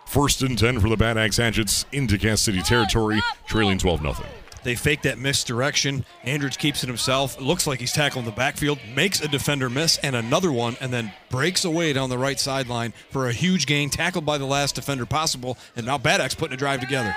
[0.07, 4.15] First and 10 for the Bad Axe Hatchets into Cass City territory, trailing 12 0.
[4.63, 6.05] They fake that misdirection.
[6.25, 7.37] Andrich keeps it himself.
[7.39, 10.93] It looks like he's tackling the backfield, makes a defender miss, and another one, and
[10.93, 14.75] then breaks away down the right sideline for a huge gain, tackled by the last
[14.75, 15.59] defender possible.
[15.77, 17.15] And now Bad Axe putting a drive together.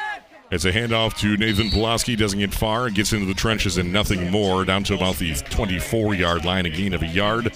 [0.52, 2.18] It's a handoff to Nathan Pulaski.
[2.18, 2.90] Doesn't get far.
[2.90, 4.66] Gets into the trenches and nothing more.
[4.66, 6.66] Down to about the 24 yard line.
[6.66, 7.54] A gain of a yard.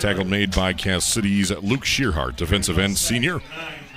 [0.00, 3.40] Tackle made by Cass City's Luke Shearhart, defensive end senior.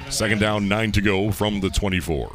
[0.09, 2.31] Second down, nine to go from the 24.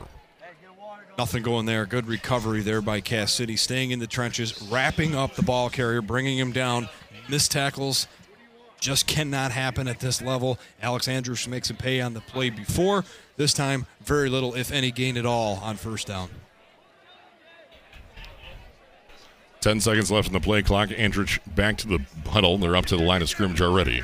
[1.16, 1.86] Nothing going there.
[1.86, 6.02] Good recovery there by Cass City, staying in the trenches, wrapping up the ball carrier,
[6.02, 6.91] bringing him down.
[7.31, 8.08] Missed tackles
[8.85, 10.59] just cannot happen at this level.
[10.83, 13.05] Alex Andrich makes him pay on the play before.
[13.39, 16.29] This time, very little, if any, gain at all on first down.
[19.63, 20.91] 10 seconds left in the play clock.
[20.91, 22.59] Andrich back to the huddle.
[22.59, 24.03] They're up to the line of scrimmage already.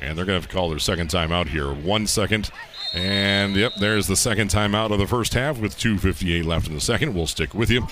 [0.00, 1.72] And they're going to have to call their second timeout here.
[1.72, 2.50] One second.
[2.94, 6.80] And yep, there's the second timeout of the first half with 2.58 left in the
[6.80, 7.14] second.
[7.14, 7.86] We'll stick with you.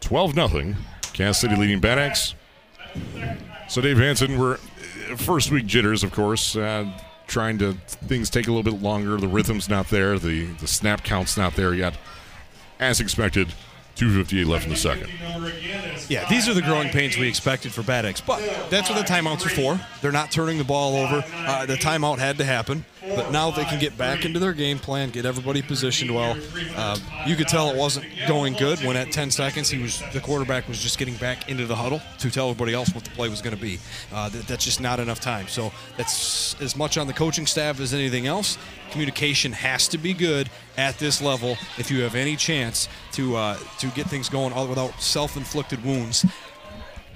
[0.00, 0.74] 12 0.
[1.12, 2.34] Cass City leading Bad Axe.
[3.68, 4.56] So, Dave Hanson, we're
[5.16, 6.56] first week jitters, of course.
[6.56, 6.90] Uh,
[7.26, 9.16] trying to things take a little bit longer.
[9.16, 10.18] The rhythm's not there.
[10.18, 11.96] The the snap count's not there yet.
[12.80, 13.54] As expected,
[13.94, 15.10] 258 left in the second.
[16.08, 19.04] Yeah, these are the growing pains we expected for Bad Axe, but that's what the
[19.04, 19.78] timeouts are for.
[20.00, 21.22] They're not turning the ball over.
[21.34, 24.78] Uh, the timeout had to happen, but now they can get back into their game
[24.78, 26.36] plan, get everybody positioned well.
[26.76, 30.20] Uh, you could tell it wasn't going good when at 10 seconds he was the
[30.20, 33.28] quarterback was just getting back into the huddle to tell everybody else what the play
[33.28, 33.78] was going to be.
[34.12, 35.48] Uh, th- that's just not enough time.
[35.48, 38.58] So that's as much on the coaching staff as anything else.
[38.90, 43.56] Communication has to be good at this level if you have any chance to uh,
[43.78, 46.26] to get things going all without self-inflicted wounds.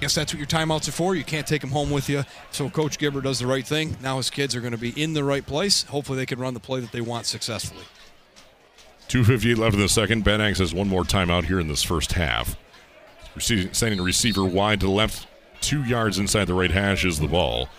[0.05, 1.15] Guess that's what your timeouts are for.
[1.15, 2.25] You can't take them home with you.
[2.51, 3.97] So Coach Gibbard does the right thing.
[4.03, 5.85] Now his kids are going to be in the right place.
[5.85, 7.87] Hopefully they can run the play that they want successfully.
[9.09, 10.23] 258 left in the second.
[10.23, 12.55] Bad Axe has one more timeout here in this first half.
[13.39, 15.27] Sending a receiver wide to the left,
[15.63, 17.71] two yards inside the right hash is the ball.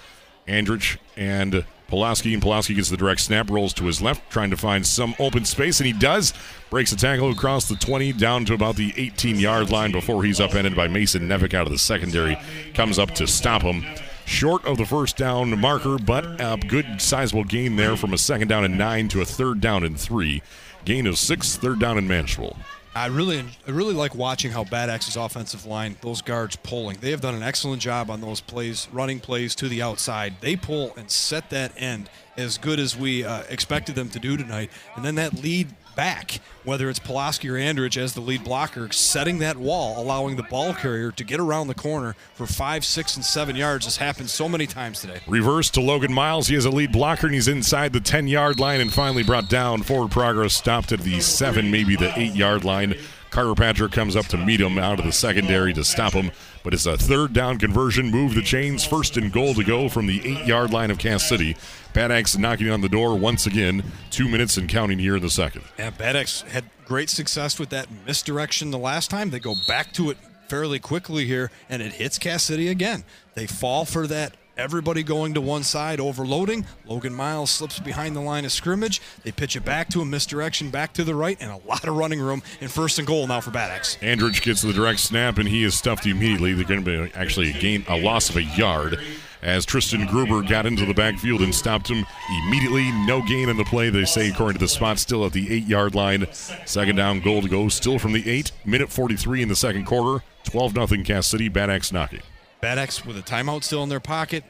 [0.47, 4.57] Andrich and Pulaski, and Pulaski gets the direct snap, rolls to his left, trying to
[4.57, 6.33] find some open space, and he does.
[6.69, 10.39] Breaks a tackle across the 20 down to about the 18 yard line before he's
[10.39, 12.37] upended by Mason Nevick out of the secondary.
[12.73, 13.85] Comes up to stop him.
[14.25, 18.47] Short of the first down marker, but a good sizable gain there from a second
[18.47, 20.41] down and nine to a third down and three.
[20.83, 22.57] Gain of six, third down and manageable.
[22.95, 26.95] I really, I really like watching how Bad Axe's offensive line, those guards pulling.
[27.01, 30.35] They have done an excellent job on those plays, running plays to the outside.
[30.39, 34.37] They pull and set that end as good as we uh, expected them to do
[34.37, 34.71] tonight.
[34.95, 39.39] And then that lead back, whether it's Pulaski or Andrich as the lead blocker, setting
[39.39, 43.25] that wall, allowing the ball carrier to get around the corner for five, six, and
[43.25, 45.19] seven yards has happened so many times today.
[45.27, 46.47] Reverse to Logan Miles.
[46.47, 49.49] He has a lead blocker and he's inside the 10 yard line and finally brought
[49.49, 49.83] down.
[49.83, 52.95] Forward progress stopped at the seven, maybe the eight yard line.
[53.35, 56.31] Carter Patrick comes up to meet him out of the secondary to stop him,
[56.63, 58.09] but it's a third down conversion.
[58.09, 58.85] Move the chains.
[58.85, 61.57] First and goal to go from the eight yard line of Cass City.
[61.95, 63.81] Bad Axe knocking on the door once again.
[64.09, 65.63] Two minutes and counting here in the second.
[65.77, 69.29] And Bad Axe had great success with that misdirection the last time.
[69.29, 70.17] They go back to it
[70.49, 73.05] fairly quickly here, and it hits Cass City again.
[73.33, 74.35] They fall for that.
[74.57, 76.65] Everybody going to one side, overloading.
[76.85, 79.01] Logan Miles slips behind the line of scrimmage.
[79.23, 81.95] They pitch it back to him, misdirection back to the right, and a lot of
[81.95, 83.97] running room in first and goal now for Bad Axe.
[84.01, 86.53] Andrich gets the direct snap and he is stuffed immediately.
[86.53, 88.99] They're going to be actually a gain, a loss of a yard
[89.45, 92.03] as Tristan Gruber got into the backfield and stopped him
[92.47, 92.91] immediately.
[93.05, 95.65] No gain in the play, they say, according to the spot, still at the eight
[95.65, 96.25] yard line.
[96.33, 98.51] Second down goal to go, still from the eight.
[98.65, 100.23] Minute 43 in the second quarter.
[100.45, 101.47] 12 0 Cass City.
[101.47, 102.21] Bad Axe knocking.
[102.59, 104.43] Bad Axe with a timeout still in their pocket,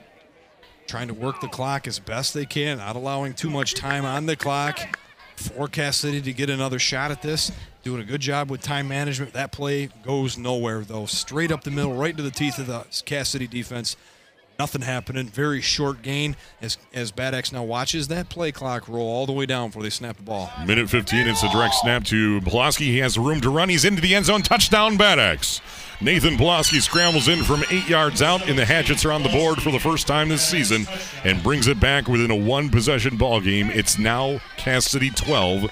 [0.87, 4.25] trying to work the clock as best they can, not allowing too much time on
[4.25, 4.97] the clock.
[5.35, 7.51] For Cass City to get another shot at this,
[7.83, 9.33] doing a good job with time management.
[9.33, 12.85] That play goes nowhere though, straight up the middle, right into the teeth of the
[13.03, 13.97] Cass City defense.
[14.57, 15.27] Nothing happening.
[15.27, 19.33] Very short gain as as Bad Axe now watches that play clock roll all the
[19.33, 20.49] way down before they snap the ball.
[20.65, 22.85] Minute 15, it's a direct snap to Pulaski.
[22.85, 23.67] He has room to run.
[23.67, 24.43] He's into the end zone.
[24.43, 25.59] Touchdown, Bad Axe.
[26.01, 29.61] Nathan Pulaski scrambles in from eight yards out, and the Hatchets are on the board
[29.61, 30.85] for the first time this season
[31.23, 33.69] and brings it back within a one possession ball game.
[33.71, 35.69] It's now Cass City 12.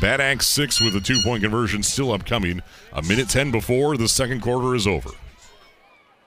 [0.00, 2.62] Bad Axe 6 with a two point conversion still upcoming.
[2.92, 5.10] A minute 10 before the second quarter is over.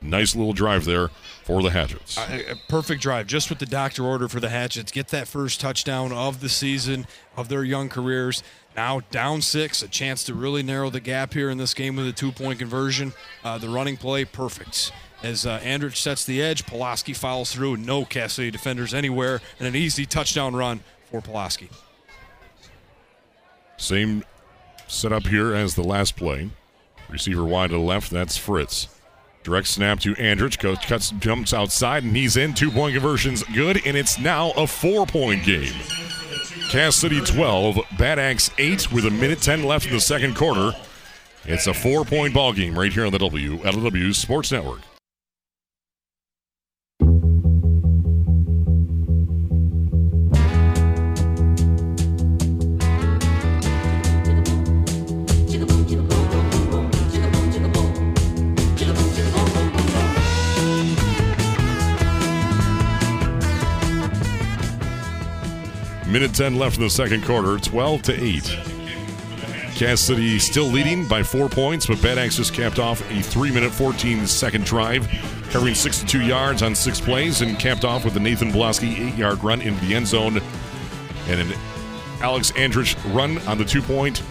[0.01, 1.09] Nice little drive there
[1.43, 2.17] for the Hatchets.
[2.17, 4.91] A, a perfect drive, just what the doctor ordered for the Hatchets.
[4.91, 7.05] Get that first touchdown of the season,
[7.35, 8.41] of their young careers.
[8.77, 12.07] Now down six, a chance to really narrow the gap here in this game with
[12.07, 13.13] a two point conversion.
[13.43, 14.93] Uh, the running play, perfect.
[15.21, 17.75] As uh, Andrich sets the edge, Pulaski follows through.
[17.75, 20.79] No Cass City defenders anywhere, and an easy touchdown run
[21.11, 21.69] for Pulaski.
[23.75, 24.23] Same
[24.87, 26.49] setup here as the last play.
[27.09, 28.87] Receiver wide to the left, that's Fritz.
[29.43, 30.59] Direct snap to Andrich.
[30.59, 32.53] Coach cuts, jumps outside, and he's in.
[32.53, 35.73] Two point conversions good, and it's now a four point game.
[36.69, 40.71] Cass City 12, Bad Axe 8 with a minute 10 left in the second quarter.
[41.45, 44.81] It's a four point ball game right here on the WLW Sports Network.
[66.09, 68.43] Minute 10 left in the second quarter, 12 to 8.
[69.75, 73.51] Cass City still leading by four points, but Bad Axe just capped off a 3
[73.51, 75.07] minute 14 second drive,
[75.51, 79.43] covering 62 yards on six plays, and capped off with a Nathan Pulaski 8 yard
[79.43, 80.41] run into the end zone
[81.27, 81.53] and an
[82.21, 84.23] Alex Andrich run on the two point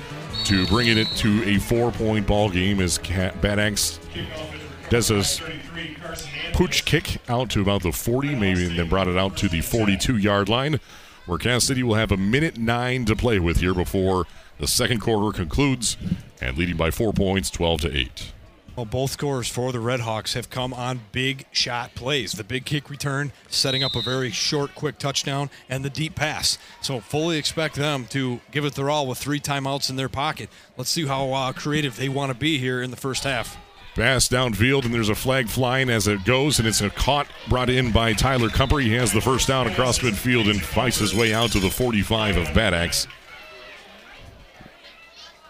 [0.47, 4.01] to bringing it to a four point ball game as Bad Axe
[4.91, 5.23] does a
[6.55, 9.61] pooch kick out to about the 40, maybe, and then brought it out to the
[9.61, 10.81] 42 yard line
[11.29, 14.27] where Cass City will have a minute nine to play with here before
[14.59, 15.99] the second quarter concludes
[16.41, 18.33] and leading by four points, 12 to 8.
[18.75, 22.33] Well, both scores for the Redhawks have come on big shot plays.
[22.33, 26.59] The big kick return, setting up a very short, quick touchdown, and the deep pass.
[26.81, 30.49] So, fully expect them to give it their all with three timeouts in their pocket.
[30.77, 33.59] Let's see how uh, creative they want to be here in the first half.
[33.99, 37.69] Pass downfield, and there's a flag flying as it goes, and it's a caught brought
[37.69, 38.81] in by Tyler Kumper.
[38.81, 42.37] He has the first down across midfield and fights his way out to the 45
[42.37, 43.09] of Bad Axe.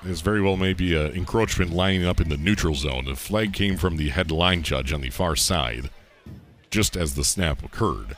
[0.03, 3.05] This very well may be an encroachment lining up in the neutral zone.
[3.05, 5.91] The flag came from the head line judge on the far side,
[6.71, 8.17] just as the snap occurred.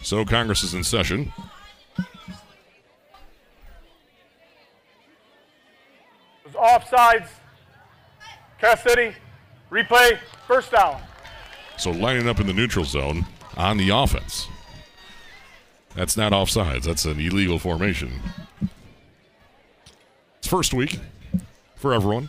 [0.00, 1.30] So Congress is in session.
[6.54, 7.28] Offsides.
[8.58, 9.14] Cass City
[9.72, 11.00] Replay, first down.
[11.78, 13.24] So lining up in the neutral zone
[13.56, 14.46] on the offense.
[15.94, 16.84] That's not offsides.
[16.84, 18.12] That's an illegal formation.
[20.38, 20.98] It's first week
[21.74, 22.28] for everyone.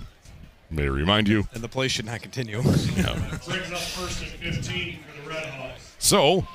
[0.71, 1.45] May I remind you.
[1.53, 2.61] And the play should not continue.
[2.95, 3.13] Yeah.
[3.45, 5.95] Brings up first and 15 for the Redhawks.
[5.99, 6.47] So,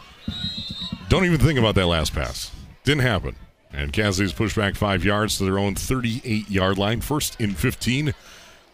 [1.11, 2.51] don't even think about that last pass.
[2.85, 3.37] Didn't happen.
[3.73, 7.03] And Cass City's pushed back five yards to their own 38 yard line.
[7.03, 8.15] First in 15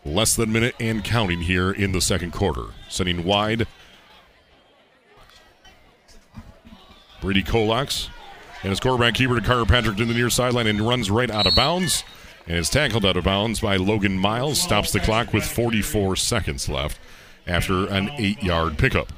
[0.05, 2.67] Less than a minute and counting here in the second quarter.
[2.89, 3.67] Sending wide.
[7.23, 8.09] Brady Kolax
[8.63, 11.47] and his quarterback keeper to Carter Patrick to the near sideline and runs right out
[11.47, 12.05] of bounds.
[12.47, 14.61] And is tackled out of bounds by Logan Miles.
[14.61, 16.99] Stops the clock with 44 seconds left
[17.47, 19.11] after an eight yard pickup.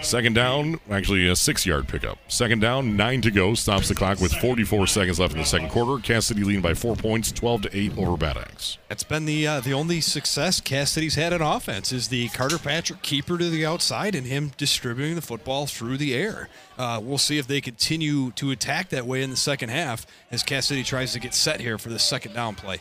[0.00, 2.18] Second down, actually a six yard pickup.
[2.28, 3.54] Second down, nine to go.
[3.54, 6.00] Stops the clock with 44 seconds left in the second quarter.
[6.02, 8.78] Cass City leading by four points, 12 to 8 over Bad Axe.
[8.88, 12.58] That's been the uh, the only success Cass City's had in offense is the Carter
[12.58, 16.48] Patrick keeper to the outside and him distributing the football through the air.
[16.78, 20.42] Uh, we'll see if they continue to attack that way in the second half as
[20.42, 22.80] Cass City tries to get set here for the second down play.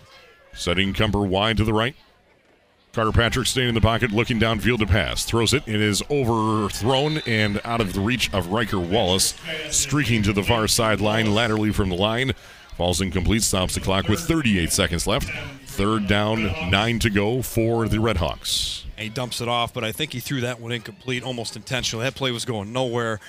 [0.54, 1.96] Setting Kumper wide to the right.
[2.98, 5.24] Carter Patrick staying in the pocket, looking downfield to pass.
[5.24, 5.62] Throws it.
[5.68, 9.36] It is overthrown and out of the reach of Riker Wallace.
[9.70, 12.32] Streaking to the far sideline, laterally from the line.
[12.76, 15.30] Falls incomplete, stops the clock with 38 seconds left.
[15.68, 18.87] Third down, nine to go for the Redhawks.
[18.98, 22.04] He dumps it off, but I think he threw that one incomplete almost intentionally.
[22.04, 23.20] That play was going nowhere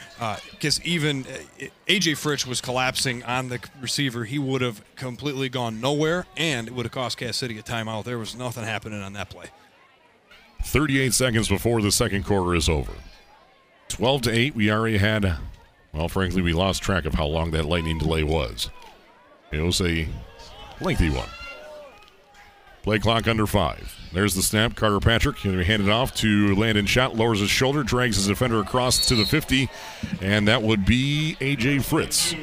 [0.51, 4.25] because uh, even uh, AJ Fritz was collapsing on the receiver.
[4.25, 8.05] He would have completely gone nowhere, and it would have cost Cass City a timeout.
[8.05, 9.47] There was nothing happening on that play.
[10.65, 12.93] 38 seconds before the second quarter is over.
[13.89, 15.37] 12 to 8, we already had,
[15.93, 18.71] well, frankly, we lost track of how long that lightning delay was.
[19.51, 20.07] It was a
[20.81, 21.29] lengthy one.
[22.83, 23.95] Play clock under five.
[24.13, 24.75] There's the snap.
[24.75, 27.17] Carter Patrick going to hand it off to Landon Schott.
[27.17, 29.69] Lowers his shoulder, drags his defender across to the 50,
[30.23, 32.35] and that would be AJ Fritz.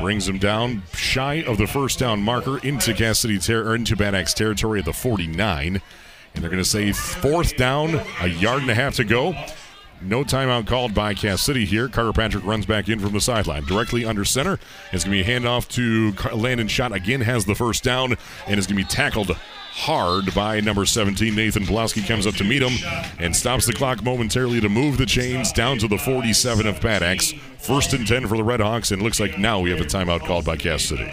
[0.00, 3.96] Brings him down shy of the first down marker into Cass City ter- or into
[3.96, 5.80] Bad Axe territory at the 49.
[6.34, 9.34] And they're going to say fourth down, a yard and a half to go.
[10.04, 11.88] No timeout called by Cass City here.
[11.88, 13.64] Carter Patrick runs back in from the sideline.
[13.64, 14.58] Directly under center.
[14.92, 16.92] It's going to be a handoff to Landon Schott.
[16.92, 18.16] Again has the first down
[18.46, 19.30] and is going to be tackled
[19.74, 21.34] hard by number 17.
[21.34, 22.74] Nathan Pulaski comes up to meet him
[23.18, 27.02] and stops the clock momentarily to move the chains down to the 47 of Bad
[27.02, 27.32] Axe.
[27.58, 30.20] First and 10 for the Redhawks, and it looks like now we have a timeout
[30.20, 31.10] called by Cass City.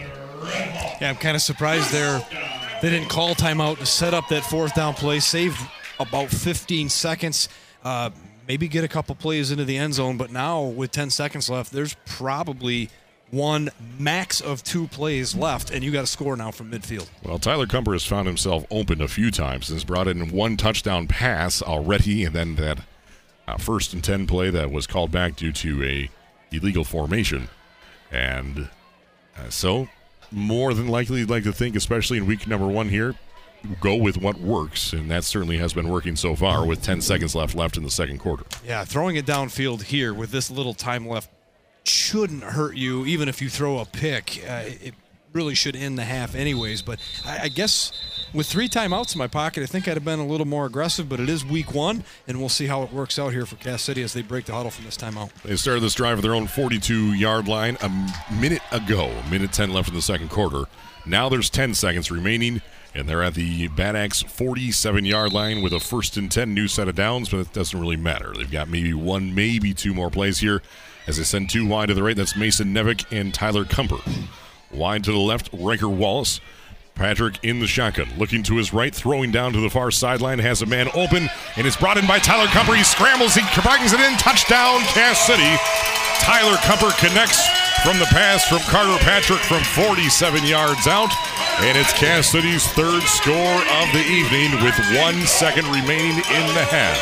[1.00, 4.94] Yeah, I'm kind of surprised they didn't call timeout to set up that fourth down
[4.94, 5.58] play, save
[6.00, 7.48] about 15 seconds,
[7.84, 8.10] uh,
[8.52, 10.18] maybe get a couple plays into the end zone.
[10.18, 12.90] But now with 10 seconds left, there's probably
[13.30, 17.08] one max of two plays left, and you got to score now from midfield.
[17.24, 20.58] Well, Tyler Kumper has found himself open a few times and has brought in one
[20.58, 22.80] touchdown pass already, and then that
[23.48, 26.10] uh, first and 10 play that was called back due to a
[26.52, 27.48] illegal formation.
[28.12, 28.68] And
[29.38, 29.88] uh, so,
[30.30, 33.16] more than likely, you'd like to think, especially in week number one here,
[33.80, 37.36] go with what works, and that certainly has been working so far with 10 seconds
[37.36, 38.46] left left in the second quarter.
[38.66, 41.30] Yeah, throwing it downfield here with this little time left
[41.84, 44.44] shouldn't hurt you, even if you throw a pick.
[44.48, 44.94] Uh, it
[45.34, 46.82] really should end the half, anyways.
[46.82, 47.92] But I, I guess
[48.34, 51.10] with three timeouts in my pocket, I think I'd have been a little more aggressive.
[51.10, 53.82] But it is week one, and we'll see how it works out here for Cass
[53.82, 55.32] City as they break the huddle from this timeout.
[55.44, 57.90] They started this drive at their own 42 yard line a
[58.34, 60.66] minute ago, minute 10 left in the second quarter.
[61.06, 62.62] Now there's 10 seconds remaining,
[62.94, 66.68] and they're at the Bad Axe 47 yard line with a first and 10 new
[66.68, 68.34] set of downs, but it doesn't really matter.
[68.36, 70.62] They've got maybe one, maybe two more plays here
[71.08, 72.16] as they send two wide to the right.
[72.16, 74.02] That's Mason Nevick and Tyler Kumper.
[74.72, 76.42] Wide to the left, Riker Wallace.
[76.94, 80.62] Patrick in the shotgun, looking to his right, throwing down to the far sideline, has
[80.62, 82.76] a man open, and it's brought in by Tyler Kumper.
[82.76, 85.58] He scrambles, he brings it in, touchdown, Cass City.
[86.20, 87.48] Tyler Kumper connects
[87.82, 91.10] from the pass from Carter Patrick from 47 yards out,
[91.60, 96.66] and it's Cass City's third score of the evening with one second remaining in the
[96.70, 96.98] half.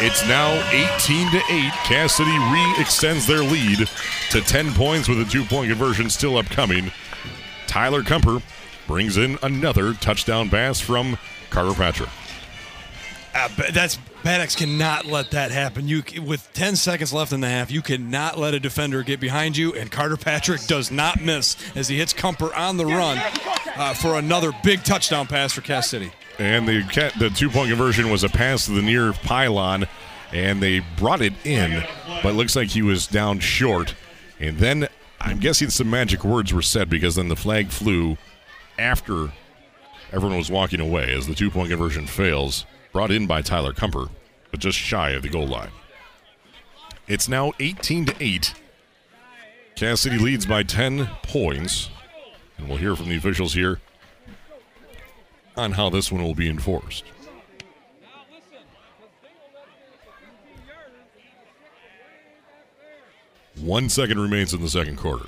[0.00, 1.72] It's now 18 to 8.
[1.84, 3.88] Cass City re-extends their lead
[4.30, 6.90] to 10 points with a two-point conversion still upcoming.
[7.66, 8.42] Tyler Kumper
[8.86, 11.18] brings in another touchdown pass from
[11.50, 12.10] Carter Patrick.
[13.34, 15.88] Uh, that's Bad cannot let that happen.
[15.88, 19.56] You with 10 seconds left in the half, you cannot let a defender get behind
[19.56, 19.72] you.
[19.74, 23.18] And Carter Patrick does not miss as he hits Kumper on the run
[23.76, 26.12] uh, for another big touchdown pass for Cass City.
[26.38, 26.82] And the
[27.18, 29.86] the two point conversion was a pass to the near pylon,
[30.32, 31.82] and they brought it in,
[32.22, 33.94] but it looks like he was down short.
[34.38, 34.88] And then
[35.20, 38.16] I'm guessing some magic words were said because then the flag flew
[38.78, 39.32] after
[40.12, 42.66] everyone was walking away as the two point conversion fails.
[42.92, 44.10] Brought in by Tyler Kumper,
[44.50, 45.70] but just shy of the goal line.
[47.06, 48.54] It's now 18 to 8.
[49.76, 51.90] Cass City leads by 10 points.
[52.58, 53.80] And we'll hear from the officials here
[55.56, 57.04] on how this one will be enforced.
[63.60, 65.26] One second remains in the second quarter.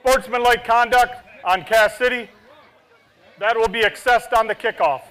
[0.00, 1.14] Sportsmanlike conduct
[1.44, 2.28] on Cass City.
[3.38, 5.02] That will be assessed on the kickoff.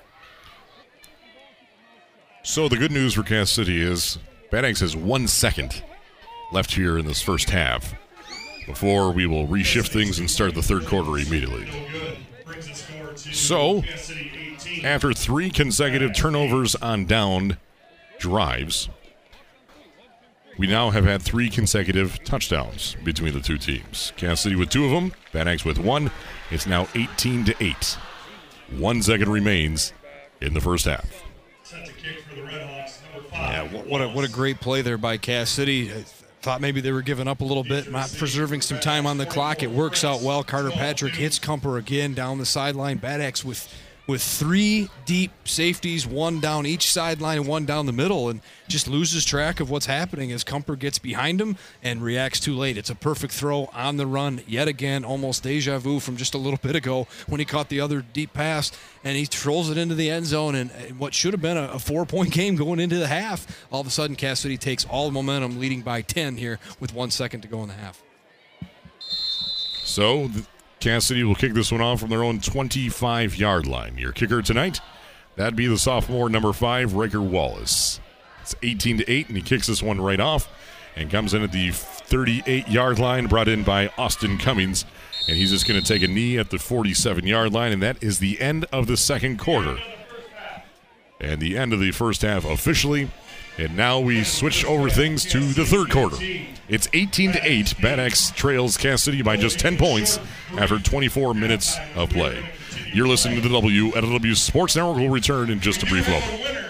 [2.44, 4.18] So the good news for Cass City is
[4.50, 5.84] Bad has one second
[6.52, 7.94] left here in this first half
[8.66, 11.68] before we will reshift things and start the third quarter immediately.
[13.16, 13.84] So,
[14.84, 17.58] after three consecutive turnovers on down
[18.20, 18.90] drives,
[20.58, 24.14] we now have had three consecutive touchdowns between the two teams.
[24.18, 26.12] Cass City with two of them, Bad with one.
[26.52, 27.98] It's now 18 to 8.
[28.78, 29.94] One second remains
[30.42, 31.29] in the first half.
[33.32, 35.88] Yeah, what a, what a great play there by Cass City.
[36.42, 39.26] Thought maybe they were giving up a little bit, not preserving some time on the
[39.26, 39.62] clock.
[39.62, 40.44] It works out well.
[40.44, 42.98] Carter Patrick hits Kumper again down the sideline.
[42.98, 43.68] Bad with
[44.10, 48.88] with three deep safeties, one down each sideline and one down the middle, and just
[48.88, 52.76] loses track of what's happening as Kumper gets behind him and reacts too late.
[52.76, 56.40] It's a perfect throw on the run yet again, almost deja vu from just a
[56.40, 58.72] little bit ago when he caught the other deep pass
[59.04, 60.56] and he trolls it into the end zone.
[60.56, 63.82] And what should have been a, a four point game going into the half, all
[63.82, 67.12] of a sudden Cass City takes all the momentum, leading by 10 here with one
[67.12, 68.02] second to go in the half.
[69.84, 70.48] So, the
[70.80, 73.98] Cass City will kick this one off from their own 25 yard line.
[73.98, 74.80] Your kicker tonight,
[75.36, 78.00] that'd be the sophomore number five, Riker Wallace.
[78.42, 80.48] It's 18 to 8, and he kicks this one right off
[80.96, 84.86] and comes in at the 38 yard line, brought in by Austin Cummings.
[85.28, 88.02] And he's just going to take a knee at the 47 yard line, and that
[88.02, 89.78] is the end of the second quarter.
[91.20, 93.12] And the end of the first half officially.
[93.60, 96.16] And now we switch over things to the third quarter.
[96.70, 97.82] It's 18 to 8.
[97.82, 100.18] Bad trails Cass City by just 10 points
[100.58, 102.42] after 24 minutes of play.
[102.94, 104.96] You're listening to the W at W Sports Network.
[104.96, 106.69] We'll return in just a brief moment.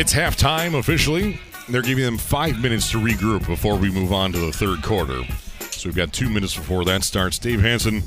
[0.00, 1.38] It's halftime officially.
[1.68, 5.24] They're giving them five minutes to regroup before we move on to the third quarter.
[5.60, 7.38] So we've got two minutes before that starts.
[7.38, 8.02] Dave Hanson,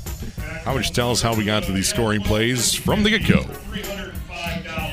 [0.64, 3.28] how would you tell us how we got to these scoring plays from the get
[3.28, 3.46] go?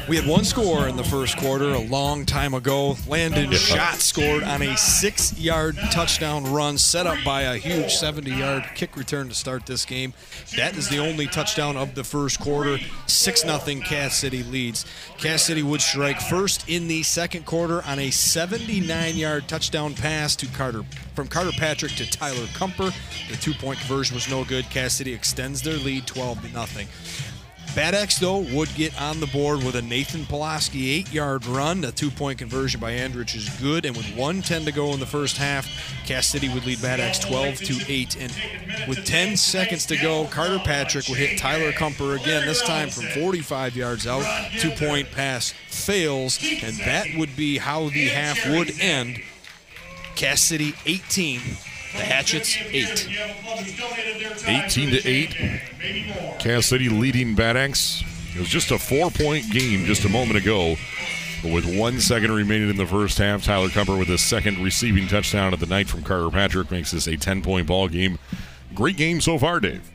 [0.10, 2.98] We had one score in the first quarter a long time ago.
[3.08, 8.32] Landon Schott scored on a six yard touchdown run set up by a huge 70
[8.32, 10.14] yard kick return to start this game.
[10.58, 12.78] That is the only touchdown of the first quarter.
[13.06, 14.86] 6 0 Cass City leads.
[15.18, 20.36] Cass City would strike first in the second quarter on a 79 yard touchdown pass
[20.36, 20.84] to Carter
[21.16, 22.94] from Carter Patrick to Tyler Kumper.
[23.30, 24.66] The two point conversion was no good.
[24.70, 26.88] Cass City extends their lead 12 0.
[27.74, 31.86] Bad BadX, though, would get on the board with a Nathan Pulaski eight yard run.
[31.86, 33.86] A two point conversion by Andrich is good.
[33.86, 35.70] And with 110 to go in the first half,
[36.06, 38.16] Cass City would lead Bad BadX 12 to 8.
[38.18, 42.90] And with 10 seconds to go, Carter Patrick would hit Tyler Kumper again, this time
[42.90, 44.26] from 45 yards out.
[44.60, 46.40] Two point pass fails.
[46.64, 49.22] And that would be how the half would end.
[50.16, 51.40] Cass City 18,
[51.94, 53.08] the Hatchets 8.
[54.48, 56.40] 18 to 8.
[56.40, 58.04] Cass City leading Bad Axe.
[58.34, 60.76] It was just a four point game just a moment ago.
[61.44, 65.08] But with one second remaining in the first half, Tyler Kumper with his second receiving
[65.08, 68.20] touchdown of the night from Carter Patrick makes this a 10 point ball game.
[68.74, 69.92] Great game so far, Dave.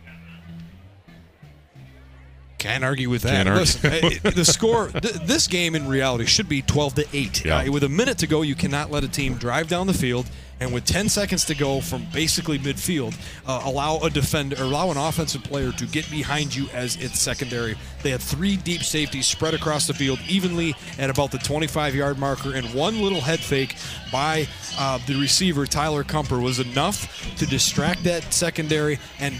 [2.58, 3.46] Can't argue with that.
[3.46, 3.60] Can't argue.
[3.60, 7.44] Listen, the score, th- this game in reality should be 12 to 8.
[7.44, 7.58] Yeah.
[7.58, 10.26] Uh, with a minute to go, you cannot let a team drive down the field,
[10.60, 13.14] and with 10 seconds to go from basically midfield,
[13.46, 17.76] uh, allow a defender, allow an offensive player to get behind you as its secondary.
[18.02, 22.18] They had three deep safeties spread across the field evenly at about the 25 yard
[22.18, 23.76] marker, and one little head fake
[24.10, 29.34] by uh, the receiver, Tyler Kumper, was enough to distract that secondary and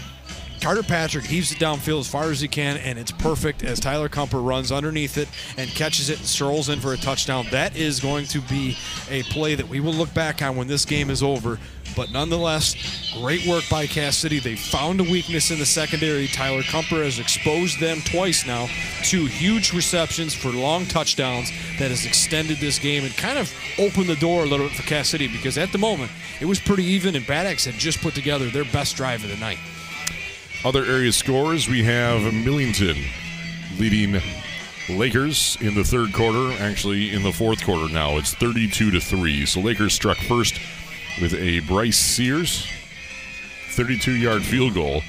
[0.61, 4.09] Carter Patrick heaves it downfield as far as he can, and it's perfect as Tyler
[4.09, 7.45] Kumper runs underneath it and catches it and strolls in for a touchdown.
[7.51, 8.75] That is going to be
[9.09, 11.59] a play that we will look back on when this game is over.
[11.95, 12.75] But nonetheless,
[13.19, 14.39] great work by Cass City.
[14.39, 16.27] They found a weakness in the secondary.
[16.27, 18.67] Tyler Kumper has exposed them twice now.
[19.03, 24.07] Two huge receptions for long touchdowns that has extended this game and kind of opened
[24.07, 26.11] the door a little bit for Cass City because at the moment
[26.41, 29.29] it was pretty even, and Bad Axe had just put together their best drive of
[29.29, 29.59] the night.
[30.67, 32.97] Other area scores we have Millington
[33.79, 34.21] leading
[34.89, 36.51] Lakers in the third quarter.
[36.61, 39.45] Actually, in the fourth quarter now, it's 32 to 3.
[39.45, 40.59] So Lakers struck first
[41.21, 42.67] with a Bryce Sears
[43.69, 45.03] 32 yard field goal.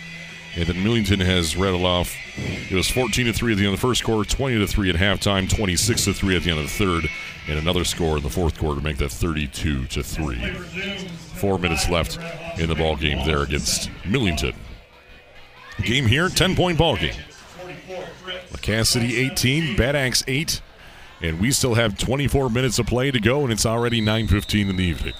[0.54, 2.14] And then Millington has rattled off.
[2.36, 4.90] It was 14 to 3 at the end of the first quarter, 20 to 3
[4.90, 7.10] at halftime, 26 to 3 at the end of the third,
[7.48, 10.52] and another score in the fourth quarter to make that 32 to 3.
[11.34, 12.16] Four minutes left
[12.60, 14.54] in the ball game there against Millington.
[15.82, 17.14] Game here, 10 point ball game.
[18.60, 20.60] Cass City 18, Bad Axe 8,
[21.22, 24.76] and we still have 24 minutes of play to go, and it's already 9:15 in
[24.76, 25.14] the evening.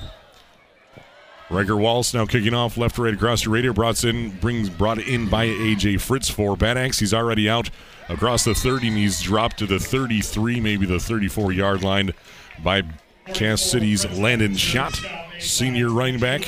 [1.51, 3.73] Riker Wallace now kicking off left right across your radio.
[3.73, 6.99] Brought in, brings brought in by AJ Fritz for Bad Axe.
[6.99, 7.71] He's already out
[8.11, 12.13] across the 30, and he's dropped to the 33, maybe the 34 yard line
[12.63, 12.83] by
[13.33, 15.01] Cass City's Landon Schott,
[15.39, 16.43] senior running back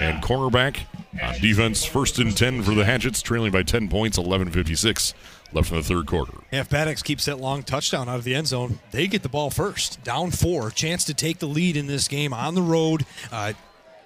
[0.00, 0.78] and cornerback.
[1.20, 5.14] On defense, first and 10 for the Hatchets, trailing by 10 points, 11.56
[5.52, 6.34] left in the third quarter.
[6.52, 9.28] If Bad Axe keeps that long touchdown out of the end zone, they get the
[9.28, 10.02] ball first.
[10.04, 13.04] Down four, chance to take the lead in this game on the road.
[13.32, 13.54] Uh,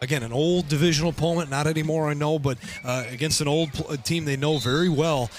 [0.00, 3.96] again, an old divisional opponent, not anymore, I know, but uh, against an old pl-
[3.98, 5.30] team they know very well.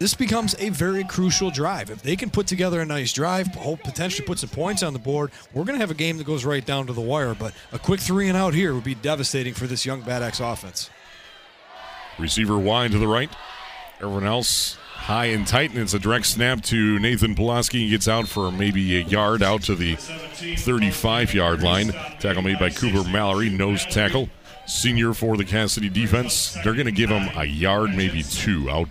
[0.00, 1.90] This becomes a very crucial drive.
[1.90, 5.30] If they can put together a nice drive, potentially put some points on the board,
[5.52, 7.34] we're going to have a game that goes right down to the wire.
[7.34, 10.40] But a quick three and out here would be devastating for this young Bad Axe
[10.40, 10.88] offense.
[12.18, 13.28] Receiver wide to the right.
[13.96, 17.80] Everyone else high and tight, and it's a direct snap to Nathan Pulaski.
[17.80, 21.92] He gets out for maybe a yard out to the 35 yard line.
[22.20, 24.30] Tackle made by Cooper Mallory, nose tackle.
[24.66, 26.56] Senior for the Cass City defense.
[26.64, 28.88] They're going to give him a yard, maybe two, out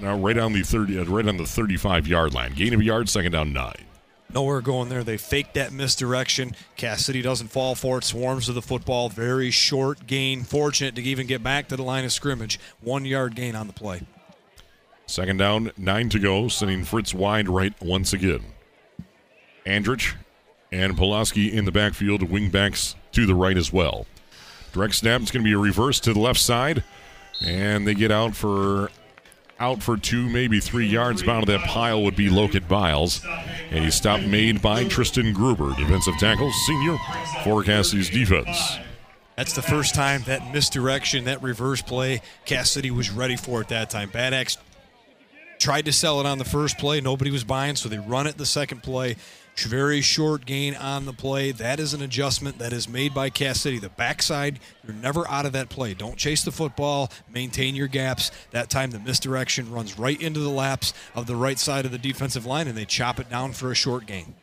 [0.00, 2.52] now right on the 30, uh, right on the 35 yard line.
[2.54, 3.84] Gain of a yard, second down nine.
[4.32, 5.02] Nowhere going there.
[5.02, 6.54] They faked that misdirection.
[6.76, 8.04] Cass City doesn't fall for it.
[8.04, 9.08] Swarms to the football.
[9.08, 10.44] Very short gain.
[10.44, 12.60] Fortunate to even get back to the line of scrimmage.
[12.80, 14.02] One yard gain on the play.
[15.06, 18.44] Second down, nine to go, sending Fritz wide right once again.
[19.66, 20.14] Andrich
[20.70, 24.06] and Pulaski in the backfield, wingbacks to the right as well.
[24.72, 26.84] Direct snap, it's going to be a reverse to the left side,
[27.44, 28.90] and they get out for
[29.60, 31.22] out for two, maybe three yards.
[31.22, 33.24] Bound to that pile would be Loket Biles.
[33.70, 36.96] And he stopped made by Tristan Gruber, defensive tackle, senior
[37.44, 38.78] for Cass City's defense.
[39.36, 43.68] That's the first time that misdirection, that reverse play, Cass City was ready for it
[43.68, 44.10] that time.
[44.10, 44.58] Bad Axe
[45.58, 47.00] tried to sell it on the first play.
[47.00, 49.16] Nobody was buying, so they run it the second play.
[49.64, 51.52] Very short gain on the play.
[51.52, 53.78] That is an adjustment that is made by Cass City.
[53.78, 55.94] The backside, you're never out of that play.
[55.94, 57.10] Don't chase the football.
[57.32, 58.30] Maintain your gaps.
[58.50, 61.98] That time, the misdirection runs right into the laps of the right side of the
[61.98, 64.34] defensive line, and they chop it down for a short gain.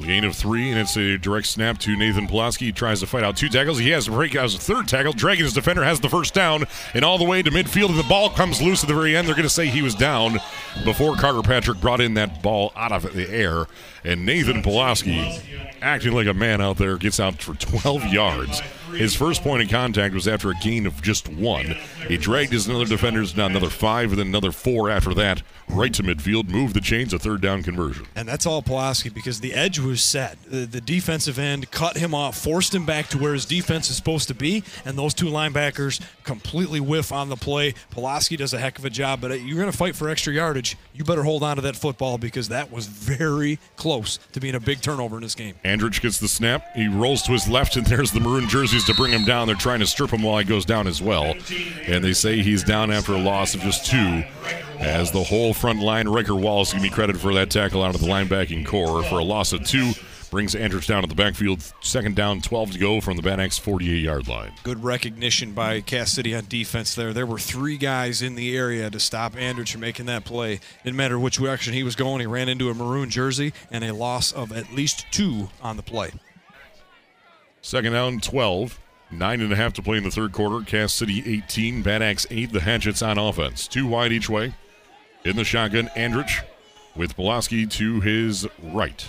[0.00, 2.66] Gain of three, and it's a direct snap to Nathan Pulaski.
[2.66, 3.78] He tries to fight out two tackles.
[3.78, 5.12] He has to break out a third tackle.
[5.12, 8.04] Dragging his defender has the first down, and all the way to midfield, and the
[8.04, 9.28] ball comes loose at the very end.
[9.28, 10.40] They're going to say he was down
[10.84, 13.66] before Carter Patrick brought in that ball out of the air.
[14.04, 15.40] And Nathan Pulaski,
[15.80, 18.60] acting like a man out there, gets out for 12 yards.
[18.92, 21.76] His first point of contact was after a gain of just one.
[22.06, 25.92] He dragged his other defenders down another five, and then another four after that, right
[25.94, 28.06] to midfield, moved the chains, a third down conversion.
[28.14, 30.38] And that's all Pulaski because the edge was set.
[30.44, 33.96] The, the defensive end cut him off, forced him back to where his defense is
[33.96, 37.74] supposed to be, and those two linebackers completely whiff on the play.
[37.90, 40.32] Pulaski does a heck of a job, but uh, you're going to fight for extra
[40.32, 40.76] yardage.
[40.92, 44.60] You better hold on to that football because that was very close to being a
[44.60, 45.54] big turnover in this game.
[45.64, 46.64] Andrich gets the snap.
[46.74, 49.46] He rolls to his left, and there's the maroon jerseys to bring him down.
[49.46, 51.34] They're trying to strip him while he goes down as well.
[51.86, 54.24] And they say he's down after a loss of just two.
[54.78, 58.00] As the whole front line, Riker Wallace can be credited for that tackle out of
[58.00, 59.92] the linebacking core for a loss of two.
[60.34, 61.62] Brings Andrich down to the backfield.
[61.80, 64.50] Second down, 12 to go from the Bad Axe 48 yard line.
[64.64, 67.12] Good recognition by Cass City on defense there.
[67.12, 70.58] There were three guys in the area to stop Andrich from making that play.
[70.82, 73.94] Didn't matter which direction he was going, he ran into a maroon jersey and a
[73.94, 76.10] loss of at least two on the play.
[77.62, 78.80] Second down, 12.
[79.12, 80.66] Nine and a half to play in the third quarter.
[80.66, 82.52] Cass City 18, Bad Axe 8.
[82.52, 83.68] The Hatchets on offense.
[83.68, 84.52] Two wide each way.
[85.24, 86.42] In the shotgun, Andrich
[86.96, 89.08] with Pulaski to his right.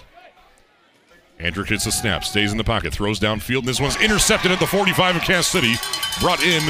[1.40, 4.60] Andrich hits a snap, stays in the pocket, throws downfield, and this one's intercepted at
[4.60, 5.74] the 45 of Cass City.
[6.22, 6.62] Brought in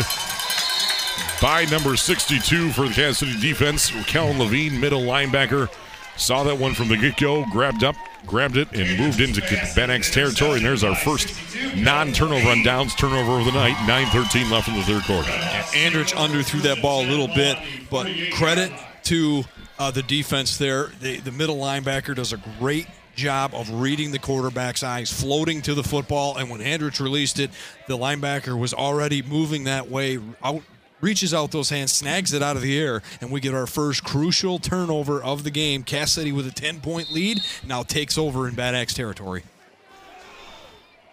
[1.41, 5.69] by number 62 for the Cass City defense, Kellen Levine, middle linebacker.
[6.17, 7.95] Saw that one from the get go, grabbed up,
[8.25, 9.41] grabbed it, and moved into
[9.75, 10.57] Bad Axe territory.
[10.57, 11.35] And there's our first
[11.75, 13.75] non turnover on downs turnover of the night.
[13.85, 15.29] 9 13 left in the third quarter.
[15.29, 17.57] Andrich underthrew that ball a little bit,
[17.91, 18.71] but credit
[19.03, 19.43] to
[19.77, 20.91] uh, the defense there.
[21.01, 25.73] The, the middle linebacker does a great job of reading the quarterback's eyes, floating to
[25.73, 27.51] the football, and when Andrich released it,
[27.87, 30.61] the linebacker was already moving that way out
[31.01, 34.03] reaches out those hands, snags it out of the air, and we get our first
[34.03, 35.83] crucial turnover of the game.
[35.83, 39.43] Cass City with a 10 point lead now takes over in Bad Axe territory.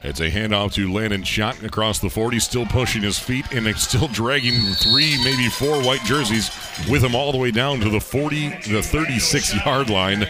[0.05, 4.09] It's a handoff to Landon Schott across the 40, still pushing his feet and still
[4.09, 6.51] dragging three, maybe four white jerseys
[6.91, 10.27] with him all the way down to the 40, the 36 yard line.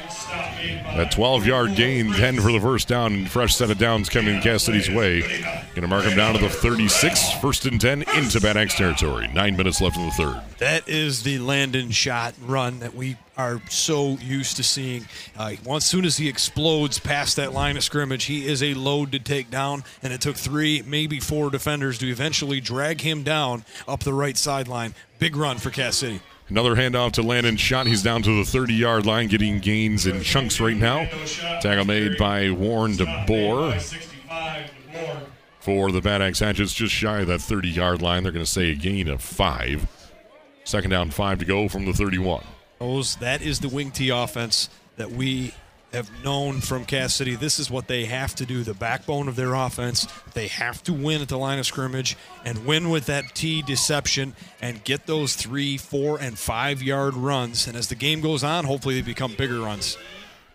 [0.95, 4.41] A 12 yard gain, 10 for the first down, and fresh set of downs coming
[4.41, 5.21] Cass City's way.
[5.21, 9.29] Going to mark him down to the 36, first and 10 into Bad Axe territory.
[9.29, 10.41] Nine minutes left in the third.
[10.59, 15.07] That is the Landon Schott run that we are so used to seeing.
[15.37, 19.13] Uh, once soon as he explodes past that line of scrimmage, he is a load
[19.13, 23.65] to take down, and it took three, maybe four defenders to eventually drag him down
[23.89, 24.95] up the right sideline.
[25.19, 26.21] Big run for Cass City.
[26.53, 27.87] Another handoff to Landon Schott.
[27.87, 31.07] He's down to the 30 yard line, getting gains in chunks right now.
[31.63, 33.81] Tackle made by Warren DeBoer
[35.61, 38.23] for the Bad Axe Hatchets, just shy of that 30 yard line.
[38.23, 39.87] They're going to say a gain of five.
[40.65, 42.45] Second down, five to go from the 31.
[42.81, 45.55] Those, that is the wing T offense that we
[45.93, 47.35] have known from Cass City.
[47.35, 50.07] This is what they have to do, the backbone of their offense.
[50.35, 54.35] They have to win at the line of scrimmage and win with that T deception
[54.61, 57.67] and get those three, four, and five yard runs.
[57.67, 59.97] And as the game goes on, hopefully they become bigger runs.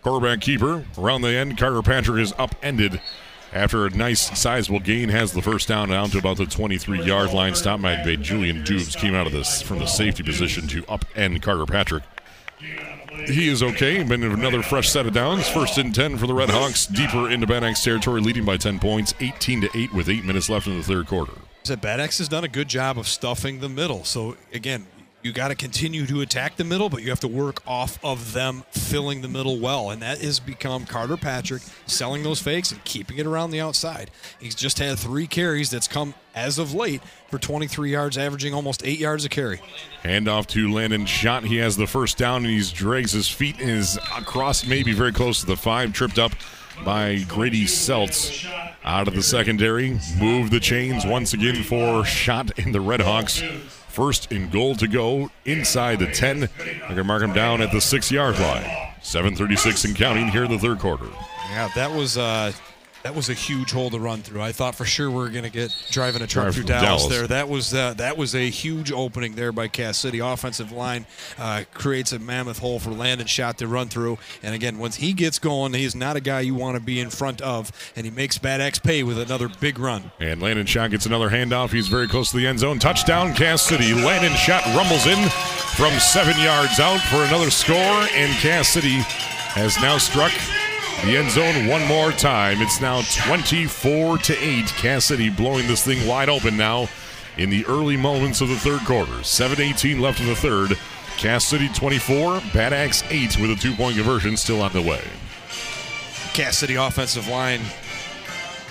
[0.01, 1.57] Quarterback keeper around the end.
[1.57, 3.01] Carter Patrick is upended
[3.53, 5.09] after a nice sizable gain.
[5.09, 7.56] Has the first down down to about the 23 yard line.
[7.56, 11.66] Stop by Julian Dubes came out of this from the safety position to upend Carter
[11.66, 12.03] Patrick.
[13.26, 14.04] He is okay.
[14.04, 15.48] Been another fresh set of downs.
[15.50, 18.80] First and 10 for the Red Hawks, deeper into Bad Axe territory, leading by 10
[18.80, 21.34] points, 18 to 8 with eight minutes left in the third quarter.
[21.82, 24.06] Bad Axe has done a good job of stuffing the middle.
[24.06, 24.88] So again,
[25.24, 28.34] you got to continue to attack the middle, but you have to work off of
[28.34, 29.90] them filling the middle well.
[29.90, 34.12] And that has become Carter Patrick selling those fakes and keeping it around the outside.
[34.40, 38.86] He's just had three carries that's come as of late for 23 yards, averaging almost
[38.86, 39.60] eight yards a carry.
[40.04, 41.44] Handoff to Landon Schott.
[41.44, 45.12] He has the first down and he drags his feet and is across, maybe very
[45.12, 46.32] close to the five, tripped up
[46.86, 48.48] by Grady Seltz
[48.84, 50.00] out of the secondary.
[50.20, 53.42] Move the chains once again for Schott in the Red Hawks.
[53.98, 56.42] First and goal to go inside the 10.
[56.42, 56.50] They're
[56.82, 58.61] going to mark him down at the six yard line.
[59.01, 61.08] 7.36 and counting here in the third quarter.
[61.50, 62.16] Yeah, that was.
[62.16, 62.51] Uh,
[63.08, 64.42] That was a huge hole to run through.
[64.42, 67.03] I thought for sure we were going to get driving a truck Drive through Dallas,
[67.03, 67.08] Dallas.
[67.08, 67.26] there.
[67.27, 70.19] That was uh, that was a huge opening there by Cass City.
[70.19, 71.06] Offensive line
[71.38, 74.18] uh, creates a mammoth hole for Landon Schott to run through.
[74.44, 77.00] And again, once he gets going, he is not a guy you want to be
[77.00, 80.11] in front of, and he makes Bad Axe pay with another big run.
[80.19, 81.72] And Landon Schott gets another handoff.
[81.72, 82.77] He's very close to the end zone.
[82.77, 83.94] Touchdown, Cass City.
[83.94, 85.30] Landon Schott rumbles in
[85.77, 88.98] from seven yards out for another score, and Cass City
[89.56, 90.34] has now struck
[91.03, 92.61] the end zone one more time.
[92.61, 94.66] It's now 24 to 8.
[94.66, 96.90] Cass City blowing this thing wide open now
[97.38, 99.11] in the early moments of the third quarter.
[99.11, 100.77] 7-18 left in the third.
[101.17, 105.01] Cass City 24, Bad Axe 8 with a two-point conversion still on the way.
[106.34, 107.61] Cass City offensive line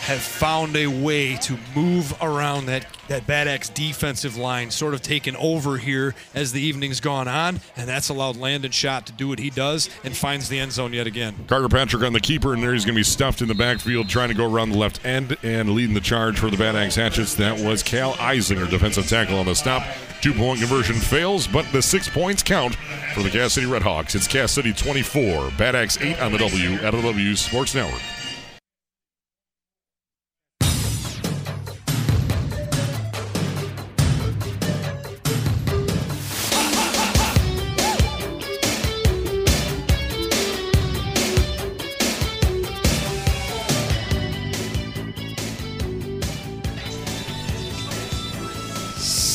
[0.06, 5.02] have found a way to move around that, that Bad Axe defensive line, sort of
[5.02, 9.26] taken over here as the evening's gone on, and that's allowed Landon Schott to do
[9.26, 11.34] what he does and finds the end zone yet again.
[11.48, 14.08] Carter Patrick on the keeper, and there he's going to be stuffed in the backfield
[14.08, 16.94] trying to go around the left end and leading the charge for the Bad Axe
[16.94, 17.34] Hatchets.
[17.34, 19.84] That was Cal Eisinger, defensive tackle on the stop.
[20.20, 22.76] Two point conversion fails, but the six points count
[23.12, 24.14] for the Cass City Redhawks.
[24.14, 28.00] It's Cass City 24, Bad Axe 8 on the W at W Sports Network.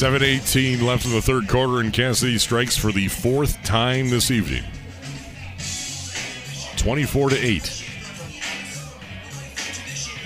[0.02, 4.10] Seven eighteen left in the third quarter, and Cass City strikes for the fourth time
[4.10, 4.64] this evening.
[6.76, 7.86] Twenty-four to eight.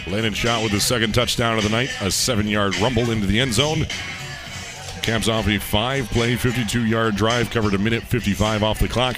[0.08, 3.54] Landon Schott with his second touchdown of the night, a seven-yard rumble into the end
[3.54, 3.86] zone.
[5.02, 9.18] Caps off a five-play, 52-yard drive, covered a minute 55 off the clock.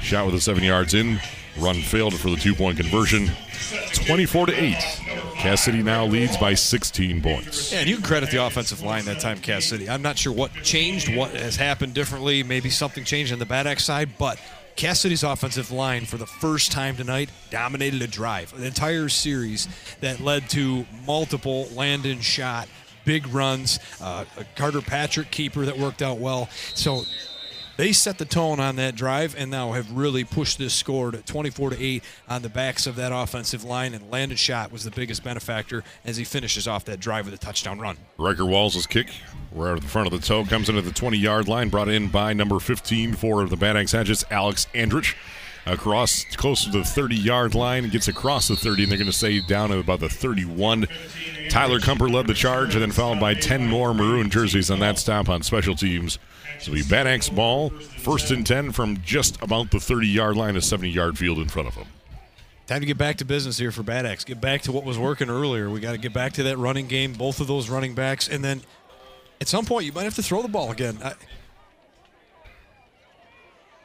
[0.00, 1.18] Schott with the seven yards in,
[1.58, 3.30] run failed for the two-point conversion.
[4.06, 4.82] 24 to eight.
[5.34, 7.72] Cass City now leads by 16 points.
[7.72, 9.88] Yeah, and you can credit the offensive line that time, Cass City.
[9.88, 12.42] I'm not sure what changed, what has happened differently.
[12.42, 14.40] Maybe something changed on the Bad Axe side, but
[14.76, 19.68] Cass City's offensive line, for the first time tonight, dominated a drive, an entire series
[20.00, 22.68] that led to multiple Landon Schott,
[23.04, 26.48] big runs, uh, a Carter Patrick keeper that worked out well.
[26.74, 27.04] So
[27.76, 31.18] they set the tone on that drive and now have really pushed this score to
[31.18, 34.90] 24 to 8 on the backs of that offensive line and Landon Schott was the
[34.90, 39.08] biggest benefactor as he finishes off that drive with a touchdown run Riker Walls' kick,
[39.52, 42.08] right at the front of the toe, comes into the 20 yard line, brought in
[42.08, 45.14] by number 15 for the Bad Hedges, Alex Andrich.
[45.68, 49.12] Across close to the 30 yard line, gets across the 30, and they're going to
[49.12, 50.86] say down at about the 31.
[51.48, 54.96] Tyler Kumper led the charge, and then followed by 10 more maroon jerseys on that
[54.96, 56.20] stop on special teams.
[56.60, 60.62] So we Axe ball, first and 10 from just about the 30 yard line, a
[60.62, 61.86] 70 yard field in front of them.
[62.66, 64.24] Time to get back to business here for Bad Axe.
[64.24, 65.70] Get back to what was working earlier.
[65.70, 68.44] We got to get back to that running game, both of those running backs, and
[68.44, 68.62] then
[69.40, 70.98] at some point you might have to throw the ball again.
[71.04, 71.14] I,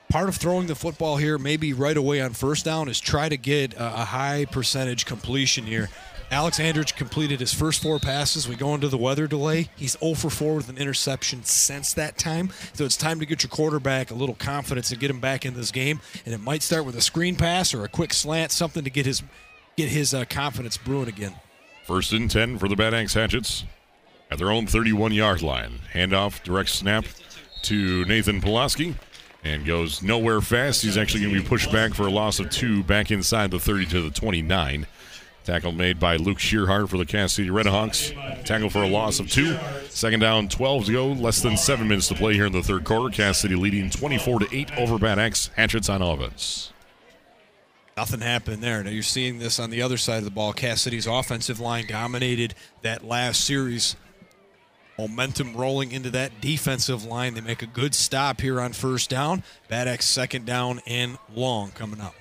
[0.09, 3.38] part of throwing the football here, maybe right away on first down, is try to
[3.38, 5.90] get a, a high percentage completion here.
[6.32, 8.48] Alex Andrich completed his first four passes.
[8.48, 9.68] We go into the weather delay.
[9.76, 12.51] He's 0 for 4 with an interception since that time.
[12.72, 15.56] So it's time to get your quarterback a little confidence and get him back in
[15.56, 16.00] this game.
[16.26, 19.06] And it might start with a screen pass or a quick slant, something to get
[19.06, 19.22] his
[19.76, 21.34] get his uh, confidence brewing again.
[21.85, 23.66] First and 10 for the Bad Axe Hatchets
[24.30, 25.80] at their own 31 yard line.
[25.93, 27.03] Handoff, direct snap
[27.64, 28.95] to Nathan Pulaski
[29.43, 30.82] and goes nowhere fast.
[30.82, 33.60] He's actually going to be pushed back for a loss of two back inside the
[33.60, 34.88] 30 to the 29.
[35.44, 38.14] Tackle made by Luke Shearhart for the Cass City Redhawks.
[38.45, 39.58] Tackle for a loss of two.
[39.90, 41.08] Second down, 12 to go.
[41.08, 43.10] Less than seven minutes to play here in the third quarter.
[43.10, 45.50] Cass City leading 24 to 8 over Bad Axe.
[45.56, 46.72] Hatchets on offense.
[47.98, 48.84] Nothing happened there.
[48.84, 50.53] Now you're seeing this on the other side of the ball.
[50.53, 52.53] Cass City's offensive line dominated
[52.84, 53.95] that last series.
[54.98, 57.34] Momentum rolling into that defensive line.
[57.34, 59.44] They make a good stop here on first down.
[59.68, 62.14] Bad Axe second down and long coming up.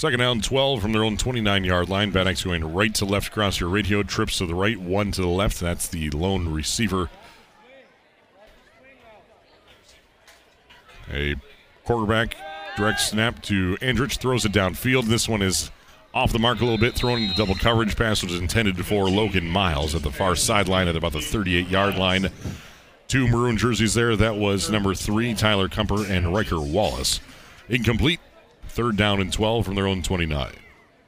[0.00, 2.16] Second down, 12 from their own 29 yard line.
[2.16, 4.02] Axe going right to left across your radio.
[4.02, 5.60] Trips to the right, one to the left.
[5.60, 7.10] That's the lone receiver.
[11.12, 11.34] A
[11.84, 12.34] quarterback
[12.78, 15.04] direct snap to Andrich, throws it downfield.
[15.04, 15.70] This one is
[16.14, 17.94] off the mark a little bit, thrown into double coverage.
[17.94, 21.96] Pass was intended for Logan Miles at the far sideline at about the 38 yard
[21.98, 22.30] line.
[23.06, 24.16] Two maroon jerseys there.
[24.16, 27.20] That was number three, Tyler Kumper and Riker Wallace.
[27.68, 28.20] Incomplete.
[28.70, 30.52] Third down and 12 from their own 29.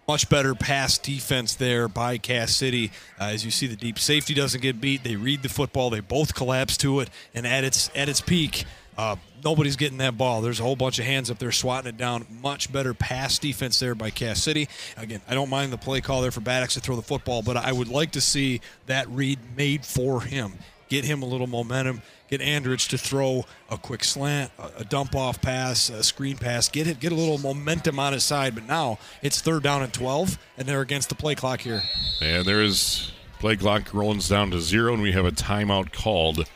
[0.08, 2.91] Much better pass defense there by Cass City.
[3.20, 5.05] Uh, as you see, the deep safety doesn't get beat.
[5.05, 5.89] They read the football.
[5.89, 8.65] They both collapse to it, and at its at its peak,
[8.99, 10.42] Uh, nobody's getting that ball.
[10.42, 12.26] There's a whole bunch of hands up there swatting it down.
[12.42, 14.68] Much better pass defense there by Cass City.
[14.99, 17.41] Again, I don't mind the play call there for Bad Axe to throw the football,
[17.41, 20.58] but I would like to see that read made for him.
[20.92, 22.02] Get him a little momentum.
[22.28, 26.68] Get Andrich to throw a quick slant, a, a dump off pass, a screen pass.
[26.68, 28.54] Get it, get a little momentum on his side.
[28.54, 31.80] But now it's third down and 12, and they're against the play clock here.
[32.20, 36.46] And there is play clock rolling down to zero, and we have a timeout called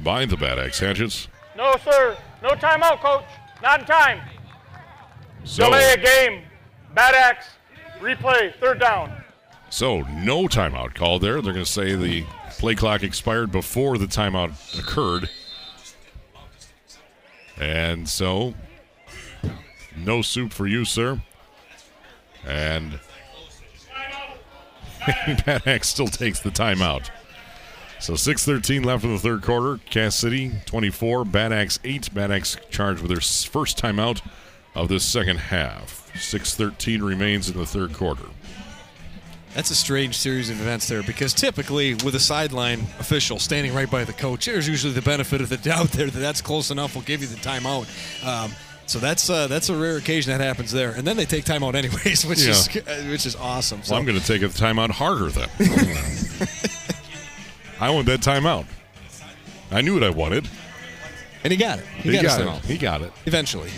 [0.00, 1.28] by the Bad Axe Hatchets.
[1.56, 2.16] No, sir.
[2.42, 3.22] No timeout, coach.
[3.62, 4.20] Not in time.
[5.44, 6.42] So, Delay a game.
[6.96, 7.46] Bad axe.
[8.00, 8.52] Replay.
[8.58, 9.22] Third down.
[9.70, 11.40] so no timeout called there.
[11.40, 12.24] They're going to say the
[12.64, 15.28] play clock expired before the timeout occurred.
[17.60, 18.54] And so,
[19.94, 21.20] no soup for you, sir.
[22.46, 23.00] And
[25.66, 27.10] Axe still takes the timeout.
[28.00, 29.78] So 6.13 left in the third quarter.
[29.90, 32.14] Cass City 24, Bad Axe 8.
[32.14, 34.22] Bad Axe charged with their first timeout
[34.74, 36.10] of this second half.
[36.14, 38.24] 6.13 remains in the third quarter.
[39.54, 43.88] That's a strange series of events there because typically with a sideline official standing right
[43.90, 46.94] by the coach, there's usually the benefit of the doubt there that that's close enough.
[46.96, 47.86] We'll give you the timeout.
[48.26, 48.50] Um,
[48.86, 51.74] so that's uh, that's a rare occasion that happens there, and then they take timeout
[51.76, 52.66] anyways, which is
[53.08, 53.82] which is awesome.
[53.84, 55.48] So Well, I'm going to take a timeout harder then.
[57.80, 58.66] I want that timeout.
[59.70, 60.48] I knew what I wanted.
[61.42, 61.86] and he got it.
[61.98, 62.64] He, He got, got it.
[62.64, 63.12] He got it.
[63.26, 63.70] eventually.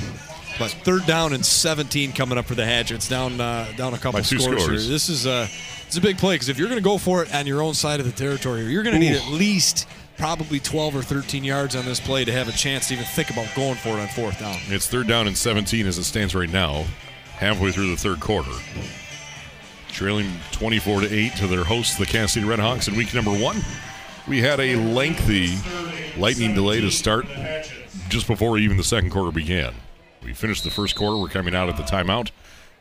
[0.58, 4.22] But third down and 17 coming up for the Hatchets, down uh, down a couple
[4.24, 4.44] scores.
[4.44, 4.66] scores.
[4.66, 4.92] Here.
[4.92, 5.48] This is a
[5.86, 7.74] it's a big play because if you're going to go for it on your own
[7.74, 9.86] side of the territory, you're going to need at least
[10.16, 13.30] probably 12 or 13 yards on this play to have a chance to even think
[13.30, 14.56] about going for it on fourth down.
[14.68, 16.84] It's third down and 17 as it stands right now,
[17.34, 18.50] halfway through the third quarter.
[19.88, 23.58] Trailing 24 to 8 to their hosts, the Cass City Redhawks, in week number one.
[24.26, 25.56] We had a lengthy
[26.18, 27.26] lightning delay to start
[28.08, 29.72] just before even the second quarter began.
[30.26, 32.32] We finished the first quarter, we're coming out at the timeout,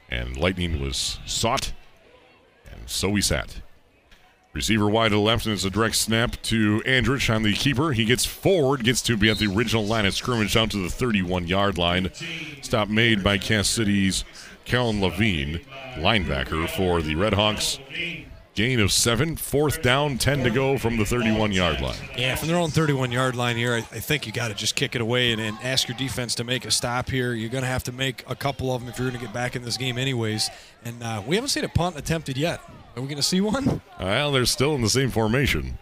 [0.09, 1.73] and lightning was sought,
[2.71, 3.61] and so we sat.
[4.53, 7.91] Receiver wide to the left, and it's a direct snap to Andrich on the keeper.
[7.91, 10.89] He gets forward, gets to be at the original line of scrimmage down to the
[10.89, 12.09] 31 yard line.
[12.63, 14.25] Stop made by Cass City's
[14.63, 15.61] Kellen Levine,
[15.97, 17.77] linebacker for the Redhawks.
[18.55, 21.97] Gain of seven, fourth down, 10 to go from the 31 yard line.
[22.17, 24.75] Yeah, from their own 31 yard line here, I, I think you got to just
[24.75, 27.33] kick it away and, and ask your defense to make a stop here.
[27.33, 29.33] You're going to have to make a couple of them if you're going to get
[29.33, 30.49] back in this game, anyways.
[30.85, 32.61] And uh, we haven't seen a punt attempted yet.
[32.95, 33.81] Are we going to see one?
[33.99, 35.77] Well, they're still in the same formation.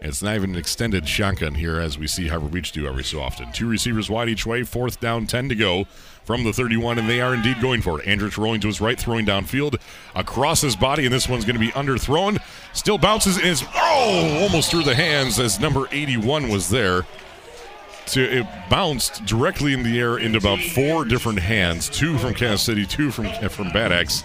[0.00, 3.20] It's not even an extended shotgun here, as we see Harbor Beach do every so
[3.20, 3.52] often.
[3.52, 5.86] Two receivers wide each way, fourth down, 10 to go
[6.28, 8.04] from the 31, and they are indeed going for it.
[8.04, 9.80] Andrich rolling to his right, throwing downfield
[10.14, 12.38] across his body, and this one's going to be underthrown.
[12.74, 17.06] Still bounces and is, oh, almost through the hands as number 81 was there.
[18.04, 22.60] So it bounced directly in the air into about four different hands, two from Cass
[22.60, 24.22] City, two from from Bad Axe,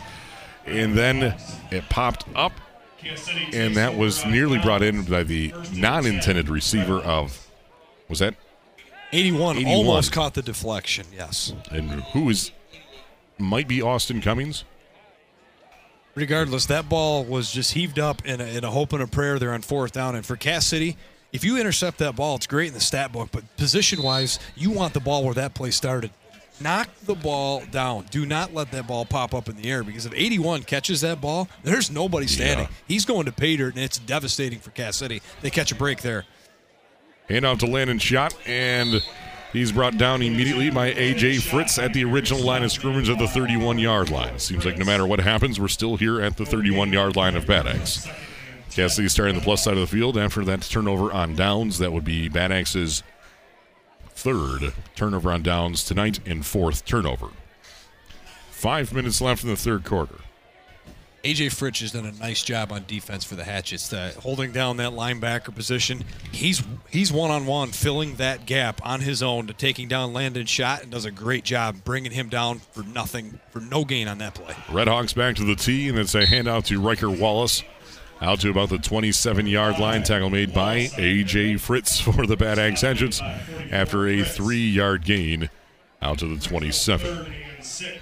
[0.65, 1.38] and then
[1.72, 2.51] it popped up
[3.53, 7.49] and that was nearly brought in by the non-intended receiver of
[8.09, 8.35] was that
[9.14, 9.74] 81, 81.
[9.74, 11.53] almost caught the deflection, yes.
[11.72, 12.51] and who is
[13.38, 14.64] might be Austin Cummings
[16.16, 19.40] Regardless, that ball was just heaved up in a, in a hope and a prayer
[19.40, 20.16] there on fourth down.
[20.16, 20.95] And for Cass City,
[21.32, 24.69] if you intercept that ball, it's great in the stat book, but position wise, you
[24.69, 26.11] want the ball where that play started.
[26.61, 28.06] Knock the ball down.
[28.11, 31.19] Do not let that ball pop up in the air because if 81 catches that
[31.19, 32.67] ball, there's nobody standing.
[32.67, 32.75] Yeah.
[32.88, 35.24] He's going to pay dirt, and it's devastating for Cass City.
[35.42, 36.25] They catch a break there.
[37.30, 39.02] Hand off to Landon Schott and
[39.53, 43.27] he's brought down immediately by AJ Fritz at the original line of scrimmage at the
[43.27, 44.40] 31 yard line.
[44.40, 47.48] Seems like no matter what happens we're still here at the 31 yard line of
[47.48, 48.08] Bad Axe.
[48.72, 51.77] Cass City starting the plus side of the field after that turnover on downs.
[51.77, 53.03] That would be Bad Axe's
[54.10, 57.30] third turnover on downs tonight and fourth turnover.
[58.50, 60.23] Five minutes left in the third quarter
[61.24, 64.76] AJ Fritz has done a nice job on defense for the Hatchets, uh, holding down
[64.77, 66.03] that linebacker position.
[66.34, 70.45] He's he's one on one, filling that gap on his own to taking down Landon
[70.45, 74.18] Schott, and does a great job bringing him down for nothing, for no gain on
[74.18, 74.53] that play.
[74.68, 77.64] Redhawks back to the tee, and it's a handout to Riker Wallace.
[78.22, 80.03] Out to about the 27 yard line.
[80.03, 81.58] Tackle made by A.J.
[81.58, 83.22] Fritz for the Bad Axe Engines
[83.72, 85.50] after a three yard gain
[86.02, 87.34] out to the 27.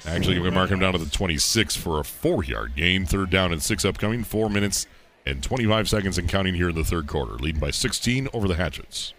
[0.06, 3.06] Actually, we mark him down to the 26 for a four yard gain.
[3.06, 4.23] Third down and six upcoming.
[4.23, 4.88] Four minutes
[5.25, 7.33] and 25 seconds and counting here in the third quarter.
[7.33, 9.14] Leading by 16 over the Hatchets.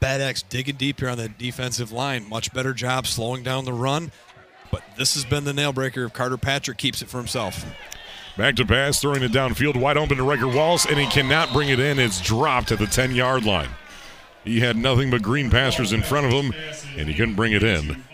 [0.00, 2.28] Bad Axe digging deep here on the defensive line.
[2.28, 4.12] Much better job slowing down the run.
[4.70, 7.64] But this has been the nail breaker if Carter Patrick keeps it for himself.
[8.36, 11.70] Back to pass, throwing it downfield, wide open to Riker Wallace, and he cannot bring
[11.70, 11.98] it in.
[11.98, 13.70] It's dropped at the 10 yard line.
[14.44, 16.54] He had nothing but green pastures in front of him,
[16.96, 18.04] and he couldn't bring it in.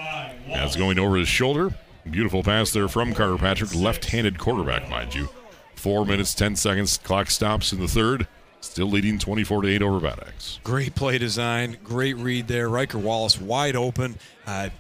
[0.49, 1.75] That's going over his shoulder.
[2.09, 5.29] Beautiful pass there from Carter Patrick, left-handed quarterback, mind you.
[5.75, 6.99] Four minutes, ten seconds.
[6.99, 8.29] Clock stops in the third.
[8.61, 10.59] Still leading 24 to 8 over Bad Axe.
[10.65, 12.69] Great play design, great read there.
[12.69, 14.17] Riker Wallace wide open,
[14.47, 14.71] uh,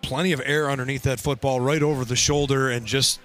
[0.00, 3.20] plenty of air underneath that football, right over the shoulder, and just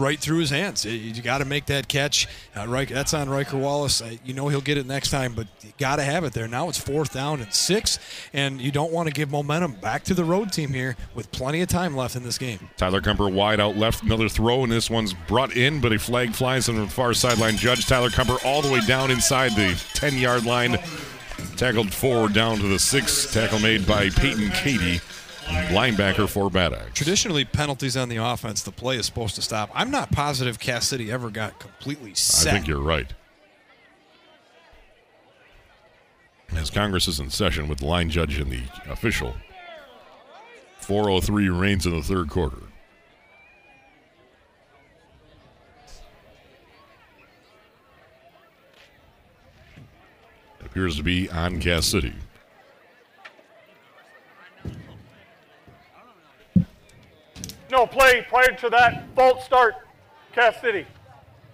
[0.00, 0.84] right through his hands.
[0.84, 2.26] You got to make that catch.
[2.56, 4.00] Uh, Riker, that's on Riker Wallace.
[4.02, 6.48] Uh, you know he'll get it next time, but you got to have it there.
[6.48, 7.98] Now it's fourth down and six,
[8.32, 11.60] and you don't want to give momentum back to the road team here with plenty
[11.60, 12.68] of time left in this game.
[12.76, 16.32] Tyler Kumper wide out left, another throw, and this one's brought in, but a flag
[16.34, 17.56] flies on the far sideline.
[17.56, 20.78] Judge Tyler Kumper all the way down inside the 10 yard line.
[21.56, 23.32] Tackled forward down to the six.
[23.32, 25.00] Tackle made by Peyton Cady
[25.50, 26.92] linebacker for Bad Axe.
[26.94, 29.70] Traditionally, penalties on the offense, the play is supposed to stop.
[29.74, 32.52] I'm not positive Cass City ever got completely set.
[32.52, 33.12] I think you're right.
[36.56, 39.34] As Congress is in session with the line judge and the official,
[40.80, 42.58] 403 remains in the third quarter.
[50.58, 52.14] It appears to be on Cass City.
[57.70, 59.74] No play prior to that fault start,
[60.32, 60.86] Cass City.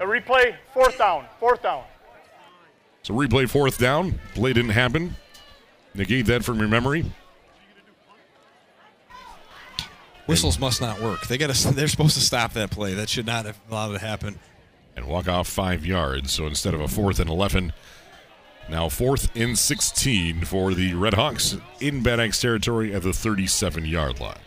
[0.00, 1.84] A replay, fourth down, fourth down.
[3.02, 4.18] So replay fourth down.
[4.34, 5.16] Play didn't happen.
[5.94, 7.04] Negate that from your memory.
[10.26, 11.26] Whistles must not work.
[11.28, 11.70] They got to.
[11.74, 12.94] They're supposed to stop that play.
[12.94, 14.38] That should not have allowed it to happen.
[14.96, 16.32] And walk off five yards.
[16.32, 17.72] So instead of a fourth and eleven,
[18.68, 24.18] now fourth and sixteen for the Red Hawks in Bad Axe territory at the 37-yard
[24.20, 24.38] line.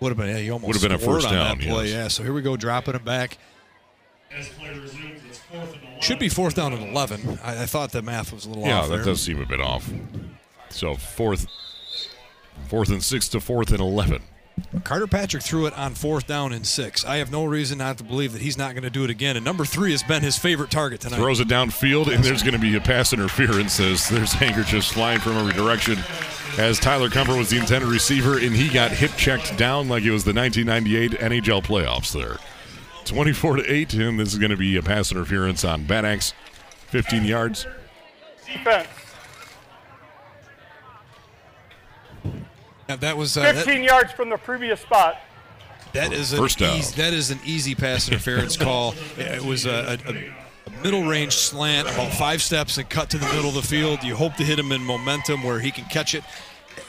[0.00, 0.28] Would have been.
[0.28, 1.84] Yeah, you almost Would have been a first down, That play.
[1.86, 1.92] yes.
[1.94, 2.08] Yeah.
[2.08, 3.38] So here we go, dropping it back.
[4.30, 6.00] As play resumes, it's fourth and 11.
[6.02, 7.38] Should be fourth down and 11.
[7.42, 9.04] I, I thought the math was a little Yeah, off Yeah, that there.
[9.06, 9.90] does seem a bit off.
[10.70, 11.46] So fourth,
[12.68, 14.22] fourth and six to fourth and eleven.
[14.84, 17.04] Carter Patrick threw it on fourth down and six.
[17.04, 19.36] I have no reason not to believe that he's not going to do it again.
[19.36, 21.16] And number three has been his favorite target tonight.
[21.16, 25.20] Throws it downfield, and there's going to be a pass interference as there's handkerchiefs flying
[25.20, 25.98] from every direction.
[26.58, 30.10] As Tyler Kumper was the intended receiver, and he got hip checked down like it
[30.10, 32.36] was the 1998 NHL playoffs there.
[33.04, 36.34] 24 to 8, and this is going to be a pass interference on Bad Axe,
[36.88, 37.66] 15 yards.
[38.46, 38.88] Defense.
[42.88, 45.18] Yeah, that was uh, that, 15 yards from the previous spot.
[45.92, 48.94] that is an First easy, that is an easy pass interference call.
[49.18, 53.26] It was a, a, a middle range slant, about five steps and cut to the
[53.26, 54.02] middle of the field.
[54.02, 56.24] You hope to hit him in momentum where he can catch it.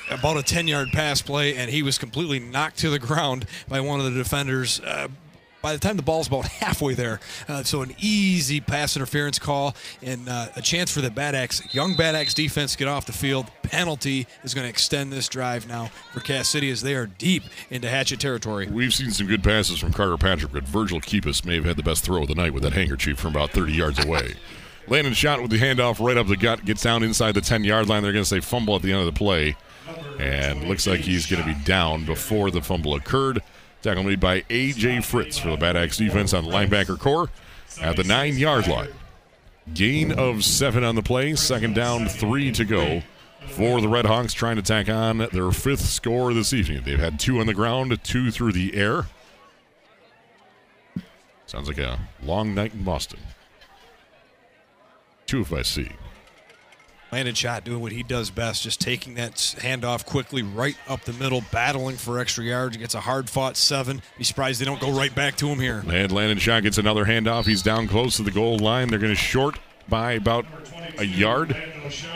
[0.09, 3.81] About a 10 yard pass play, and he was completely knocked to the ground by
[3.81, 4.79] one of the defenders.
[4.79, 5.09] Uh,
[5.61, 9.75] by the time the ball's about halfway there, uh, so an easy pass interference call
[10.01, 13.13] and uh, a chance for the Bad Axe, young Bad Axe defense get off the
[13.13, 13.47] field.
[13.63, 17.43] Penalty is going to extend this drive now for Cass City as they are deep
[17.69, 18.67] into Hatchet territory.
[18.67, 21.83] We've seen some good passes from Carter Patrick, but Virgil Keepus may have had the
[21.83, 24.33] best throw of the night with that handkerchief from about 30 yards away.
[24.89, 27.87] Landon Schott with the handoff right up the gut, gets down inside the 10 yard
[27.87, 28.01] line.
[28.01, 29.55] They're going to say fumble at the end of the play.
[30.19, 33.41] And looks like he's going to be down before the fumble occurred.
[33.81, 35.01] Tackle made by A.J.
[35.01, 37.29] Fritz for the Bad Axe defense on linebacker core
[37.81, 38.89] at the nine yard line.
[39.73, 41.35] Gain of seven on the play.
[41.35, 43.01] Second down, three to go
[43.47, 46.83] for the Red Hawks trying to tack on their fifth score this evening.
[46.83, 49.05] They've had two on the ground, two through the air.
[51.45, 53.19] Sounds like a long night in Boston.
[55.25, 55.89] Two if I see.
[57.11, 61.13] Landon Schott doing what he does best, just taking that handoff quickly right up the
[61.13, 62.75] middle, battling for extra yards.
[62.75, 64.01] He Gets a hard fought seven.
[64.17, 65.83] Be surprised they don't go right back to him here.
[65.87, 67.45] And Landon Schott gets another handoff.
[67.45, 68.89] He's down close to the goal line.
[68.89, 69.57] They're going to short
[69.87, 70.45] by about
[70.99, 71.55] a yard,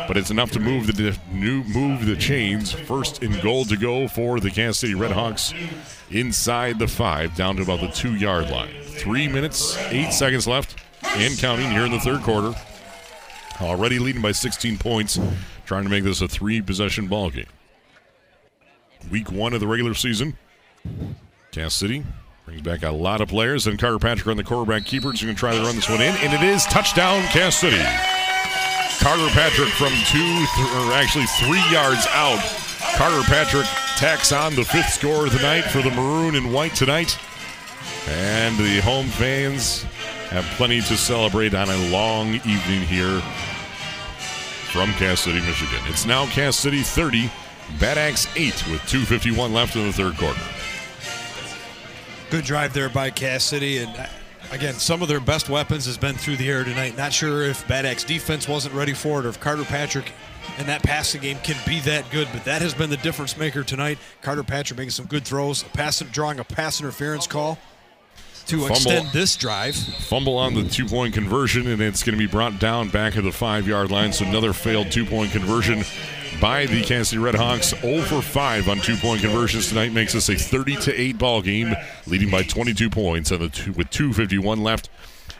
[0.08, 2.72] but it's enough to move the new move the chains.
[2.72, 5.54] First and goal to go for the Cass City Redhawks
[6.12, 8.74] inside the five, down to about the two yard line.
[8.84, 10.76] Three minutes, eight seconds left,
[11.16, 12.54] and counting here in the third quarter.
[13.62, 15.20] Already leading by 16 points,
[15.66, 17.46] trying to make this a three possession ball game.
[19.12, 20.38] Week one of the regular season.
[21.52, 22.04] Cass City
[22.46, 25.34] brings back a lot of players, and Carter Patrick on the quarterback keeper is going
[25.34, 27.82] to try to run this one in, and it is touchdown Cass City.
[29.00, 32.40] Carter Patrick from two, th- or actually three yards out.
[32.96, 33.68] Carter Patrick
[33.98, 37.18] tacks on the fifth score of the night for the maroon and white tonight,
[38.08, 39.86] and the home fans
[40.34, 43.22] have plenty to celebrate on a long evening here
[44.72, 45.80] from Cass City, Michigan.
[45.86, 47.30] It's now Cass City 30,
[47.80, 50.42] Bad Axe 8 with 2.51 left in the third quarter.
[52.32, 54.08] Good drive there by Cass City, and uh,
[54.52, 56.96] Again, some of their best weapons has been through the air tonight.
[56.96, 60.12] Not sure if Bad Axe defense wasn't ready for it or if Carter Patrick
[60.60, 63.64] and that passing game can be that good, but that has been the difference maker
[63.64, 63.98] tonight.
[64.22, 67.58] Carter Patrick making some good throws, pass, drawing a pass interference call
[68.48, 68.76] to Fumble.
[68.76, 69.76] extend this drive.
[69.76, 73.24] Fumble on the two point conversion, and it's going to be brought down back at
[73.24, 74.14] the five yard line.
[74.14, 75.84] So another failed two point conversion
[76.42, 77.80] by the Cass City Redhawks.
[77.82, 81.42] 0 for 5 on two point conversions tonight makes this a 30 to 8 ball
[81.42, 81.74] game,
[82.08, 84.90] leading by 22 points and the two, with 2.51 left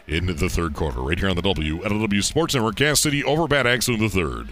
[0.08, 1.02] in the third quarter.
[1.02, 4.10] Right here on the W, LW Sports Network, Cass City over Bad Axe in the
[4.10, 4.50] third.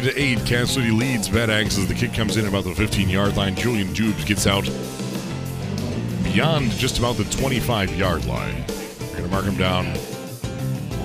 [0.00, 2.70] Thirty to eight, Cass City leads Bad Axe as the kick comes in about the
[2.70, 3.54] 15-yard line.
[3.54, 4.64] Julian Dubes gets out
[6.24, 8.64] beyond just about the 25-yard line.
[8.98, 9.88] We're going to mark him down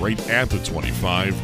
[0.00, 1.36] right at the 25.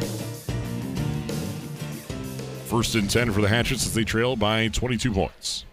[2.68, 5.66] First and 10 for the Hatchets as they trail by 22 points.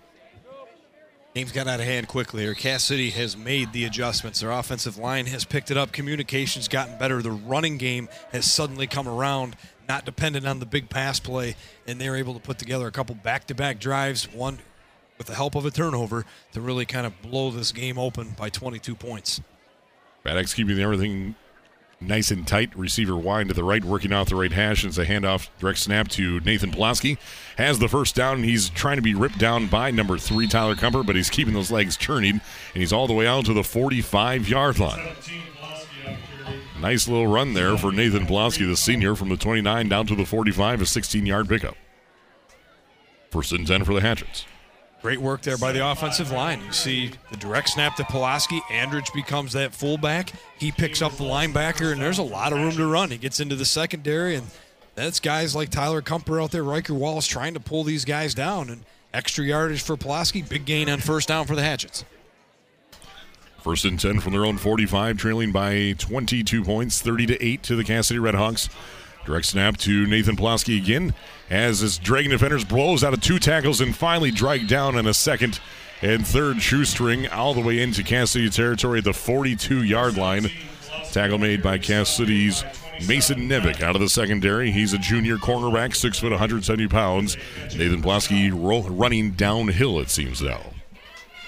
[1.34, 2.56] Game's got out of hand quickly here.
[2.56, 4.42] Cass City has made the adjustments.
[4.42, 5.94] Their offensive line has picked it up.
[5.94, 7.22] Communication's gotten better.
[7.22, 9.56] The running game has suddenly come around,
[9.90, 11.56] not dependent on the big pass play,
[11.88, 14.60] and they're able to put together a couple back-to-back drives, one
[15.18, 18.50] with the help of a turnover, to really kind of blow this game open by
[18.50, 19.42] 22 points.
[20.26, 21.34] Axe keeping everything
[22.00, 22.76] nice and tight.
[22.78, 24.84] Receiver wide to the right, working out the right hash.
[24.84, 27.18] And it's a handoff, direct snap to Nathan Pulaski.
[27.58, 30.76] Has the first down, and he's trying to be ripped down by number three, Tyler
[30.76, 32.42] Kumper, but he's keeping those legs churning, and
[32.74, 35.16] he's all the way out to the 45 yard line.
[36.80, 40.26] Nice little run there for Nathan Pulaski, the senior, from the 29 down to the
[40.26, 41.76] 45, a 16 yard pickup.
[43.32, 44.46] First and 10 for the Hatchets.
[45.02, 46.62] Great work there by the offensive line.
[46.66, 48.60] You see the direct snap to Pulaski.
[48.70, 50.34] Andrich becomes that fullback.
[50.58, 53.10] He picks up the linebacker, and there's a lot of room to run.
[53.10, 54.48] He gets into the secondary, and
[54.96, 58.70] that's guys like Tyler Kumper out there, Riker Wallace trying to pull these guys down.
[58.70, 60.42] And extra yardage for Pulaski.
[60.42, 62.04] Big gain on first down for the Hatchets.
[63.62, 67.76] First and 10 from their own 45, trailing by 22 points, 30 to 8 to
[67.76, 68.70] the Cass City Redhawks.
[69.26, 71.14] Direct snap to Nathan Pulaski again
[71.50, 75.14] as his Dragon Defenders blows out of two tackles and finally dragged down in a
[75.14, 75.60] second
[76.02, 80.50] and third shoestring all the way into Cass City territory at the 42 yard line.
[81.12, 82.64] Tackle made by Cass City's
[83.08, 84.72] Mason Nevick out of the secondary.
[84.72, 87.38] He's a junior cornerback, 6 foot 170 pounds.
[87.76, 90.62] Nathan Pulaski ro- running downhill, it seems now.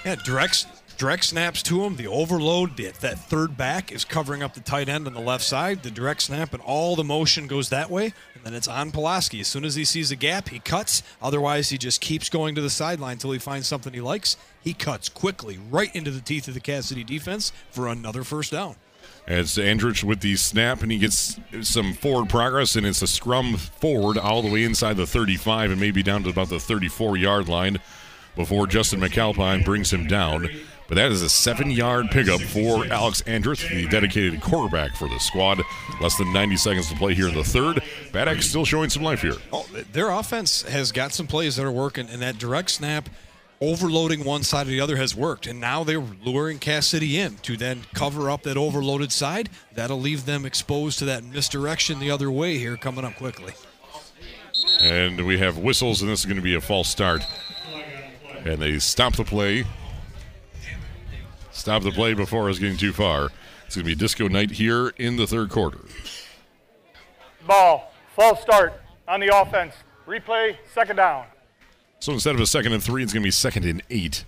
[0.05, 0.65] Yeah, direct
[1.01, 1.95] direct snaps to him.
[1.95, 5.81] The overload, that third back is covering up the tight end on the left side.
[5.81, 9.39] The direct snap and all the motion goes that way, and then it's on Pulaski.
[9.39, 11.01] As soon as he sees a gap, he cuts.
[11.19, 14.37] Otherwise, he just keeps going to the sideline until he finds something he likes.
[14.63, 18.51] He cuts quickly right into the teeth of the Cass City defense for another first
[18.51, 18.75] down.
[19.27, 23.57] As Andrich with the snap, and he gets some forward progress, and it's a scrum
[23.57, 27.49] forward all the way inside the 35 and maybe down to about the 34 yard
[27.49, 27.79] line
[28.35, 30.47] before Justin McAlpine brings him down.
[30.91, 35.19] But that is a seven yard pickup for Alex Andrich, the dedicated quarterback for the
[35.19, 35.61] squad.
[36.01, 37.81] Less than 90 seconds to play here in the third.
[38.11, 39.35] Bad Axe still showing some life here.
[39.53, 43.07] Oh, their offense has got some plays that are working, and that direct snap,
[43.61, 45.47] overloading one side or the other has worked.
[45.47, 49.47] And now they're luring Cass City in to then cover up that overloaded side.
[49.73, 53.53] That'll leave them exposed to that misdirection the other way here coming up quickly.
[54.81, 57.21] And we have whistles, and this is going to be a false start.
[58.43, 59.63] And they stop the play.
[61.61, 63.29] Stop the play before it's getting too far.
[63.67, 65.77] It's going to be disco night here in the third quarter.
[67.45, 69.75] Ball, false start on the offense.
[70.07, 71.25] Replay, second down.
[71.99, 74.25] So instead of a second and three, it's going to be second and eight.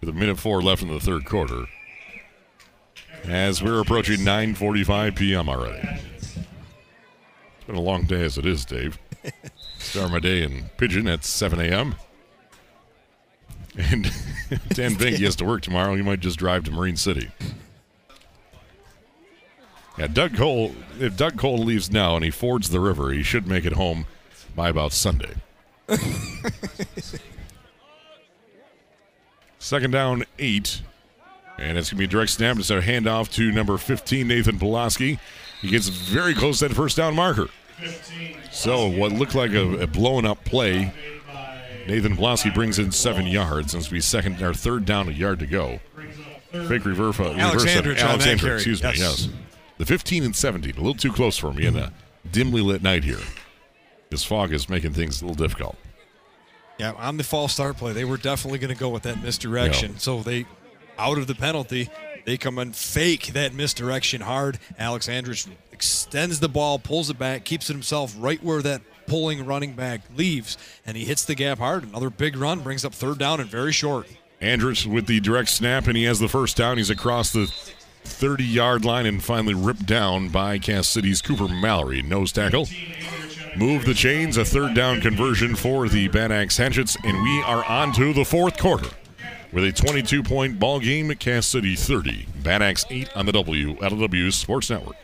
[0.00, 1.66] With a minute four left in the third quarter.
[3.22, 5.48] As we're approaching 9:45 p.m.
[5.48, 5.88] already.
[6.24, 8.98] It's been a long day as it is, Dave.
[9.78, 11.94] Start my day in Pigeon at 7 a.m.
[13.76, 14.10] And
[14.70, 15.94] Dan Bink, he has to work tomorrow.
[15.94, 17.30] He might just drive to Marine City.
[19.98, 20.74] Yeah, Doug Cole.
[20.98, 24.06] If Doug Cole leaves now and he fords the river, he should make it home
[24.54, 25.34] by about Sunday.
[29.58, 30.82] Second down, eight.
[31.58, 32.58] And it's going to be a direct snap.
[32.58, 35.18] It's a handoff to number 15, Nathan Pulaski.
[35.60, 37.48] He gets very close to that first down marker.
[38.50, 40.92] So, what looked like a, a blown up play,
[41.86, 43.74] Nathan Pulaski brings in seven yards.
[43.74, 45.80] And it's going to be second our third down, a yard to go.
[46.50, 47.18] Fake reverse.
[47.18, 48.54] Alex reverse Andrich on that Alex Andrich, carry.
[48.56, 48.98] excuse me, Yes.
[48.98, 49.28] yes.
[49.78, 51.66] The 15 and 17, a little too close for me.
[51.66, 51.90] in uh,
[52.30, 53.18] dimly lit night here.
[54.10, 55.76] This fog is making things a little difficult.
[56.78, 59.92] Yeah, on the false start play, they were definitely going to go with that misdirection.
[59.92, 59.98] Yeah.
[59.98, 60.46] So they,
[60.98, 61.88] out of the penalty,
[62.26, 64.58] they come and fake that misdirection hard.
[64.78, 69.44] Alex Andrich extends the ball, pulls it back, keeps it himself right where that pulling
[69.44, 70.56] running back leaves,
[70.86, 71.84] and he hits the gap hard.
[71.84, 74.06] Another big run brings up third down and very short.
[74.40, 76.76] Andrich with the direct snap, and he has the first down.
[76.76, 77.46] He's across the
[78.04, 82.02] 30 yard line and finally ripped down by Cass City's Cooper Mallory.
[82.02, 82.66] Nose tackle.
[83.56, 87.64] Move the chains, a third down conversion for the Bad Axe Hatchets, and we are
[87.66, 88.88] on to the fourth quarter
[89.52, 91.14] with a 22 point ball game.
[91.14, 94.96] Cass City 30, Bad Axe 8 on the W, Sports Network.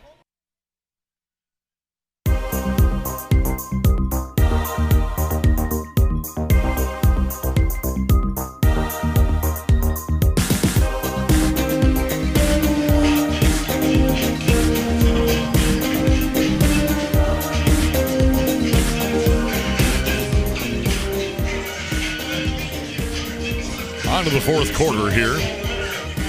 [24.29, 25.37] To the fourth quarter here.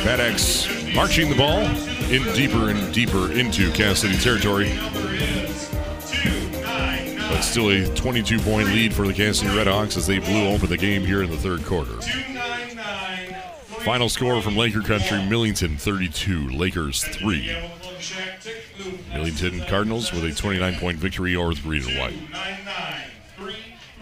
[0.08, 1.60] Axe marching the ball
[2.10, 4.72] in deeper and deeper into Cass City territory.
[7.28, 10.70] But still a 22 point lead for the Cass City Redhawks as they blew open
[10.70, 12.00] the game here in the third quarter.
[13.84, 17.54] Final score from Laker Country Millington 32, Lakers 3.
[19.12, 23.54] Millington Cardinals with a 29 point victory over the Green and White.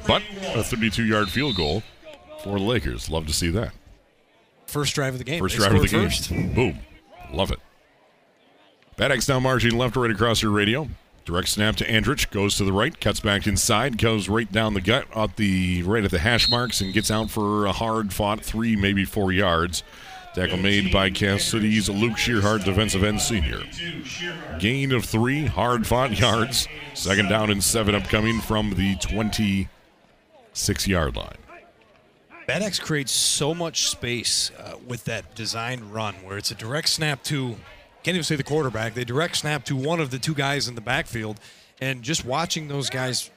[0.06, 0.22] But
[0.54, 1.82] a 32 yard field goal
[2.44, 3.10] for the Lakers.
[3.10, 3.74] Love to see that.
[4.68, 5.40] First drive of the game.
[5.42, 6.04] First They drive of the game.
[6.10, 6.30] first.
[6.30, 6.80] Boom.
[7.32, 7.60] Love it.
[8.96, 10.88] Bad Axe now marching left or right across your radio.
[11.26, 12.30] Direct snap to Andrich.
[12.32, 13.00] Goes to the right.
[13.00, 13.98] Cuts back inside.
[13.98, 17.30] Goes right down the gut at the right at the hash marks and gets out
[17.30, 19.84] for a hard fought three, maybe four yards.
[20.34, 23.60] Tackle made by Cass City's Luke Shearhart, defensive end senior.
[24.60, 26.68] Gain of three, hard fought yards.
[26.94, 31.38] Second down and seven upcoming from the 26 yard line.
[32.48, 36.88] Bad Axe creates so much space uh, with that designed run where it's a direct
[36.88, 37.58] snap to,
[38.04, 40.76] can't even say the quarterback, they direct snap to one of the two guys in
[40.76, 41.42] the backfield.
[41.82, 43.32] And just watching those guys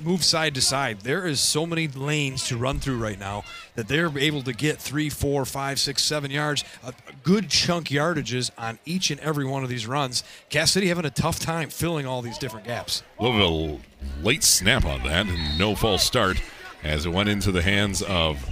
[0.00, 3.42] move side to side, there is so many lanes to run through right now
[3.74, 6.94] that they're able to get three, four, five, six, seven yards, a,
[7.24, 10.22] good chunk yardages on each and every one of these runs.
[10.50, 13.02] Cass City having a tough time filling all these different gaps.
[13.18, 13.80] A little
[14.22, 16.40] late snap on that and no false start
[16.86, 18.44] as it went into the hands of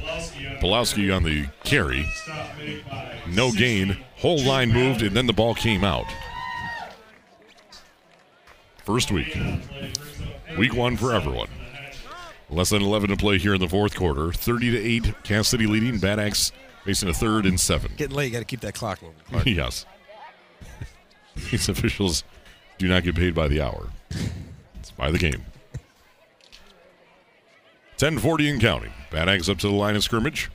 [0.60, 2.06] Pulaski on the carry.
[3.28, 3.96] No gain.
[4.16, 6.06] Whole line moved and then the ball came out.
[8.84, 9.36] First week.
[10.58, 11.48] Week one for everyone.
[12.50, 14.32] Less than 11 to play here in the fourth quarter.
[14.32, 15.24] 30 to 8.
[15.24, 15.98] Cass City leading.
[15.98, 16.52] Bad Axe
[16.84, 17.92] facing a third and seven.
[17.96, 19.54] Getting late, got to keep that clock moving.
[19.56, 19.86] yes.
[21.50, 22.24] These officials
[22.78, 23.88] do not get paid by the hour.
[24.78, 25.44] It's by the game.
[27.98, 28.92] 1040 and counting.
[29.10, 30.50] Bad Axe up to the line of scrimmage.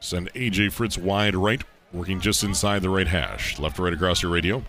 [0.00, 3.58] Send AJ Fritz wide right, working just inside the right hash.
[3.58, 4.62] Left to right across your radio.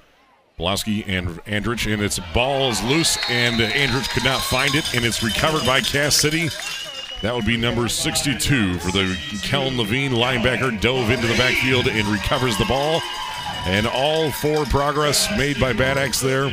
[0.58, 5.04] Pulaski and Andrich, and its ball is loose, and Andrich could not find it, and
[5.04, 6.50] it's recovered by Cass City.
[7.22, 10.80] That would be number 62 for the Kellen Levine linebacker.
[10.80, 13.02] Dove into the backfield and recovers the ball.
[13.66, 16.52] And all forward progress made by Bad Axe there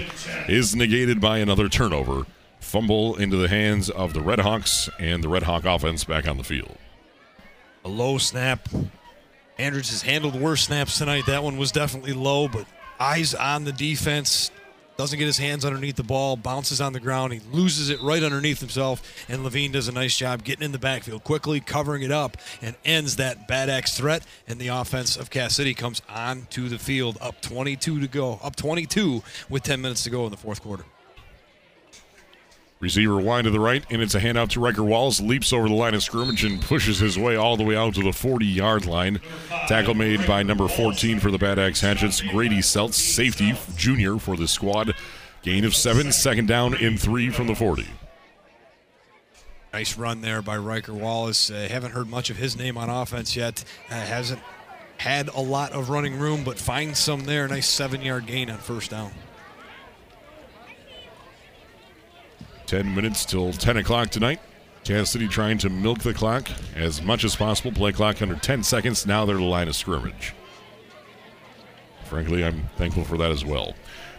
[0.48, 2.24] is negated by another turnover.
[2.70, 6.36] Fumble into the hands of the Red Hawks and the Red Hawk offense back on
[6.36, 6.76] the field.
[7.84, 8.68] a low snap.
[9.58, 11.26] Andrich has handled worse snaps tonight.
[11.26, 12.66] That one was definitely low, but
[13.00, 14.52] eyes on the defense.
[14.96, 17.32] Doesn't get his hands underneath the ball, bounces on the ground.
[17.32, 20.78] He loses it right underneath himself, and Levine does a nice job getting in the
[20.78, 24.24] backfield quickly, covering it up, and ends that Bad Axe threat.
[24.46, 28.38] And the offense of Cass City comes on to the field, up 22 to go,
[28.44, 30.84] up 22 with 10 minutes to go in the fourth quarter.
[32.80, 35.20] Receiver wide to the right, and it's a handout to Riker Wallace.
[35.20, 38.02] Leaps over the line of scrimmage and pushes his way all the way out to
[38.02, 39.20] the 40 yard line.
[39.68, 44.34] Tackle made by number 14 for the Bad Axe Hatchets, Grady Seltz, safety junior for
[44.34, 44.94] the squad.
[45.42, 47.86] Gain of seven, second down in three from the 40.
[49.74, 51.50] Nice run there by Riker Wallace.
[51.50, 53.62] Uh, haven't heard much of his name on offense yet.
[53.90, 54.40] Uh, hasn't
[54.96, 57.46] had a lot of running room, but finds some there.
[57.46, 59.12] Nice seven yard gain on first down.
[62.70, 64.38] 10 minutes till 10 o'clock tonight.
[64.84, 67.72] Cass City trying to milk the clock as much as possible.
[67.72, 69.04] Play clock under 10 seconds.
[69.04, 70.34] Now they're the line of scrimmage.
[72.04, 73.74] Frankly, I'm thankful for that as well.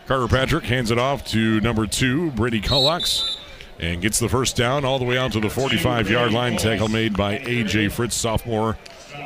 [0.06, 3.38] Carter Patrick hands it off to number two, Brady Kullox,
[3.80, 6.58] and gets the first down all the way out to the 45 yard line.
[6.58, 7.88] Tackle made by A.J.
[7.88, 8.78] Fritz, sophomore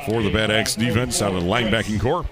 [0.08, 2.26] for the Bad Axe defense out of the linebacking core.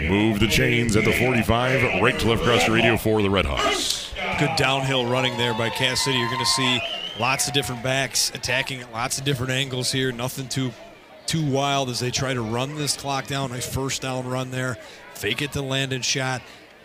[0.00, 3.44] Move the chains at the 45, right to left across the radio for the Red
[3.44, 4.12] Hawks.
[4.38, 6.16] good downhill running there by Cass City.
[6.16, 6.80] You're going to see
[7.20, 10.10] lots of different backs attacking at lots of different angles here.
[10.10, 10.72] Nothing too
[11.26, 13.50] too wild as they try to run this clock down.
[13.50, 14.76] Nice first down run there.
[15.14, 16.42] Fake it to Landon Schott.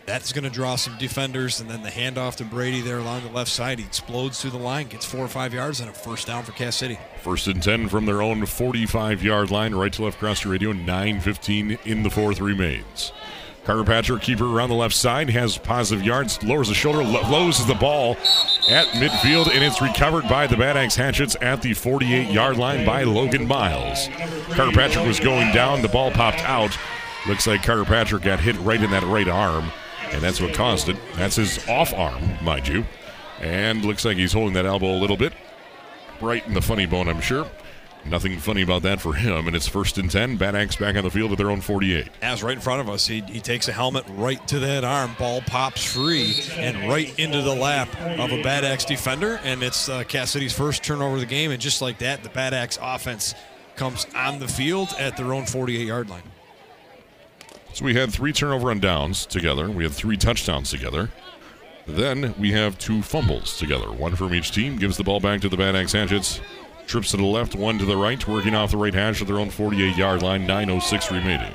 [0.07, 3.29] That's going to draw some defenders, and then the handoff to Brady there along the
[3.29, 3.77] left side.
[3.77, 6.53] He explodes through the line, gets four or five yards, and a first down for
[6.53, 6.97] Cass City.
[7.21, 10.71] First and 10 from their own 45 yard line, right to left across your radio.
[10.71, 13.11] 9.15 in the fourth remains.
[13.65, 17.65] Carter Patrick, keeper around the left side, has positive yards, lowers the shoulder, lo- lowers
[17.65, 18.15] the ball
[18.69, 22.85] at midfield, and it's recovered by the Bad Axe Hatchets at the 48 yard line
[22.85, 24.07] by Logan Miles.
[24.55, 26.77] Carter Patrick was going down, the ball popped out.
[27.27, 29.69] Looks like Carter Patrick got hit right in that right arm,
[30.11, 30.97] and that's what caused it.
[31.15, 32.85] That's his off arm, mind you.
[33.39, 35.33] And looks like he's holding that elbow a little bit.
[36.21, 37.47] Right in the funny bone, I'm sure.
[38.05, 40.37] Nothing funny about that for him, and it's first and 10.
[40.37, 42.07] Bad Axe back on the field at their own 48.
[42.21, 45.11] As right in front of us, he, he takes a helmet right to that arm.
[45.19, 49.89] Ball pops free and right into the lap of a Bad Axe defender, and it's
[49.89, 51.51] uh, Cass City's first turnover of the game.
[51.51, 53.35] And just like that, the Bad Axe offense
[53.75, 56.23] comes on the field at their own 48 yard line.
[57.77, 59.69] So we had three turnover on downs together.
[59.69, 61.11] We had three touchdowns together.
[61.85, 63.91] Then we have two fumbles together.
[63.91, 66.41] One from each team gives the ball back to the Bad Axe Hatchets.
[66.87, 69.37] Trips to the left, one to the right, working off the right hash of their
[69.37, 70.47] own 48 yard line.
[70.47, 71.53] 9.06 remaining.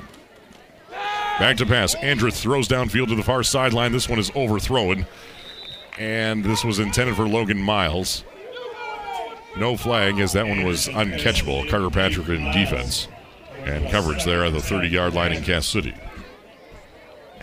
[1.39, 1.93] Back to pass.
[1.95, 3.91] Andrich throws downfield to the far sideline.
[3.91, 5.05] This one is overthrown.
[5.99, 8.23] And this was intended for Logan Miles.
[9.57, 11.69] No flag as that one was uncatchable.
[11.69, 13.09] Carter Patrick in defense.
[13.65, 15.93] And coverage there at the 30 yard line in Cass City.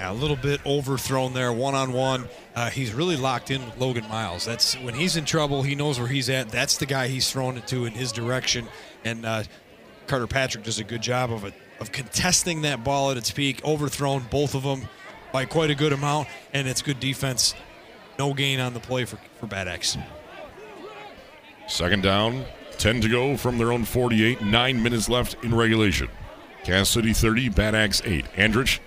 [0.03, 2.29] A little bit overthrown there, one on one.
[2.73, 4.45] He's really locked in with Logan Miles.
[4.45, 5.63] That's when he's in trouble.
[5.63, 6.49] He knows where he's at.
[6.49, 8.67] That's the guy he's throwing it to in his direction.
[9.05, 9.45] And uh,
[10.07, 13.65] Carter Patrick does a good job of it, of contesting that ball at its peak.
[13.65, 14.89] Overthrown both of them
[15.33, 17.55] by quite a good amount, and it's good defense.
[18.19, 19.97] No gain on the play for for Bad Axe.
[21.69, 22.45] Second down,
[22.79, 24.43] 10 to go from their own 48.
[24.43, 26.09] Nine minutes left in regulation.
[26.65, 28.25] Cass City 30, Bad Axe 8.
[28.35, 28.81] Andrich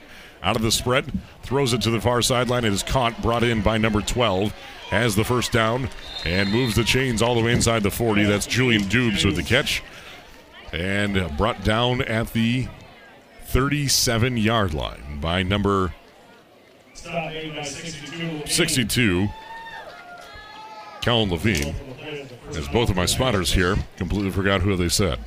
[0.44, 2.66] out of the spread, throws it to the far sideline.
[2.66, 4.54] It is caught, brought in by number 12.
[4.90, 5.90] Has the first down
[6.24, 8.26] and moves the chains all the way inside the 40.
[8.26, 9.82] That's Julian Dubes with the catch.
[10.72, 12.68] And brought down at the
[13.46, 15.94] 37 yard line by number
[16.94, 18.48] Stop made by 62.
[18.48, 19.28] 62,
[21.02, 21.76] Kellen Levine.
[22.50, 25.20] As both of my spotters here completely forgot who they said.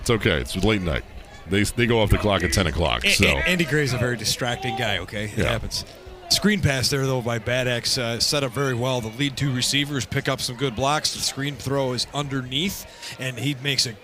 [0.00, 0.40] It's okay.
[0.40, 1.04] It's late night.
[1.50, 3.04] They, they go off the clock at 10 o'clock.
[3.06, 5.24] So A- Andy Gray's a very distracting guy, okay?
[5.24, 5.50] It Yeah.
[5.52, 5.84] happens.
[6.28, 9.00] Screen pass there, though, by Bad Axe, uh, set up very well.
[9.00, 11.12] The lead two receivers pick up some good blocks.
[11.12, 12.86] The screen throw is underneath,
[13.18, 13.94] and he makes a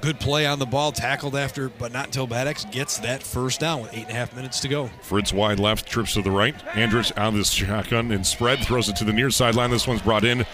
[0.00, 3.60] good play on the ball, tackled after, but not until Bad Axe gets that first
[3.60, 4.90] down with eight and a half minutes to go.
[5.02, 6.56] Fritz wide left, trips to the right.
[6.72, 9.70] Andrich out of this shotgun and spread, throws it to the near sideline.
[9.70, 10.44] This one's brought in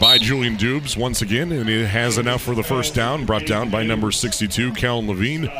[0.00, 3.24] by Julian Dubes once again, and it has enough for the first down.
[3.24, 5.50] Brought down by number 62, Kellen Levine,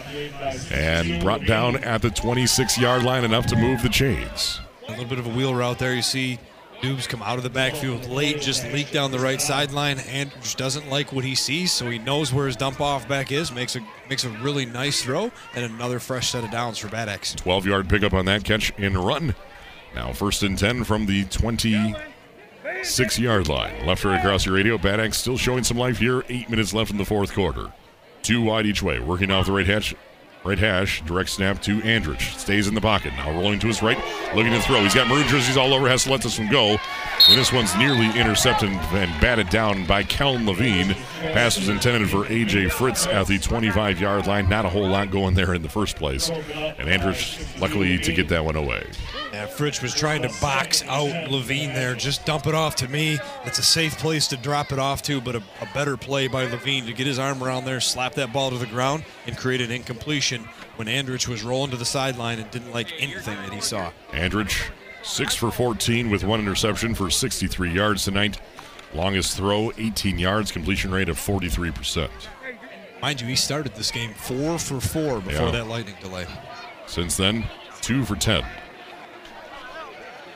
[0.70, 4.60] and brought down at the 26 yard line, enough to move the chains.
[4.86, 5.94] A little bit of a wheel route there.
[5.94, 6.39] You see
[6.81, 9.97] Dubes come out of the backfield late, just leak down the right sideline.
[9.97, 13.50] Andrich doesn't like what he sees, so he knows where his dump off back is.
[13.50, 17.08] Makes a makes a really nice throw and another fresh set of downs for Bad
[17.08, 17.34] Axe.
[17.34, 19.34] 12 yard pickup on that catch and run.
[19.94, 21.24] Now, first and 10 from the
[22.72, 23.86] 26 yard line.
[23.86, 24.76] Left right across your radio.
[24.76, 26.22] Bad Axe still showing some life here.
[26.28, 27.72] Eight minutes left in the fourth quarter.
[28.22, 29.00] Two wide each way.
[29.00, 29.94] Working off the right hatch.
[30.49, 32.39] Right hash, direct snap to Andrich.
[32.39, 33.12] Stays in the pocket.
[33.18, 33.99] Now rolling to his right,
[34.35, 34.81] looking to throw.
[34.81, 36.78] He's got maroon jerseys all over, has to let this one go.
[37.28, 40.94] And this one's nearly intercepted and batted down by Kellen Levine.
[41.20, 42.70] Pass was intended for A.J.
[42.70, 44.49] Fritz at the 25 yard line.
[44.49, 46.31] Not a whole lot going there in the first place.
[46.31, 48.86] And Andrich, luckily, to get that one away.
[49.33, 51.94] Yeah, Fritz was trying to box out Levine there.
[51.94, 53.18] Just dump it off to me.
[53.44, 56.44] It's a safe place to drop it off to, but a, a better play by
[56.44, 59.60] Levine to get his arm around there, slap that ball to the ground, and create
[59.60, 60.38] an incompletion
[60.78, 63.90] when Andrich was rolling to the sideline and didn't like anything that he saw.
[64.12, 64.70] Andrich,
[65.02, 68.40] 6 for 14 with one interception for 63 yards tonight.
[68.94, 72.08] Longest throw, 18 yards, completion rate of 43%.
[73.02, 75.50] Mind you, he started this game four for four before Yeah.
[75.52, 76.26] that lightning delay.
[76.86, 77.44] Since then,
[77.81, 78.44] 2 for 10.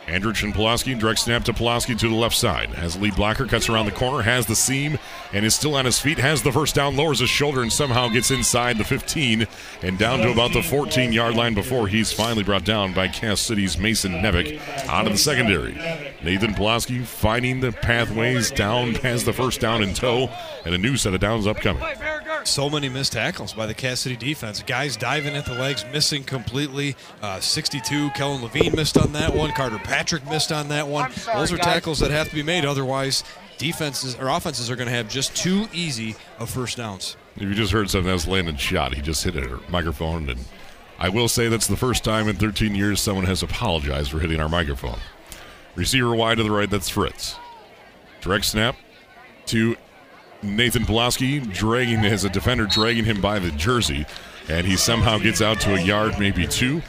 [0.06, 2.70] Andrich and Pulaski, direct snap to Pulaski to the left side.
[2.70, 4.98] Has lead blocker, cuts around the corner, has the seam,
[5.32, 6.18] and is still on his feet.
[6.18, 9.46] Has the first down, lowers his shoulder, and somehow gets inside the 15
[9.82, 13.40] and down to about the 14 yard line before he's finally brought down by Cass
[13.40, 15.74] City's Mason Nevick out of the secondary.
[16.22, 20.28] Nathan Pulaski finding the pathways down, has the first down in tow,
[20.64, 21.82] and a new set of downs upcoming.
[22.44, 24.62] So many missed tackles by the Cass City defense.
[24.62, 26.96] Guys diving at the legs, missing completely.
[27.20, 29.52] Uh, 62, Kellen Levine missed on that one.
[29.52, 31.12] Carter Patrick missed on that one.
[31.32, 32.64] Those are tackles that have to be made.
[32.64, 33.22] Otherwise,
[33.56, 37.16] defenses or offenses are going to have just too easy of first downs.
[37.36, 38.94] If you just heard something, that was Landon Schott.
[38.94, 40.40] He just hit a microphone, and
[40.98, 44.40] I will say that's the first time in 13 years someone has apologized for hitting
[44.40, 44.98] our microphone.
[45.76, 47.36] Receiver wide to the right, that's Fritz.
[48.22, 48.74] Direct snap
[49.46, 49.76] to
[50.42, 54.04] Nathan Pulaski, dragging as a defender, dragging him by the jersey,
[54.48, 56.82] and he somehow gets out to a yard, maybe two.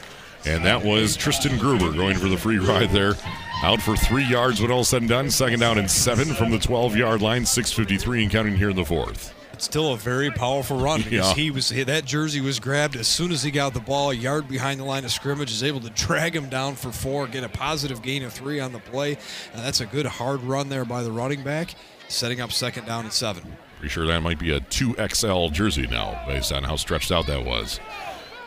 [0.46, 3.14] And that was Tristan Gruber going for the free ride there.
[3.62, 5.30] Out for three yards when all said and done.
[5.30, 8.84] Second down and seven from the 12 yard line, 6.53 and counting here in the
[8.84, 9.32] fourth.
[9.54, 11.34] It's still a very powerful run because Yeah.
[11.34, 14.48] he was that jersey was grabbed as soon as he got the ball a yard
[14.48, 17.48] behind the line of scrimmage is able to drag him down for four get a
[17.48, 19.12] positive gain of three on the play
[19.54, 21.76] Uh, that's a good hard run there by the running back
[22.08, 26.20] setting up second down and seven Pretty sure that might be a 2XL jersey now,
[26.26, 27.78] based on how stretched out that was.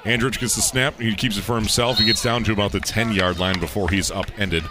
[0.08, 1.00] Andrich gets the snap.
[1.00, 1.98] He keeps it for himself.
[1.98, 4.64] He gets down to about the 10 yard line before he's upended.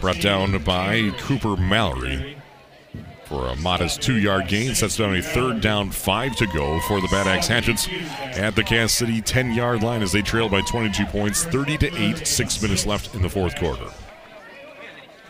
[0.00, 2.36] Brought down by Cooper Mallory
[3.24, 4.74] for a modest two yard gain.
[4.74, 7.88] Sets down a third down, five to go for the Bad Axe Hatchets
[8.36, 11.96] at the Cass City 10 yard line as they trail by 22 points, 30 to
[11.96, 13.86] 8, six minutes left in the fourth quarter.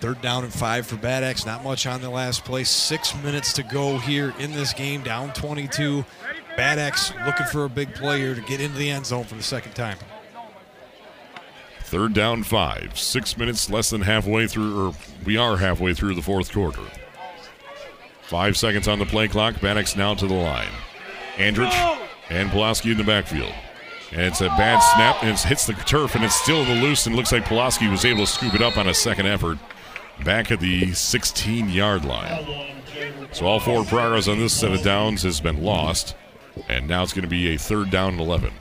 [0.01, 1.47] third down and five for bad Axe.
[1.47, 5.33] not much on the last play six minutes to go here in this game down
[5.33, 6.05] 22
[6.57, 9.35] Bad Axe looking for a big play here to get into the end zone for
[9.35, 9.97] the second time
[11.93, 12.99] Third down, five.
[12.99, 14.95] Six minutes less than halfway through, or
[15.27, 16.81] we are halfway through the fourth quarter.
[18.23, 19.61] Five seconds on the play clock.
[19.61, 20.71] Bad Axe now to the line.
[21.37, 22.01] Andrich
[22.31, 23.53] and Pulaski in the backfield.
[24.11, 26.83] And it's a bad snap, and it hits the turf, and it's still in the
[26.83, 29.59] loose, and looks like Pulaski was able to scoop it up on a second effort
[30.25, 32.73] back at the 16 yard line.
[33.33, 36.17] So all forward progress on this set of downs has been lost,
[36.69, 38.53] and now it's going to be a third down and 11.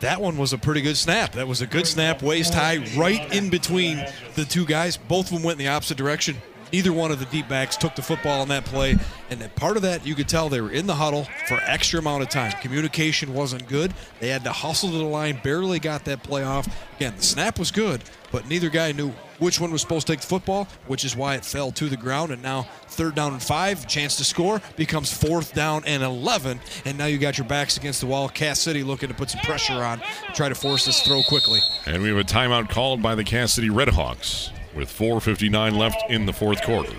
[0.00, 1.32] That one was a pretty good snap.
[1.32, 4.04] That was a good snap, waist high, right in between
[4.34, 4.96] the two guys.
[4.96, 6.36] Both of them went in the opposite direction.
[6.72, 8.96] Neither one of the deep backs took the football on that play.
[9.30, 11.98] And that part of that, you could tell they were in the huddle for extra
[11.98, 12.52] amount of time.
[12.60, 13.94] Communication wasn't good.
[14.20, 16.68] They had to hustle to the line, barely got that play off.
[16.96, 20.20] Again, the snap was good, but neither guy knew which one was supposed to take
[20.20, 22.32] the football, which is why it fell to the ground.
[22.32, 26.60] And now third down and five, chance to score, becomes fourth down and 11.
[26.84, 28.28] And now you got your backs against the wall.
[28.28, 30.00] Cass City looking to put some pressure on,
[30.34, 31.60] try to force this throw quickly.
[31.86, 36.26] And we have a timeout called by the Cass City Redhawks with 4.59 left in
[36.26, 36.94] the fourth quarter.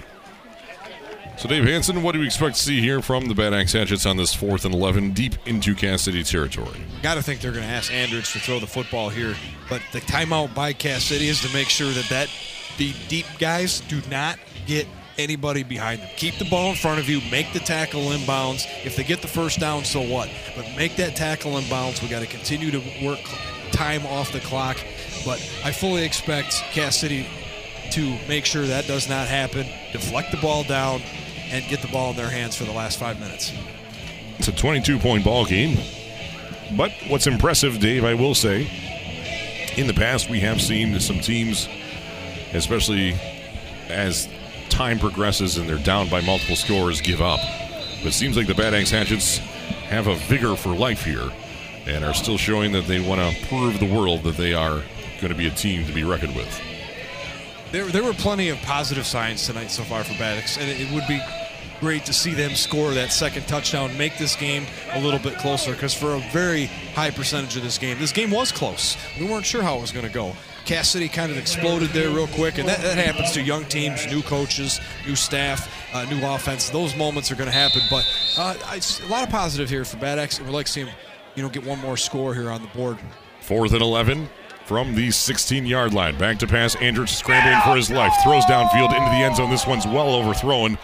[1.39, 4.05] So, Dave Hanson, what do we expect to see here from the Bad Axe Hatchets
[4.05, 6.81] on this fourth and 11 deep into Cass City territory?
[7.01, 9.37] Got to think they're going to ask Andrich to throw the football here,
[9.69, 12.29] but the timeout by Cass City is to make sure that that
[12.77, 14.85] the deep guys do not get
[15.17, 16.09] anybody behind them.
[16.17, 18.65] Keep the ball in front of you, make the tackle inbounds.
[18.85, 20.29] If they get the first down, so what?
[20.57, 22.01] But make that tackle inbounds.
[22.01, 23.21] We got to continue to work
[23.71, 24.75] time off the clock.
[25.25, 27.25] But I fully expect Cass City
[27.91, 29.65] to make sure that does not happen.
[29.93, 31.01] Deflect the ball down
[31.51, 33.53] and get the ball in their hands for the last five minutes.
[34.37, 35.77] It's a 22 point ball game.
[36.77, 38.69] But what's impressive, Dave, I will say,
[39.75, 41.67] in the past we have seen some teams,
[42.53, 43.15] especially
[43.89, 44.29] as
[44.69, 47.39] time progresses and they're down by multiple scores, give up.
[47.97, 49.37] But it seems like the Bad Axe Hatchets
[49.89, 51.31] have a vigor for life here
[51.85, 54.83] and are still showing that they want to prove the world that they are
[55.19, 56.61] going to be a team to be reckoned with.
[57.71, 60.79] There, there were plenty of positive signs tonight so far for Bad Axe, and it,
[60.79, 61.19] it would be
[61.79, 65.71] great to see them score that second touchdown, make this game a little bit closer.
[65.71, 68.97] Because for a very high percentage of this game, this game was close.
[69.19, 70.33] We weren't sure how it was going to go.
[70.65, 74.05] Cass City kind of exploded there real quick, and that, that happens to young teams,
[74.07, 76.69] new coaches, new staff, uh, new offense.
[76.69, 78.05] Those moments are going to happen, but
[78.37, 80.81] uh, it's a lot of positive here for Bad Axe, and we'd like to see
[80.81, 80.89] him,
[81.33, 82.99] you know, get one more score here on the board.
[83.41, 84.29] Fourth and 11
[84.69, 86.15] from the 16 yard line.
[86.19, 86.75] Back to pass.
[86.75, 88.13] Andrich scrambling for his life.
[88.23, 89.49] Throws downfield into the end zone.
[89.49, 90.77] This one's well overthrown.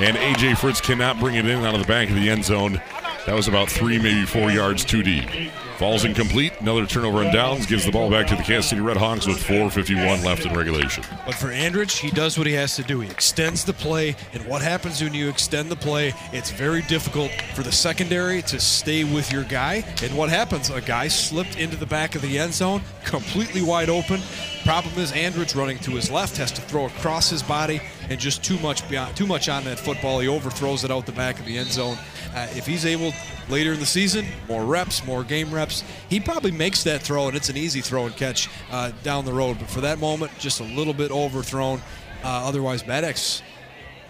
[0.00, 0.54] And A.J.
[0.54, 2.80] Fritz cannot bring it in out of the back of the end zone.
[3.26, 5.28] That was about three, maybe four yards too deep.
[5.76, 6.52] Falls incomplete.
[6.60, 7.66] Another turnover and downs.
[7.66, 11.04] Gives the ball back to the Cass City Redhawks with 4.51 left in regulation.
[11.26, 13.00] But for Andrich, he does what he has to do.
[13.00, 16.14] He extends the play, and what happens when you extend the play?
[16.32, 19.84] It's very difficult for the secondary to stay with your guy.
[20.02, 20.70] And what happens?
[20.70, 24.20] A guy slipped into the back of the end zone, completely wide open.
[24.64, 28.42] Problem is, Andrich running to his left has to throw across his body, and just
[28.42, 30.20] too much beyond, too much on that football.
[30.20, 31.96] He overthrows it out the back of the end zone.
[32.34, 33.12] Uh, if he's able
[33.48, 37.36] later in the season, more reps, more game reps, he probably makes that throw, and
[37.36, 39.58] it's an easy throw and catch uh, down the road.
[39.58, 41.80] But for that moment, just a little bit overthrown.
[42.24, 43.42] Uh, otherwise, Bad Axe,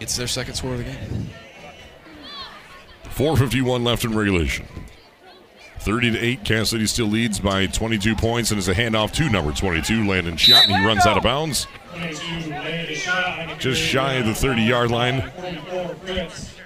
[0.01, 1.29] it's their second score of the game.
[3.05, 4.67] 4.51 left in regulation.
[5.81, 6.45] 30 to 8.
[6.45, 10.37] Cass City still leads by 22 points and is a handoff to number 22, Landon
[10.37, 11.67] Schott, and he runs out of bounds.
[11.99, 15.21] 22, landed a shot on the Just shy of the 30 yard line,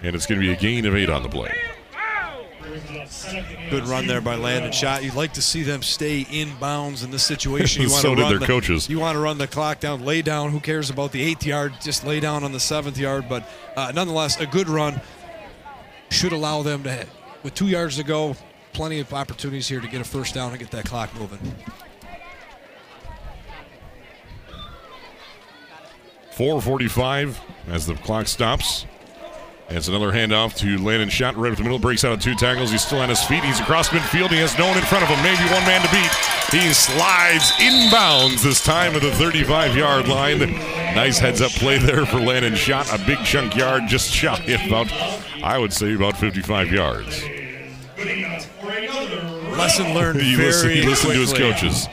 [0.02, 1.52] and it's going to be a gain of eight on the play.
[2.60, 5.02] Brings it up second and Good run there by Landon Schott.
[5.02, 7.82] You'd like to see them stay in bounds in this situation.
[7.82, 8.88] You want So to did run their the, coaches.
[8.88, 10.50] You want to run the clock down, lay down.
[10.50, 11.74] Who cares about the eighth yard?
[11.82, 13.26] Just lay down on the seventh yard.
[13.28, 15.00] But uh, nonetheless, a good run
[16.10, 17.08] should allow them to, hit.
[17.42, 18.36] with two yards to go,
[18.72, 21.40] plenty of opportunities here to get a first down and get that clock moving.
[26.36, 27.38] 4:45
[27.68, 28.86] as the clock stops.
[29.68, 31.78] And it's another handoff to Landon Schott right up the middle.
[31.78, 32.70] Breaks out of two tackles.
[32.70, 33.42] He's still on his feet.
[33.42, 34.28] He's across midfield.
[34.28, 35.22] He has no one in front of him.
[35.22, 36.10] Maybe one man to beat.
[36.50, 40.40] He slides inbounds this time at the 35 yard line.
[40.94, 42.92] Nice heads up play there for Landon Schott.
[42.92, 44.92] A big chunk yard just shy of about,
[45.42, 47.22] I would say, about 55 yards.
[47.96, 49.22] Good enough for another
[49.56, 51.88] Lesson learned He very listened, he listened to his coaches.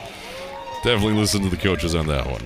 [0.84, 2.42] Definitely listened to the coaches on that one.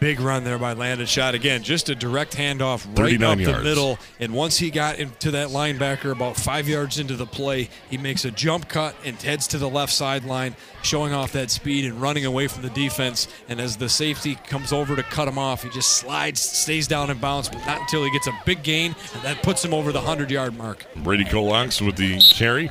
[0.00, 1.34] Big run there by Landon Schott.
[1.34, 3.98] Again, just a direct handoff right 39 up the middle.
[4.20, 8.24] And once he got into that linebacker about five yards into the play, he makes
[8.24, 12.26] a jump cut and heads to the left sideline, showing off that speed and running
[12.26, 13.28] away from the defense.
[13.48, 17.10] And as the safety comes over to cut him off, he just slides, stays down
[17.10, 19.92] in bounds, but not until he gets a big gain, and that puts him over
[19.92, 20.84] the 100 yard mark.
[20.96, 22.70] Brady Colax with the carry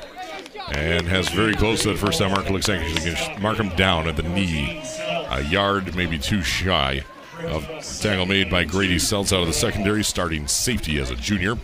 [0.72, 2.50] and has very close to that first down mark.
[2.50, 4.82] Looks like he's going to mark him down at the knee,
[5.30, 7.04] a yard, maybe two shy
[7.44, 11.56] tackle made by Grady Seltz out of the secondary, starting safety as a junior.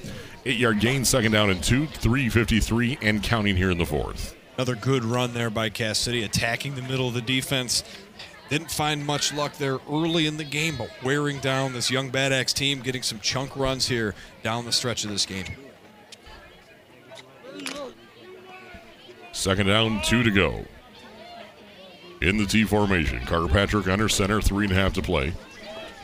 [0.46, 4.36] Eight yard gain, second down and two, 353 and counting here in the fourth.
[4.58, 7.84] Another good run there by Cass City, attacking the middle of the defense.
[8.50, 12.34] Didn't find much luck there early in the game, but wearing down this young Bad
[12.34, 15.46] Axe team, getting some chunk runs here down the stretch of this game.
[19.32, 20.66] Second down, two to go.
[22.22, 25.32] In the T formation, Carter Patrick under center, three and a half to play.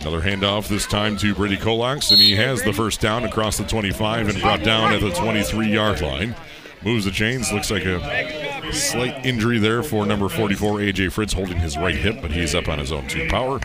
[0.02, 3.64] Another handoff, this time to Brady Colax, and he has the first down across the
[3.64, 6.36] 25 and brought down at the 23 yard line.
[6.84, 11.58] Moves the chains, looks like a slight injury there for number 44, AJ Fritz, holding
[11.58, 13.60] his right hip, but he's up on his own two power.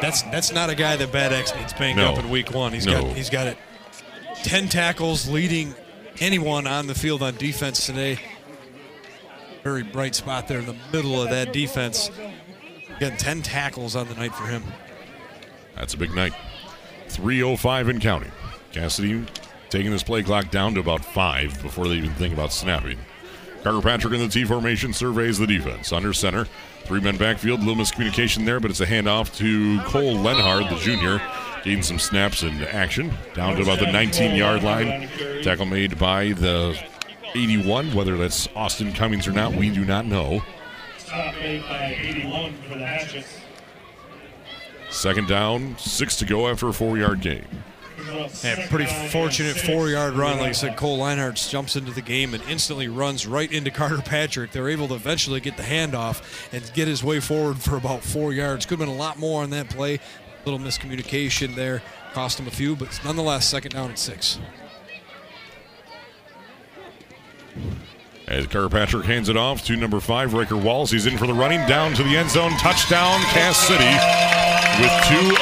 [0.00, 2.12] That's that's not a guy that Bad Axe needs banged No.
[2.12, 2.72] up in week one.
[2.72, 3.02] He's No.
[3.02, 3.58] got he's got it.
[4.42, 5.74] Ten tackles leading
[6.20, 8.18] anyone on the field on defense today.
[9.64, 12.10] Very bright spot there in the middle of that defense.
[12.98, 14.62] Getting ten tackles on the night for him.
[15.74, 16.32] That's a big night.
[17.08, 18.32] 3.05 in counting.
[18.72, 19.24] Cass City
[19.68, 22.98] taking this play clock down to about five before they even think about snapping.
[23.62, 25.92] Carter Patrick in the T formation surveys the defense.
[25.92, 26.46] Under center,
[26.84, 31.20] three men backfield, little miscommunication there, but it's a handoff to Cole Lenhard, the junior,
[31.64, 33.12] getting some snaps and action.
[33.34, 35.08] Down to about the 19 yard line.
[35.42, 36.80] Tackle made by the
[37.34, 37.92] 81.
[37.92, 40.42] Whether that's Austin Cummings or not, we do not know.
[41.16, 43.40] Stop made by 81 for the Hatchets.
[44.90, 47.46] Second down, six to go after a four yard game.
[48.44, 50.38] Yeah, pretty fortunate four yard run.
[50.40, 54.02] Like I said, Cole Leinhardt jumps into the game and instantly runs right into Carter
[54.02, 54.52] Patrick.
[54.52, 56.22] They're able to eventually get the handoff
[56.52, 58.66] and get his way forward for about four yards.
[58.66, 60.00] Could have been a lot more on that play.
[60.44, 61.82] Little miscommunication there.
[62.12, 64.38] Cost him a few, but nonetheless, second down at six.
[68.26, 70.90] As Patrick hands it off to number five, Riker Wallace.
[70.90, 72.50] He's in for the running down to the end zone.
[72.58, 73.86] Touchdown, Cass City,
[74.82, 75.38] with 2.07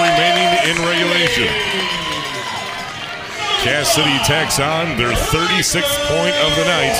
[0.00, 1.52] remaining in regulation.
[3.60, 6.96] Cass City tacks on their 36th point of the night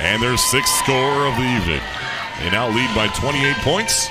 [0.00, 1.80] and their sixth score of the evening.
[2.40, 4.10] They now lead by 28 points,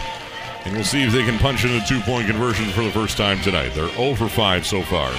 [0.66, 3.16] and we'll see if they can punch in a two point conversion for the first
[3.16, 3.76] time tonight.
[3.76, 5.14] They're 0 for 5 so far.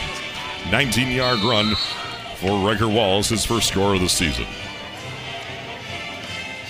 [0.73, 1.77] 19 yard run
[2.39, 4.47] for Riker Wallace, his first score of the season.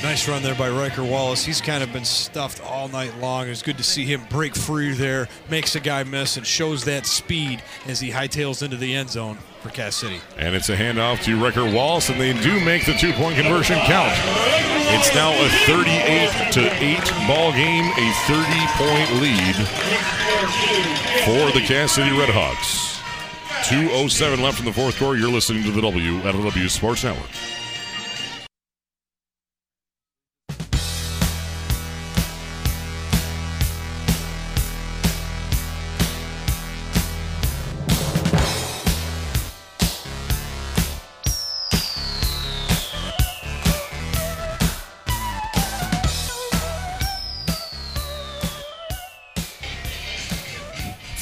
[0.02, 1.44] Nice run there by Riker Wallace.
[1.44, 3.46] He's kind of been stuffed all night long.
[3.46, 6.84] It was good to see him break free there, makes a guy miss, and shows
[6.84, 10.20] that speed as he hightails into the end zone for Cass City.
[10.36, 13.78] And it's a handoff to Riker Wallace, and they do make the two point conversion
[13.80, 14.12] count.
[14.90, 18.42] It's now a 38 to 8 ball game, a 30
[18.76, 19.56] point lead
[21.24, 23.00] for the Cass City Redhawks.
[23.64, 25.18] 2.07 left in the fourth quarter.
[25.18, 27.30] You're listening to the W at W Sports Network.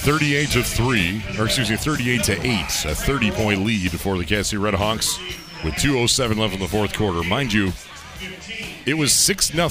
[0.05, 4.24] 38 to 3, or excuse me, 38 to 8, a 30 point lead for the
[4.26, 5.16] Cass City Redhawks
[5.65, 7.23] with 207 left in the fourth quarter.
[7.23, 7.73] Mind you,
[8.84, 9.68] it was 6 0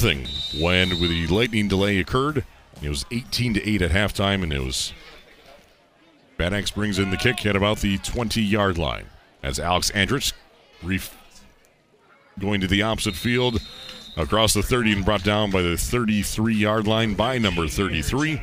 [0.60, 2.46] when the lightning delay occurred.
[2.82, 4.92] It was 18 to 8 at halftime, and it was
[6.38, 9.06] Bad Axe brings in the kick at about the 20 yard line
[9.44, 10.34] as Alex Andrich
[10.82, 11.16] ref-
[12.40, 13.62] going to the opposite field
[14.18, 18.42] across the 30 and brought down by the 33 yard line by number 33,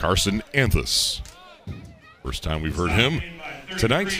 [0.00, 1.20] Carson Anthus.
[2.22, 3.20] First time we've heard him
[3.76, 4.10] tonight.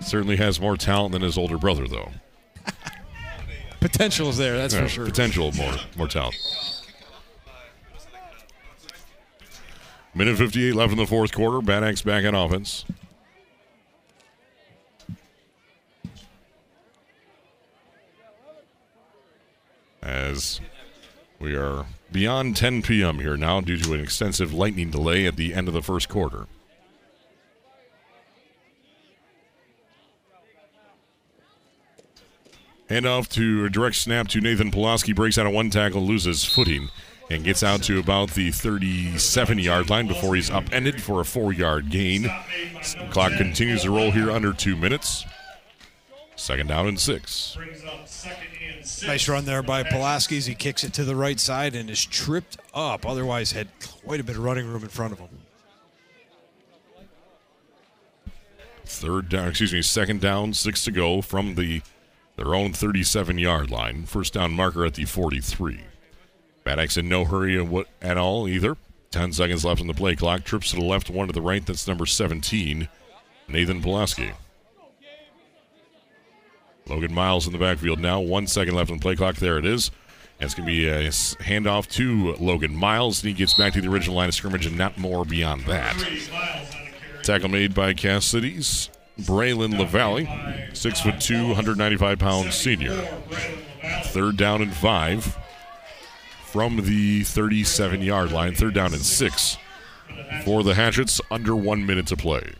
[0.00, 2.10] Certainly has more talent than his older brother, though.
[3.80, 5.04] Potential is there, that's Yeah, for sure.
[5.04, 6.34] Potential more more talent.
[10.16, 11.60] Minute 58 left in the fourth quarter.
[11.60, 12.84] Bad Axe back in offense.
[20.02, 20.60] As
[21.38, 23.18] we are beyond 10 p.m.
[23.18, 26.46] here now due to an extensive lightning delay at the end of the first quarter.
[32.88, 35.14] Handoff to a direct snap to Nathan Pulaski.
[35.14, 36.90] Breaks out of one tackle, loses footing,
[37.30, 41.54] and gets out to about the 37 yard line before he's upended for a four
[41.54, 42.30] yard gain.
[43.10, 45.24] Clock continues to roll here under two minutes.
[46.36, 47.56] Second down and six.
[49.06, 52.04] Nice run there by Pulaski as he kicks it to the right side and is
[52.04, 53.06] tripped up.
[53.06, 53.68] Otherwise, had
[54.04, 55.28] quite a bit of running room in front of him.
[58.84, 61.82] Third down, excuse me, second down, six to go from the
[62.36, 64.04] their own 37 yard line.
[64.04, 65.80] First down marker at the 43.
[66.64, 68.76] Bad Axe in no hurry at at all either.
[69.10, 70.42] 10 seconds left on the play clock.
[70.44, 71.64] Trips to the left, one to the right.
[71.64, 72.88] That's number 17,
[73.48, 74.32] Nathan Pulaski.
[76.88, 78.20] Logan Miles in the backfield now.
[78.20, 79.36] One second left on the play clock.
[79.36, 79.90] There it is.
[80.38, 83.22] And it's going to be a handoff to Logan Miles.
[83.22, 85.94] And he gets back to the original line of scrimmage and not more beyond that.
[87.22, 90.26] Tackle made by Cass City's Braylon LaValle,
[90.72, 92.96] six foot two, 195 pound senior.
[94.06, 95.36] Third down and five
[96.46, 98.54] from the 37 yard line.
[98.54, 99.56] Third down and six
[100.44, 101.20] for the Hatchets.
[101.30, 102.52] Under one minute to play.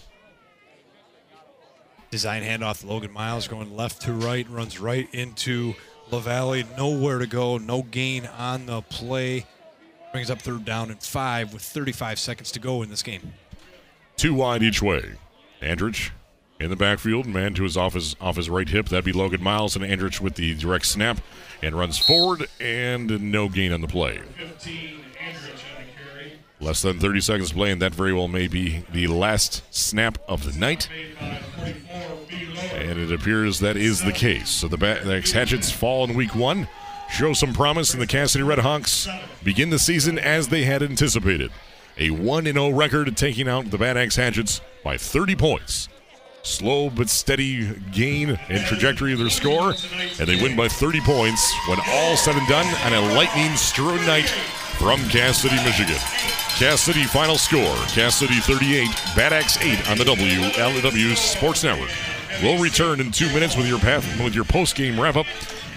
[2.13, 5.73] Design handoff to Logan Miles going left to right, runs right into
[6.11, 6.67] LaValle.
[6.77, 9.47] Nowhere to go, no gain on the play.
[10.13, 13.33] Brings up third down and five with 35 seconds to go in this game.
[14.19, 15.13] Two wide each way.
[15.63, 16.11] Andrich
[16.61, 18.91] in the backfield, man to his off his off his right hip.
[18.91, 21.19] That'd be Logan Miles and Andrich with the direct snap
[21.63, 24.21] and runs forward and no gain on the play.
[26.63, 30.19] Less than 30 seconds to play, and that very well may be the last snap
[30.29, 30.89] of the night.
[32.73, 34.49] And it appears that is the case.
[34.49, 36.69] So the Bad Axe Hatchets fall in week one,
[37.11, 39.09] show some promise, and the Cass City Redhawks
[39.43, 41.51] begin the season as they had anticipated.
[41.99, 45.89] A 1 0 record taking out the Bad Axe Hatchets by 30 points.
[46.45, 49.75] Slow but steady gain and trajectory of their score,
[50.21, 54.05] and they win by 30 points when all said and done on a lightning strewn
[54.07, 54.33] night
[54.83, 55.95] from Cass City, Michigan.
[56.59, 61.91] Cass City final score Cass City 38, Bad Axe 8 on the WLEW Sports Network.
[62.43, 65.27] We'll return in two minutes with your path, with your post game wrap up,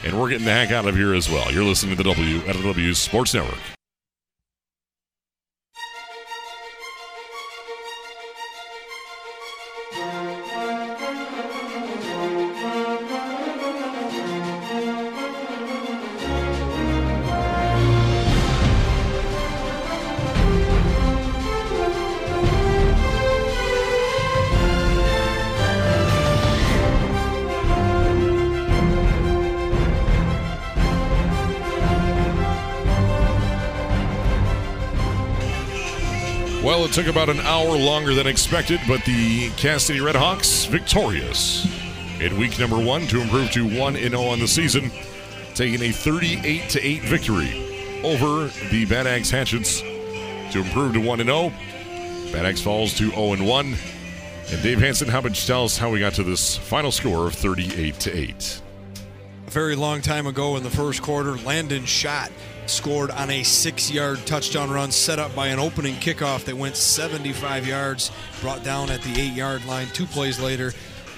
[0.03, 1.51] and we're getting the heck out of here as well.
[1.51, 3.74] You're listening to the WLEW Sports Network.
[36.95, 41.67] Took about an hour longer than expected, but the Cass City Redhawks victorious
[42.21, 44.89] in week number one to improve to 1 0 on the season,
[45.55, 51.17] taking a 38 to 8 victory over the Bad Axe Hatchets to improve to 1
[51.17, 51.51] 0.
[52.31, 53.75] Bad Axe falls to 0 1.
[54.53, 57.27] And Dave Hanson, how about you tell us how we got to this final score
[57.27, 58.61] of 38 to 8?
[59.55, 62.29] Very long time ago in the first quarter, Landon Schott
[62.65, 66.75] scored on a six yard touchdown run set up by an opening kickoff that went
[66.75, 68.11] 75 yards,
[68.41, 69.87] brought down at the eight yard line.
[69.93, 70.73] Two plays later,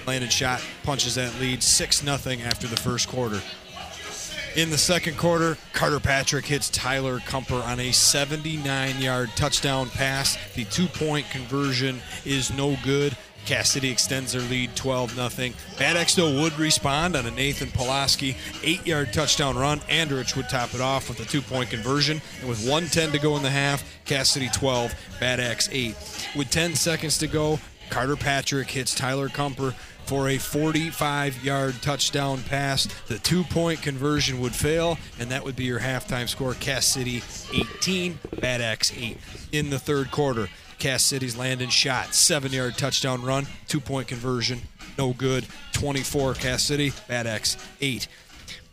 [0.06, 3.42] Landon Schott punches that lead 6 0 after the first quarter.
[4.54, 10.38] In the second quarter, Carter Patrick hits Tyler Kumper on a 79 yard touchdown pass.
[10.54, 13.16] The two point conversion is no good.
[13.48, 15.52] Cass City extends their lead 12 0.
[15.78, 19.80] Bad Axe though would respond on a Nathan Pulaski eight yard touchdown run.
[19.88, 22.20] Andrich would top it off with a two point conversion.
[22.40, 25.94] And with 110 to go in the half, Cass City 12, Bad Axe 8.
[26.36, 29.72] With 10 seconds to go, Carter Patrick hits Tyler Kumper
[30.04, 32.86] for a 45 yard touchdown pass.
[33.06, 36.52] The two point conversion would fail, and that would be your halftime score.
[36.52, 37.22] Cass City
[37.54, 39.16] 18, Bad Axe 8.
[39.52, 44.60] In the third quarter, Cass City's Landon Schott, seven yard touchdown run, two point conversion,
[44.96, 45.46] no good.
[45.72, 48.08] 24 Cass City, Bad Axe 8.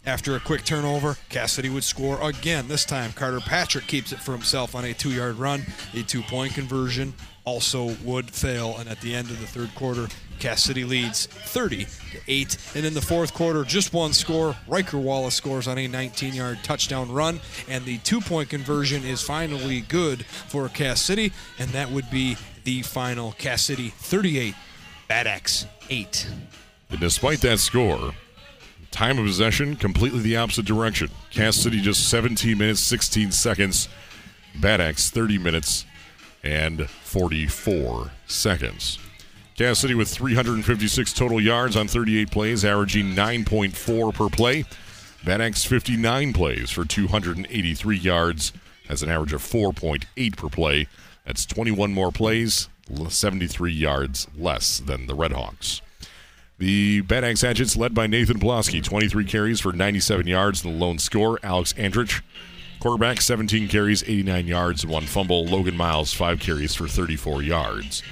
[0.07, 2.67] After a quick turnover, Cass City would score again.
[2.67, 5.63] This time, Carter Patrick keeps it for himself on a two yard run.
[5.95, 8.75] A two point conversion also would fail.
[8.77, 10.07] And at the end of the third quarter,
[10.39, 12.57] Cass City leads 30 to 8.
[12.75, 14.55] And in the fourth quarter, just one score.
[14.67, 17.39] Riker Wallace scores on a 19 yard touchdown run.
[17.67, 21.31] And the two point conversion is finally good for Cass City.
[21.59, 24.55] And that would be the final Cass City 38,
[25.07, 26.27] Bad Axe 8.
[26.89, 28.13] And despite that score,
[28.91, 31.09] time of possession completely the opposite direction.
[31.31, 33.89] Cass City just 17 minutes, 16 seconds.
[34.55, 35.85] Bad Axe 30 minutes
[36.43, 38.99] and 44 seconds.
[39.55, 44.65] Cass City with 356 total yards on 38 plays, averaging 9.4 per play.
[45.23, 48.51] Bad Axe 59 plays for 283 yards,
[48.89, 50.87] has an average of 4.8 per play.
[51.25, 52.67] That's 21 more plays,
[53.07, 55.79] 73 yards less than the Redhawks.
[56.57, 60.77] The Bad Axe Hatchets led by Nathan Pulaski, 23 carries for 97 yards and the
[60.77, 61.39] lone score.
[61.43, 62.21] Alex Andrich,
[62.81, 65.45] quarterback, 17 carries, 89 yards, one fumble.
[65.45, 68.03] Logan Miles, 5 carries for 34 yards.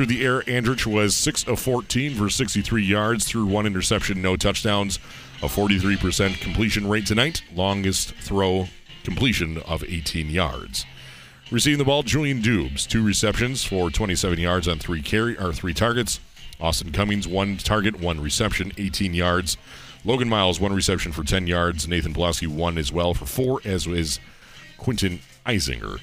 [0.00, 4.34] Through the air, Andrich was 6 of 14 for 63 yards, through one interception, no
[4.34, 4.98] touchdowns,
[5.42, 8.68] a 43% completion rate tonight, longest throw
[9.04, 10.86] completion of 18 yards.
[11.50, 15.74] Receiving the ball, Julian Dubes, two receptions for 27 yards on three carry or three
[15.74, 16.18] targets.
[16.62, 19.58] Austin Cummings, one target, one reception, 18 yards.
[20.06, 21.86] Logan Miles, one reception for 10 yards.
[21.86, 24.18] Nathan Pulaski, one as well for four, as is
[24.78, 26.00] Quinton Eisinger.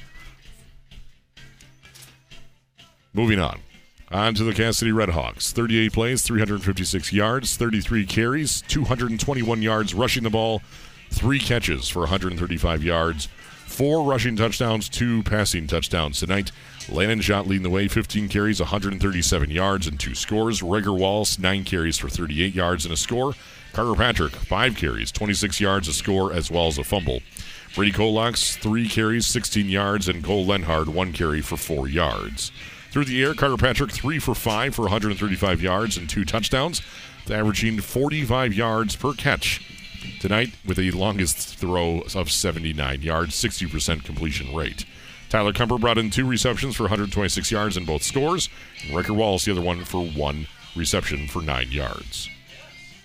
[3.12, 3.62] Moving on.
[4.10, 5.52] On to the Cass City Redhawks.
[5.52, 10.62] 38 plays, 356 yards, 33 carries, 221 yards rushing the ball,
[11.10, 13.28] three catches for 135 yards,
[13.66, 16.54] four rushing touchdowns, two passing touchdowns tonight.
[16.90, 20.64] Landon Schott leading the way, 15 carries, 137 yards, and two scores.
[20.64, 23.34] Riker Wallace, nine carries for 38 yards and a score.
[23.74, 27.20] Carter Patrick, five carries, 26 yards, a score, as well as a fumble.
[27.76, 32.54] Brady Kolox, three carries, 16 yards, and Cole Lenhard, one carry for four yards.
[32.92, 36.82] Through the air, Carter Patrick, three for five for 135 yards and two touchdowns,
[37.30, 39.64] averaging 45 yards per catch.
[40.22, 44.86] Tonight, with the longest throw of 79 yards, 60% completion rate.
[45.30, 48.50] Tyler Kumper brought in two receptions for 126 yards in both scores.
[48.86, 52.30] And Riker Wallace, the other one, for one reception for nine yards.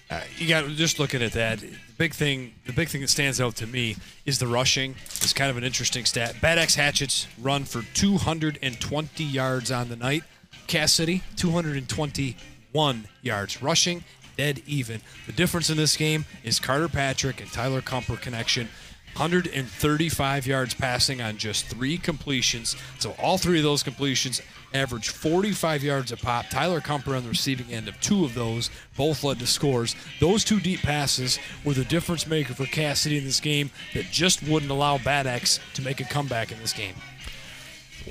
[0.08, 1.62] Uh, you got just looking at that.
[1.92, 4.94] The big thing, the big thing that stands out to me is the rushing.
[5.04, 6.36] It's kind of an interesting stat.
[6.40, 10.22] Bad Axe Hatchets run for 220 yards on the night.
[10.68, 14.04] Cass City 221 yards rushing,
[14.38, 15.02] dead even.
[15.26, 18.70] The difference in this game is Carter Patrick and Tyler Kumper connection.
[19.14, 22.76] 135 yards passing on just three completions.
[22.98, 24.40] So all three of those completions
[24.74, 26.46] averaged 45 yards a pop.
[26.48, 29.94] Tyler Kumper on the receiving end of two of those, both led to scores.
[30.18, 34.06] Those two deep passes were the difference maker for Cass City in this game that
[34.10, 36.94] just wouldn't allow Bad Axe to make a comeback in this game.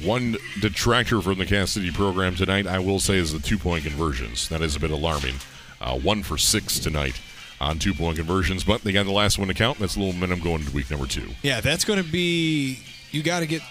[0.03, 3.83] One detractor from the Cass City program tonight, I will say, is the two point
[3.83, 4.47] conversions.
[4.49, 5.35] That is a bit alarming.
[5.81, 7.19] Uh, one for six tonight
[7.61, 9.79] on two point conversions, but they got the last one to count.
[9.79, 11.29] That's a little momentum going into week number two.
[11.43, 12.79] Yeah, that's going to be,
[13.11, 13.61] you got to get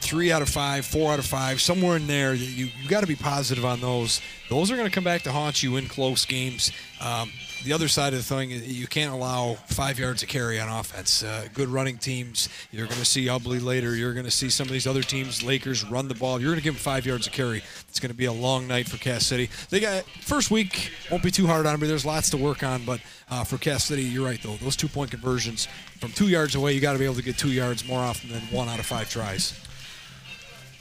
[0.00, 2.34] three out of five, four out of five, somewhere in there.
[2.34, 4.20] You you got to be positive on those.
[4.50, 6.72] Those are going to come back to haunt you in close games.
[7.00, 7.30] Um,
[7.64, 11.22] the other side of the thing, you can't allow five yards of carry on offense.
[11.22, 13.96] Uh, good running teams, you're going to see Ubly later.
[13.96, 16.40] You're going to see some of these other teams, Lakers, run the ball.
[16.40, 17.62] You're going to give them five yards of carry.
[17.88, 19.48] It's going to be a long night for Cass City.
[19.70, 21.88] They got first week won't be too hard on them.
[21.88, 24.56] There's lots to work on, but uh, for Cass City, you're right though.
[24.56, 25.66] Those two point conversions
[26.00, 28.30] from two yards away, you got to be able to get two yards more often
[28.30, 29.58] than one out of five tries.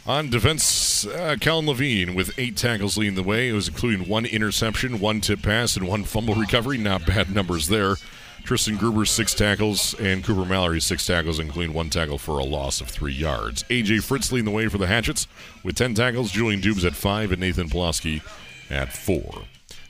[0.06, 3.48] On defense, uh, Levine with eight tackles leading the way.
[3.48, 6.78] It was including one interception, one tip pass, and one fumble recovery.
[6.78, 7.96] Not bad numbers there.
[8.44, 12.82] Tristan Gruber, six tackles, and Cooper Mallory, six tackles, including one tackle for a loss
[12.82, 13.64] of three yards.
[13.64, 15.26] AJ Fritz leading the way for the Hatchets
[15.64, 16.32] with 10 tackles.
[16.32, 18.22] Julian Dubes at five, and Nathan Pulaski
[18.70, 19.44] at four.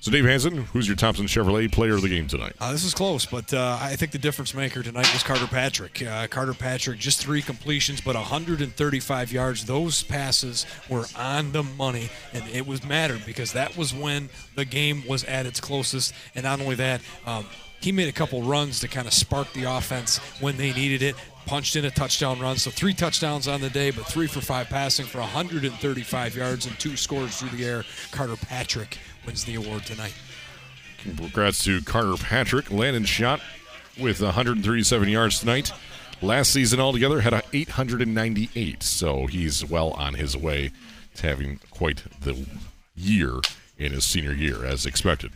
[0.04, 2.58] So, Dave Hanson, who's your Thompson Chevrolet player of the game tonight?
[2.60, 6.06] Uh, this is close, but uh, I think the difference maker tonight was Carter Patrick.
[6.06, 9.64] Uh, Carter Patrick, just three completions, but 135 yards.
[9.64, 14.66] Those passes were on the money, and it was mattered because that was when the
[14.66, 16.14] game was at its closest.
[16.36, 17.46] And not only that, um,
[17.80, 21.16] he made a couple runs to kind of spark the offense when they needed it.
[21.46, 24.68] Punched in a touchdown run, so three touchdowns on the day, but three for five
[24.68, 27.84] passing for 135 yards and two scores through the air.
[28.12, 30.14] Carter Patrick wins the award tonight.
[31.00, 32.72] Congrats to Carter Patrick.
[32.72, 33.42] Landon Schott
[34.00, 35.72] with 137 yards tonight.
[36.22, 40.72] Last season altogether had a 898, so he's well on his way
[41.16, 42.45] to having quite the
[42.95, 43.40] year
[43.77, 45.32] in his senior year, as expected.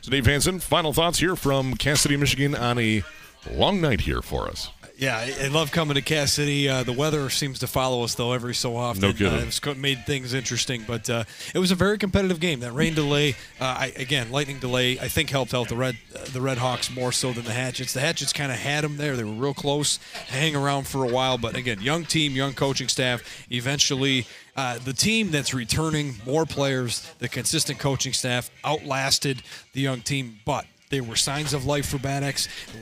[0.00, 3.02] So, Dave Hanson, final thoughts here from Cass City, Michigan, on a
[3.50, 4.70] long night here for us.
[4.96, 6.68] Yeah, I, I love coming to Cass City.
[6.68, 9.02] Uh, the weather seems to follow us though every so often.
[9.02, 9.32] No kidding.
[9.32, 12.60] Uh, it's made things interesting, but uh, it was a very competitive game.
[12.60, 13.30] That rain delay,
[13.60, 16.94] uh, I, again, lightning delay, I think helped out the red uh, the Red Hawks
[16.94, 17.92] more so than the Hatchets.
[17.92, 19.16] The Hatchets kind of had them there.
[19.16, 19.98] They were real close,
[20.28, 23.22] hang around for a while, but again, young team, young coaching staff.
[23.50, 30.00] Eventually, uh, the team that's returning more players, the consistent coaching staff outlasted the young
[30.00, 32.22] team, but they were signs of life for Bad.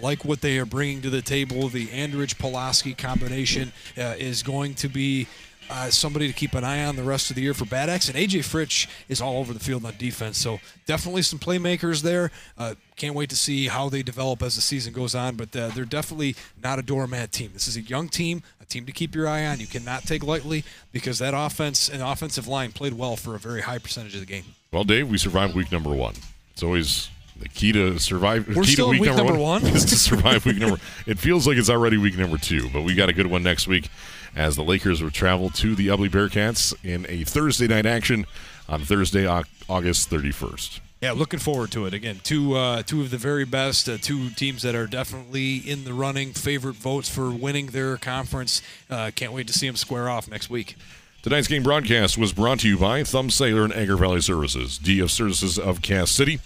[0.02, 4.74] Like what they are bringing to the table, the Andrich Pulaski combination uh, is going
[4.74, 5.28] to be
[5.70, 8.08] uh, somebody to keep an eye on the rest of the year for Bad Axe.
[8.08, 10.36] And AJ Fritz is all over the field on defense.
[10.38, 12.32] So definitely some playmakers there.
[12.58, 15.36] Uh, can't wait to see how they develop as the season goes on.
[15.36, 17.50] But uh, they're definitely not a doormat team.
[17.52, 19.60] This is a young team, a team to keep your eye on.
[19.60, 23.62] You cannot take lightly because that offense and offensive line played well for a very
[23.62, 24.44] high percentage of the game.
[24.72, 26.14] Well, Dave, we survived week number one.
[26.52, 27.08] It's always
[27.40, 28.46] the key to survive.
[28.48, 29.66] We're key still to week week number, number one?
[29.66, 30.78] is to survive week number.
[31.06, 33.66] It feels like it's already week number two, but we got a good one next
[33.66, 33.88] week
[34.36, 38.26] as the Lakers will travel to the Ubly Bearcats in a Thursday night action
[38.68, 40.80] on Thursday, August 31st.
[41.00, 41.94] Yeah, looking forward to it.
[41.94, 45.84] Again, two uh, two of the very best, uh, two teams that are definitely in
[45.84, 48.60] the running, favorite votes for winning their conference.
[48.90, 50.76] Uh, can't wait to see them square off next week.
[51.22, 55.10] Tonight's game broadcast was brought to you by Thumb Cellular and Agri Valley Services, DF
[55.10, 56.38] Services of Cass City,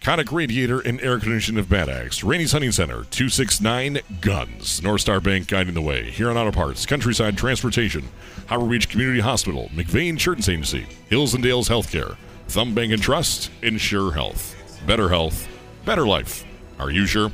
[0.00, 5.20] Conic Radiator and Air Condition of Bad Axe, Rainey's Hunting Center, 269 Guns, North Star
[5.20, 8.08] Bank guiding the way, Huron Auto Parts, Countryside Transportation,
[8.46, 12.16] Harbor Beach Community Hospital, McVeigh Insurance Agency, Hills and Dales Healthcare,
[12.48, 14.56] Thumb Bank and Trust, Scheurer Health.
[14.86, 15.46] Better health,
[15.84, 16.46] better life.
[16.78, 17.30] Are you sure?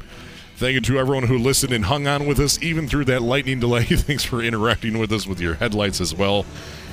[0.56, 3.60] Thank you to everyone who listened and hung on with us even through that lightning
[3.60, 3.84] delay.
[3.84, 6.44] Thanks for interacting with us with your headlights as well.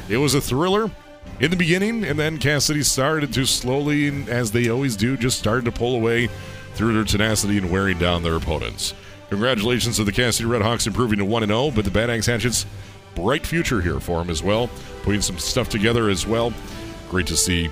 [0.08, 0.92] It was a thriller
[1.40, 5.40] in the beginning, and then Cass City started to slowly, as they always do, just
[5.40, 6.30] started to pull away
[6.74, 8.94] through their tenacity and wearing down their opponents.
[9.30, 12.66] Congratulations to the Cass City Redhawks improving to 1 0, but the Bad Axe Hatchets,
[13.16, 14.70] bright future here for them as well,
[15.02, 16.54] putting some stuff together as well.
[17.10, 17.70] Great to see